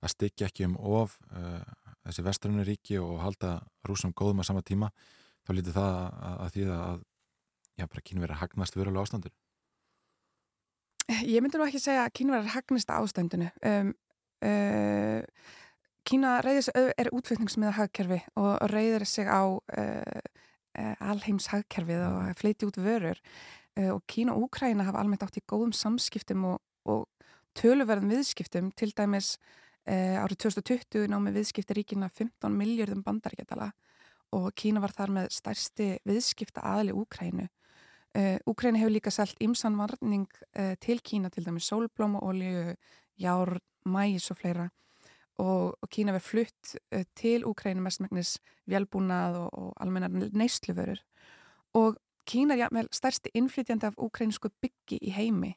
að 0.01 0.13
styggja 0.15 0.47
ekki 0.47 0.65
um 0.65 0.77
of 0.77 1.19
uh, 1.33 1.61
þessi 2.05 2.25
vestrannu 2.25 2.65
ríki 2.65 2.99
og 2.99 3.21
halda 3.21 3.61
rúsum 3.85 4.13
góðum 4.13 4.41
á 4.41 4.45
sama 4.45 4.63
tíma 4.63 4.91
þá 5.45 5.53
lítið 5.53 5.77
það 5.77 5.95
að, 6.01 6.37
að 6.41 6.53
því 6.55 6.67
að 6.77 7.05
já, 7.81 7.86
bara 7.89 8.05
kynverði 8.05 8.40
hagnast 8.43 8.77
verulega 8.77 9.09
ástandur 9.09 9.35
Ég 11.27 11.43
myndi 11.43 11.59
nú 11.59 11.66
ekki 11.66 11.81
segja 11.82 12.05
að 12.07 12.15
Kína 12.15 12.39
er 12.39 12.52
hagnist 12.55 12.90
ástændinu. 12.94 13.48
Um, 13.66 13.89
uh, 14.47 15.23
Kína 16.07 16.36
reyðis, 16.44 16.70
er 16.70 17.11
útflutningsmiða 17.15 17.74
hagkerfi 17.77 18.20
og 18.39 18.61
reyðir 18.70 19.05
sig 19.09 19.27
á 19.27 19.43
uh, 19.43 20.20
uh, 20.78 20.94
alheims 21.11 21.51
hagkerfið 21.51 22.05
og 22.07 22.39
fleiti 22.39 22.69
út 22.69 22.78
vörur. 22.78 23.19
Uh, 23.74 23.97
og 23.97 24.05
Kína 24.07 24.36
og 24.36 24.47
Úkræna 24.47 24.86
hafa 24.86 25.02
almennt 25.02 25.27
átt 25.27 25.40
í 25.40 25.44
góðum 25.51 25.74
samskiptum 25.74 26.47
og, 26.52 26.61
og 26.86 27.09
töluverðum 27.59 28.15
viðskiptum. 28.15 28.70
Til 28.78 28.94
dæmis 28.94 29.35
uh, 29.90 30.23
árið 30.23 30.44
2020 30.47 31.11
námi 31.11 31.35
viðskipti 31.35 31.81
ríkina 31.81 32.11
15 32.12 32.55
miljardum 32.55 33.02
bandaríkjadala 33.07 33.73
og 34.39 34.52
Kína 34.55 34.78
var 34.78 34.94
þar 34.94 35.16
með 35.16 35.32
stærsti 35.35 35.97
viðskipta 36.07 36.62
aðli 36.62 36.94
Úkrænu 36.94 37.51
Úkræni 38.47 38.81
hefur 38.81 38.91
líka 38.91 39.11
selt 39.15 39.39
ymsan 39.43 39.77
varning 39.78 40.27
uh, 40.59 40.74
til 40.82 40.99
Kína, 40.99 41.28
til 41.31 41.47
dæmis 41.47 41.70
sólblómaolju, 41.70 42.74
jár, 43.20 43.59
mæs 43.87 44.31
og 44.31 44.37
fleira. 44.37 44.69
Og, 45.39 45.78
og 45.81 45.89
Kína 45.95 46.12
verður 46.12 46.27
flutt 46.27 46.77
uh, 46.95 47.05
til 47.15 47.45
Úkræni 47.47 47.81
mestmægnis 47.81 48.39
velbúnað 48.66 49.39
og, 49.45 49.51
og 49.55 49.73
almennar 49.81 50.11
neysluvörur. 50.11 50.99
Og 51.74 51.97
Kína 52.27 52.55
er 52.55 52.65
jafnvel 52.65 52.89
stærsti 52.93 53.31
innflytjandi 53.35 53.87
af 53.87 53.99
úkrænisku 53.99 54.51
byggi 54.61 54.99
í 55.03 55.11
heimi. 55.15 55.55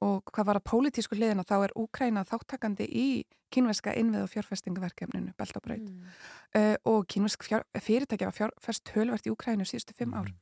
Og 0.00 0.24
hvað 0.32 0.46
var 0.46 0.58
að 0.60 0.68
pólitísku 0.70 1.16
hliðina 1.16 1.44
þá 1.44 1.54
er 1.64 1.76
Úkræna 1.76 2.24
þáttakandi 2.24 2.86
í 2.88 3.06
kínverska 3.52 3.92
innvið 4.00 4.24
og 4.24 4.30
fjárfestingaverkefninu 4.32 5.34
Beltabraut 5.36 5.80
Mm. 5.80 6.76
og 6.84 7.06
kínversk 7.06 7.42
fjár, 7.44 7.64
fyrirtækja 7.74 8.26
var 8.26 8.32
fjárfest 8.32 8.84
tölvert 8.84 9.26
í 9.26 9.32
Úkrænu 9.34 9.64
síðustu 9.64 9.94
fimm 9.94 10.14
ár 10.14 10.32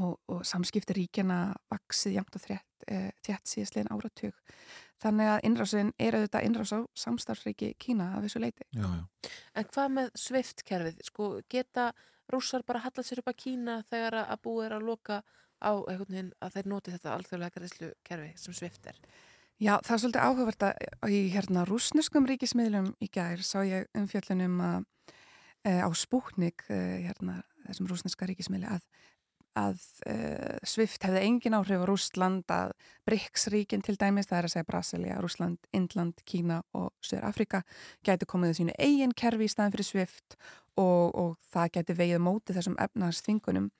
og, 0.00 0.16
og 0.32 0.42
samskipti 0.46 0.96
ríkjana 0.96 1.38
vaksið 1.72 2.18
jæmt 2.18 2.36
og 2.38 2.42
þrétt, 2.42 2.88
e, 2.88 2.98
þétt 3.24 3.52
síðastlegin 3.52 3.92
áratug. 3.94 4.42
Þannig 5.02 5.30
að 5.32 5.46
innrásin 5.48 5.92
er 6.00 6.16
auðvitað 6.16 6.46
innrás 6.48 6.72
á 6.72 6.80
samstarfsríki 6.96 7.72
Kína 7.80 8.12
að 8.16 8.26
þessu 8.26 8.42
leiti. 8.44 8.66
Já, 8.72 8.86
já. 8.86 9.30
En 9.56 9.70
hvað 9.72 9.96
með 9.98 10.12
SWIFT-kerfið? 10.22 11.00
Sko, 11.10 11.30
geta 11.52 11.90
rússar 12.32 12.64
bara 12.66 12.82
hallað 12.84 13.08
sér 13.08 13.22
upp 13.22 13.32
að 13.32 13.40
Kína 13.44 13.80
þegar 13.90 14.20
að 14.24 14.42
búið 14.46 14.68
er 14.68 14.76
að 14.78 14.88
loka 14.88 15.22
á 15.60 15.72
einhvern 15.72 16.12
veginn 16.12 16.32
að 16.44 16.56
þeir 16.56 16.68
noti 16.72 16.94
þetta 16.94 17.14
alþjóðlega 17.14 17.56
greiðslu 17.56 17.90
kerfi 18.04 18.32
sem 18.40 18.56
SWIFT 18.56 18.90
er? 18.92 19.00
Já, 19.56 19.78
það 19.80 19.92
er 19.94 20.00
svolítið 20.02 20.26
áhugavert 20.26 20.64
að 20.66 21.14
í 21.16 21.20
hérna 21.32 21.64
rúsneskum 21.64 22.26
ríkismiðlum 22.28 22.90
í 23.00 23.08
gær 23.12 23.40
sá 23.40 23.62
ég 23.64 23.86
umfjöllunum 23.96 24.58
að 24.60 24.82
e, 25.64 25.72
á 25.80 25.88
Spúknik, 25.96 26.66
e, 26.68 26.80
hérna 27.06 27.38
þessum 27.64 27.88
rúsneska 27.88 28.28
ríkismiðli 28.28 28.68
að 28.68 28.84
að 29.56 29.80
uh, 30.10 30.58
Swift 30.66 31.04
hefði 31.06 31.22
engin 31.26 31.56
áhrif 31.56 31.82
á 31.82 31.88
Rúsland, 31.88 32.44
að 32.52 32.74
BRICS-ríkin 33.08 33.84
til 33.84 33.96
dæmis, 34.00 34.28
það 34.28 34.38
er 34.38 34.48
að 34.48 34.54
segja 34.54 34.68
Brasilia, 34.68 35.20
Rúsland, 35.22 35.70
Indland, 35.76 36.20
Kína 36.28 36.60
og 36.76 36.92
Söður 37.04 37.28
Afrika 37.30 37.62
gæti 38.06 38.28
komið 38.28 38.56
sínu 38.60 38.76
eigin 38.78 39.14
kerfi 39.16 39.48
í 39.48 39.52
staðin 39.52 39.74
fyrir 39.76 39.88
Swift 39.88 40.36
og, 40.76 41.14
og 41.16 41.30
það 41.52 41.72
gæti 41.78 41.96
veið 41.96 42.20
mótið 42.24 42.60
þessum 42.60 42.76
efnaðarsþvingunum 42.84 43.70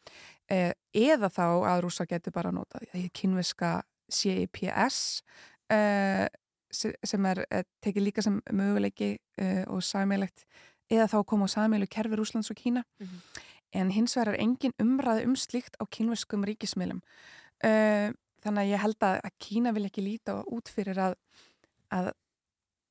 eh, 0.52 0.72
eða 0.96 1.30
þá 1.32 1.46
að 1.46 1.82
Rúsa 1.84 2.08
gæti 2.08 2.32
bara 2.34 2.54
nota 2.54 2.80
því 2.92 3.08
kynveska 3.16 3.74
CIPS 4.12 5.02
eh, 5.72 6.24
sem 6.72 7.28
er 7.28 7.42
eh, 7.50 7.66
tekið 7.84 8.08
líka 8.08 8.24
sem 8.24 8.40
möguleiki 8.52 9.16
eh, 9.40 9.64
og 9.68 9.84
sæmilegt 9.84 10.46
eða 10.92 11.08
þá 11.10 11.18
koma 11.26 11.50
á 11.50 11.54
sæmilu 11.54 11.88
kerfi 11.90 12.16
Rúslands 12.16 12.50
og 12.52 12.56
Kína. 12.56 12.84
Mm 13.02 13.06
-hmm 13.06 13.45
en 13.74 13.90
hins 13.94 14.16
vegar 14.16 14.34
er 14.34 14.42
engin 14.44 14.76
umræð 14.82 15.24
um 15.26 15.34
slíkt 15.38 15.78
á 15.80 15.84
kínverskum 15.88 16.46
ríkismiðlum. 16.46 17.02
Uh, 17.64 18.12
þannig 18.44 18.62
að 18.62 18.70
ég 18.70 18.84
held 18.84 19.08
að, 19.08 19.18
að 19.26 19.36
Kína 19.42 19.72
vil 19.76 19.86
ekki 19.88 20.04
líta 20.04 20.38
út 20.44 20.70
fyrir 20.70 21.00
að, 21.02 21.16
að, 21.94 22.12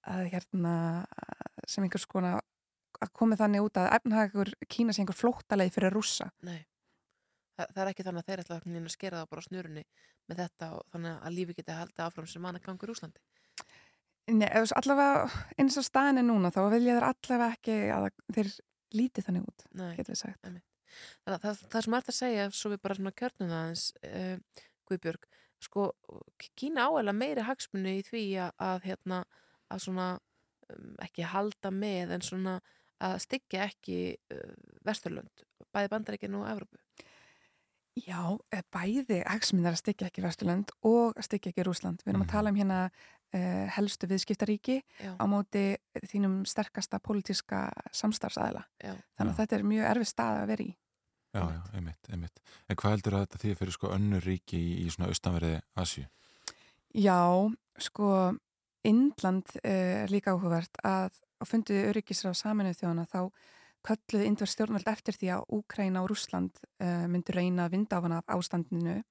að 0.10 0.28
hérna, 0.34 0.76
sem 1.68 1.86
einhvers 1.86 2.08
konar 2.10 2.42
að 3.04 3.12
komi 3.16 3.38
þannig 3.40 3.66
út 3.66 3.78
að 3.80 3.92
efnahagur 4.00 4.54
Kína 4.72 4.96
sé 4.96 5.04
einhver 5.04 5.18
flóttalegi 5.20 5.76
fyrir 5.76 5.94
rússa. 5.96 6.30
Nei, 6.48 6.64
Þa, 7.56 7.68
það 7.72 7.82
er 7.82 7.90
ekki 7.92 8.04
þannig 8.06 8.22
að 8.22 8.30
þeir 8.30 8.42
ætla 8.44 8.58
að 8.60 8.92
skera 8.92 9.22
það 9.22 9.32
bara 9.32 9.44
á 9.44 9.48
snurunni 9.48 9.84
með 10.28 10.40
þetta 10.42 10.70
og 10.76 10.86
þannig 10.92 11.26
að 11.28 11.36
lífi 11.38 11.56
geti 11.56 11.76
haldið 11.76 12.06
áfram 12.06 12.28
sem 12.28 12.44
manna 12.44 12.62
gangur 12.64 12.92
í 12.92 12.96
Úslandi. 12.96 13.22
Nei, 14.36 14.48
allavega 14.50 15.44
eins 15.62 15.78
og 15.80 15.86
staðin 15.86 16.20
er 16.20 16.26
núna 16.26 16.52
þá 16.52 16.64
vil 16.74 16.82
ég 16.88 16.98
þar 16.98 17.08
allavega 17.12 17.56
ekki 17.56 17.76
að 17.94 18.08
þeir 18.36 18.50
lítið 18.96 19.28
þannig 19.28 19.50
út, 19.50 19.66
getur 19.98 20.14
við 20.14 20.22
sagt. 20.22 20.50
Nei. 20.50 20.62
Þannig 21.26 21.36
að 21.36 21.44
það, 21.46 21.64
það 21.74 21.86
sem 21.86 21.98
er 21.98 22.12
að 22.12 22.18
segja, 22.20 22.46
svo 22.56 22.72
við 22.72 22.84
bara 22.86 22.98
svona 23.00 23.16
kjörnum 23.20 23.52
það 23.52 23.72
eins, 23.72 23.86
uh, 24.10 24.62
Guðbjörg, 24.86 25.28
sko, 25.66 25.88
Kína 26.60 26.86
áæla 26.88 27.16
meiri 27.16 27.46
hagsmunni 27.48 27.98
í 28.00 28.06
því 28.06 28.24
að, 28.46 28.56
að 28.68 28.88
hérna, 28.90 29.20
að 29.74 29.84
svona, 29.88 30.08
um, 30.70 30.96
ekki 31.04 31.28
halda 31.32 31.74
með 31.74 32.16
en 32.16 32.26
svona 32.26 32.56
að 33.04 33.18
styggja 33.26 33.66
ekki 33.68 34.00
uh, 34.36 34.56
Vesturlund, 34.88 35.46
bæði 35.76 35.92
bandaríkinu 35.96 36.44
og 36.44 36.50
Evrópu. 36.54 36.80
Já, 37.96 38.36
bæði 38.76 39.22
hagsmunni 39.24 39.70
er 39.70 39.76
að 39.76 39.84
styggja 39.84 40.10
ekki 40.10 40.24
Vesturlund 40.26 40.74
og 40.84 41.16
að 41.16 41.28
styggja 41.30 41.54
ekki 41.54 41.64
Rúsland. 41.64 42.02
Við 42.04 42.12
erum 42.12 42.26
að 42.26 42.34
tala 42.34 42.52
um 42.52 42.58
hérna 42.60 42.80
uh, 43.36 43.66
helstu 43.76 44.08
viðskiptaríki 44.10 44.80
Já. 44.80 45.12
á 45.20 45.24
móti 45.30 45.66
þínum 46.08 46.42
sterkasta 46.50 47.02
pólitíska 47.04 47.68
samstarfsæðila. 47.92 48.64
Þannig 48.82 49.32
að 49.34 49.38
þetta 49.42 49.58
er 49.60 49.68
mjög 49.74 49.92
erfið 49.92 50.12
stað 50.12 50.42
að 50.42 50.50
vera 50.54 50.66
í. 50.66 50.72
Já, 51.36 51.42
já, 51.52 51.62
einmitt, 51.76 52.10
einmitt. 52.10 52.42
En 52.72 52.78
hvað 52.80 52.96
heldur 52.96 53.18
að 53.18 53.26
þetta 53.26 53.42
því 53.42 53.54
fyrir 53.60 53.76
sko 53.76 53.92
önnur 53.92 54.24
ríki 54.24 54.56
í, 54.56 54.74
í 54.86 54.92
svona 54.94 55.10
austanverði 55.12 55.58
Asju? 55.84 56.06
Já, 56.96 57.20
sko 57.84 58.10
Indland 58.88 59.52
uh, 59.60 59.76
er 60.06 60.14
líka 60.14 60.32
áhugavert 60.32 60.80
að 60.86 61.20
á 61.36 61.44
fundiði 61.44 61.90
öryggisra 61.90 62.32
á 62.32 62.36
saminuð 62.40 62.80
þjóðana 62.80 63.08
þá 63.12 63.20
kölluði 63.86 64.30
indvar 64.30 64.50
stjórnveld 64.50 64.88
eftir 64.90 65.18
því 65.20 65.32
að 65.36 65.50
Úkræna 65.58 66.06
og 66.06 66.10
Rúsland 66.14 66.64
uh, 66.80 67.06
myndur 67.12 67.38
reyna 67.38 67.68
að 67.68 67.76
vinda 67.76 68.00
á 68.00 68.04
hana 68.06 68.22
af 68.22 68.32
ástandinu 68.38 69.02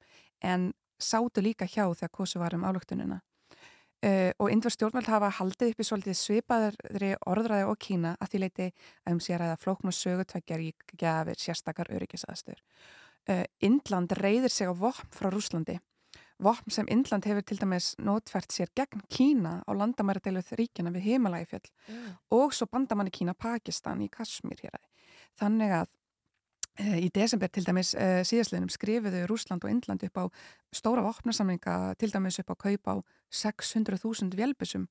en 0.42 0.72
sátu 0.98 1.44
líka 1.44 1.68
hjá 1.68 1.84
þegar 1.92 2.14
kosu 2.14 2.40
var 2.40 2.56
um 2.56 2.64
álöktunina. 2.64 3.20
Uh, 4.04 4.34
og 4.42 4.50
indvar 4.52 4.74
stjórnveld 4.74 5.06
hafa 5.08 5.30
haldið 5.38 5.70
upp 5.72 5.78
í 5.80 5.84
svolítið 5.88 6.16
svipaðri 6.18 7.14
orðræði 7.30 7.68
og 7.70 7.78
Kína 7.80 8.10
að 8.20 8.34
því 8.34 8.40
leiti 8.42 8.66
að 8.68 9.14
um 9.14 9.20
sér 9.24 9.44
að 9.46 9.54
flókn 9.62 9.88
og 9.88 9.96
sögutvækjar 9.96 10.60
í 10.60 10.66
gafir 11.00 11.40
sérstakar 11.40 11.88
öryggisaðstöður. 11.94 12.60
Uh, 13.24 13.46
Indland 13.64 14.12
reyðir 14.18 14.52
sig 14.52 14.68
á 14.68 14.74
vopn 14.76 15.08
frá 15.14 15.30
Rúslandi. 15.32 15.78
vopn 16.42 16.70
sem 16.70 16.88
Indland 16.90 17.24
hefur 17.24 17.44
til 17.46 17.56
dæmis 17.62 17.94
notfært 17.96 18.52
sér 18.52 18.68
gegn 18.76 19.00
Kína 19.08 19.62
á 19.64 19.70
landamæradeiluð 19.72 20.52
ríkjana 20.58 20.92
við 20.92 21.06
Himalægifjöll 21.08 21.70
Já. 21.88 22.18
og 22.30 22.52
svo 22.52 22.66
bandamanni 22.66 23.10
Kína 23.10 23.32
Pakistan 23.32 24.02
í 24.02 24.10
Kashmir 24.10 24.58
hér. 24.60 24.82
Þannig 25.38 25.70
að 25.70 25.88
í 26.78 27.08
desember 27.14 27.50
til 27.54 27.62
dæmis 27.66 27.92
e, 27.94 28.24
síðastliðnum 28.26 28.70
skrifuðu 28.72 29.24
Rúsland 29.30 29.62
og 29.62 29.70
Indland 29.70 30.02
upp 30.08 30.18
á 30.18 30.24
stóra 30.74 31.04
vopnarsamlinga 31.06 31.94
til 32.00 32.10
dæmis 32.10 32.40
upp 32.42 32.50
á 32.50 32.56
kaup 32.66 32.88
á 32.90 32.94
600.000 33.30 34.34
vélbusum 34.34 34.88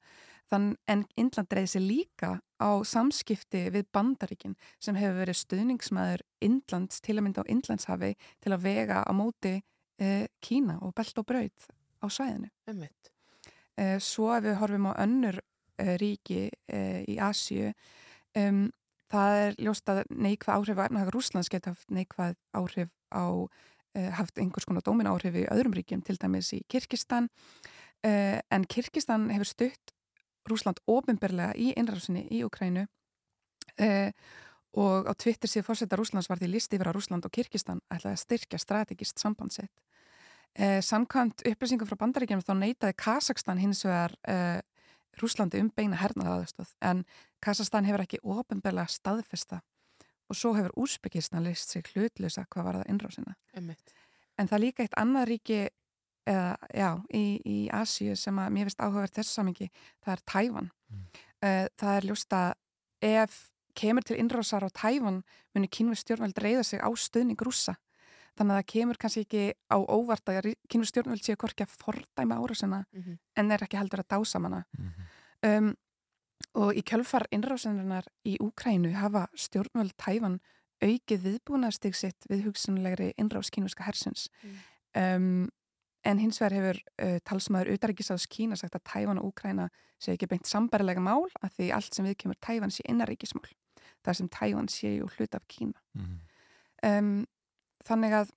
þann 0.52 0.74
en 0.88 1.04
Indland 1.20 1.52
reyði 1.52 1.74
sér 1.74 1.84
líka 1.84 2.30
á 2.40 2.70
samskipti 2.88 3.66
við 3.74 3.90
bandaríkin 3.96 4.56
sem 4.80 4.96
hefur 4.96 5.20
verið 5.24 5.40
stuðningsmæður 5.42 6.24
Indlands 6.48 7.02
til 7.04 7.18
að 7.18 7.26
mynda 7.28 7.44
á 7.44 7.52
Indlandshafi 7.52 8.14
til 8.40 8.54
að 8.56 8.64
vega 8.64 9.02
á 9.04 9.12
móti 9.12 9.58
e, 10.00 10.28
Kína 10.40 10.80
og 10.82 10.94
belt 10.96 11.20
og 11.20 11.28
braut 11.28 11.68
á 12.00 12.06
svæðinu. 12.08 12.48
Einmitt. 12.68 13.12
E, 13.76 14.00
svo 14.00 14.32
ef 14.36 14.48
við 14.48 14.60
horfum 14.62 14.88
á 14.88 14.94
önnur 15.04 15.42
e, 15.76 15.98
ríki 16.00 16.48
e, 16.48 17.04
í 17.12 17.20
Asju 17.20 17.74
um, 18.40 18.70
það 19.14 19.40
er 19.44 19.58
ljóst 19.62 19.92
að 19.92 20.04
neikvað 20.10 20.60
áhrif 20.60 20.80
að 20.80 20.88
efnahag 20.90 21.14
Rúslands 21.14 21.52
geta 21.54 21.74
haft 21.74 21.94
neikvað 21.94 22.38
áhrif 22.58 22.92
á 23.14 23.26
e, 23.94 24.08
haft 24.18 24.40
einhvers 24.42 24.68
konar 24.70 24.86
dómin 24.86 25.10
áhrif 25.10 25.38
í 25.38 25.48
öðrum 25.54 25.76
ríkjum 25.78 26.04
til 26.06 26.18
dæmis 26.22 26.54
í 26.58 26.64
Kirkistan 26.70 27.30
e, 28.06 28.42
en 28.50 28.66
Kirkistan 28.66 29.30
hefur 29.34 29.52
stutt 29.52 29.94
Rúsland 30.50 30.82
ofinberlega 30.90 31.54
í 31.56 31.72
innræðsinni 31.80 32.26
í 32.34 32.44
Ukrænu 32.48 32.88
e, 33.80 33.92
og 34.74 35.06
á 35.06 35.14
Twitter 35.14 35.50
síðu 35.50 35.68
fórseta 35.68 35.98
Rúslands 36.00 36.30
var 36.30 36.42
því 36.42 36.50
listi 36.56 36.78
yfir 36.78 36.90
að 36.90 36.98
Rúsland 36.98 37.28
og 37.28 37.34
Kirkistan 37.34 37.82
ætlaði 37.94 38.18
að 38.18 38.24
styrkja 38.24 38.60
strategist 38.62 39.22
sambandsett. 39.22 39.72
Eh, 40.54 40.82
samkvæmt 40.86 41.46
upplýsingum 41.50 41.90
frá 41.90 41.98
bandaríkjum 41.98 42.42
þá 42.46 42.54
neytaði 42.58 42.94
Kazakstan 43.02 43.62
hins 43.62 43.82
vegar 43.86 44.14
eh, 44.30 44.60
Rúslandi 45.22 45.62
um 45.62 45.70
beina 45.76 46.00
hernaðaðastóð 46.02 46.74
en 46.82 47.04
Kazakstan 47.44 47.86
hefur 47.86 48.06
ekki 48.06 48.22
ofinbeglega 48.24 48.90
staðfesta 48.90 49.62
og 50.30 50.40
svo 50.40 50.54
hefur 50.58 50.74
Úsbekistan 50.80 51.44
leist 51.46 51.70
sig 51.70 51.86
hlutlösa 51.94 52.46
hvað 52.50 52.68
var 52.68 52.80
það 52.80 52.92
innrásina. 52.94 53.36
Einmitt. 53.54 53.94
En 54.40 54.50
það 54.50 54.58
er 54.58 54.64
líka 54.64 54.86
eitt 54.86 54.98
annað 54.98 55.30
ríki 55.30 55.60
eða, 56.30 56.58
já, 56.74 56.90
í, 57.14 57.24
í 57.46 57.58
Asíu 57.74 58.16
sem 58.18 58.40
að 58.40 58.54
mér 58.56 58.70
finnst 58.70 58.82
áhugavert 58.82 59.18
þessu 59.18 59.38
samingi, 59.38 59.70
það 60.04 60.16
er 60.16 60.24
Tævan. 60.34 60.70
Mm. 60.90 61.08
Það 61.82 61.96
er 61.98 62.08
ljóst 62.08 62.38
að 62.38 62.54
ef 63.04 63.40
kemur 63.78 64.06
til 64.06 64.20
innrásar 64.22 64.66
á 64.66 64.70
Tævan 64.72 65.24
muni 65.54 65.70
kynvið 65.70 66.02
stjórnveld 66.02 66.40
reyða 66.42 66.64
sig 66.68 66.82
á 66.82 66.90
stuðning 66.90 67.42
rúsa. 67.44 67.76
Þannig 68.34 68.56
að 68.56 68.60
það 68.60 68.72
kemur 68.74 68.98
kannski 68.98 69.22
ekki 69.28 69.44
á 69.70 69.78
óvart 69.78 70.30
að 70.30 70.54
kynvið 70.72 70.90
stjórnveld 70.90 71.24
séu 71.24 71.38
korki 71.38 71.66
að 71.66 71.76
fordæma 71.78 72.40
árásina 72.42 72.84
mm 72.92 73.02
-hmm. 73.02 73.18
en 73.36 73.52
er 73.52 73.64
ekki 73.64 73.78
heldur 73.78 74.00
að 74.00 74.12
dása 74.14 74.40
manna. 74.40 74.64
Mm 74.78 74.90
-hmm. 74.90 75.58
um, 75.58 75.76
og 76.54 76.74
í 76.74 76.82
kjölfar 76.82 77.28
innrásarinnar 77.32 78.06
í 78.26 78.38
Úkrænu 78.40 78.94
hafa 78.94 79.28
stjórnveld 79.36 79.94
Tævan 79.98 80.40
aukið 80.82 81.20
viðbúnaðstig 81.24 81.96
sitt 81.96 82.26
við 82.30 82.46
hugsunlegri 82.48 83.14
innrás 83.18 83.50
kynviska 83.50 83.84
hersins. 83.84 84.30
Um, 84.96 85.50
en 86.04 86.20
hins 86.20 86.42
vegar 86.42 86.56
hefur 86.58 86.80
uh, 87.02 87.18
talsmaður 87.26 87.74
utaríkisáðs 87.78 88.28
Kína 88.28 88.56
sagt 88.60 88.76
að 88.76 88.86
Tævan 88.92 89.22
og 89.22 89.32
Úkræna 89.32 89.70
sé 90.02 90.14
ekki 90.14 90.28
beint 90.28 90.50
sambarilega 90.50 91.04
mál 91.04 91.30
að 91.42 91.56
því 91.58 91.70
allt 91.78 91.96
sem 91.96 92.06
við 92.06 92.18
kemur 92.24 92.40
Tævan 92.44 92.74
sé 92.74 92.84
innaríkismál 92.90 93.48
þar 94.04 94.20
sem 94.20 94.30
Tævan 94.30 94.70
sé 94.72 94.98
ju 94.98 95.08
hlut 95.16 95.36
af 95.36 95.48
Kína 95.48 95.80
mm 95.94 96.04
-hmm. 96.04 97.00
um, 97.00 97.26
þannig 97.88 98.18
að 98.22 98.34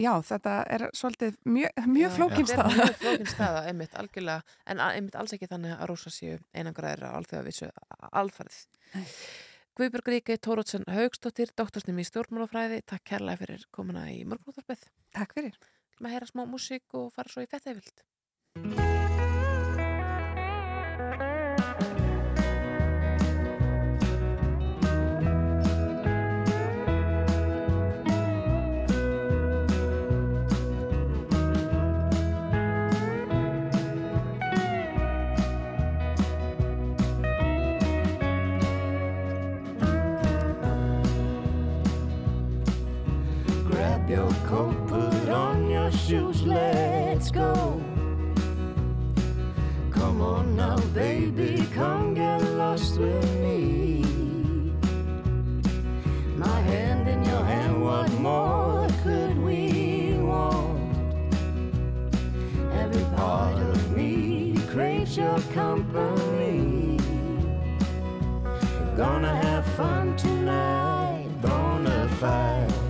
já, 0.00 0.12
þetta 0.28 0.54
er 0.76 0.86
svolítið 0.96 1.38
mjög, 1.48 1.82
mjög 1.96 2.14
flókin 2.18 2.48
staða. 2.50 2.74
mjög 2.74 2.98
flókin 3.02 3.32
staða, 3.32 3.64
einmitt, 3.70 3.96
algjörlega. 3.96 4.56
En 4.66 4.82
einmitt 4.84 5.18
alls 5.18 5.36
ekki 5.36 5.50
þannig 5.50 5.76
að 5.76 5.90
rúsa 5.92 6.12
séu 6.12 6.38
einangraðir 6.52 7.06
á 7.08 7.16
alþjóðavísu 7.16 7.70
alfarið. 8.12 8.62
Guðbjörg 9.76 10.06
Ríkei 10.14 10.38
Tórótsen 10.40 10.86
Haugstóttir, 10.88 11.52
doktorsnum 11.56 11.98
í 12.00 12.06
stjórnmálafræði 12.08 12.80
takk 12.88 13.04
kærlega 13.12 13.42
fyrir 13.42 13.66
komuna 13.76 14.06
í 14.08 14.22
morgunúttarpið 14.24 14.88
Takk 15.16 15.36
fyrir. 15.36 15.60
Að 16.00 16.12
heyra 16.14 16.28
smá 16.28 16.44
músík 16.48 16.96
og 16.96 17.12
fara 17.12 17.32
svo 17.32 17.44
í 17.44 17.50
fettæfild. 17.52 18.85
Your 44.08 44.30
coat, 44.46 44.86
put 44.86 45.28
on 45.28 45.68
your 45.68 45.90
shoes, 45.90 46.42
let's 46.44 47.30
go. 47.30 47.82
Come 49.90 50.20
on 50.20 50.54
now, 50.54 50.76
baby, 50.94 51.66
come 51.74 52.14
get 52.14 52.40
lost 52.54 52.98
with 52.98 53.28
me. 53.40 54.04
My 56.36 56.60
hand 56.60 57.08
in 57.08 57.24
your 57.24 57.44
hand, 57.44 57.82
what 57.82 58.12
more 58.20 58.86
could 59.02 59.36
we 59.38 60.16
want? 60.20 60.94
Every 62.72 63.04
part 63.16 63.58
of 63.58 63.96
me 63.96 64.56
craves 64.68 65.16
your 65.16 65.40
company. 65.52 66.98
Gonna 68.96 69.34
have 69.34 69.66
fun 69.74 70.16
tonight, 70.16 71.28
bona 71.42 72.08
fide. 72.20 72.85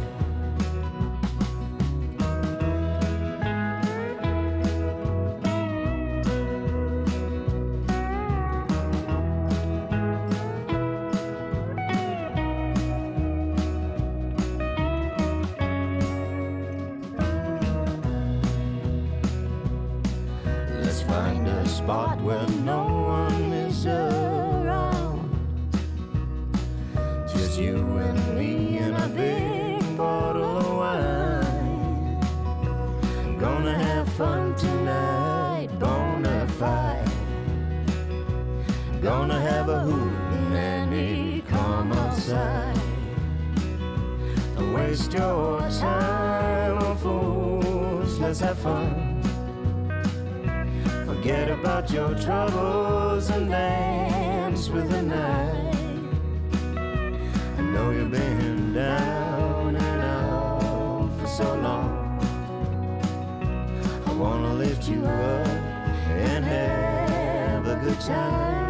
Spot 21.86 22.20
where 22.20 22.48
no 22.64 22.82
one 23.22 23.52
is 23.52 23.86
around. 23.86 25.30
Just 27.32 27.60
you 27.60 27.76
and 27.98 28.18
me 28.36 28.78
and 28.78 28.96
a 28.96 29.06
big 29.06 29.96
bottle 29.96 30.58
of 30.58 30.76
wine. 30.82 32.18
Gonna 33.38 33.78
have 33.78 34.08
fun 34.14 34.56
tonight, 34.56 35.68
bona 35.78 36.48
fide. 36.58 37.08
Gonna 39.00 39.40
have 39.40 39.68
a 39.68 39.78
hoot 39.78 40.12
and 40.38 40.54
Annie 40.56 41.44
come 41.46 41.92
outside. 41.92 42.80
Don't 44.56 44.72
waste 44.72 45.12
your 45.12 45.60
time 45.70 46.78
on 46.78 46.96
fools, 46.98 48.18
let's 48.18 48.40
have 48.40 48.58
fun. 48.58 49.05
Forget 51.26 51.50
about 51.50 51.90
your 51.90 52.14
troubles 52.14 53.30
and 53.30 53.50
dance 53.50 54.68
with 54.68 54.88
the 54.88 55.02
night. 55.02 55.74
I 57.58 57.62
know 57.62 57.90
you've 57.90 58.12
been 58.12 58.72
down 58.72 59.74
and 59.74 60.02
out 60.02 61.10
for 61.20 61.26
so 61.26 61.52
long. 61.56 62.20
I 64.06 64.12
wanna 64.12 64.54
lift 64.54 64.88
you 64.88 65.04
up 65.04 65.48
and 66.06 66.44
have 66.44 67.66
a 67.66 67.74
good 67.84 68.00
time. 68.02 68.65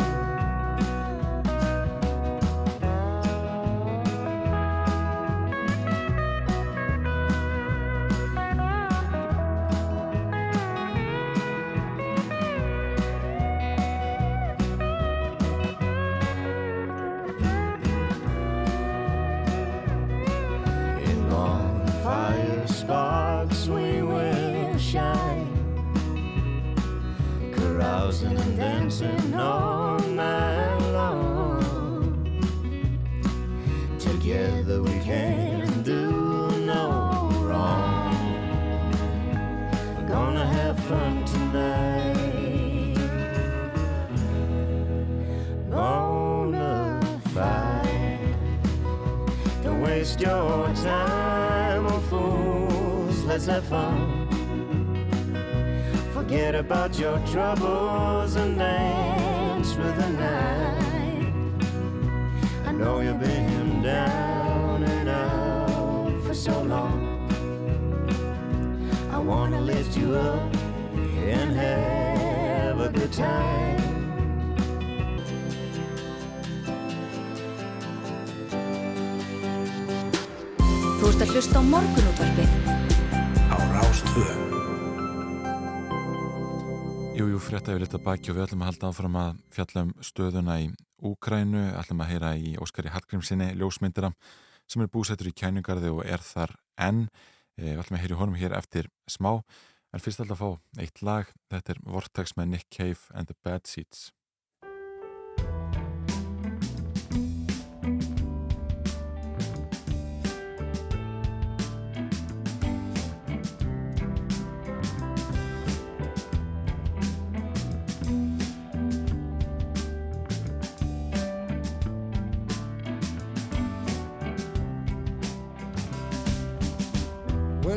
Sparks 22.87 23.67
we 23.67 24.01
will 24.01 24.79
shine, 24.79 25.49
carousing 27.53 28.37
and 28.39 28.57
dancing 28.57 29.35
all 29.35 29.99
night 29.99 30.79
long. 30.93 32.15
Together 33.99 34.85
we 34.85 35.01
can 35.01 35.46
let's 53.37 53.49
have 53.49 53.65
fun. 53.65 54.27
Forget 56.15 56.55
about 56.55 56.99
your 56.99 57.19
troubles 57.31 58.35
and 58.35 58.59
dance 58.59 59.75
for 59.75 59.83
the 59.83 60.09
night. 60.09 61.35
I 62.65 62.73
know 62.73 63.01
you've 63.01 63.21
been 63.21 63.83
down 63.83 64.85
and 64.85 65.09
out 65.11 66.23
for 66.25 66.33
so 66.33 66.63
long. 66.63 67.29
I 69.11 69.19
wanna 69.19 69.61
lift 69.61 69.99
you 69.99 70.15
up 70.15 70.57
and 71.29 71.55
have 71.55 72.81
a 72.81 72.89
good 72.89 73.13
time. 73.13 73.77
Þú 80.99 81.05
ert 81.11 81.21
að 81.21 81.31
hlusta 81.35 81.61
á 81.61 81.63
morgunútvarpið 81.75 82.51
á 82.65 82.96
Rástvö. 83.87 84.23
Jú, 87.15 87.25
jú, 87.31 87.39
frétta 87.39 87.71
yfir 87.71 87.85
þetta 87.87 88.01
baki 88.03 88.33
og 88.33 88.37
við 88.37 88.45
ætlum 88.49 88.65
að 88.65 88.71
halda 88.73 88.89
áfram 88.91 89.19
að 89.21 89.37
fjalla 89.55 89.85
um 89.87 89.93
stöðuna 90.03 90.57
í 90.65 90.67
Úkrænu, 91.07 91.63
ætlum 91.79 92.03
að 92.03 92.11
heyra 92.11 92.33
í 92.35 92.57
Óskari 92.59 92.91
Hallgrímsinni, 92.91 93.53
ljósmyndira 93.61 94.11
sem 94.67 94.83
er 94.83 94.91
búsettur 94.91 95.31
í 95.31 95.35
kæningarði 95.39 95.93
og 95.95 96.03
er 96.03 96.25
þar 96.27 96.57
enn. 96.83 97.05
Eh, 97.61 97.77
Við 97.77 97.85
ætlum 97.85 97.99
að 98.01 98.03
heyra 98.03 98.17
í 98.17 98.21
honum 98.25 98.41
hér 98.41 98.57
eftir 98.59 98.91
smá, 99.07 99.37
en 99.95 100.03
fyrst 100.03 100.25
ætlum 100.25 100.35
að 100.35 100.43
fá 100.43 100.83
eitt 100.83 101.03
lag, 101.07 101.31
þetta 101.55 101.77
er 101.77 101.83
Vortex 101.87 102.35
með 102.35 102.51
Nick 102.57 102.67
Cave 102.75 103.15
and 103.15 103.31
the 103.31 103.39
Bad 103.47 103.71
Seeds. 103.71 104.09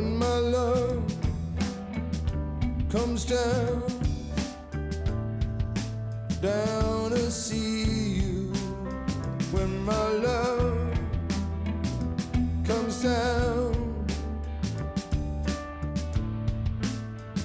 When 0.00 0.16
my 0.16 0.38
love 0.38 1.02
comes 2.88 3.26
down, 3.26 3.82
down 6.40 7.10
to 7.10 7.30
see 7.30 7.84
you. 8.20 8.52
When 9.52 9.84
my 9.84 10.08
love 10.28 10.98
comes 12.64 13.02
down, 13.02 14.06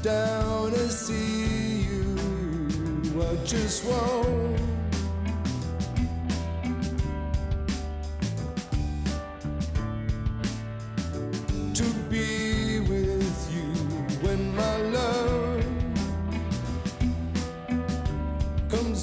down 0.02 0.72
to 0.72 0.90
see 0.90 1.84
you. 1.84 2.16
I 3.22 3.36
just 3.46 3.84
want. 3.86 4.75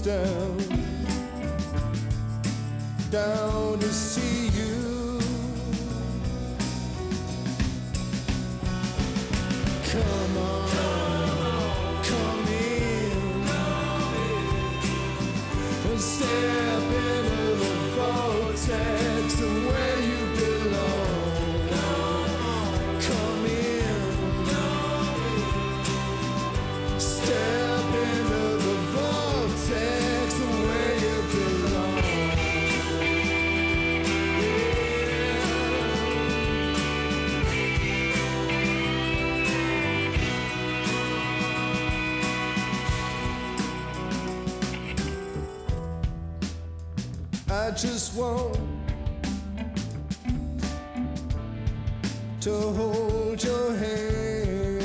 Down, 0.02 0.58
down 3.10 3.71
just 47.82 48.14
want 48.14 48.56
to 52.40 52.52
hold 52.52 53.42
your 53.42 53.74
hand. 53.74 54.82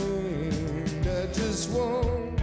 I 1.05 1.27
just 1.31 1.69
want 1.69 2.41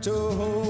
to 0.00 0.10
hold 0.10 0.69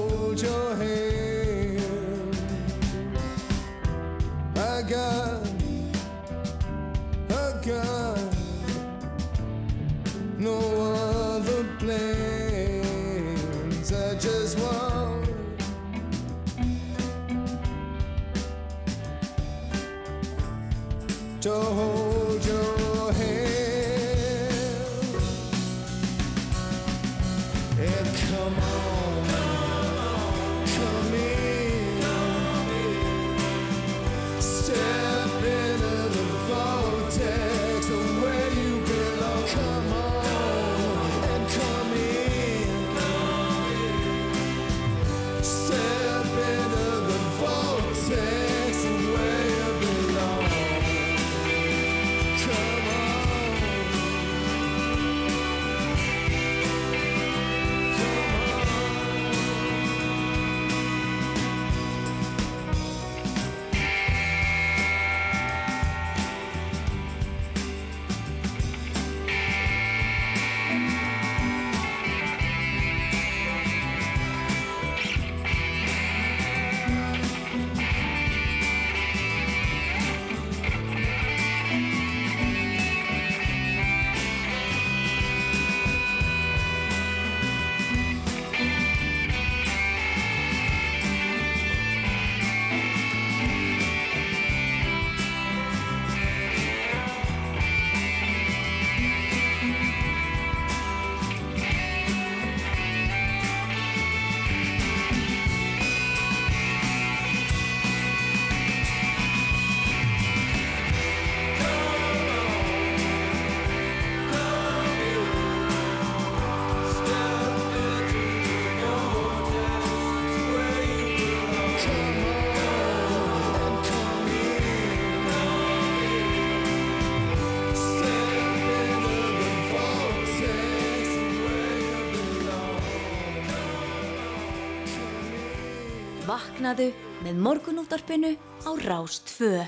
morgunúttarpinu 137.91 138.39
á 138.63 138.71
Rástfö. 138.87 139.67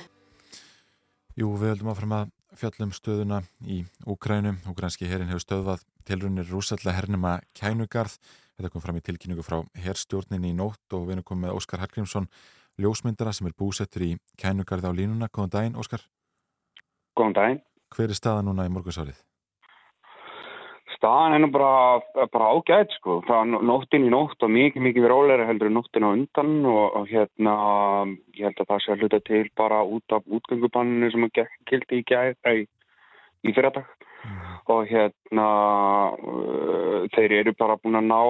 Jú, 1.35 1.49
við 1.59 1.73
höldum 1.73 1.89
áfram 1.91 2.13
að 2.15 2.29
fjallum 2.55 2.93
stöðuna 2.95 3.41
í 3.67 3.83
Úkrænum. 4.07 4.61
Úkrænski 4.69 5.09
herin 5.09 5.27
hefur 5.27 5.43
stöðvað 5.43 5.83
tilrunir 6.07 6.47
rúsallega 6.47 6.95
hernuma 6.95 7.41
kænugarð. 7.57 8.15
Þetta 8.55 8.71
kom 8.71 8.83
fram 8.85 8.99
í 8.99 9.03
tilkynningu 9.03 9.43
frá 9.43 9.59
herstjórninni 9.75 10.53
í 10.53 10.55
nótt 10.55 10.95
og 10.95 11.09
við 11.09 11.17
erum 11.17 11.27
komið 11.27 11.49
með 11.49 11.57
Óskar 11.57 11.83
Hallgrímsson, 11.83 12.29
ljósmyndara 12.79 13.33
sem 13.33 13.49
er 13.49 13.57
búsettur 13.59 14.07
í 14.07 14.15
kænugarði 14.39 14.87
á 14.87 14.93
línuna. 14.95 15.27
Góðan 15.27 15.55
daginn, 15.57 15.75
Óskar. 15.75 16.07
Góðan 17.17 17.35
daginn. 17.35 17.63
Hver 17.91 18.07
er 18.07 18.15
staða 18.15 18.45
núna 18.45 18.69
í 18.69 18.71
morgunsárið? 18.71 19.19
Staðan 21.03 21.33
er 21.35 21.41
nú 21.43 21.49
bara, 21.51 21.99
bara 22.31 22.45
ágætt 22.55 22.93
sko. 22.95 23.17
Það 23.27 23.41
er 23.41 23.63
nóttin 23.67 24.05
í 24.07 24.11
nótt 24.13 24.43
og 24.45 24.51
mikið, 24.55 24.85
mikið 24.85 25.07
rólega 25.11 25.47
heldur 25.49 25.73
nóttin 25.75 26.05
á 26.07 26.15
undan 26.15 26.53
og, 26.63 26.95
og 26.95 27.09
hérna, 27.11 27.55
ég 28.37 28.47
held 28.47 28.61
að 28.63 28.69
það 28.69 28.79
sé 28.79 28.93
að 28.93 29.03
hluta 29.03 29.19
til 29.27 29.41
bara 29.59 29.81
út 29.83 30.15
af 30.15 30.23
útgöngubanninu 30.37 31.09
sem 31.11 31.27
að 31.27 31.41
gildi 31.67 31.99
í 31.99 32.05
ei, 32.47 32.63
í 33.43 33.51
fyrirdag. 33.51 33.91
Og 34.71 34.87
hérna, 34.87 35.49
uh, 36.15 37.03
þeir 37.17 37.37
eru 37.41 37.55
bara 37.59 37.75
búin 37.83 37.99
að 37.99 38.07
ná 38.07 38.23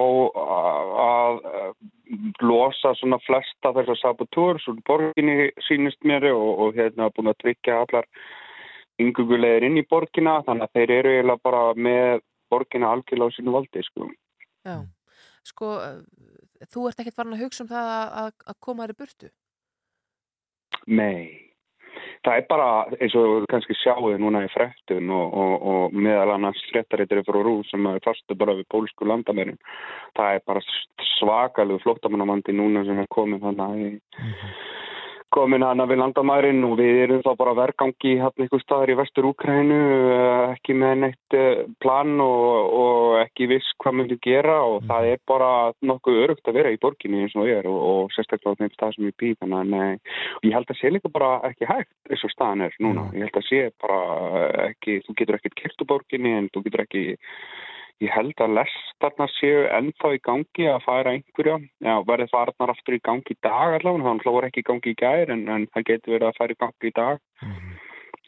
að, 0.58 0.92
að 1.06 1.40
losa 2.42 2.96
svona 2.98 3.22
flesta 3.22 3.70
þessar 3.78 4.02
sabotúr, 4.02 4.58
svona 4.66 4.82
borginni 4.82 5.52
sínist 5.68 6.02
mér 6.02 6.32
og, 6.34 6.50
og 6.58 6.74
hérna 6.82 7.12
búin 7.14 7.30
að 7.30 7.38
tryggja 7.46 7.84
allar 7.86 8.10
yngugulegir 8.98 9.70
inn 9.70 9.78
í 9.78 9.86
borgina, 9.86 10.40
þannig 10.42 10.66
að 10.66 10.80
þeir 10.80 10.98
eru 10.98 11.14
eiginlega 11.14 11.46
bara 11.46 11.66
með 11.78 12.24
borgina 12.54 12.92
algjörlega 12.94 13.34
á 13.34 13.36
sínu 13.36 13.56
valdi 13.58 13.86
sko. 13.86 14.10
Já, 14.64 14.76
sko 15.44 15.72
þú 16.72 16.88
ert 16.88 17.00
ekkert 17.02 17.18
farin 17.18 17.36
að 17.36 17.46
hugsa 17.46 17.64
um 17.64 17.72
það 17.72 17.90
að, 17.94 18.30
að 18.48 18.60
koma 18.66 18.86
þér 18.86 18.94
í 18.94 19.00
burtu? 19.02 19.32
Nei, 20.84 21.44
það 22.24 22.38
er 22.38 22.46
bara 22.48 22.68
eins 22.98 23.16
og 23.18 23.46
kannski 23.52 23.76
sjáuði 23.78 24.18
núna 24.20 24.44
í 24.44 24.50
frettun 24.52 25.10
og, 25.14 25.36
og, 25.40 25.66
og 25.72 25.96
meðal 25.96 26.34
annars 26.34 26.60
fréttarittir 26.70 27.24
frá 27.26 27.40
Rú 27.44 27.56
sem 27.68 27.88
er 27.90 28.02
fastu 28.04 28.36
bara 28.38 28.56
við 28.58 28.68
pólsku 28.72 29.08
landamærin 29.08 29.60
það 30.16 30.38
er 30.38 30.44
bara 30.48 30.64
svakalegu 31.18 31.82
flóttamannamandi 31.84 32.56
núna 32.56 32.84
sem 32.88 33.00
er 33.00 33.10
komið 33.14 33.46
þannig 33.48 33.84
í 33.86 33.92
komin 35.34 35.64
hana 35.66 35.86
við 35.90 36.00
landamærin 36.00 36.62
og 36.66 36.76
við 36.78 37.00
erum 37.04 37.22
þá 37.24 37.30
bara 37.40 37.54
vergangi 37.58 38.14
hérna 38.20 38.44
einhver 38.44 38.62
staðar 38.62 38.92
í 38.92 38.96
vestur 38.98 39.28
Úkrænu 39.30 39.78
ekki 40.52 40.76
með 40.78 40.94
neitt 41.02 41.36
plan 41.82 42.14
og, 42.22 42.74
og 42.82 43.16
ekki 43.24 43.48
viss 43.50 43.74
hvað 43.82 43.98
myndi 43.98 44.18
gera 44.24 44.60
og 44.68 44.86
það 44.88 45.10
er 45.12 45.22
bara 45.30 45.50
nokkuð 45.82 46.20
örugt 46.24 46.50
að 46.50 46.58
vera 46.60 46.72
í 46.74 46.80
borginni 46.82 47.24
eins 47.24 47.36
og 47.38 47.48
ég 47.50 47.62
er 47.62 47.70
og, 47.70 47.80
og 47.90 48.14
sérstaklega 48.14 48.54
á 48.54 48.60
þeim 48.62 48.74
stað 48.76 48.96
sem 48.96 49.10
ég 49.10 49.18
býð 49.20 49.36
þannig 49.42 49.60
að 49.60 49.74
nei, 49.74 50.16
ég 50.46 50.56
held 50.56 50.70
að 50.70 50.80
sé 50.80 50.94
líka 50.94 51.12
bara 51.14 51.32
ekki 51.50 51.70
hægt 51.70 51.92
eins 52.10 52.24
og 52.26 52.34
staðan 52.34 52.66
er 52.68 52.80
núna. 52.84 53.08
Ég 53.16 53.28
held 53.28 53.40
að 53.40 53.48
sé 53.48 53.62
bara 53.82 54.00
ekki, 54.68 55.00
þú 55.06 55.18
getur 55.20 55.40
ekkert 55.40 55.60
kert 55.60 55.84
úr 55.84 55.90
borginni 55.94 56.34
en 56.38 56.50
þú 56.54 56.66
getur 56.68 56.84
ekki 56.86 57.06
Ég 58.02 58.10
held 58.10 58.40
að 58.42 58.56
lestarnar 58.58 59.30
séu 59.36 59.64
ennþá 59.70 60.10
í 60.16 60.20
gangi 60.26 60.66
að 60.66 60.82
færa 60.82 61.12
einhverja. 61.14 61.60
Já, 61.78 61.94
verði 62.08 62.26
farnar 62.32 62.72
aftur 62.74 62.96
í 62.96 63.02
gangi 63.06 63.36
í 63.36 63.38
dag 63.46 63.76
allavega, 63.76 64.06
þannig 64.08 64.26
að 64.26 64.38
það 64.38 64.48
ekki 64.48 64.64
í 64.64 64.68
gangi 64.70 64.90
í 64.90 64.98
gær 64.98 65.34
en, 65.34 65.44
en 65.54 65.66
það 65.70 65.86
getur 65.90 66.16
verið 66.16 66.28
að 66.28 66.40
færa 66.40 66.56
í 66.56 66.60
gangi 66.64 66.90
í 66.90 66.96
dag. 66.98 67.22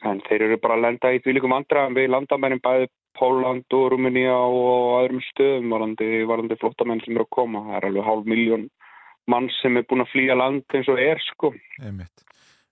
En 0.06 0.22
þeir 0.28 0.46
eru 0.46 0.60
bara 0.62 0.76
að 0.76 0.84
lenda 0.84 1.12
í 1.16 1.20
því 1.24 1.34
líkum 1.34 1.56
andra 1.56 1.88
við 1.96 2.12
landamærin 2.12 2.62
bæði 2.62 2.88
Póland 3.16 3.74
og 3.74 3.86
Rúmeníja 3.94 4.36
og 4.36 5.00
öðrum 5.00 5.22
stöðum 5.30 5.72
varandi, 5.72 6.08
varandi 6.28 6.58
flottamenn 6.60 7.00
sem 7.02 7.16
eru 7.16 7.24
að 7.24 7.34
koma. 7.38 7.64
Það 7.66 7.78
er 7.78 7.88
alveg 7.88 8.06
hálf 8.06 8.28
miljón 8.28 8.68
mann 9.26 9.48
sem 9.58 9.80
er 9.80 9.86
búin 9.88 10.04
að 10.04 10.12
flýja 10.12 10.36
land 10.38 10.76
eins 10.76 10.92
og 10.92 11.00
er 11.02 11.22
sko. 11.32 11.50
Einmitt. 11.82 12.22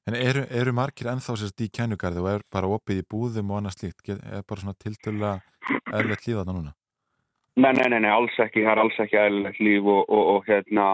En 0.04 0.14
eru, 0.18 0.44
eru 0.52 0.74
margir 0.76 1.08
ennþá 1.08 1.38
sérst 1.40 1.62
í 1.64 1.70
kennugarði 1.72 2.20
og 2.20 2.30
er 2.34 2.42
bara 2.52 2.68
opið 2.70 3.00
í 3.00 3.06
búðum 3.08 3.54
og 3.54 3.62
annað 3.62 3.78
slíkt? 3.78 4.10
Er 4.12 4.44
bara 4.44 4.60
svona 4.60 4.76
tiltölu 4.76 5.30
eðlert 5.96 6.28
líðana 6.28 6.52
núna? 6.52 6.74
Nei, 7.56 7.70
nei, 7.72 7.86
nei, 7.86 8.00
nei, 8.02 8.10
alls 8.10 8.34
ekki, 8.42 8.64
það 8.64 8.72
er 8.72 8.80
alls 8.82 8.96
ekki 9.04 9.18
eðlilegt 9.20 9.60
líf 9.62 9.84
og, 9.86 10.08
og, 10.10 10.24
og 10.32 10.48
hérna 10.48 10.86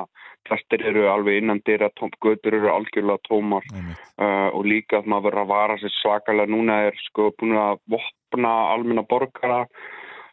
flestir 0.48 0.82
eru 0.90 1.06
alveg 1.08 1.40
innan 1.40 1.62
dyra, 1.64 1.88
götur 2.20 2.56
eru 2.58 2.68
algjörlega 2.72 3.22
tómar. 3.28 3.64
Uh, 4.20 4.48
og 4.52 4.66
líka 4.68 5.00
að 5.00 5.08
maður 5.08 5.30
verður 5.30 5.42
að 5.44 5.52
vara 5.54 5.78
sér 5.80 5.94
svakalega. 5.96 6.52
Núna 6.52 6.76
er 6.90 7.00
sko 7.06 7.30
búin 7.40 7.56
að 7.56 7.80
vopna 7.94 8.52
almenna 8.74 9.06
borgara 9.08 9.62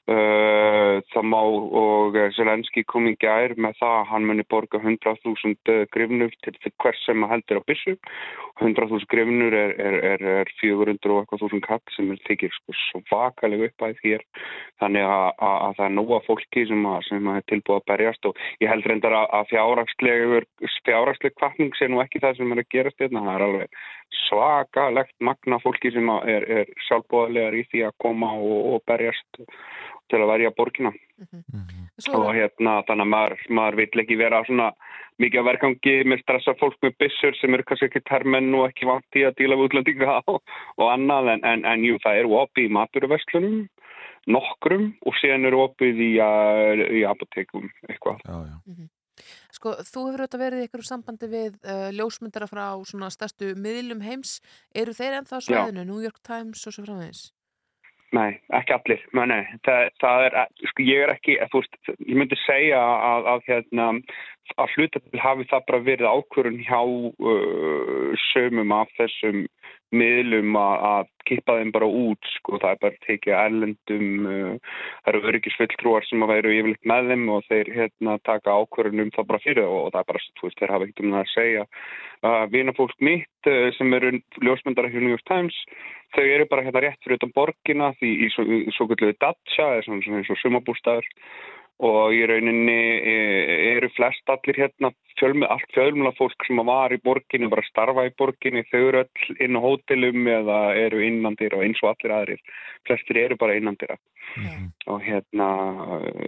það 0.08 1.26
má 1.28 1.40
og 1.44 2.16
Zelenski 2.38 2.84
kom 2.88 3.10
í 3.10 3.16
gær 3.20 3.54
með 3.60 3.76
það 3.82 3.96
að 3.98 4.06
hann 4.12 4.28
muni 4.30 4.46
borga 4.48 4.80
100.000 4.80 5.88
grifnur 5.92 6.32
til 6.46 6.56
hvers 6.80 7.02
sem 7.04 7.26
að 7.26 7.34
heldur 7.34 7.60
á 7.60 7.68
byssu. 7.68 7.96
100.000 8.62 9.06
grifnur 9.12 9.54
er, 9.54 9.74
er, 9.78 9.98
er, 10.14 10.24
er 10.42 10.52
400 10.62 11.12
og 11.12 11.20
eitthvað 11.22 11.44
þúsund 11.44 11.66
kall 11.68 11.94
sem 11.96 12.14
er 12.14 12.22
tekið 12.30 12.56
sko 12.56 12.78
svakalega 12.86 13.68
upp 13.68 13.86
að 13.86 14.00
þér. 14.02 14.24
Þannig 14.82 15.06
að, 15.10 15.28
að, 15.36 15.58
að 15.68 15.76
það 15.78 15.86
er 15.90 15.94
nóga 15.98 16.22
fólki 16.26 16.66
sem, 16.72 16.88
að, 16.94 16.98
sem 17.10 17.30
er 17.34 17.46
tilbúið 17.52 17.82
að 17.82 17.88
berjast 17.92 18.32
og 18.32 18.42
ég 18.64 18.72
held 18.72 18.90
reyndar 18.90 19.18
að, 19.20 19.52
fjárraksleg 19.52 21.38
kvartning 21.38 21.76
sé 21.76 21.92
nú 21.92 22.02
ekki 22.04 22.24
það 22.24 22.40
sem 22.40 22.56
er 22.56 22.64
að 22.64 22.72
gerast 22.74 23.00
þetta, 23.02 23.24
það 23.28 23.36
er 23.36 23.46
alveg 23.48 23.82
svakalegt 24.28 25.16
magna 25.24 25.60
fólki 25.64 25.92
sem 25.92 26.10
er 26.24 26.72
sjálfbóðlegar 26.88 27.58
í 27.60 27.66
því 27.72 27.84
að 27.90 27.98
koma 28.04 28.32
og, 28.40 28.60
og 28.74 28.86
berjast 28.88 29.44
til 30.12 30.22
að 30.22 30.32
verja 30.32 30.54
borgina 30.58 30.92
mm 30.92 31.28
-hmm. 31.32 32.16
og 32.20 32.34
hérna 32.36 32.82
þannig 32.88 33.06
að 33.06 33.14
maður, 33.14 33.38
maður 33.50 33.76
vil 33.76 34.02
ekki 34.04 34.18
vera 34.18 34.44
svona 34.46 34.72
mikið 35.18 35.40
að 35.40 35.50
verkangi 35.50 35.96
með 36.06 36.22
stressa 36.22 36.54
fólk 36.60 36.78
með 36.82 36.98
byssur 37.02 37.36
sem 37.36 37.54
eru 37.54 37.64
kannski 37.64 37.90
ekki 37.90 38.04
termenn 38.10 38.54
og 38.56 38.68
ekki 38.70 38.86
vant 38.86 39.16
í 39.16 39.26
að 39.26 39.38
díla 39.40 39.56
við 39.56 39.66
útlendinga 39.70 40.22
og, 40.32 40.42
og 40.78 40.92
annað 40.92 41.34
en, 41.34 41.42
en, 41.44 41.66
en 41.66 41.86
jú, 41.86 41.98
það 42.04 42.20
eru 42.20 42.38
opið 42.44 42.70
í 42.70 42.76
maturverslunum 42.78 43.68
nokkrum 44.28 44.94
og 45.08 45.16
síðan 45.22 45.48
eru 45.48 45.64
opið 45.64 46.04
í, 46.04 46.12
í 47.00 47.02
apotekum 47.08 47.72
eitthvað 47.88 48.22
já, 48.26 48.36
já. 48.52 48.56
Mm 48.68 48.76
-hmm. 48.76 48.90
Sko, 49.54 49.74
þú 49.82 50.04
hefur 50.08 50.24
auðvitað 50.24 50.44
verið 50.44 50.62
í 50.62 50.68
ykkur 50.68 50.84
sambandi 50.86 51.30
við 51.32 51.56
uh, 51.66 51.90
ljósmyndara 51.96 52.48
frá 52.50 52.66
svona 52.86 53.10
stærstu 53.14 53.56
miðlum 53.58 54.04
heims. 54.06 54.38
Eru 54.76 54.94
þeir 54.94 55.22
ennþá 55.22 55.42
svæðinu, 55.42 55.86
New 55.88 56.04
York 56.04 56.22
Times 56.22 56.68
og 56.68 56.76
svo 56.76 56.86
framvegis? 56.86 57.32
Nei, 58.16 58.38
ekki 58.56 58.72
allir. 58.72 59.02
Nei, 59.18 59.26
nei. 59.28 59.42
Það, 59.68 59.90
það 60.00 60.26
er, 60.28 60.36
sko, 60.72 60.84
ég 60.88 61.04
er 61.04 61.12
ekki, 61.12 61.34
veist, 61.52 61.74
ég 61.92 62.16
myndi 62.16 62.38
segja 62.46 62.80
að, 62.80 63.28
að, 63.34 63.42
hérna, 63.50 63.88
að 64.56 64.76
hluta 64.78 65.02
til 65.04 65.24
hafi 65.24 65.48
það 65.50 65.66
bara 65.68 65.82
verið 65.90 66.14
ákvörun 66.14 66.62
hjá 66.64 66.80
uh, 66.80 68.14
sömum 68.30 68.72
af 68.78 68.94
þessum 69.00 69.44
miðlum 69.96 70.56
að, 70.60 70.86
að 70.90 71.10
kippa 71.28 71.56
þeim 71.58 71.72
bara 71.76 71.88
út, 71.88 72.30
sko, 72.38 72.60
það 72.62 72.74
er 72.74 72.80
bara 72.84 73.02
tekið 73.06 73.36
erlendum, 73.38 74.08
uh, 74.28 74.78
það 75.04 75.12
eru 75.12 75.32
öryggisfulltrúar 75.32 76.08
sem 76.08 76.24
að 76.26 76.34
veru 76.34 76.54
yfirleitt 76.56 76.90
með 76.92 77.12
þeim 77.12 77.26
og 77.36 77.48
þeir 77.48 77.72
hérna 77.76 78.18
taka 78.28 78.56
ákvörun 78.62 79.04
um 79.06 79.12
það 79.16 79.30
bara 79.32 79.44
fyrir 79.44 79.68
og, 79.68 79.80
og 79.86 79.92
það 79.96 80.00
er 80.02 80.10
bara, 80.12 80.24
þú 80.40 80.48
veist, 80.48 80.62
þeir 80.62 80.76
hafa 80.76 80.88
ekkert 80.88 81.04
um 81.04 81.16
það 81.16 81.24
að 81.24 81.34
segja. 81.34 81.68
Uh, 82.24 82.44
Vinafólk 82.54 82.98
mitt 83.10 83.52
uh, 83.52 83.68
sem 83.78 84.00
eru 84.00 84.14
ljósmyndara 84.44 84.92
hjá 84.92 85.00
New 85.02 85.14
York 85.16 85.28
Times, 85.30 85.60
þau 86.16 86.24
eru 86.26 86.48
bara 86.50 86.66
hérna 86.68 86.84
rétt 86.84 87.04
fyrir 87.04 87.20
utan 87.22 87.36
borgina 87.36 87.92
því 88.00 88.16
í 88.26 88.32
svo, 88.34 88.48
svo 88.76 88.90
svona, 88.92 90.02
svona 90.04 90.20
eins 90.22 90.34
og 90.34 90.42
sumabústæður 90.42 91.08
og 91.78 92.14
í 92.16 92.24
rauninni 92.26 92.78
eru 93.76 93.90
flest 93.94 94.32
allir 94.34 94.58
hérna 94.58 94.90
fjölmið, 95.20 95.48
allt 95.54 95.74
fjölmjöla 95.76 96.12
fólk 96.18 96.46
sem 96.48 96.62
var 96.66 96.94
í 96.94 97.00
borginni, 97.04 97.50
bara 97.52 97.66
starfa 97.68 98.08
í 98.08 98.14
borginni, 98.18 98.64
þau 98.72 98.80
eru 98.80 99.04
öll 99.04 99.38
inn 99.46 99.58
á 99.58 99.62
hótelum 99.62 100.30
eða 100.34 100.60
eru 100.78 101.04
innandir 101.06 101.54
og 101.58 101.66
eins 101.66 101.82
og 101.84 101.92
allir 101.94 102.16
aðrir. 102.18 102.42
Flestir 102.90 103.22
eru 103.22 103.38
bara 103.38 103.58
innandir 103.58 103.94
mm 103.94 104.44
-hmm. 104.44 104.68
og 104.88 105.02
hérna, 105.02 105.50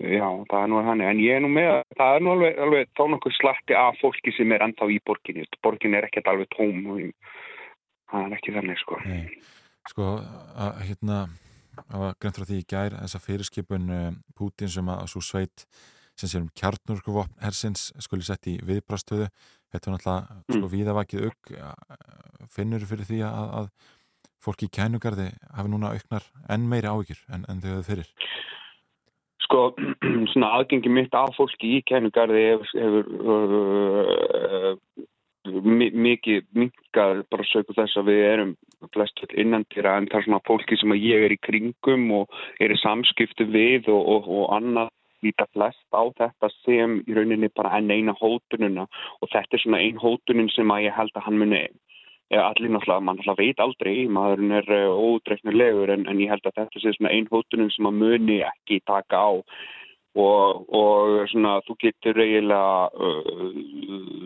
já, 0.02 0.30
það 0.50 0.64
er 0.64 0.70
nú 0.70 0.84
hann. 0.86 1.02
En 1.02 1.20
ég 1.20 1.36
er 1.36 1.42
nú 1.42 1.50
með, 1.50 1.84
það 1.98 2.16
er 2.16 2.22
nú 2.22 2.32
alveg, 2.32 2.60
alveg 2.60 2.88
þá 2.98 3.04
nokkuð 3.10 3.34
slatti 3.42 3.74
af 3.74 4.00
fólki 4.02 4.32
sem 4.38 4.52
er 4.52 4.62
ennþá 4.62 4.90
í 4.90 5.00
borginni. 5.06 5.46
Borginni 5.64 5.98
er 5.98 6.06
ekkert 6.06 6.28
alveg 6.28 6.48
tóm 6.58 7.14
það 8.12 8.26
er 8.26 8.34
ekki 8.38 8.52
þannig, 8.52 8.78
sko. 8.78 8.98
Nei, 9.06 9.30
sko, 9.90 10.04
að, 10.58 10.82
hérna 10.88 11.28
það 11.88 12.04
var 12.04 12.18
greint 12.20 12.40
frá 12.40 12.48
því 12.50 12.60
í 12.60 12.68
gær 12.74 12.98
þessa 12.98 13.24
fyrirskipun 13.24 13.96
Putin 14.38 14.72
sem 14.74 14.92
að 14.92 15.06
svo 15.14 15.24
sveit 15.26 15.66
sem 16.20 16.32
sér 16.32 16.44
um 16.44 16.52
kjarnurkuvopn 16.58 17.40
hersins 17.44 17.90
skuli 18.04 18.26
sett 18.28 18.50
í 18.52 18.58
viðbrastöðu 18.66 19.30
þetta 19.72 19.92
var 19.92 19.96
náttúrulega 19.96 20.36
mm. 20.36 20.58
sko 20.58 20.72
víðavakið 20.74 21.30
auk 21.30 21.54
finnur 22.52 22.86
fyrir 22.90 23.08
því 23.08 23.22
að, 23.28 23.56
að 23.60 23.72
fólki 24.44 24.70
í 24.70 24.74
kænugarði 24.74 25.30
hafi 25.56 25.72
núna 25.72 25.94
auknar 25.96 26.26
enn 26.52 26.68
meiri 26.72 26.92
áhyggjur 26.92 27.22
en, 27.36 27.46
en 27.52 27.62
þau 27.64 27.70
hefur 27.74 27.90
fyrir 27.92 28.14
Sko, 29.50 29.62
svona 30.34 30.52
aðgengi 30.60 30.92
mitt 30.94 31.16
af 31.18 31.34
fólki 31.38 31.78
í 31.78 31.84
kænugarði 31.90 32.44
hefur, 32.52 32.74
hefur 32.84 33.56
uh, 33.60 34.74
mikið 35.48 36.46
minkað 36.54 37.24
bara 37.32 37.48
söku 37.48 37.74
þess 37.74 37.98
að 37.98 38.10
við 38.12 38.24
erum 38.28 38.56
flest 38.94 39.22
innandira 39.32 39.98
en 39.98 40.08
það 40.08 40.20
er 40.20 40.26
svona 40.26 40.48
fólki 40.48 40.78
sem 40.78 40.96
ég 41.00 41.26
er 41.26 41.32
í 41.32 41.40
kringum 41.42 42.12
og 42.12 42.40
er 42.60 42.72
í 42.72 42.80
samskiptu 42.80 43.48
við 43.48 43.90
og, 43.90 44.02
og, 44.04 44.28
og 44.28 44.56
annað 44.58 44.90
líta 45.24 45.48
flest 45.54 45.96
á 45.96 46.04
þetta 46.16 46.50
sem 46.64 47.00
í 47.08 47.16
rauninni 47.16 47.50
bara 47.56 47.78
enn 47.78 47.92
eina 47.92 48.16
hótununa 48.20 48.88
og 49.20 49.32
þetta 49.32 49.56
er 49.56 49.64
svona 49.64 49.84
ein 49.84 50.00
hótunin 50.00 50.52
sem 50.54 50.72
að 50.72 50.88
ég 50.88 50.96
held 50.96 51.16
að 51.16 51.26
hann 51.28 51.40
muni 51.40 51.64
allir 52.30 52.70
náttúrulega, 52.70 53.02
mann 53.02 53.18
náttúrulega 53.18 53.42
veit 53.42 53.60
aldrei 53.64 54.08
maðurinn 54.08 54.54
er 54.60 54.68
uh, 54.70 54.94
ódreiknulegur 54.94 55.90
en, 55.96 56.06
en 56.08 56.22
ég 56.22 56.30
held 56.30 56.46
að 56.46 56.60
þetta 56.62 56.82
sé 56.84 56.94
svona 56.94 57.14
ein 57.16 57.28
hótunin 57.32 57.72
sem 57.74 57.90
að 57.90 58.00
muni 58.04 58.40
ekki 58.46 58.82
taka 58.86 59.18
á 59.18 59.32
og, 60.18 60.66
og 60.74 61.28
svona 61.30 61.60
þú 61.68 61.76
getur 61.84 62.18
eiginlega 62.24 62.90
uh, 62.90 63.52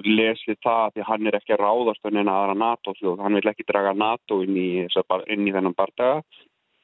lesið 0.07 0.59
það 0.63 0.95
því 0.95 1.07
hann 1.09 1.27
er 1.27 1.37
ekki 1.39 1.55
að 1.57 1.63
ráðast 1.65 2.07
en 2.07 2.21
eina 2.21 2.37
aðra 2.37 2.55
NATO 2.55 2.95
þjóð, 2.99 3.23
hann 3.25 3.39
vil 3.39 3.51
ekki 3.51 3.67
draga 3.67 3.93
NATO 3.97 4.41
inn 4.45 4.57
í, 4.57 4.69
inn 4.87 5.47
í 5.47 5.55
þennan 5.55 5.75
bardaga. 5.77 6.23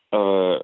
Uh, 0.09 0.57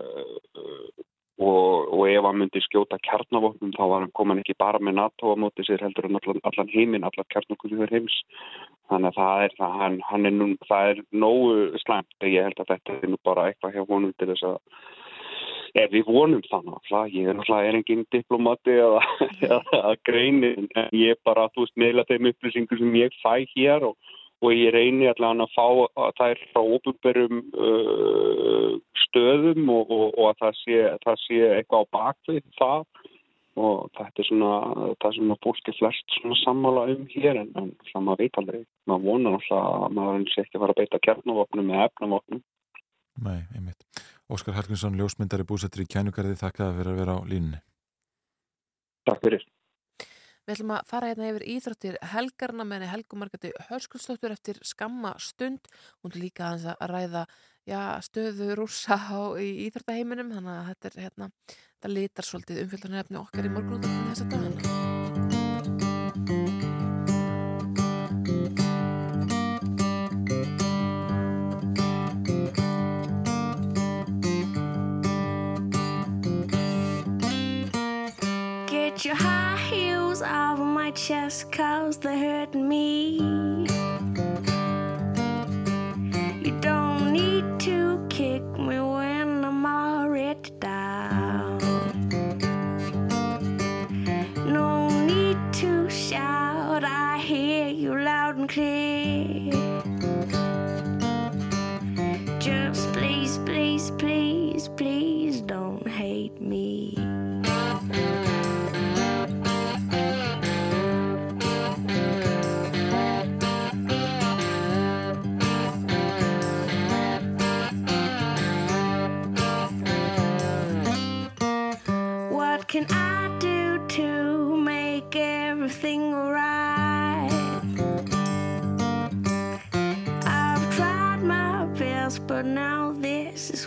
og, 1.36 1.92
og 1.92 2.04
ef 2.08 2.24
hann 2.24 2.40
myndi 2.40 2.62
skjóta 2.64 2.98
kjarnavopnum 3.04 3.74
þá 3.76 3.84
var 3.92 4.06
hann 4.08 4.40
ekki 4.40 4.56
bara 4.58 4.80
með 4.80 4.98
NATO 5.02 5.34
á 5.36 5.36
móti 5.36 5.66
sér 5.68 5.84
heldur 5.84 6.08
en 6.08 6.20
allan, 6.20 6.40
allan 6.48 6.72
heiminn, 6.72 7.08
allar 7.08 7.28
kjarnakulluður 7.34 7.92
heims. 7.92 8.16
Þannig 8.90 9.12
að 9.12 9.20
það 9.20 9.44
er, 9.46 9.56
það, 9.60 9.78
hann, 9.82 9.98
hann 10.10 10.30
er, 10.30 10.36
nú, 10.36 10.48
það 10.70 10.92
er 10.92 11.02
nógu 11.12 11.82
slæmt 11.84 12.28
ég 12.28 12.48
held 12.48 12.62
að 12.62 12.72
þetta 12.74 13.00
er 13.00 13.12
nú 13.12 13.20
bara 13.24 13.50
eitthvað 13.50 13.76
hjá 13.76 13.88
honum 13.90 14.14
til 14.16 14.30
þess 14.32 14.48
að 14.52 14.60
ef 15.76 15.92
við 15.92 16.08
vonum 16.08 16.44
það 16.48 16.70
náttúrulega, 16.70 17.14
ég 17.14 17.30
er 17.30 17.38
náttúrulega 17.38 17.70
er 17.70 17.78
engin 17.80 18.06
diplomati 18.16 18.76
eða, 18.80 19.02
eða 19.50 19.96
greini 20.08 20.52
en 20.64 20.70
ég 20.96 21.20
bara, 21.28 21.50
þú 21.54 21.66
veist, 21.66 21.80
meila 21.80 22.06
þeim 22.10 22.30
upplýsingur 22.32 22.80
sem 22.82 23.00
ég 23.02 23.18
fæ 23.24 23.34
hér 23.56 23.88
og, 23.90 24.14
og 24.44 24.54
ég 24.56 24.72
reyni 24.76 25.10
allavega 25.12 25.48
að 25.48 25.56
fá 25.56 25.66
að 26.06 26.14
þær 26.22 26.44
frá 26.54 26.62
óbúberum 26.78 27.42
uh, 27.56 28.78
stöðum 29.06 29.68
og, 29.74 29.92
og, 29.92 30.08
og 30.14 30.32
að 30.32 30.40
það 30.46 30.62
sé, 30.62 30.80
það 31.04 31.20
sé 31.26 31.42
eitthvað 31.58 31.84
á 31.84 31.94
bakvið 32.00 32.48
það. 32.60 32.88
Og 33.56 33.86
þetta 33.96 34.20
er 34.20 34.28
svona 34.28 34.56
það 35.00 35.14
sem 35.16 35.30
að 35.32 35.46
fólki 35.46 35.74
flest 35.78 36.18
svona 36.18 36.36
sammála 36.42 36.82
um 36.92 37.06
hér 37.14 37.40
en, 37.40 37.54
en 37.56 37.70
það 37.88 38.04
maður 38.04 38.26
veit 38.26 38.40
aldrei. 38.42 38.66
Maður 38.92 39.06
vonar 39.06 39.38
náttúrulega 39.38 39.86
að 39.88 39.96
maður 39.96 40.26
sé 40.34 40.44
ekki 40.44 40.60
að 40.60 40.66
fara 40.66 40.76
að 40.76 40.82
beita 40.82 41.04
kjarnavopnum 41.08 41.72
eða 41.72 41.88
efnavopnum. 41.88 42.44
Nei, 43.24 43.40
einmitt. 43.56 43.95
Óskar 44.32 44.56
Hallgrímsson, 44.58 44.98
ljósmyndari 44.98 45.46
búsettur 45.46 45.84
í 45.84 45.90
kænugarði, 45.90 46.38
þakka 46.40 46.72
fyrir 46.80 46.94
að 46.94 47.02
vera 47.02 47.18
á 47.18 47.22
línunni. 47.30 47.60
Takk 49.06 49.22
fyrir. 49.22 49.46
Við 50.46 50.54
ætlum 50.56 50.74
að 50.76 50.90
fara 50.90 51.10
hérna 51.10 51.30
yfir 51.32 51.46
íþróttir 51.56 51.96
helgarna 52.12 52.66
með 52.66 52.84
henni 52.84 52.90
Helgumarkati 52.92 53.52
Hörskullstóttur 53.70 54.34
eftir 54.34 54.60
skamma 54.66 55.16
stund. 55.22 55.70
Hún 56.02 56.14
er 56.14 56.22
líka 56.22 56.52
aðeins 56.52 56.68
að 56.76 56.92
ræða 56.94 57.24
já, 57.66 57.80
stöðu 58.06 58.52
rúsa 58.60 58.98
á, 58.98 59.34
íþróttaheiminum 59.42 60.30
þannig 60.36 60.54
að 60.60 60.70
þetta, 60.70 60.92
er, 60.92 61.02
hérna, 61.08 61.32
þetta 61.50 61.96
litar 61.96 62.30
svolítið 62.30 62.62
umfjöldunarefni 62.68 63.22
okkar 63.24 63.50
í 63.50 63.56
morgunúttum 63.58 64.06
þess 64.12 64.26
að 64.28 64.32
dagana. 64.36 65.05
Chest, 80.96 81.52
cause 81.52 81.98
they're 81.98 82.18
hurting 82.18 82.68
me. 82.68 83.85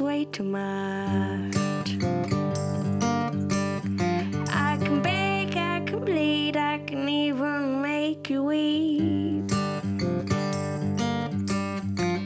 Way 0.00 0.24
too 0.26 0.44
much. 0.44 1.56
I 4.50 4.78
can 4.80 5.02
beg, 5.02 5.56
I 5.56 5.80
can 5.86 6.04
bleed, 6.04 6.56
I 6.56 6.78
can 6.86 7.08
even 7.08 7.82
make 7.82 8.30
you 8.30 8.44
weep. 8.44 9.48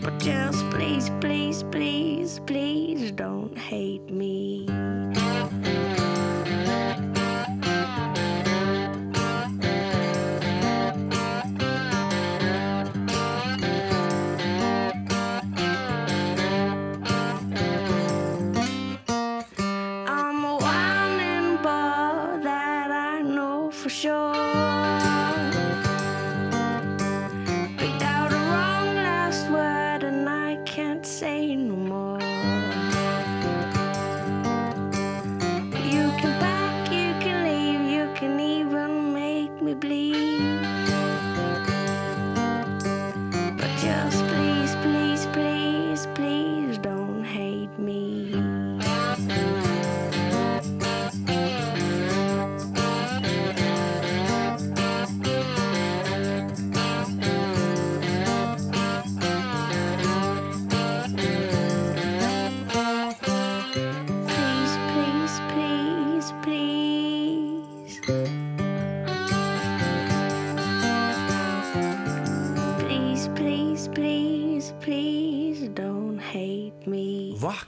But 0.02 0.18
just 0.18 0.68
please, 0.70 1.10
please, 1.20 1.62
please, 1.70 2.40
please 2.46 3.10
don't 3.12 3.41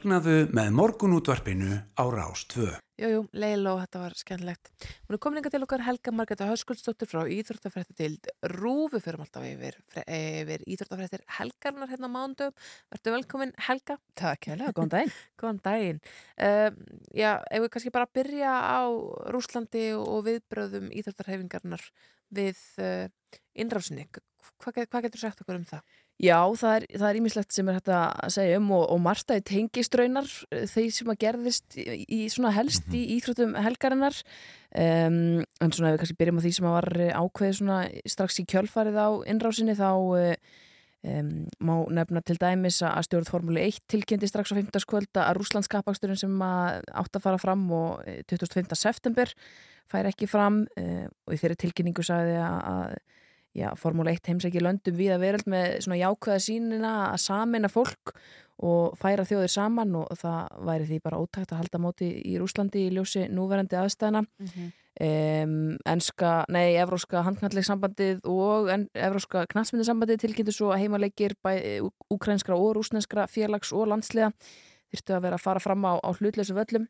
Vaknaðu 0.05 0.51
með 0.53 0.67
morgunútvarpinu 0.77 1.77
á 1.97 2.05
Rástvö. 2.13 2.67
Jú, 3.01 3.09
jú, 3.09 3.21
Leila 3.33 3.71
og 3.73 3.79
þetta 3.81 4.03
var 4.03 4.17
skemmtilegt. 4.21 4.69
Hún 5.07 5.17
er 5.17 5.21
komin 5.25 5.41
inga 5.41 5.53
til 5.55 5.61
okkar 5.65 5.81
Helga 5.87 6.13
Margreta 6.13 6.49
Höskuldsdóttir 6.51 7.09
frá 7.09 7.23
Íþróttafrætti 7.25 7.97
til 7.97 8.19
Rúfi 8.53 9.01
fyrir 9.01 9.23
alltaf 9.25 9.47
yfir, 9.49 9.79
yfir 10.05 10.67
Íþróttafrættir 10.69 11.25
Helgarnar 11.39 11.89
hérna 11.89 12.13
á 12.13 12.17
mándum. 12.19 12.53
Vertu 12.93 13.15
velkomin 13.17 13.57
Helga. 13.65 13.97
Takk 14.13 14.51
hérlega, 14.51 14.77
góðan 14.77 14.93
daginn. 14.93 15.17
góðan 15.41 15.63
daginn. 15.65 16.05
Um, 16.37 16.79
já, 17.17 17.31
ef 17.49 17.65
við 17.65 17.73
kannski 17.73 17.97
bara 17.97 18.13
byrja 18.21 18.53
á 18.61 18.85
Rúslandi 19.33 19.87
og 19.97 20.21
viðbröðum 20.29 20.93
Íþróttarhefingarnar 20.93 21.89
við 22.29 22.61
uh, 22.77 23.09
innrásinni. 23.57 24.05
Hvað, 24.61 24.85
hvað 24.85 25.09
getur 25.09 25.25
sagt 25.25 25.41
okkur 25.41 25.63
um 25.63 25.65
það? 25.65 25.97
Já, 26.23 26.39
það 26.55 26.87
er, 26.87 27.17
ímislegt 27.19 27.55
sem 27.55 27.69
er 27.69 27.81
hægt 27.81 27.91
að 27.91 28.35
segja 28.37 28.59
um 28.61 28.69
og, 28.77 28.85
og 28.95 29.01
Marta 29.03 29.35
er 29.35 29.43
tengistraunar 29.49 30.29
þeir 30.71 30.93
sem 30.95 31.11
að 31.11 31.23
gerðist 31.25 31.79
í, 31.81 32.05
í 32.07 32.21
svona 32.31 32.53
helst 32.55 32.87
í 32.95 33.03
íþróttum 33.17 33.57
helgarinnar 33.59 34.21
um, 34.79 35.43
en 35.43 35.75
svona 35.75 35.91
ef 35.91 35.97
við 35.97 36.05
kannski 36.05 36.19
byrjum 36.21 36.39
á 36.39 36.45
því 36.45 36.53
sem 36.55 36.69
að 36.71 36.77
var 36.77 36.91
ákveðið 37.19 37.59
svona 37.59 37.81
strax 38.15 38.39
í 38.39 38.47
kjölfarið 38.55 39.01
á 39.03 39.09
innrásinni 39.35 39.75
þá 39.79 39.91
Um, 41.05 41.43
má 41.61 41.75
nefna 41.93 42.23
til 42.25 42.39
dæmis 42.41 42.79
að 42.81 43.03
stjórn 43.05 43.27
Formúli 43.29 43.61
1 43.61 43.83
tilkynnti 43.93 44.25
strax 44.31 44.55
á 44.55 44.57
15. 44.57 44.87
kvölda 44.89 45.27
að 45.27 45.37
Rúslandskapaksturinn 45.37 46.17
sem 46.17 46.39
að 46.41 46.79
átt 46.97 47.19
að 47.19 47.25
fara 47.27 47.41
fram 47.43 47.67
og 47.77 48.07
eh, 48.09 48.23
25. 48.25 48.73
september 48.73 49.29
fær 49.93 50.09
ekki 50.09 50.25
fram 50.25 50.63
uh, 50.65 51.05
og 51.29 51.37
í 51.37 51.41
þeirri 51.43 51.59
tilkynningu 51.61 52.07
sagði 52.09 52.39
að, 52.41 52.57
að 52.73 52.97
já, 53.55 53.69
Formúli 53.79 54.15
1 54.15 54.33
heimsæki 54.33 54.63
löndum 54.63 54.97
við 54.99 55.15
að 55.15 55.25
veröld 55.25 55.51
með 55.51 55.77
svona 55.85 56.01
jákvæða 56.01 56.41
sínina 56.47 56.95
að 57.13 57.21
samina 57.25 57.71
fólk 57.73 58.15
og 58.65 58.95
færa 59.01 59.27
þjóðir 59.27 59.51
saman 59.51 59.97
og 59.99 60.15
það 60.21 60.65
væri 60.69 60.89
því 60.91 61.01
bara 61.03 61.19
ótækt 61.19 61.53
að 61.53 61.61
halda 61.65 61.81
móti 61.83 62.11
í 62.23 62.37
Rúslandi 62.39 62.87
í 62.87 62.95
ljósi 62.95 63.29
núverandi 63.31 63.79
aðstæðina 63.81 64.27
Mhm. 64.39 64.73
Um, 64.95 65.77
enska, 65.91 66.45
nei, 66.55 66.77
evróska 66.79 67.25
handknalleg 67.27 67.65
sambandið 67.67 68.21
og 68.31 68.69
en, 68.71 68.85
evróska 68.95 69.41
knatsmyndi 69.51 69.89
sambandið 69.89 70.21
tilkynntu 70.23 70.53
svo 70.55 70.69
að 70.71 70.85
heimaleikir 70.85 71.35
bæ, 71.43 71.83
ukrainskra 72.15 72.55
og 72.55 72.77
rúsnenskra 72.77 73.25
félags 73.27 73.73
og 73.75 73.89
landsliða 73.91 74.31
þyrftu 74.95 75.17
að 75.17 75.25
vera 75.27 75.35
að 75.35 75.43
fara 75.49 75.65
fram 75.65 75.83
á, 75.83 75.99
á 75.99 76.11
hlutleysu 76.15 76.55
völlum 76.55 76.87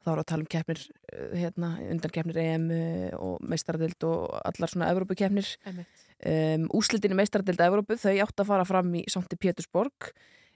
þá 0.00 0.10
eru 0.14 0.22
að 0.24 0.28
tala 0.32 0.44
um 0.46 0.50
keppnir 0.54 0.80
uh, 0.86 1.34
hérna, 1.36 1.70
undan 1.92 2.14
keppnir 2.14 2.40
EM 2.42 2.66
uh, 2.72 3.10
og 3.20 3.42
meistaradild 3.52 4.06
og 4.08 4.38
allar 4.48 4.72
svona 4.72 4.88
Evrópukeppnir 4.94 5.50
Einmitt. 5.68 6.04
um, 6.24 6.66
úslitin 6.80 7.12
í 7.14 7.18
meistaradild 7.20 7.60
Evrópu 7.66 7.98
þau 8.00 8.14
átt 8.26 8.40
að 8.44 8.50
fara 8.54 8.64
fram 8.68 8.94
í 9.00 9.04
Sankti 9.12 9.36
Pétursborg 9.40 10.10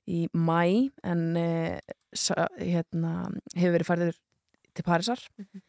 í 0.09 0.27
mæ 0.37 0.91
en 1.05 1.23
sa, 2.15 2.45
hérna, 2.61 3.31
hefur 3.57 3.79
verið 3.79 3.89
færður 3.93 4.19
til 4.75 4.85
Parísar 4.85 5.23
Mhm. 5.39 5.63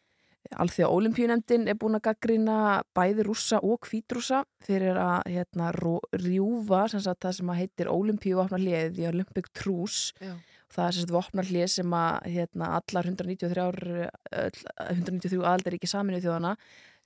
Alþjóða 0.62 0.92
Ólimpíunemdin 0.94 1.64
er 1.66 1.74
búin 1.74 1.96
að 1.98 2.04
gaggrina 2.06 2.56
bæði 2.94 3.24
rússa 3.26 3.58
og 3.66 3.80
kvítrússa 3.82 4.44
fyrir 4.62 4.94
að 4.94 5.24
hérna, 5.34 5.72
rjúfa 6.14 6.84
sem 6.92 7.00
sagt, 7.02 7.24
það 7.24 7.34
sem 7.40 7.50
að 7.50 7.58
heitir 7.64 7.90
Ólimpíu 7.90 8.36
vopna 8.38 8.60
hlið 8.62 9.00
í 9.02 9.08
Olympic 9.10 9.48
Truce 9.58 10.12
Já. 10.22 10.36
Það 10.74 10.86
er 10.88 10.96
sem 10.96 11.04
sagt 11.04 11.14
vopna 11.14 11.44
hlið 11.46 11.66
sem 11.72 11.96
að 11.96 12.28
hérna, 12.34 12.70
allar 12.80 13.08
193, 13.12 13.62
ár- 13.62 14.10
öll, 14.42 14.62
193 14.90 15.42
aðaldaríki 15.42 15.90
saminu 15.90 16.20
þjóðana 16.24 16.56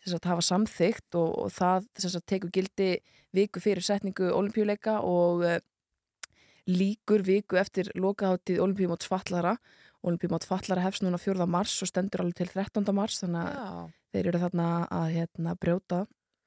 sem 0.01 0.15
sagt 0.15 0.29
hafa 0.31 0.45
samþygt 0.47 1.19
og, 1.21 1.35
og 1.45 1.51
það 1.53 1.89
sem 2.01 2.15
sagt 2.15 2.29
tekur 2.33 2.53
gildi 2.55 2.91
viku 3.37 3.61
fyrir 3.63 3.85
setningu 3.85 4.31
Ólimpíuleika 4.33 5.01
og 5.07 5.45
uh, 5.45 5.59
líkur 6.71 7.25
viku 7.27 7.59
eftir 7.61 7.91
lokaháttið 7.99 8.63
Ólimpíumóts 8.65 9.09
fallara 9.11 9.57
Ólimpíumót 10.01 10.47
fallara 10.49 10.87
hefst 10.87 11.05
núna 11.05 11.21
4. 11.21 11.45
mars 11.45 11.75
og 11.85 11.91
stendur 11.91 12.23
alveg 12.25 12.39
til 12.41 12.49
13. 12.55 12.87
mars 12.97 13.21
þannig 13.21 13.43
að 13.45 13.59
Já. 13.61 13.75
þeir 14.15 14.29
eru 14.31 14.41
þarna 14.47 14.69
að 14.97 15.07
hérna, 15.19 15.55
brjóta, 15.61 15.99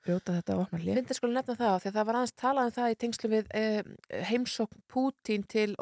brjóta 0.04 0.34
þetta 0.38 0.56
vopna 0.60 0.80
hlið 0.82 0.98
Fyndi 1.00 1.16
sko 1.18 1.28
nefna 1.32 1.56
það 1.60 1.76
því 1.84 1.90
að 1.90 1.96
það 1.98 2.08
var 2.10 2.18
aðeins 2.20 2.36
talað 2.44 2.70
um 2.70 2.74
það 2.78 2.94
í 2.94 2.98
tengslu 3.04 3.30
við 3.34 3.46
eh, 3.60 3.82
heimsókn 4.30 4.82
Pútín 4.94 5.46
til 5.48 5.76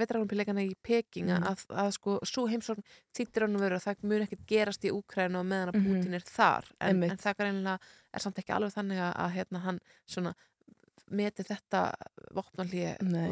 vetrarolimpíuleikana 0.00 0.64
í 0.64 0.74
Peking 0.82 1.28
Mhm. 1.28 1.44
að, 1.50 1.64
að 1.84 1.90
sko 1.98 2.18
svo 2.24 2.46
heimsókn 2.48 2.82
þýttir 3.16 3.44
að 3.46 3.58
vera 3.60 3.76
að 3.76 3.86
það 3.88 4.04
mun 4.08 4.22
ekkert 4.26 4.46
gerast 4.46 4.84
í 4.88 4.92
Úkrænu 4.94 5.38
og 5.42 5.46
meðan 5.46 5.72
að 5.72 5.78
Mhm. 5.78 5.86
Pútín 5.88 6.14
er 6.14 6.24
þar 6.26 6.64
en, 6.80 7.02
en 7.02 7.16
það 7.18 7.36
greinlega 7.42 7.78
er 8.14 8.20
samt 8.20 8.38
ekki 8.38 8.54
alveg 8.56 8.72
þannig 8.72 8.98
að, 8.98 9.12
að 9.26 9.30
hérna, 9.36 9.58
hann 9.68 9.80
svona 10.06 10.34
meti 11.10 11.42
þetta 11.44 11.82
vopnalíi 12.36 12.96
Nei. 13.02 13.30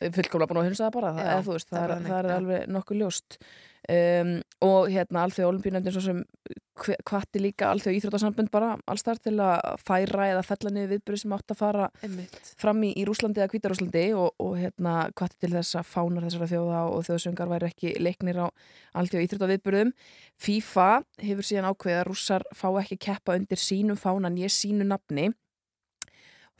Fullkomlega 0.00 0.50
búin 0.52 0.62
að 0.62 0.70
hunsa 0.70 0.86
það 0.86 0.96
bara 0.96 1.12
það, 1.16 1.28
Já, 1.28 1.42
þú 1.42 1.58
veist, 1.58 1.68
það 1.68 1.82
það, 1.82 1.92
er 1.92 2.08
það 2.08 2.18
er 2.22 2.32
alveg 2.38 2.72
nokkuð 2.76 3.02
ljóst. 3.02 3.38
Um, 3.82 4.36
og 4.62 4.92
hérna 4.92 5.24
alþjóð 5.26 5.48
olimpíunendin 5.48 5.94
svo 5.96 6.04
sem 6.04 6.18
hvati 6.78 7.40
líka 7.42 7.66
alþjóð 7.72 7.96
íþrótasambund 7.98 8.50
bara 8.52 8.76
alls 8.86 9.02
þar 9.02 9.18
til 9.22 9.32
að 9.42 9.80
færa 9.82 10.28
eða 10.30 10.44
fella 10.46 10.70
niður 10.70 10.92
viðbyrði 10.94 11.22
sem 11.24 11.34
átt 11.34 11.50
að 11.52 11.58
fara 11.58 11.88
Einmitt. 12.06 12.38
fram 12.62 12.80
í, 12.86 12.92
í 12.94 13.04
Rúslandi 13.08 13.42
eða 13.42 13.50
Hvítarúslandi 13.52 14.04
og, 14.14 14.30
og 14.38 14.54
hérna 14.60 14.94
hvati 15.18 15.40
til 15.42 15.50
þess 15.56 15.80
að 15.80 15.90
fánar 15.90 16.26
þessara 16.28 16.50
þjóða 16.54 16.80
og 16.94 17.04
þjóðsöngar 17.08 17.52
væri 17.52 17.70
ekki 17.72 17.94
leiknir 18.00 18.40
á 18.40 18.46
alþjóð 19.02 19.26
íþrótaviðbyrðum 19.26 19.92
FIFA 20.46 20.88
hefur 21.26 21.50
síðan 21.50 21.70
ákveðið 21.72 22.00
að 22.00 22.08
rússar 22.08 22.46
fá 22.54 22.68
ekki 22.84 23.00
keppa 23.08 23.36
undir 23.36 23.60
sínum 23.60 24.00
fánan 24.00 24.38
ég 24.40 24.54
sínu 24.54 24.86
nafni 24.86 25.32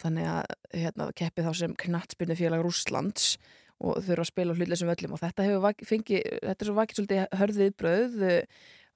þannig 0.02 0.28
að 0.32 0.54
hérna, 0.72 1.08
keppi 1.18 1.44
þá 1.46 1.52
sem 1.58 1.74
knattspyrnu 1.84 2.36
félag 2.38 2.64
Rússlands 2.64 3.34
og 3.82 3.98
þurfa 4.06 4.22
að 4.22 4.30
spila 4.30 4.54
hlutleysum 4.56 4.92
völlum. 4.92 5.16
Og 5.16 5.22
þetta 5.22 5.48
hefur 5.48 5.88
fengið, 5.88 6.22
þetta 6.38 6.64
er 6.64 6.68
svo 6.68 6.76
vakið 6.78 7.00
svolítið 7.00 7.36
hörðið 7.40 7.74
bröð 7.82 8.22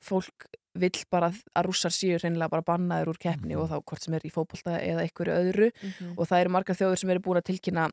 fólk 0.06 0.46
vill 0.76 1.04
bara 1.10 1.30
að 1.32 1.68
rússar 1.68 1.94
séu 1.94 2.18
reynilega 2.20 2.52
bara 2.52 2.66
bannaður 2.66 3.14
úr 3.14 3.20
keppni 3.20 3.56
og 3.56 3.70
þá 3.70 3.78
hvort 3.80 4.04
sem 4.04 4.16
er 4.16 4.26
í 4.28 4.32
fótbolta 4.32 4.76
eða 4.76 5.06
einhverju 5.06 5.36
öðru. 5.36 5.70
Mhm. 5.72 6.14
og 6.16 6.28
það 6.28 6.40
eru 6.40 6.52
margar 6.52 6.76
þjóður 6.76 7.00
sem 7.00 7.10
eru 7.10 7.24
búin 7.24 7.40
að 7.40 7.48
tilkynna 7.50 7.90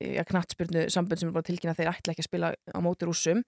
ja, 0.00 0.24
knattspyrnu 0.26 0.86
sambönd 0.90 1.18
sem 1.18 1.28
eru 1.28 1.34
bara 1.34 1.46
að 1.46 1.50
tilkynna 1.50 1.74
að 1.74 1.80
þeir 1.80 1.92
ætla 1.92 2.12
ekki 2.12 2.22
að 2.22 2.30
spila 2.30 2.54
á 2.54 2.78
móti 2.82 3.06
rússum 3.06 3.42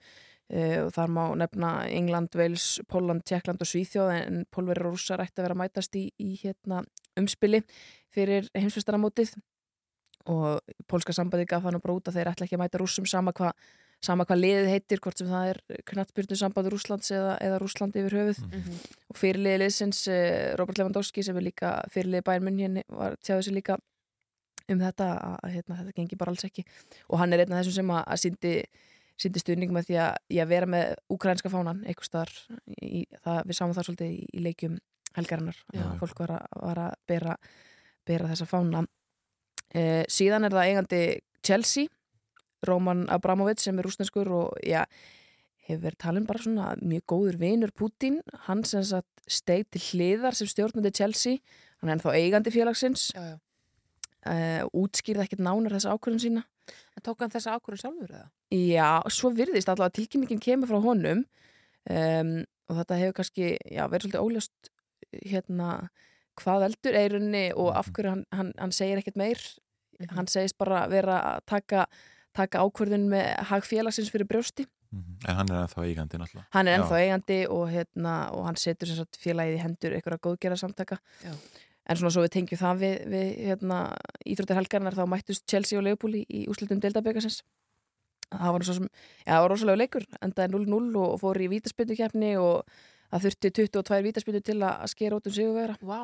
og 0.49 0.93
þar 0.97 1.11
má 1.13 1.23
nefna 1.37 1.71
England, 1.93 2.37
Wales, 2.41 2.79
Polland, 2.89 3.25
Tjekkland 3.29 3.61
og 3.61 3.69
Svíþjóð 3.69 4.13
en 4.15 4.39
pólverið 4.55 4.87
og 4.89 4.95
rússar 4.95 5.21
ætti 5.21 5.43
að 5.43 5.49
vera 5.49 5.57
að 5.59 5.61
mætast 5.61 5.99
í, 6.01 6.07
í 6.17 6.39
hérna, 6.41 6.81
umspili 7.21 7.61
fyrir 8.15 8.49
heimsfestaramótið 8.57 9.35
og 10.33 10.65
pólska 10.89 11.13
sambandi 11.17 11.49
gaf 11.49 11.67
þannig 11.67 11.85
bara 11.85 11.99
út 11.99 12.09
að 12.09 12.19
þeir 12.19 12.33
ætla 12.33 12.49
ekki 12.49 12.57
að 12.57 12.65
mæta 12.65 12.81
rússum 12.81 13.09
sama 13.09 13.37
hvað 13.37 13.53
sama 14.05 14.25
hvað 14.29 14.43
liðið 14.43 14.69
heitir, 14.73 15.01
hvort 15.03 15.19
sem 15.19 15.31
það 15.31 15.53
er 15.53 15.83
knattbyrnu 15.91 16.39
sambandi 16.39 16.73
Rússlands 16.73 17.11
eða, 17.15 17.35
eða 17.43 17.61
Rússlandi 17.63 18.03
yfir 18.05 18.17
höfuð. 18.21 18.43
Mhm. 18.47 18.77
og 19.11 19.19
fyrirliðið 19.19 19.63
liðsins 19.65 20.03
eh, 20.13 20.55
Robert 20.61 20.79
Lewandowski 20.79 21.25
sem 21.27 21.39
er 21.39 21.47
líka 21.49 21.73
fyrirliðið 21.95 22.27
bæinn 22.29 22.47
munn 22.47 22.61
hérna 22.63 22.85
var 22.89 23.17
tjáðu 23.19 23.49
sér 23.49 23.57
líka 23.57 23.79
um 24.69 24.79
þetta 24.79 25.09
að, 25.17 25.35
að 25.43 25.57
hérna, 25.57 25.81
þetta 25.81 25.97
gengi 25.97 26.21
bara 26.21 26.35
alls 26.35 26.47
ekki. 26.47 26.65
Og 27.09 27.19
hann 27.19 27.33
er 27.33 27.43
einn 27.43 27.55
af 27.57 27.63
þessum 27.63 27.79
sem 27.81 27.93
að, 27.97 28.03
að 28.05 28.23
síndi, 28.23 28.55
síndi 29.19 29.43
stuðning 29.43 29.73
með 29.75 29.89
því 29.89 29.99
að, 30.05 30.13
að 30.43 30.51
vera 30.53 30.71
með 30.71 30.95
úkrænska 31.15 31.51
fánan 31.53 31.83
í, 31.89 33.07
það, 33.25 33.41
við 33.49 33.59
sáum 33.59 33.75
það 33.75 33.89
svolítið 33.89 34.15
í, 34.15 34.21
í 34.33 34.45
leikjum 34.47 34.79
helgarinnar 35.17 35.59
að 35.75 35.93
fólk 36.03 36.23
var 36.23 36.35
að, 36.37 36.59
var 36.63 36.81
að 36.87 36.97
bera, 37.11 37.37
bera 38.07 38.31
þessa 38.31 38.49
fána. 38.49 38.85
Eh, 39.75 40.05
síðan 40.11 40.47
er 40.47 40.55
það 40.55 40.71
eigandi 40.71 41.01
Chelsea 41.45 41.91
Roman 42.67 43.07
Abramovich 43.13 43.63
sem 43.63 43.79
er 43.79 43.87
rúsneskur 43.87 44.31
og 44.35 44.59
já, 44.67 44.85
hefur 45.69 45.85
verið 45.87 46.01
talin 46.03 46.27
bara 46.29 46.43
svona 46.43 46.71
mjög 46.81 47.05
góður 47.13 47.41
vinur 47.43 47.75
Putin. 47.75 48.21
Hann 48.47 48.65
sem 48.67 48.85
sagt 48.87 49.27
steig 49.29 49.69
til 49.75 49.83
hliðar 49.91 50.37
sem 50.37 50.49
stjórnandi 50.51 50.95
Chelsea, 50.95 51.43
hann 51.81 51.91
er 51.91 51.99
ennþá 51.99 52.15
eigandi 52.17 52.55
félagsins. 52.55 53.11
Já, 53.15 53.35
já. 53.35 53.37
Uh, 54.29 54.65
útskýrði 54.83 55.23
ekkert 55.25 55.41
nánar 55.47 55.77
þessa 55.77 55.93
ákvörðun 55.95 56.21
sína 56.21 56.41
En 56.99 57.05
tók 57.07 57.21
hann 57.23 57.31
þessa 57.35 57.55
ákvörðun 57.57 57.83
sjálfur 57.85 58.15
eða? 58.15 58.29
Já, 58.55 58.91
svo 59.15 59.31
virðist 59.37 59.69
allavega 59.71 59.93
að 59.93 59.99
tilkynningin 60.01 60.43
kemur 60.43 60.71
frá 60.71 60.81
honum 60.83 61.25
um, 61.91 62.33
og 62.69 62.81
þetta 62.81 62.99
hefur 63.03 63.17
kannski 63.21 63.53
já, 63.65 63.85
verið 63.89 64.09
svolítið 64.09 64.25
óljóst 64.25 64.73
hérna 65.25 65.69
hvað 66.39 66.67
eldur 66.69 66.99
eirunni 67.01 67.45
og 67.59 67.73
af 67.77 67.89
hverju 67.95 68.13
hann, 68.15 68.25
hann, 68.35 68.53
hann 68.59 68.75
segir 68.75 69.01
ekkert 69.01 69.17
meir 69.19 69.41
hann 70.15 70.29
segist 70.31 70.59
bara 70.61 70.85
vera 70.91 71.17
að 71.35 71.47
taka, 71.51 71.87
taka 72.37 72.61
ákvörðun 72.63 73.09
með 73.11 73.31
hagfélagsins 73.51 74.13
fyrir 74.15 74.29
brjósti 74.31 74.69
En 74.89 75.37
hann 75.37 75.51
er 75.53 75.59
ennþá 75.67 75.83
eigandi 75.85 76.17
náttúrulega. 76.17 76.47
hann 76.55 76.69
er 76.69 76.73
Já. 76.73 76.77
ennþá 76.79 76.99
eigandi 77.03 77.39
og, 77.53 77.65
hérna, 77.69 78.13
og 78.33 78.47
hann 78.47 78.57
setur 78.57 78.89
sem 78.89 78.97
sagt 78.97 79.19
félagið 79.21 79.59
í 79.59 79.65
hendur 79.65 79.97
einhverja 79.99 80.23
góðgerða 80.25 80.61
samtaka 80.63 80.97
Já. 81.25 81.35
En 81.89 81.97
svona 81.97 82.13
svo 82.15 82.25
við 82.27 82.35
tengjum 82.37 82.61
það 82.61 82.83
við, 82.83 82.97
við 83.15 83.31
hérna, 83.49 83.79
íþróttar 84.29 84.61
helgarnar 84.61 84.97
þá 84.99 85.05
mættust 85.09 85.47
Chelsea 85.49 85.79
og 85.81 85.87
Leopold 85.87 86.19
í, 86.21 86.25
í 86.29 86.45
úslitum 86.53 86.81
deildaböggasins 86.85 87.43
það 88.29 88.53
var 88.59 88.65
sem, 88.69 88.89
já 89.25 89.33
það 89.33 89.43
var 89.45 89.53
rosalega 89.55 89.81
leikur. 89.83 90.05
Endaði 90.25 90.53
0-0 90.53 91.03
og 91.05 91.19
fór 91.23 91.39
í 91.41 91.51
vítaspyndukeppni 91.55 92.33
og 92.41 92.81
það 93.09 93.23
þurfti 93.29 93.53
22 93.63 94.01
vítaspyndu 94.09 94.43
til 94.45 94.59
að 94.61 94.83
að 94.85 94.91
skera 94.93 95.17
út 95.21 95.29
um 95.31 95.33
sigurvera 95.33 95.79
Vá, 95.81 96.03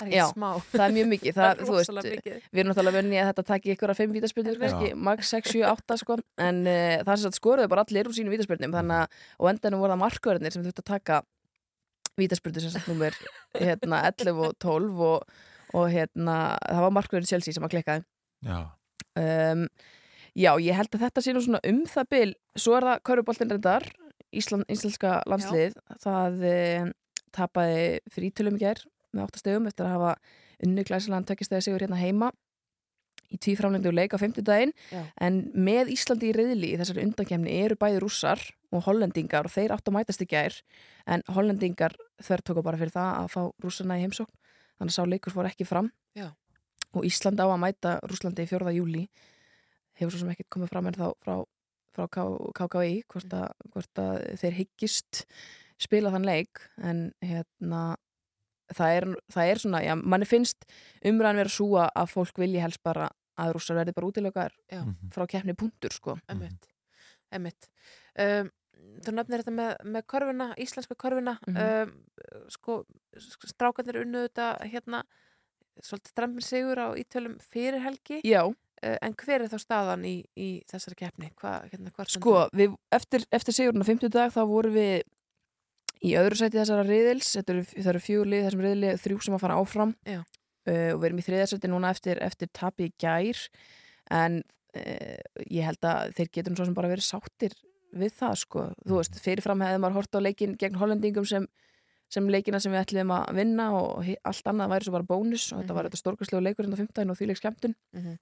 það 0.00 0.06
er 0.06 0.14
Já, 0.16 0.22
ekki 0.24 0.38
smá. 0.38 0.48
það 0.72 0.84
er 0.86 0.94
mjög 0.96 1.10
mikið. 1.12 1.34
Það 1.36 1.44
það, 1.44 1.52
er 1.52 1.66
þú 1.68 1.76
veist, 1.76 1.90
rosalega 1.92 2.14
mikið. 2.16 2.46
við 2.48 2.62
erum 2.62 2.72
náttúrulega 2.72 2.96
vönni 2.96 3.20
að 3.20 3.28
þetta 3.28 3.44
taki 3.52 3.74
ykkur 3.76 3.92
að 3.92 4.00
5 4.00 4.16
vítaspyndur 4.16 4.56
Já. 4.56 4.62
kannski, 4.64 4.94
max 5.10 5.34
6, 5.36 5.52
7, 5.52 5.62
8 5.74 5.98
sko. 6.00 6.16
En 6.48 6.62
uh, 6.64 6.96
það 7.04 7.12
sem 7.12 7.26
sagt 7.28 7.40
skoruðu 7.42 7.68
bara 7.74 7.84
allir 7.84 8.08
úr 8.08 8.16
sínum 8.16 8.32
vítaspynnum 8.32 8.72
þannig 8.80 9.04
að, 9.04 9.20
og 9.38 9.52
endanum 9.52 9.84
voru 9.84 9.92
það 9.92 10.02
markverðinir 10.06 10.56
sem 10.56 10.64
þurfti 10.64 10.84
að 10.86 10.90
taka 10.94 11.20
vítaspyndur 12.20 12.64
sem 12.64 12.74
sagt 12.74 12.90
nummer 12.90 13.16
hérna 13.56 14.02
11 14.10 14.44
og 14.46 14.54
12 14.60 15.02
og, 15.08 15.40
og 15.72 15.88
hérna, 15.92 16.36
það 16.66 16.86
var 16.86 16.94
markverðin 16.98 17.30
Chelsea 17.30 17.56
sem 17.56 17.66
að 17.66 17.76
klikkaði. 17.76 18.06
Já. 18.46 18.58
um, 19.22 19.66
Já, 20.32 20.54
ég 20.64 20.72
held 20.72 20.94
að 20.96 21.02
þetta 21.04 21.22
sé 21.24 21.32
nú 21.36 21.42
svona 21.44 21.60
um 21.68 21.82
það 21.88 22.06
bil, 22.14 22.30
svo 22.56 22.76
er 22.78 22.86
það 22.88 23.02
Köruboltin 23.08 23.50
reyndar, 23.52 23.84
Ísland, 24.32 24.64
íslenska 24.72 25.18
landslið, 25.28 25.74
það 26.00 26.44
e, 26.48 26.60
tapaði 27.36 27.82
fyrir 28.14 28.30
ítölum 28.30 28.56
í 28.56 28.62
gær 28.62 28.80
með 29.12 29.26
8 29.26 29.42
stegum 29.42 29.66
eftir 29.68 29.84
að 29.84 29.92
hafa 29.98 30.14
unnu 30.64 30.84
glæsilegan 30.88 31.26
tökkistegi 31.28 31.66
sigur 31.66 31.84
hérna 31.84 32.00
heima 32.00 32.30
í 33.32 33.40
tvíframlendu 33.42 33.92
leik 33.94 34.14
á 34.14 34.18
50 34.20 34.44
daginn 34.46 34.74
Já. 34.92 35.02
en 35.24 35.40
með 35.54 35.92
Íslandi 35.96 36.30
í 36.30 36.34
reyðli 36.36 36.72
í 36.72 36.78
þessari 36.80 37.06
undankemni 37.06 37.56
eru 37.64 37.78
bæði 37.80 38.02
rússar 38.04 38.42
og 38.72 38.84
hollendingar 38.86 39.48
og 39.48 39.54
þeir 39.54 39.74
áttu 39.74 39.92
að 39.92 39.98
mætast 39.98 40.24
í 40.24 40.28
gær 40.30 40.58
en 41.06 41.24
hollendingar 41.32 41.96
þver 42.22 42.44
tóku 42.46 42.64
bara 42.64 42.80
fyrir 42.80 42.94
það 42.94 43.10
að 43.22 43.32
fá 43.34 43.42
rússarna 43.64 43.98
í 43.98 44.04
heimsókn 44.04 44.32
þannig 44.78 44.92
að 44.92 44.96
sá 44.96 45.02
leikur 45.08 45.34
fór 45.34 45.48
ekki 45.50 45.68
fram 45.68 45.90
Já. 46.18 46.30
og 46.92 47.08
Ísland 47.08 47.40
á 47.40 47.46
að 47.46 47.60
mæta 47.62 47.96
Rúslandi 48.08 48.46
í 48.46 48.50
4. 48.50 48.76
júli 48.76 49.06
hefur 49.98 50.14
svo 50.14 50.22
sem 50.22 50.32
ekkert 50.32 50.52
komið 50.52 50.72
fram 50.72 50.88
en 50.88 50.98
þá 50.98 51.08
frá, 51.22 51.34
frá 51.92 52.06
KKI 52.12 53.02
hvort 53.12 53.36
að, 53.36 53.50
hvort 53.74 54.00
að 54.02 54.22
þeir 54.40 54.58
hyggist 54.62 55.24
spila 55.82 56.12
þann 56.14 56.28
leik 56.28 56.62
en 56.80 57.10
hérna 57.24 57.82
það 58.72 58.96
er, 58.96 59.08
það 59.32 59.50
er 59.50 59.60
svona, 59.62 59.82
já, 59.84 59.94
manni 59.98 60.28
finnst 60.28 60.66
umræðan 61.04 61.42
vera 61.42 61.52
svo 61.52 61.82
að 61.82 62.12
fólk 62.12 62.40
vilji 62.40 62.62
helst 62.62 62.82
bara 62.84 63.10
að 63.38 63.52
rússar 63.56 63.76
verði 63.78 63.94
bara 63.96 64.06
útilegar 64.10 64.52
Já. 64.70 64.82
frá 65.14 65.26
keppni 65.26 65.54
punktur 65.54 65.92
sko 65.94 66.18
Emmitt, 66.28 66.66
emmitt. 67.32 67.68
Um, 68.18 68.50
þú 69.02 69.12
nefnir 69.14 69.42
þetta 69.44 69.54
með, 69.56 69.76
með 69.94 70.02
körfuna, 70.10 70.48
íslenska 70.58 70.94
körfuna, 70.98 71.38
Mhm. 71.46 71.56
um, 71.56 72.46
sko, 72.50 72.84
sk- 73.16 73.48
strákarnir 73.54 74.00
unnu 74.02 74.26
þetta 74.28 74.48
hérna, 74.68 75.02
svolítið 75.80 76.12
drömmin 76.18 76.42
sigur 76.44 76.76
á 76.82 76.88
ítölum 76.98 77.38
fyrir 77.40 77.80
helgi. 77.80 78.20
Já. 78.24 78.44
Uh, 78.84 78.96
en 79.00 79.14
hver 79.14 79.42
er 79.42 79.48
þá 79.48 79.58
staðan 79.62 80.04
í, 80.04 80.24
í 80.36 80.62
þessari 80.66 80.96
keppni? 80.98 81.30
Hva, 81.40 81.62
hérna, 81.70 81.92
hvar 81.94 82.08
Sko, 82.10 82.48
við, 82.52 82.74
eftir, 82.90 83.24
eftir 83.30 83.54
sigurinn 83.54 83.80
á 83.80 83.86
50 83.86 84.08
dag 84.10 84.32
þá 84.34 84.42
vorum 84.50 84.74
við 84.74 85.02
í 86.02 86.16
öðru 86.18 86.34
sæti 86.34 86.58
þessara 86.58 86.82
riðils, 86.84 87.28
þetta 87.38 87.54
eru, 87.54 87.62
það 87.62 87.86
eru 87.92 88.00
fjögur 88.02 88.26
lið 88.32 88.44
þessum 88.48 88.64
riðli, 88.66 88.90
þrjú 88.98 89.22
sem 89.22 89.34
að 89.36 89.40
fara 89.44 89.54
áfram 89.62 89.94
Já. 90.04 90.24
Uh, 90.68 90.90
og 90.94 91.02
við 91.02 91.08
erum 91.10 91.22
í 91.22 91.26
þriðja 91.26 91.50
sæti 91.52 91.72
núna 91.72 91.92
eftir, 91.94 92.22
eftir 92.24 92.50
tapi 92.54 92.90
í 92.90 92.94
gær. 93.00 93.42
En 94.12 94.40
uh, 94.42 95.42
ég 95.48 95.68
held 95.68 95.88
að 95.88 96.16
þeir 96.18 96.32
getur 96.38 96.58
svo 96.58 96.68
sem 96.68 96.76
bara 96.78 96.92
verið 96.92 97.08
sáttir 97.08 97.58
við 97.92 98.14
það 98.16 98.38
sko, 98.40 98.68
þú 98.86 98.98
veist, 99.00 99.18
fyrirfram 99.20 99.62
hefði 99.64 99.82
maður 99.82 99.98
hort 100.00 100.16
á 100.16 100.20
leikin 100.24 100.56
gegn 100.60 100.78
hollendingum 100.80 101.26
sem 101.28 101.44
sem 102.12 102.28
leikina 102.28 102.60
sem 102.60 102.72
við 102.72 102.82
ætlum 102.82 103.14
að 103.14 103.38
vinna 103.38 103.70
og 103.76 104.10
allt 104.28 104.50
annað 104.50 104.74
væri 104.74 104.86
svo 104.86 104.96
bara 104.98 105.08
bónus 105.08 105.46
og 105.54 105.62
þetta 105.62 105.76
var 105.76 105.88
þetta 105.88 106.00
stórkastlegu 106.00 106.44
leikur 106.44 106.66
hérna 106.66 106.76
á 106.76 106.82
15 106.82 107.12
og 107.12 107.18
þvíleik 107.20 107.40
skemmtun. 107.40 107.76
Mhm. 107.96 108.20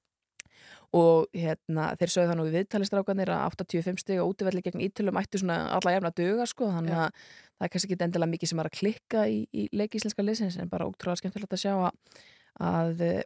og 0.90 1.28
hérna, 1.30 1.92
þeir 1.94 2.10
sögðu 2.10 2.28
þannig 2.30 2.46
við 2.48 2.56
viðtalistrákanir 2.58 3.30
að 3.30 3.44
85 3.54 4.00
stig 4.02 4.18
og 4.18 4.32
útivelli 4.32 4.62
gegn 4.64 4.82
ítölum 4.82 5.20
ættu 5.20 5.38
svona 5.38 5.70
alla 5.76 5.92
jafna 5.94 6.10
duga 6.10 6.46
sko, 6.50 6.66
þannig 6.66 6.96
að 6.98 7.28
það 7.60 7.66
er 7.68 7.72
kannski 7.74 7.92
ekki 7.92 8.06
endilega 8.06 8.32
mikið 8.32 8.52
sem 8.52 8.62
er 8.62 8.70
að 8.70 8.78
klikka 8.78 9.26
í, 9.28 9.42
í 9.52 9.66
leiki 9.76 10.00
íslenska 10.00 10.24
liðsins 10.24 10.56
en 10.60 10.72
bara 10.72 10.88
ótrúlega 10.88 11.20
skemmtilegt 11.20 11.56
að 11.56 11.62
sjá 11.62 11.74
að, 11.76 12.22
að 12.70 13.04
eh, 13.06 13.20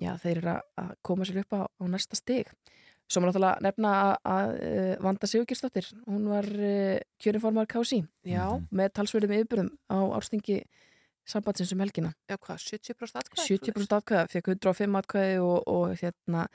já, 0.00 0.14
þeir 0.22 0.40
eru 0.40 0.56
að- 0.56 0.96
koma 1.04 1.28
sér 1.28 1.42
upp 1.44 1.54
á, 1.54 1.60
á 1.68 1.84
næsta 1.92 2.18
stig 2.18 2.50
Svo 3.04 3.20
maður 3.20 3.34
náttúrulega 3.34 3.64
nefna 3.66 3.90
að, 4.00 4.14
að 4.32 4.50
eh, 4.64 4.92
Vanda 5.04 5.28
Sigurgjersdóttir, 5.28 5.88
hún 6.08 6.22
var 6.30 6.46
uh, 6.48 6.94
kjörinformar 7.20 7.66
Já. 8.24 8.44
með 8.72 8.94
talsverðum 8.96 9.34
yfirbyrðum 9.36 9.68
á 9.92 9.98
árstingi 10.16 10.62
sambandsins 11.28 11.72
um 11.76 11.82
helgina. 11.84 12.14
Já, 12.28 12.38
hvað, 12.40 12.62
70% 12.64 13.20
atkvæði? 13.20 13.58
70% 13.58 13.96
atkvæða, 13.98 14.30
fekk 14.32 14.48
105 14.54 14.98
atkvæði 15.00 15.36
og, 15.44 15.68
og 15.68 15.92
hérna 16.00 16.46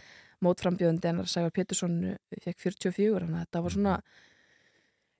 mótframbjöðundi 0.45 1.09
hennar 1.09 1.29
Sævar 1.29 1.53
Pétursson 1.53 1.95
eh, 2.15 2.41
fekk 2.41 2.65
44, 2.65 3.21
þannig 3.21 3.37
að 3.37 3.45
þetta 3.45 3.63
var 3.65 3.75
svona 3.77 3.95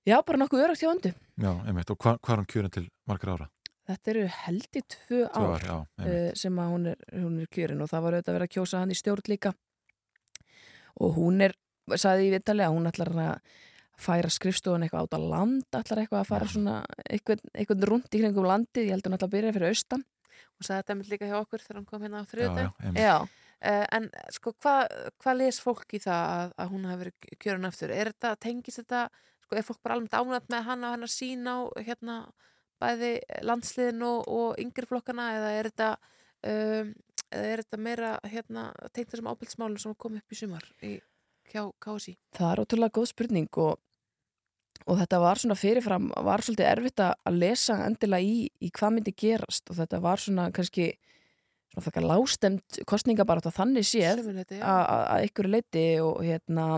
já, 0.10 0.18
bara 0.26 0.42
nokkuð 0.42 0.66
örugt 0.66 0.84
hjá 0.84 0.90
öndu. 0.92 1.14
Já, 1.40 1.52
einmitt, 1.70 1.94
og 1.94 2.02
hva, 2.02 2.18
hvað 2.18 2.36
er 2.36 2.44
hún 2.44 2.52
kjörin 2.54 2.76
til 2.76 2.86
margar 3.10 3.34
ára? 3.36 3.50
Þetta 3.90 4.12
eru 4.14 4.28
held 4.30 4.78
í 4.78 4.84
tvö 4.94 5.24
ár, 5.34 5.64
já, 5.66 5.78
uh, 5.80 6.30
sem 6.38 6.60
að 6.62 6.76
hún 6.76 6.92
er, 6.92 7.08
hún 7.16 7.40
er 7.42 7.50
kjörin 7.50 7.82
og 7.82 7.90
það 7.90 8.06
var 8.06 8.18
auðvitað 8.18 8.34
að 8.34 8.38
vera 8.38 8.50
að 8.50 8.54
kjósa 8.58 8.84
hann 8.84 8.94
í 8.94 9.00
stjórn 9.00 9.32
líka 9.32 9.56
og 11.00 11.16
hún 11.16 11.42
er, 11.48 11.56
sagði 11.96 12.28
í 12.28 12.36
vittali 12.36 12.66
að 12.66 12.76
hún 12.76 12.90
ætlar 12.92 13.12
að 13.16 13.58
færa 14.00 14.32
skrifstofun 14.32 14.86
eitthvað 14.86 15.10
át 15.10 15.18
á 15.18 15.22
land, 15.34 15.66
ætlar 15.76 16.04
eitthvað 16.04 16.22
að 16.22 16.30
fara 16.30 16.48
svona 16.48 16.78
eitthvað, 17.04 17.44
eitthvað 17.54 17.86
rúnt 17.90 18.16
í 18.16 18.22
kringum 18.22 18.48
landið, 18.48 18.88
ég 18.88 18.96
held 18.96 19.04
að 19.04 19.10
hún 19.10 19.18
ætlar 19.18 19.30
að 19.30 19.36
byrja 19.36 19.56
fyrir 19.58 19.74
austan. 19.74 20.06
Hún 20.56 20.68
sagði 20.68 20.84
þetta 20.84 20.98
með 21.00 21.12
líka 21.14 21.30
hjá 21.30 21.38
okkur 21.40 21.64
þegar 21.66 21.80
hún 21.80 21.88
kom 21.90 22.06
hérna 22.06 22.22
á 22.22 22.26
Já, 22.30 22.50
já. 22.54 22.92
Já. 22.96 23.18
Uh, 23.60 23.86
en 23.92 24.06
sko, 24.32 24.54
hvað 24.64 24.94
hva 25.20 25.34
les 25.36 25.58
fólk 25.60 25.98
í 25.98 26.00
það 26.00 26.30
að, 26.38 26.54
að 26.64 26.70
hún 26.72 26.86
hafi 26.88 27.02
verið 27.02 27.40
kjörun 27.44 27.68
aftur? 27.68 27.92
Er 27.92 28.12
þetta, 28.14 28.30
tengist 28.40 28.80
þetta, 28.80 29.02
sko, 29.50 29.58
er 29.58 29.66
fólk 29.66 29.82
bara 29.84 29.98
almennt 29.98 30.14
ánægt 30.14 30.50
með 30.54 30.66
hana 30.68 30.92
og 30.92 30.96
hennar 30.96 31.12
sín 31.12 31.50
á 31.50 31.58
hérna 31.82 32.22
bæði 32.80 33.18
landsliðin 33.44 34.06
og, 34.06 34.24
og 34.30 34.62
yngri 34.62 34.88
flokkana 34.88 35.34
eða 35.36 35.52
er 35.58 35.70
þetta 35.72 35.90
um, 36.48 36.94
eða 37.30 37.52
er 37.52 37.64
þetta 37.64 37.82
meira 37.82 38.14
hérna 38.30 38.70
tengt 38.94 39.12
þessum 39.12 39.30
ábyrgsmálum 39.34 39.82
sem 39.82 39.98
kom 40.00 40.18
upp 40.20 40.34
í 40.34 40.40
sumar 40.40 40.66
í, 40.86 40.96
hjá 41.52 41.66
KSI? 41.82 42.16
Það 42.38 42.52
er 42.54 42.64
ótrúlega 42.64 42.96
góð 43.00 43.12
spurning 43.12 43.60
og, 43.60 43.82
og 44.86 45.02
þetta 45.02 45.20
var 45.26 45.42
svona 45.42 45.60
fyrirfram, 45.60 46.10
var 46.30 46.46
svolítið 46.46 46.72
erfitt 46.72 47.04
að 47.04 47.38
lesa 47.42 47.82
endilega 47.86 48.26
í, 48.26 48.48
í 48.62 48.72
hvað 48.72 48.96
myndi 48.96 49.16
gerast 49.18 49.70
og 49.70 49.82
þetta 49.82 50.02
var 50.06 50.24
svona 50.24 50.50
kannski 50.56 50.92
svona 51.70 51.86
þakkar 51.86 52.10
lástemt 52.10 52.82
kostningabarátt 52.90 53.52
að 53.52 53.60
þannig 53.60 53.86
séð 53.86 54.24
að 54.64 55.28
ykkur 55.28 55.52
leiti 55.52 55.86
og 56.02 56.24
hérna 56.26 56.72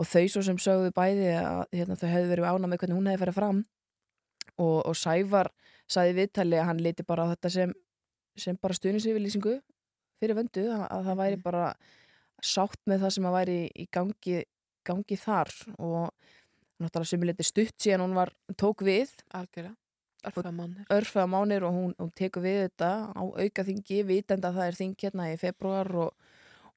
og 0.00 0.08
þau 0.08 0.24
svo 0.32 0.42
sem 0.46 0.58
sögðu 0.60 0.92
bæði 0.96 1.28
að 1.36 1.62
hérna, 1.76 1.98
þau 2.00 2.08
hefðu 2.08 2.32
verið 2.32 2.48
ána 2.48 2.70
með 2.70 2.82
hvernig 2.82 2.98
hún 2.98 3.10
hefði 3.10 3.22
farið 3.24 3.38
fram 3.38 3.58
og, 4.56 4.78
og 4.88 4.96
Sævar 4.96 5.50
sagði 5.90 6.16
viðtali 6.20 6.60
að 6.60 6.68
hann 6.70 6.82
leiti 6.84 7.06
bara 7.06 7.26
á 7.28 7.30
þetta 7.34 7.52
sem, 7.56 7.74
sem 8.38 8.58
bara 8.60 8.76
stuðnisýfylýsingu 8.78 9.58
fyrir 10.20 10.38
vöndu, 10.38 10.66
að, 10.72 10.86
að 10.88 11.10
það 11.10 11.20
væri 11.20 11.40
bara 11.44 11.66
sátt 12.40 12.80
með 12.88 13.04
það 13.04 13.14
sem 13.16 13.28
að 13.28 13.36
væri 13.36 13.58
í 13.68 13.86
gangi, 13.92 14.40
gangi 14.86 15.20
þar 15.20 15.52
og 15.76 16.08
náttúrulega 16.80 17.12
sem 17.12 17.28
leiti 17.28 17.46
stutt 17.46 17.76
síðan 17.80 18.06
hún 18.06 18.16
var, 18.16 18.32
tók 18.56 18.84
við. 18.86 19.12
Mánir 20.52 20.84
örfæða 20.92 21.26
mánir 21.32 21.64
og 21.64 21.76
hún, 21.76 21.92
hún 21.96 22.10
tekur 22.16 22.44
við 22.44 22.58
þetta 22.66 22.90
á 23.16 23.22
auka 23.24 23.64
þingi, 23.64 24.02
vitenda 24.08 24.50
að 24.50 24.58
það 24.58 24.66
er 24.66 24.76
þing 24.80 24.96
hérna 25.04 25.28
í 25.32 25.38
februar 25.40 25.92
og, 25.96 26.29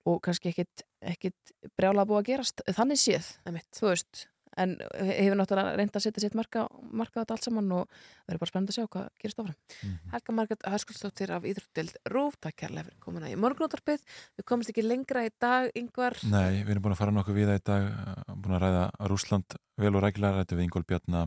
og 0.10 0.20
kannski 0.26 0.52
ekkit, 0.52 0.84
ekkit 1.14 1.56
brjála 1.78 2.06
búið 2.08 2.22
að 2.22 2.30
gerast 2.32 2.64
þannig 2.76 3.02
séð, 3.02 3.34
þú 3.76 3.90
veist. 3.92 4.28
En 4.60 4.76
hefur 4.94 5.38
náttúrulega 5.40 5.78
reynd 5.80 5.96
að 5.98 6.04
setja 6.06 6.22
sitt 6.22 6.36
marka, 6.38 6.68
marka 6.94 7.18
á 7.18 7.22
þetta 7.24 7.34
allt 7.34 7.46
saman 7.48 7.72
og 7.74 7.88
það 7.90 8.36
er 8.36 8.40
bara 8.42 8.52
spennandi 8.52 8.74
að 8.74 8.78
sjá 8.78 8.90
hvað 8.94 9.08
gerist 9.24 9.40
áfram. 9.42 9.96
Helga 10.12 10.36
Margrét 10.38 10.68
Höskuldsdóttir 10.70 11.34
af 11.34 11.48
Íþróttdeild 11.50 11.96
Rúf, 12.14 12.38
takk 12.38 12.60
kærlega 12.62 12.86
fyrir 12.86 13.00
komuna 13.02 13.32
í 13.32 13.38
morgunúttarpið 13.42 14.04
við 14.38 14.46
komumst 14.46 14.70
ekki 14.70 14.86
lengra 14.86 15.26
í 15.26 15.32
dag, 15.42 15.72
yngvar 15.80 16.20
Nei, 16.30 16.62
við 16.62 16.76
erum 16.76 16.86
búin 16.86 16.94
að 16.94 17.02
fara 17.02 17.16
nokkuð 17.18 17.40
við 17.40 17.50
það 17.50 17.62
í 17.62 17.66
dag 17.72 17.88
uh, 17.90 18.36
búin 18.36 18.58
að 18.60 18.66
ræða 18.68 18.84
Rúsland 19.10 19.58
vel 19.82 19.94
og 19.96 20.06
rækilega 20.06 20.44
rættu 20.44 20.60
við 20.60 20.68
Ingól 20.68 20.86
Bjarna 20.86 21.26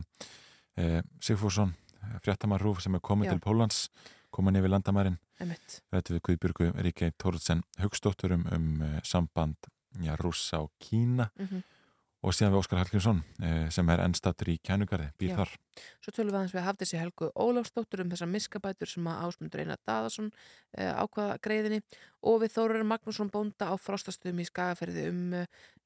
eh, 0.79 1.01
Sigfússon, 1.19 1.75
fréttamar 2.23 2.63
Rúf 2.63 2.79
sem 2.85 2.95
er 2.95 3.03
komið 3.03 3.27
Já. 3.27 3.35
til 3.35 3.43
Pólans, 3.43 3.89
komin 4.33 4.55
yfir 4.59 4.69
landamærin 4.73 5.17
rættu 5.93 6.15
við 6.17 6.21
Guðbjörgu 6.27 6.71
Ríkei 6.83 7.11
Tóruðsen 7.21 7.63
Hugstóttur 7.81 8.33
um, 8.35 8.45
um 8.53 8.69
eh, 8.81 8.99
samband 9.03 9.57
já, 10.01 10.15
Rússa 10.19 10.59
og 10.65 10.71
Kína 10.79 11.29
Mhm. 11.37 11.63
og 12.25 12.33
síðan 12.33 12.51
við 12.51 12.59
Óskar 12.59 12.79
Hallgrímsson 12.81 13.19
eh, 13.45 13.69
sem 13.69 13.89
er 13.93 14.01
ennstattur 14.03 14.49
í 14.49 14.57
Kænugarði, 14.59 15.11
Já. 15.21 15.35
þar 15.37 15.51
Svo 16.01 16.11
tölum 16.11 16.31
við 16.33 16.37
aðeins 16.39 16.55
við 16.55 16.65
hafði 16.65 16.85
sér 16.89 16.99
Helgu 17.05 17.27
Ólafsdóttur 17.37 18.01
um 18.01 18.09
þessar 18.09 18.31
miskabætur 18.33 18.89
sem 18.89 19.05
að 19.07 19.21
Ásmundur 19.27 19.61
Einar 19.61 19.77
Daðarsson 19.85 20.31
uh, 20.33 20.93
ákvaða 21.05 21.37
greiðinni 21.45 21.81
og 22.23 22.41
við 22.41 22.55
Þórur 22.57 22.83
Magnússon 22.89 23.29
bónda 23.31 23.69
á 23.69 23.75
frostastöðum 23.77 24.41
í 24.41 24.47
Skagaferði 24.49 25.05
um 25.13 25.21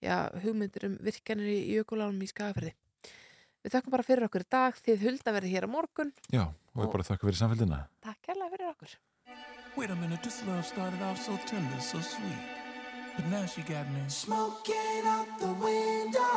já, 0.02 0.32
hugmyndir 0.42 0.88
um 0.88 0.96
virkjanir 1.04 1.52
í 1.52 1.76
jökulánum 1.76 2.24
í 2.24 2.32
Skagaferði. 2.32 2.74
Við 3.62 3.76
þakkum 3.76 3.92
bara 3.94 4.08
fyrir 4.08 4.26
okkur 4.26 4.42
í 4.48 4.50
dag 4.50 4.80
þið 4.80 5.04
hulda 5.06 5.34
verði 5.36 5.52
hér 5.52 5.68
á 5.68 5.70
morgun. 5.70 6.14
Já, 6.32 6.48
og 6.76 6.84
við 6.84 6.92
bara 6.94 7.04
þakka 7.08 7.28
fyrir 7.28 7.40
samfélgina 7.40 7.80
Takk 8.06 8.20
kærlega 8.28 8.52
fyrir 8.54 8.70
okkur. 8.72 8.98
Wait 9.78 9.90
a 9.90 9.96
minute, 9.96 10.22
this 10.24 10.44
love 10.48 10.66
started 10.66 11.02
off 11.02 11.22
so 11.22 11.38
tender, 11.46 11.80
so 11.80 12.00
sweet. 12.02 12.44
But 13.16 13.26
now 13.28 13.46
she 13.46 13.62
got 13.62 13.88
me 13.92 14.02
smoking 14.08 15.06
out 15.06 15.28
the 15.40 15.52
window. 15.64 16.32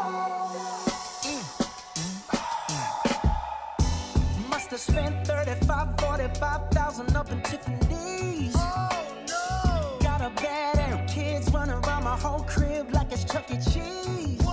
Must 4.49 4.71
have 4.71 4.81
spent 4.81 5.27
35, 5.27 6.01
45,000 6.01 7.17
up 7.17 7.31
in 7.33 7.41
Tiffany's. 7.43 8.55
Oh 8.57 9.07
no! 9.29 9.99
Got 10.01 10.21
a 10.21 10.31
bad 10.41 10.79
and 10.79 11.09
kids 11.09 11.51
running 11.53 11.77
around 11.85 12.05
my 12.05 12.17
whole 12.17 12.45
crib 12.45 12.93
like 12.93 13.13
it's 13.13 13.25
Chuck 13.25 13.51
E. 13.51 13.57
Cheese. 13.57 14.44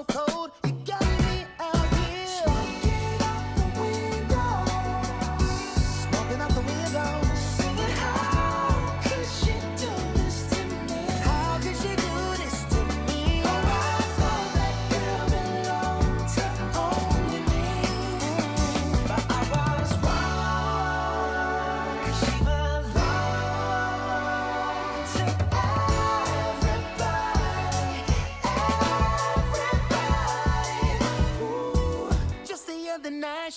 So 0.00 0.04
cold. 0.04 0.29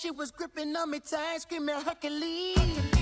shit 0.03 0.15
was 0.17 0.31
gripping 0.31 0.75
on 0.75 0.91
me 0.91 0.99
tight, 0.99 1.41
screaming 1.41 1.75
Hercules. 1.75 2.92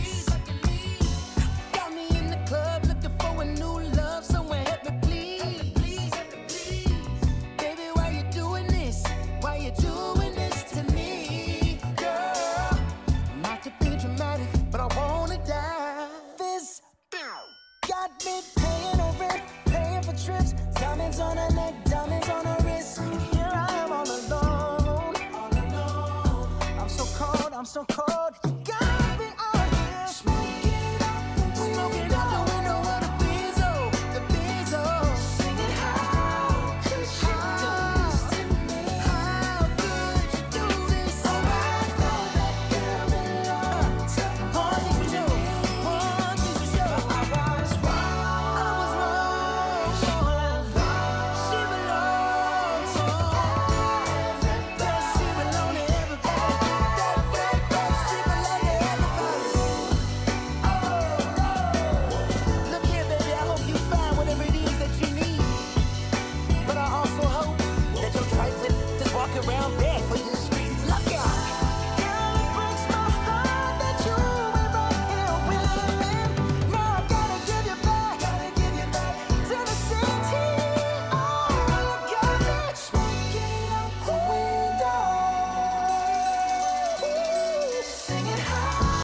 don't 27.74 27.88
call 27.88 28.21